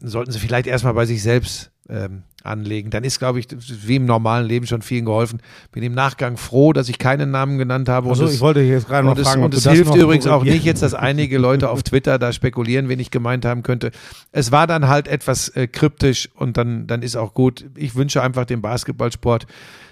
sollten 0.00 0.30
sie 0.32 0.38
vielleicht 0.38 0.66
erstmal 0.66 0.94
bei 0.94 1.06
sich 1.06 1.22
selbst 1.22 1.70
ähm, 1.88 2.22
anlegen. 2.44 2.90
Dann 2.90 3.02
ist, 3.02 3.18
glaube 3.18 3.40
ich, 3.40 3.48
wie 3.86 3.96
im 3.96 4.04
normalen 4.04 4.46
Leben 4.46 4.66
schon 4.66 4.82
vielen 4.82 5.04
geholfen. 5.04 5.40
Bin 5.72 5.82
im 5.82 5.94
Nachgang 5.94 6.36
froh, 6.36 6.72
dass 6.72 6.88
ich 6.88 6.98
keinen 6.98 7.30
Namen 7.32 7.58
genannt 7.58 7.88
habe. 7.88 8.08
Es- 8.26 8.34
ich 8.34 8.40
wollte 8.40 8.60
jetzt 8.60 8.86
gerade 8.86 9.04
noch 9.06 9.16
fragen, 9.26 9.42
und 9.46 9.54
es 9.54 9.64
das 9.64 9.72
hilft 9.72 9.90
übrigens 10.04 10.26
auch 10.26 10.44
nicht 10.54 10.64
jetzt, 10.64 10.82
dass 10.82 10.94
einige 10.94 11.38
Leute 11.38 11.70
auf 11.70 11.82
Twitter 11.82 12.18
da 12.18 12.32
spekulieren, 12.32 12.88
wen 12.88 13.00
ich 13.00 13.10
gemeint 13.10 13.44
haben 13.44 13.62
könnte. 13.64 13.90
Es 14.30 14.52
war 14.52 14.66
dann 14.68 14.86
halt 14.88 15.08
etwas 15.08 15.48
äh, 15.50 15.66
kryptisch 15.66 16.28
und 16.34 16.56
dann, 16.56 16.86
dann 16.86 17.02
ist 17.02 17.16
auch 17.16 17.34
gut. 17.34 17.64
Ich 17.74 17.94
wünsche 17.96 18.22
einfach 18.22 18.44
dem 18.44 18.62
Basketballsport, 18.62 19.46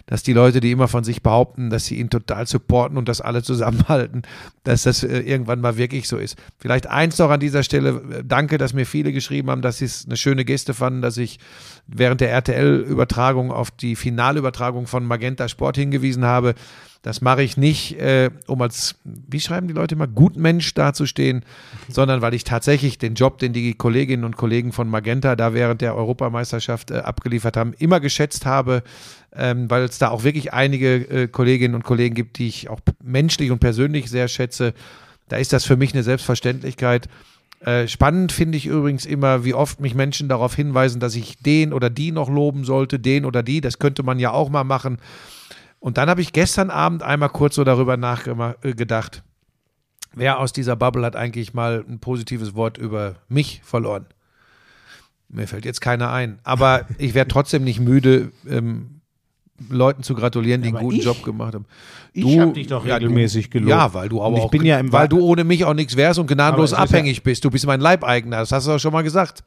dass 0.07 0.23
die 0.23 0.33
Leute, 0.33 0.61
die 0.61 0.71
immer 0.71 0.89
von 0.89 1.05
sich 1.05 1.23
behaupten, 1.23 1.71
dass 1.71 1.87
sie 1.87 1.97
ihn 1.97 2.11
total 2.11 2.47
supporten 2.47 2.99
und 2.99 3.09
dass 3.09 3.21
alle 3.21 3.43
zusammenhalten, 3.43 4.23
dass 4.65 4.83
das 4.83 5.03
äh, 5.03 5.21
irgendwann 5.21 5.61
mal 5.61 5.77
wirklich 5.77 6.09
so 6.09 6.17
ist. 6.17 6.37
Vielleicht 6.59 6.87
eins 6.87 7.19
noch 7.19 7.31
an 7.31 7.41
dieser 7.41 7.63
Stelle. 7.63 8.23
Danke, 8.25 8.59
dass 8.59 8.73
mir 8.73 8.87
viele 8.87 9.13
geschrieben 9.13 9.51
haben, 9.51 9.63
dass 9.63 9.79
sie 9.79 9.85
es 9.87 10.07
eine 10.07 10.17
schöne 10.17 10.45
Geste 10.45 10.75
fanden, 10.75 11.03
dass 11.03 11.17
ich 11.17 11.39
während 11.87 12.21
der 12.21 12.31
RTL-Übertragung 12.31 13.51
auf 13.53 13.71
die 13.71 13.97
Finalübertragung 13.97 14.87
von 14.87 15.05
Magenta 15.05 15.49
Sport 15.49 15.77
hingewiesen 15.77 16.25
habe. 16.25 16.55
Das 17.03 17.23
mache 17.23 17.43
ich 17.43 17.57
nicht, 17.57 17.99
äh, 17.99 18.31
um 18.47 18.61
als, 18.61 18.97
wie 19.05 19.41
schreiben 19.41 19.69
die 19.69 19.75
Leute 19.75 19.95
immer, 19.95 20.07
Gutmensch 20.07 20.75
dazustehen, 20.75 21.45
sondern 21.89 22.21
weil 22.21 22.35
ich 22.35 22.45
tatsächlich 22.45 22.99
den 22.99 23.15
Job, 23.15 23.39
den 23.39 23.55
die 23.55 23.73
Kolleginnen 23.73 24.25
und 24.25 24.37
Kollegen 24.37 24.73
von 24.73 24.87
Magenta 24.87 25.35
da 25.35 25.55
während 25.55 25.81
der 25.81 25.97
Europameisterschaft 25.97 26.91
äh, 26.91 26.99
abgeliefert 26.99 27.57
haben, 27.57 27.73
immer 27.79 28.01
geschätzt 28.01 28.45
habe, 28.45 28.83
ähm, 29.35 29.71
weil 29.71 29.85
es 29.85 29.99
da 29.99 30.11
auch 30.11 30.25
wirklich 30.25 30.53
einige 30.53 30.97
äh, 30.97 31.29
Kolleginnen 31.29 31.75
und 31.75 31.85
Kollegen 31.85 32.15
gibt, 32.15 32.37
die 32.37 32.49
ich 32.49 32.69
auch 32.69 32.81
menschlich 33.03 33.51
und 33.51 33.61
persönlich 33.61 34.11
sehr 34.11 34.29
schätze. 34.29 34.75
Da 35.29 35.37
ist 35.37 35.55
das 35.55 35.65
für 35.65 35.77
mich 35.77 35.95
eine 35.95 36.03
Selbstverständlichkeit. 36.03 37.09
Äh, 37.61 37.89
spannend 37.89 38.33
finde 38.33 38.59
ich 38.59 38.67
übrigens 38.67 39.07
immer, 39.07 39.45
wie 39.45 39.55
oft 39.55 39.81
mich 39.81 39.95
Menschen 39.95 40.29
darauf 40.29 40.55
hinweisen, 40.55 41.01
dass 41.01 41.15
ich 41.15 41.39
den 41.39 41.73
oder 41.73 41.89
die 41.89 42.13
noch 42.13 42.29
loben 42.29 42.65
sollte, 42.65 42.99
den 42.99 43.25
oder 43.25 43.43
die. 43.43 43.63
Das 43.63 43.79
könnte 43.79 44.03
man 44.03 44.19
ja 44.19 44.33
auch 44.33 44.51
mal 44.51 44.65
machen. 44.65 44.99
Und 45.81 45.97
dann 45.99 46.09
habe 46.09 46.21
ich 46.21 46.33
gestern 46.33 46.71
Abend 46.71 47.03
einmal 47.03 47.31
kurz 47.31 47.55
so 47.57 47.65
darüber 47.65 47.97
nachgedacht, 47.97 49.23
wer 50.15 50.39
aus 50.39 50.53
dieser 50.53 50.77
Bubble 50.77 51.05
hat 51.05 51.17
eigentlich 51.17 51.55
mal 51.55 51.85
ein 51.89 51.99
positives 52.01 52.55
Wort 52.55 52.79
über 52.79 53.17
mich 53.29 53.61
verloren. 53.65 54.07
Mir 55.29 55.47
fällt 55.49 55.65
jetzt 55.65 55.81
keiner 55.81 56.11
ein. 56.13 56.39
Aber 56.45 56.87
ich 56.99 57.15
werde 57.15 57.29
trotzdem 57.29 57.65
nicht 57.65 57.81
müde, 57.81 58.31
ähm, 58.49 59.01
Leuten 59.69 60.03
zu 60.03 60.15
gratulieren, 60.15 60.63
die 60.63 60.69
einen 60.69 60.77
aber 60.79 60.85
guten 60.85 60.99
ich- 60.99 61.05
Job 61.05 61.23
gemacht 61.23 61.55
haben. 61.55 61.67
Ich 62.13 62.39
hab 62.39 62.55
dich 62.55 62.67
doch 62.67 62.85
ja, 62.85 62.95
regelmäßig 62.97 63.51
du, 63.51 63.59
gelobt. 63.59 63.71
Ja, 63.71 63.95
weil 63.95 64.09
du 64.09 64.21
aber 64.21 64.29
Und 64.31 64.37
ich 64.39 64.43
auch, 64.45 64.51
bin 64.51 64.65
ja 64.65 64.79
im 64.79 64.91
weil 64.93 65.05
Wa- 65.05 65.09
du 65.09 65.21
ohne 65.21 65.45
mich 65.45 65.65
auch 65.65 65.75
nichts 65.75 65.97
wärst 65.97 66.19
und 66.19 66.27
gnadenlos 66.27 66.73
ist 66.73 66.79
ja- 66.79 66.83
abhängig 66.83 67.23
bist. 67.23 67.45
Du 67.45 67.51
bist 67.51 67.67
mein 67.67 67.81
Leibeigner, 67.81 68.39
das 68.39 68.53
hast 68.53 68.67
du 68.67 68.73
doch 68.73 68.79
schon 68.81 68.93
mal 68.93 69.03
gesagt. 69.03 69.45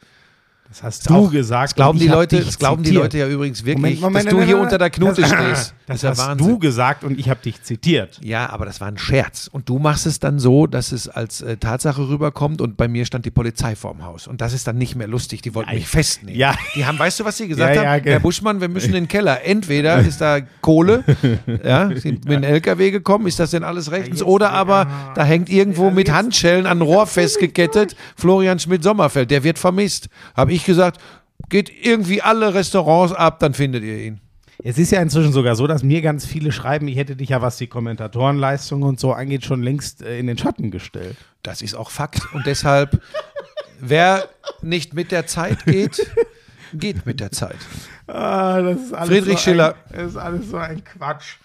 Das 0.70 0.82
hast 0.82 1.08
du 1.08 1.14
Auch- 1.14 1.32
gesagt. 1.32 1.72
Das 1.72 1.76
glauben, 1.76 2.00
die 2.00 2.08
Leute, 2.08 2.42
das 2.42 2.58
glauben 2.58 2.82
die. 2.82 2.90
Leute 2.92 3.20
ja 3.20 3.28
übrigens 3.28 3.64
wirklich, 3.64 4.00
Moment, 4.00 4.02
Moment, 4.02 4.26
dass 4.26 4.34
du 4.34 4.42
hier 4.42 4.58
unter 4.58 4.80
der 4.80 4.90
Knute 4.90 5.22
das, 5.22 5.30
stehst. 5.30 5.76
Das 5.86 6.02
ja 6.02 6.10
hast 6.10 6.18
Wahnsinn. 6.18 6.48
du 6.48 6.58
gesagt 6.58 7.04
und 7.04 7.20
ich 7.20 7.30
habe 7.30 7.40
dich 7.44 7.62
zitiert. 7.62 8.20
Ja, 8.24 8.50
aber 8.50 8.66
das 8.66 8.82
war 8.82 8.88
ein 8.88 8.98
Scherz. 8.98 9.48
Und 9.52 9.70
du 9.70 9.78
machst 9.78 10.08
es 10.08 10.20
dann 10.20 10.40
so, 10.40 10.66
dass 10.66 10.92
es 10.92 11.08
als 11.08 11.42
äh, 11.42 11.58
Tatsache 11.58 12.08
rüberkommt 12.10 12.60
und 12.60 12.76
bei 12.76 12.88
mir 12.88 13.06
stand 13.06 13.26
die 13.26 13.32
Polizei 13.32 13.76
vorm 13.76 14.04
Haus. 14.04 14.26
Und 14.28 14.42
das 14.42 14.54
ist 14.54 14.66
dann 14.66 14.78
nicht 14.80 14.96
mehr 14.96 15.08
lustig. 15.08 15.44
Die 15.44 15.54
wollten 15.54 15.70
Ja, 15.70 15.76
mich 15.76 15.84
ich- 15.84 15.90
festnehmen. 15.90 16.40
ja. 16.40 16.56
Die 16.76 16.86
haben, 16.88 16.98
weißt 16.98 17.20
du, 17.20 17.26
was 17.26 17.38
sie 17.38 17.48
gesagt 17.48 17.76
Ja, 17.76 17.84
ja, 17.84 17.90
haben? 17.92 18.02
ge- 18.02 18.14
Herr 18.14 18.20
Buschmann, 18.20 18.60
wir 18.60 18.70
müssen 18.70 18.88
in 18.88 18.94
den 18.94 19.08
Keller. 19.08 19.46
Entweder 19.46 20.00
ist 20.00 20.22
da 20.22 20.40
Kohle, 20.62 21.04
ja, 21.64 21.90
sind 21.96 22.26
mit 22.26 22.34
dem 22.38 22.44
LKW 22.44 22.90
gekommen, 22.90 23.28
ist 23.28 23.40
das 23.40 23.52
denn 23.52 23.64
alles 23.64 23.92
rechtens? 23.92 24.24
Oder 24.24 24.50
aber 24.52 24.84
ja. 24.86 25.12
da 25.14 25.24
hängt 25.24 25.50
irgendwo 25.50 25.92
mit 25.92 26.12
Handschellen 26.12 26.66
an 26.66 26.80
ein 26.80 26.82
Rohr 26.82 27.06
festgekettet 27.06 27.96
Florian 28.16 28.58
Schmidt-Sommerfeld. 28.58 29.30
Der 29.30 29.44
wird 29.44 29.60
vermisst. 29.60 30.08
Habe 30.36 30.54
ich 30.54 30.63
gesagt, 30.66 31.00
geht 31.50 31.72
irgendwie 31.84 32.22
alle 32.22 32.54
Restaurants 32.54 33.14
ab, 33.14 33.40
dann 33.40 33.54
findet 33.54 33.84
ihr 33.84 33.98
ihn. 33.98 34.22
Es 34.64 34.78
ist 34.78 34.92
ja 34.92 35.02
inzwischen 35.02 35.34
sogar 35.34 35.56
so, 35.56 35.68
dass 35.68 35.84
mir 35.84 36.02
ganz 36.02 36.26
viele 36.26 36.52
schreiben, 36.52 36.88
ich 36.88 36.96
hätte 36.96 37.16
dich 37.16 37.30
ja, 37.30 37.42
was 37.42 37.58
die 37.58 37.68
Kommentatorenleistung 37.68 38.84
und 38.84 39.00
so 39.00 39.12
angeht, 39.14 39.44
schon 39.44 39.62
längst 39.62 40.02
äh, 40.02 40.20
in 40.20 40.28
den 40.28 40.38
Schatten 40.38 40.72
gestellt. 40.72 41.18
Das 41.42 41.62
ist 41.62 41.76
auch 41.76 41.90
Fakt. 41.90 42.22
Und 42.34 42.46
deshalb, 42.46 43.02
wer 43.80 44.30
nicht 44.62 44.94
mit 44.94 45.12
der 45.12 45.28
Zeit 45.28 45.66
geht, 45.66 46.10
geht 46.74 47.06
mit 47.06 47.20
der 47.20 47.32
Zeit. 47.32 47.58
Ah, 48.08 48.76
Friedrich 49.06 49.40
so 49.40 49.44
Schiller. 49.44 49.76
Ein, 49.90 49.98
das 49.98 50.12
ist 50.12 50.18
alles 50.18 50.50
so 50.50 50.58
ein 50.58 50.84
Quatsch. 50.84 51.38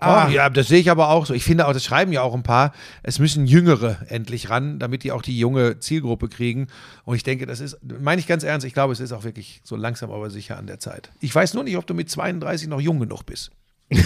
Ah, 0.00 0.28
ja, 0.28 0.48
das 0.50 0.68
sehe 0.68 0.78
ich 0.80 0.90
aber 0.90 1.10
auch 1.10 1.26
so. 1.26 1.34
Ich 1.34 1.44
finde 1.44 1.66
auch, 1.68 1.72
das 1.72 1.84
schreiben 1.84 2.12
ja 2.12 2.22
auch 2.22 2.34
ein 2.34 2.42
paar, 2.42 2.72
es 3.02 3.18
müssen 3.18 3.46
Jüngere 3.46 3.98
endlich 4.08 4.50
ran, 4.50 4.78
damit 4.78 5.04
die 5.04 5.12
auch 5.12 5.22
die 5.22 5.38
junge 5.38 5.78
Zielgruppe 5.78 6.28
kriegen. 6.28 6.68
Und 7.04 7.16
ich 7.16 7.22
denke, 7.22 7.46
das 7.46 7.60
ist, 7.60 7.78
meine 8.00 8.20
ich 8.20 8.26
ganz 8.26 8.42
ernst, 8.42 8.66
ich 8.66 8.72
glaube, 8.74 8.92
es 8.92 9.00
ist 9.00 9.12
auch 9.12 9.24
wirklich 9.24 9.60
so 9.64 9.76
langsam 9.76 10.10
aber 10.10 10.30
sicher 10.30 10.56
an 10.56 10.66
der 10.66 10.78
Zeit. 10.78 11.10
Ich 11.20 11.34
weiß 11.34 11.54
nur 11.54 11.64
nicht, 11.64 11.76
ob 11.76 11.86
du 11.86 11.94
mit 11.94 12.10
32 12.10 12.68
noch 12.68 12.80
jung 12.80 12.98
genug 13.00 13.24
bist. 13.26 13.50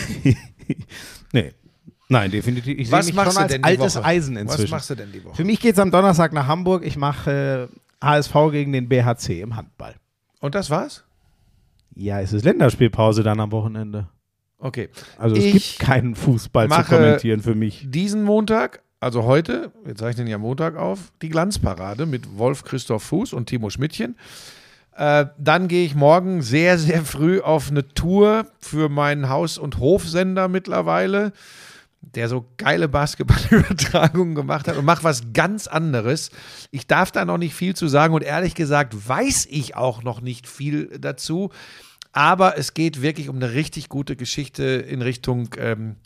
Nee. 1.32 1.52
Nein, 2.08 2.30
definitiv. 2.30 2.78
Ich 2.78 2.88
sehe 2.88 2.96
Was 2.98 3.06
mich 3.06 3.14
machst 3.14 3.32
schon 3.32 3.36
du 3.36 3.42
als 3.42 3.52
denn 3.52 3.64
altes 3.64 3.96
Woche? 3.96 4.04
Eisen 4.04 4.34
Was 4.36 4.42
inzwischen. 4.42 4.70
machst 4.70 4.90
du 4.90 4.94
denn 4.94 5.10
die 5.12 5.24
Woche? 5.24 5.34
Für 5.34 5.44
mich 5.44 5.58
geht 5.60 5.72
es 5.74 5.78
am 5.78 5.90
Donnerstag 5.90 6.32
nach 6.32 6.46
Hamburg. 6.46 6.84
Ich 6.84 6.96
mache 6.96 7.68
äh, 8.00 8.04
HSV 8.04 8.34
gegen 8.52 8.72
den 8.72 8.88
BHC 8.88 9.40
im 9.40 9.56
Handball. 9.56 9.94
Und 10.40 10.54
das 10.54 10.70
war's? 10.70 11.04
Ja, 11.94 12.20
es 12.20 12.32
ist 12.32 12.44
Länderspielpause 12.44 13.22
dann 13.22 13.40
am 13.40 13.50
Wochenende. 13.52 14.08
Okay. 14.58 14.88
Also 15.18 15.36
es 15.36 15.44
Ich 15.44 15.52
gibt 15.52 15.78
keinen 15.80 16.14
Fußball 16.14 16.68
zu 16.68 16.70
mache 16.70 16.96
kommentieren 16.96 17.40
für 17.42 17.54
mich. 17.54 17.86
diesen 17.88 18.22
Montag, 18.24 18.82
also 19.00 19.24
heute, 19.24 19.72
wir 19.84 19.94
zeichnen 19.94 20.26
ja 20.26 20.38
Montag 20.38 20.76
auf, 20.76 21.12
die 21.20 21.28
Glanzparade 21.28 22.06
mit 22.06 22.38
Wolf 22.38 22.64
Christoph 22.64 23.02
Fuß 23.04 23.32
und 23.34 23.46
Timo 23.46 23.68
Schmidtchen. 23.70 24.16
Äh, 24.96 25.26
dann 25.38 25.68
gehe 25.68 25.84
ich 25.84 25.94
morgen 25.94 26.40
sehr, 26.40 26.78
sehr 26.78 27.04
früh 27.04 27.40
auf 27.40 27.70
eine 27.70 27.86
Tour 27.88 28.46
für 28.58 28.88
meinen 28.88 29.28
Haus- 29.28 29.58
und 29.58 29.78
Hofsender 29.78 30.46
mittlerweile, 30.48 31.32
der 32.00 32.28
so 32.28 32.46
geile 32.58 32.88
Basketballübertragungen 32.88 34.34
gemacht 34.34 34.68
hat 34.68 34.76
und 34.76 34.84
macht 34.84 35.04
was 35.04 35.32
ganz 35.32 35.66
anderes. 35.66 36.30
Ich 36.70 36.86
darf 36.86 37.10
da 37.10 37.24
noch 37.24 37.38
nicht 37.38 37.54
viel 37.54 37.74
zu 37.74 37.88
sagen 37.88 38.14
und 38.14 38.22
ehrlich 38.22 38.54
gesagt 38.54 39.08
weiß 39.08 39.46
ich 39.50 39.74
auch 39.76 40.02
noch 40.02 40.20
nicht 40.20 40.46
viel 40.48 40.96
dazu. 40.98 41.50
Aber 42.14 42.56
es 42.56 42.74
geht 42.74 43.02
wirklich 43.02 43.28
um 43.28 43.36
eine 43.36 43.54
richtig 43.54 43.88
gute 43.88 44.14
Geschichte 44.14 44.62
in 44.62 45.02
Richtung 45.02 45.48
ähm, 45.58 45.96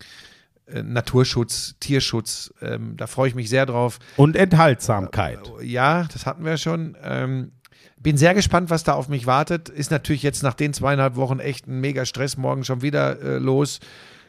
äh, 0.66 0.82
Naturschutz, 0.82 1.74
Tierschutz. 1.80 2.52
Ähm, 2.62 2.96
da 2.96 3.06
freue 3.06 3.28
ich 3.28 3.34
mich 3.34 3.50
sehr 3.50 3.66
drauf. 3.66 3.98
Und 4.16 4.34
Enthaltsamkeit. 4.34 5.38
Ja, 5.62 6.04
das 6.10 6.24
hatten 6.24 6.46
wir 6.46 6.56
schon. 6.56 6.96
Ähm, 7.02 7.52
bin 7.98 8.16
sehr 8.16 8.32
gespannt, 8.32 8.70
was 8.70 8.84
da 8.84 8.94
auf 8.94 9.10
mich 9.10 9.26
wartet. 9.26 9.68
Ist 9.68 9.90
natürlich 9.90 10.22
jetzt 10.22 10.42
nach 10.42 10.54
den 10.54 10.72
zweieinhalb 10.72 11.16
Wochen 11.16 11.40
echt 11.40 11.66
ein 11.66 11.80
mega 11.80 12.06
Stress 12.06 12.38
morgen 12.38 12.64
schon 12.64 12.80
wieder 12.80 13.20
äh, 13.20 13.36
los. 13.36 13.78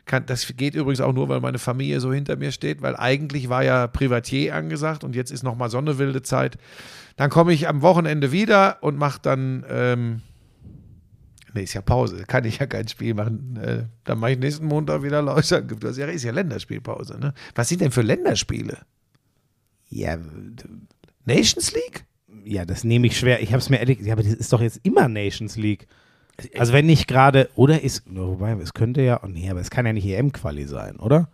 Kann, 0.06 0.26
das 0.26 0.47
geht 0.57 0.76
übrigens 0.76 0.99
auch 0.99 1.14
nur, 1.14 1.30
weil 1.30 1.39
meine 1.39 1.60
Familie 1.60 2.01
so 2.01 2.11
hinter 2.11 2.35
mir 2.35 2.51
steht, 2.51 2.81
weil 2.81 2.97
eigentlich 2.97 3.47
war 3.47 3.64
ja 3.64 3.88
Privatier 3.88 4.53
angesagt 4.53 5.06
und 5.06 5.15
jetzt 5.15 5.31
ist 5.31 5.43
nochmal 5.43 5.69
so 5.69 5.77
eine 5.77 5.97
wilde 5.97 6.23
Zeit. 6.23 6.57
Dann 7.15 7.30
komme 7.30 7.53
ich 7.53 7.69
am 7.69 7.81
Wochenende 7.81 8.34
wieder 8.34 8.80
und 8.81 8.97
mache 8.97 9.19
dann, 9.22 9.64
ähm, 9.69 10.22
nee, 11.53 11.63
ist 11.63 11.73
ja 11.73 11.81
Pause, 11.81 12.23
kann 12.27 12.45
ich 12.45 12.59
ja 12.59 12.65
kein 12.65 12.88
Spiel 12.88 13.13
machen. 13.13 13.57
Äh, 13.61 13.84
dann 14.03 14.19
mache 14.19 14.34
ich 14.34 14.39
nächsten 14.39 14.65
Montag 14.65 15.03
wieder 15.03 15.21
Lausangriff. 15.21 15.80
Das 15.80 15.91
ist 15.91 15.97
ja, 15.97 16.05
ist 16.07 16.23
ja 16.23 16.31
Länderspielpause. 16.31 17.19
Ne? 17.19 17.34
Was 17.55 17.69
sind 17.69 17.81
denn 17.81 17.91
für 17.91 18.01
Länderspiele? 18.01 18.77
Ja, 19.89 20.17
Nations 21.26 21.73
League? 21.73 22.05
ja, 22.49 22.65
das 22.65 22.84
nehme 22.84 23.07
ich 23.07 23.17
schwer. 23.17 23.41
Ich 23.41 23.49
habe 23.49 23.59
es 23.59 23.69
mir 23.69 23.77
ehrlich, 23.77 23.99
ja, 24.01 24.13
aber 24.13 24.23
das 24.23 24.34
ist 24.34 24.51
doch 24.53 24.61
jetzt 24.61 24.80
immer 24.84 25.07
Nations 25.07 25.55
League. 25.55 25.88
Also 26.57 26.73
wenn 26.73 26.85
nicht 26.85 27.07
gerade, 27.07 27.49
oder 27.55 27.81
ist, 27.81 28.03
wobei, 28.07 28.53
es 28.53 28.73
könnte 28.73 29.01
ja, 29.01 29.21
oh 29.23 29.27
nee, 29.27 29.49
aber 29.49 29.59
es 29.59 29.69
kann 29.69 29.85
ja 29.85 29.93
nicht 29.93 30.05
EM-Quali 30.05 30.65
sein, 30.65 30.95
oder? 30.97 31.30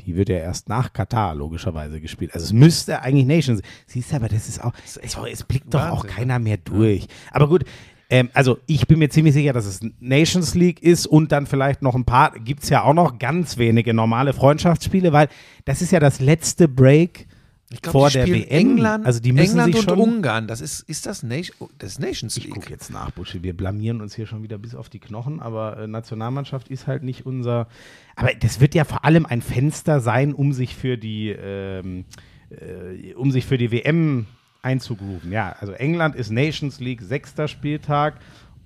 Die 0.00 0.16
wird 0.16 0.28
ja 0.28 0.36
erst 0.36 0.68
nach 0.68 0.92
Katar 0.92 1.34
logischerweise 1.34 2.00
gespielt. 2.00 2.34
Also 2.34 2.46
es 2.46 2.52
müsste 2.52 3.02
eigentlich 3.02 3.26
Nations. 3.26 3.60
Siehst 3.86 4.12
du, 4.12 4.16
aber 4.16 4.28
das 4.28 4.48
ist 4.48 4.62
auch, 4.64 4.72
sorry, 4.84 5.30
es 5.30 5.44
blickt 5.44 5.72
doch 5.72 5.88
auch 5.88 6.04
Wahnsinn, 6.04 6.10
keiner 6.10 6.38
mehr 6.38 6.56
durch. 6.56 7.06
Aber 7.32 7.48
gut, 7.48 7.64
ähm, 8.10 8.28
also 8.34 8.58
ich 8.66 8.86
bin 8.88 8.98
mir 8.98 9.08
ziemlich 9.08 9.34
sicher, 9.34 9.52
dass 9.52 9.66
es 9.66 9.80
Nations 10.00 10.54
League 10.54 10.82
ist 10.82 11.06
und 11.06 11.30
dann 11.30 11.46
vielleicht 11.46 11.80
noch 11.80 11.94
ein 11.94 12.04
paar, 12.04 12.32
gibt 12.32 12.64
es 12.64 12.68
ja 12.68 12.82
auch 12.82 12.92
noch 12.94 13.18
ganz 13.18 13.56
wenige 13.56 13.94
normale 13.94 14.32
Freundschaftsspiele, 14.32 15.12
weil 15.12 15.28
das 15.64 15.80
ist 15.80 15.92
ja 15.92 16.00
das 16.00 16.20
letzte 16.20 16.66
Break 16.66 17.28
Ich 17.70 17.80
glaub, 17.80 17.92
vor 17.92 18.10
der 18.10 18.26
WM. 18.26 18.48
England, 18.48 19.06
also 19.06 19.20
die 19.20 19.32
müssen 19.32 19.60
England 19.60 19.74
sich 19.76 19.88
und 19.88 19.96
schon 19.96 20.00
Ungarn. 20.00 20.48
Das 20.48 20.60
ist, 20.60 20.80
ist 20.88 21.06
das, 21.06 21.22
Nation, 21.22 21.54
oh, 21.60 21.68
das 21.78 22.00
Nations 22.00 22.36
Ich 22.36 22.44
League. 22.44 22.54
gucke 22.54 22.70
jetzt 22.70 22.90
nach, 22.90 23.12
Buschi. 23.12 23.44
Wir 23.44 23.56
blamieren 23.56 24.00
uns 24.00 24.16
hier 24.16 24.26
schon 24.26 24.42
wieder 24.42 24.58
bis 24.58 24.74
auf 24.74 24.88
die 24.88 24.98
Knochen, 24.98 25.38
aber 25.38 25.78
äh, 25.78 25.86
Nationalmannschaft 25.86 26.68
ist 26.68 26.88
halt 26.88 27.04
nicht 27.04 27.26
unser. 27.26 27.68
Aber 28.16 28.30
das 28.34 28.60
wird 28.60 28.74
ja 28.74 28.84
vor 28.84 29.04
allem 29.04 29.24
ein 29.24 29.40
Fenster 29.40 30.00
sein, 30.00 30.34
um 30.34 30.52
sich 30.52 30.74
für 30.74 30.98
die, 30.98 31.28
ähm, 31.28 32.06
äh, 32.50 33.14
um 33.14 33.30
sich 33.30 33.46
für 33.46 33.56
die 33.56 33.70
WM 33.70 34.26
einzugrooven. 34.62 35.32
Ja, 35.32 35.54
also 35.60 35.72
England 35.72 36.14
ist 36.14 36.30
Nations 36.30 36.80
League 36.80 37.02
sechster 37.02 37.48
Spieltag 37.48 38.14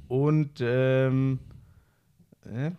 und 0.09 0.61
ähm, 0.61 1.39
äh, 2.45 2.71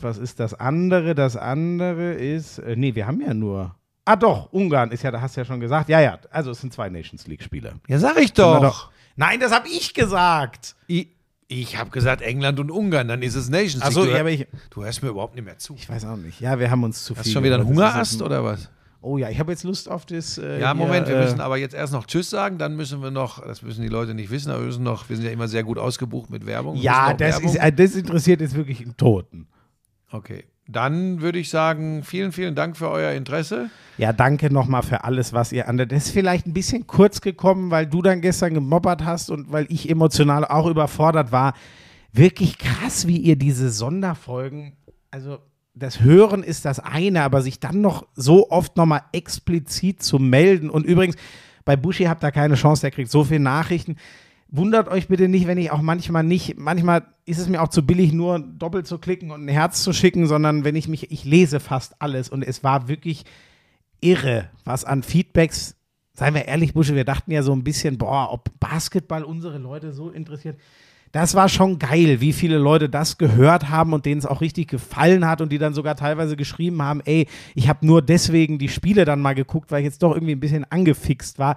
was 0.00 0.18
ist 0.18 0.40
das 0.40 0.54
andere? 0.54 1.14
Das 1.14 1.36
andere 1.36 2.14
ist, 2.14 2.58
äh, 2.58 2.76
nee, 2.76 2.94
wir 2.94 3.06
haben 3.06 3.20
ja 3.20 3.34
nur. 3.34 3.74
Ah 4.04 4.16
doch, 4.16 4.52
Ungarn 4.52 4.92
ist 4.92 5.02
ja, 5.02 5.10
da 5.10 5.20
hast 5.20 5.36
du 5.36 5.40
ja 5.40 5.44
schon 5.44 5.58
gesagt. 5.58 5.88
Ja, 5.88 6.00
ja, 6.00 6.18
also 6.30 6.52
es 6.52 6.60
sind 6.60 6.72
zwei 6.72 6.88
Nations 6.88 7.26
League 7.26 7.42
Spiele. 7.42 7.74
Ja, 7.88 7.98
sag 7.98 8.16
ich 8.18 8.32
Na 8.36 8.60
doch. 8.60 8.90
Nein, 9.16 9.40
das 9.40 9.52
habe 9.52 9.66
ich 9.68 9.94
gesagt. 9.94 10.76
Ich, 10.86 11.08
ich 11.48 11.76
habe 11.78 11.90
gesagt 11.90 12.22
England 12.22 12.60
und 12.60 12.70
Ungarn, 12.70 13.08
dann 13.08 13.22
ist 13.22 13.34
es 13.34 13.48
Nations 13.48 13.74
League. 13.76 13.84
Achso, 13.84 14.04
du, 14.04 14.10
ja, 14.10 14.20
aber 14.20 14.30
ich, 14.30 14.46
du 14.70 14.84
hörst 14.84 15.02
mir 15.02 15.08
überhaupt 15.08 15.34
nicht 15.34 15.44
mehr 15.44 15.58
zu. 15.58 15.74
ich 15.74 15.88
weiß 15.88 16.04
auch 16.04 16.16
nicht. 16.16 16.40
Ja, 16.40 16.58
wir 16.58 16.70
haben 16.70 16.84
uns 16.84 17.04
zu 17.04 17.16
Hast 17.16 17.24
viel. 17.24 17.32
du 17.32 17.34
schon 17.34 17.44
wieder 17.44 17.56
einen 17.56 17.66
Hungerast 17.66 18.22
oder 18.22 18.44
was? 18.44 18.70
Oh 19.00 19.18
ja, 19.18 19.28
ich 19.30 19.38
habe 19.38 19.52
jetzt 19.52 19.62
Lust 19.64 19.88
auf 19.90 20.04
das. 20.06 20.38
Äh, 20.38 20.60
Ja, 20.60 20.72
hier, 20.72 20.74
Moment, 20.74 21.06
wir 21.08 21.16
äh, 21.16 21.22
müssen 21.24 21.40
aber 21.40 21.56
jetzt 21.56 21.74
erst 21.74 21.92
noch 21.92 22.06
Tschüss 22.06 22.30
sagen, 22.30 22.58
dann 22.58 22.74
müssen 22.76 23.02
wir 23.02 23.10
noch, 23.10 23.44
das 23.44 23.62
müssen 23.62 23.82
die 23.82 23.88
Leute 23.88 24.14
nicht 24.14 24.30
wissen, 24.30 24.50
aber 24.50 24.60
wir 24.60 24.66
müssen 24.66 24.82
noch, 24.84 25.08
wir 25.08 25.16
sind 25.16 25.24
ja 25.26 25.30
immer 25.32 25.48
sehr 25.48 25.62
gut 25.64 25.78
ausgebucht 25.78 26.30
mit 26.30 26.46
Werbung. 26.46 26.76
Wir 26.76 26.82
Ja, 26.82 27.14
das, 27.14 27.36
Werbung. 27.36 27.50
ist, 27.50 27.56
äh, 27.56 27.72
das 27.72 27.94
interessiert 27.94 28.40
jetzt 28.40 28.54
wirklich 28.56 28.80
einen 28.80 28.96
Toten. 28.96 29.46
Okay, 30.10 30.44
dann 30.68 31.20
würde 31.20 31.38
ich 31.38 31.50
sagen, 31.50 32.02
vielen, 32.02 32.32
vielen 32.32 32.54
Dank 32.56 32.76
für 32.76 32.88
euer 32.90 33.12
Interesse. 33.12 33.70
Ja, 33.98 34.12
danke 34.12 34.52
nochmal 34.52 34.82
für 34.82 35.04
alles, 35.04 35.32
was 35.32 35.52
ihr 35.52 35.68
an 35.68 35.76
der. 35.76 35.86
Das 35.86 36.06
ist 36.06 36.10
vielleicht 36.10 36.46
ein 36.46 36.52
bisschen 36.52 36.86
kurz 36.86 37.20
gekommen, 37.20 37.70
weil 37.70 37.86
du 37.86 38.02
dann 38.02 38.20
gestern 38.20 38.54
gemobbert 38.54 39.04
hast 39.04 39.30
und 39.30 39.52
weil 39.52 39.66
ich 39.68 39.88
emotional 39.88 40.44
auch 40.44 40.66
überfordert 40.66 41.30
war. 41.32 41.54
Wirklich 42.12 42.58
krass, 42.58 43.06
wie 43.06 43.18
ihr 43.18 43.36
diese 43.36 43.70
Sonderfolgen, 43.70 44.72
also 45.10 45.38
das 45.76 46.00
Hören 46.00 46.42
ist 46.42 46.64
das 46.64 46.80
eine, 46.80 47.22
aber 47.22 47.42
sich 47.42 47.60
dann 47.60 47.82
noch 47.82 48.06
so 48.14 48.50
oft 48.50 48.76
nochmal 48.76 49.02
explizit 49.12 50.02
zu 50.02 50.18
melden. 50.18 50.70
Und 50.70 50.86
übrigens, 50.86 51.16
bei 51.66 51.76
Buschi 51.76 52.04
habt 52.04 52.24
ihr 52.24 52.32
keine 52.32 52.54
Chance, 52.54 52.80
der 52.80 52.90
kriegt 52.90 53.10
so 53.10 53.24
viele 53.24 53.40
Nachrichten. 53.40 53.96
Wundert 54.48 54.88
euch 54.88 55.08
bitte 55.08 55.28
nicht, 55.28 55.46
wenn 55.46 55.58
ich 55.58 55.70
auch 55.70 55.82
manchmal 55.82 56.24
nicht, 56.24 56.56
manchmal 56.56 57.04
ist 57.26 57.38
es 57.38 57.48
mir 57.48 57.60
auch 57.60 57.68
zu 57.68 57.84
billig, 57.84 58.12
nur 58.12 58.38
doppelt 58.38 58.86
zu 58.86 58.98
klicken 58.98 59.30
und 59.30 59.44
ein 59.44 59.48
Herz 59.48 59.82
zu 59.82 59.92
schicken, 59.92 60.26
sondern 60.26 60.64
wenn 60.64 60.76
ich 60.76 60.88
mich, 60.88 61.10
ich 61.10 61.24
lese 61.24 61.60
fast 61.60 62.00
alles 62.00 62.28
und 62.30 62.42
es 62.42 62.64
war 62.64 62.88
wirklich 62.88 63.24
irre, 64.00 64.48
was 64.64 64.84
an 64.84 65.02
Feedbacks 65.02 65.76
seien 66.16 66.34
wir 66.34 66.46
ehrlich, 66.46 66.72
Busche, 66.72 66.94
wir 66.94 67.04
dachten 67.04 67.30
ja 67.30 67.42
so 67.42 67.52
ein 67.52 67.62
bisschen, 67.62 67.98
boah, 67.98 68.32
ob 68.32 68.48
Basketball 68.58 69.22
unsere 69.22 69.58
Leute 69.58 69.92
so 69.92 70.10
interessiert. 70.10 70.58
Das 71.16 71.34
war 71.34 71.48
schon 71.48 71.78
geil, 71.78 72.20
wie 72.20 72.34
viele 72.34 72.58
Leute 72.58 72.90
das 72.90 73.16
gehört 73.16 73.70
haben 73.70 73.94
und 73.94 74.04
denen 74.04 74.18
es 74.18 74.26
auch 74.26 74.42
richtig 74.42 74.68
gefallen 74.68 75.26
hat 75.26 75.40
und 75.40 75.50
die 75.50 75.56
dann 75.56 75.72
sogar 75.72 75.96
teilweise 75.96 76.36
geschrieben 76.36 76.82
haben, 76.82 77.00
ey, 77.06 77.26
ich 77.54 77.70
habe 77.70 77.86
nur 77.86 78.02
deswegen 78.02 78.58
die 78.58 78.68
Spiele 78.68 79.06
dann 79.06 79.22
mal 79.22 79.34
geguckt, 79.34 79.70
weil 79.70 79.78
ich 79.78 79.86
jetzt 79.86 80.02
doch 80.02 80.12
irgendwie 80.12 80.34
ein 80.34 80.40
bisschen 80.40 80.70
angefixt 80.70 81.38
war. 81.38 81.56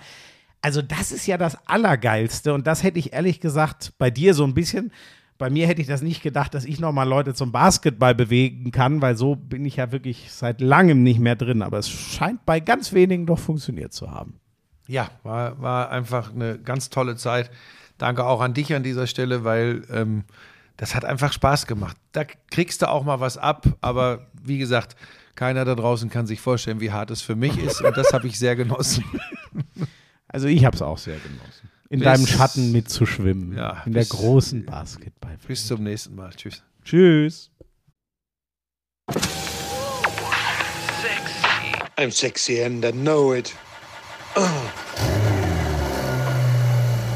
Also 0.61 0.81
das 0.81 1.11
ist 1.11 1.27
ja 1.27 1.37
das 1.37 1.57
Allergeilste 1.67 2.53
und 2.53 2.67
das 2.67 2.83
hätte 2.83 2.99
ich 2.99 3.11
ehrlich 3.11 3.41
gesagt 3.41 3.91
bei 3.97 4.09
dir 4.09 4.33
so 4.33 4.45
ein 4.45 4.53
bisschen, 4.53 4.93
bei 5.37 5.49
mir 5.49 5.67
hätte 5.67 5.81
ich 5.81 5.87
das 5.87 6.01
nicht 6.01 6.23
gedacht, 6.23 6.53
dass 6.53 6.63
ich 6.63 6.79
nochmal 6.79 7.09
Leute 7.09 7.33
zum 7.33 7.51
Basketball 7.51 8.15
bewegen 8.15 8.71
kann, 8.71 9.01
weil 9.01 9.17
so 9.17 9.35
bin 9.35 9.65
ich 9.65 9.75
ja 9.75 9.91
wirklich 9.91 10.31
seit 10.31 10.61
langem 10.61 11.03
nicht 11.03 11.19
mehr 11.19 11.35
drin, 11.35 11.63
aber 11.63 11.79
es 11.79 11.89
scheint 11.89 12.45
bei 12.45 12.61
ganz 12.61 12.93
wenigen 12.93 13.25
doch 13.25 13.39
funktioniert 13.39 13.91
zu 13.91 14.09
haben. 14.09 14.39
Ja, 14.87 15.09
war, 15.23 15.61
war 15.61 15.91
einfach 15.91 16.33
eine 16.33 16.57
ganz 16.59 16.89
tolle 16.89 17.17
Zeit. 17.17 17.51
Danke 17.99 18.25
auch 18.25 18.41
an 18.41 18.55
dich 18.55 18.73
an 18.73 18.81
dieser 18.81 19.05
Stelle, 19.05 19.43
weil 19.43 19.83
ähm, 19.91 20.23
das 20.77 20.95
hat 20.95 21.05
einfach 21.05 21.31
Spaß 21.31 21.67
gemacht. 21.67 21.95
Da 22.13 22.23
kriegst 22.23 22.81
du 22.81 22.89
auch 22.89 23.03
mal 23.03 23.19
was 23.19 23.37
ab, 23.37 23.67
aber 23.81 24.25
wie 24.41 24.57
gesagt, 24.57 24.95
keiner 25.35 25.63
da 25.65 25.75
draußen 25.75 26.09
kann 26.09 26.25
sich 26.25 26.41
vorstellen, 26.41 26.79
wie 26.81 26.91
hart 26.91 27.11
es 27.11 27.21
für 27.21 27.35
mich 27.35 27.57
ist 27.57 27.81
und 27.81 27.95
das 27.95 28.11
habe 28.13 28.25
ich 28.27 28.39
sehr 28.39 28.55
genossen. 28.55 29.03
Also 30.31 30.45
ich 30.47 30.63
habe 30.63 30.75
es 30.75 30.83
auch 30.83 30.99
sehr 30.99 31.17
genossen. 31.17 31.71
In 31.89 32.01
Bis- 32.01 32.05
deinem 32.05 32.27
Schatten 32.27 32.71
mitzuschwimmen. 32.71 33.57
Ja, 33.57 33.81
in 33.87 33.93
der 33.93 34.01
bis- 34.01 34.09
großen 34.09 34.63
Basketball. 34.63 35.35
Bis 35.47 35.65
zum 35.65 35.81
nächsten 35.81 36.13
Mal. 36.13 36.29
Tschüss. 36.35 36.61
Tschüss. 36.85 37.49
I'm 41.97 42.11
sexy 42.11 42.61
and 42.63 42.85
I 42.85 42.91
know 42.91 43.33
it. 43.33 43.55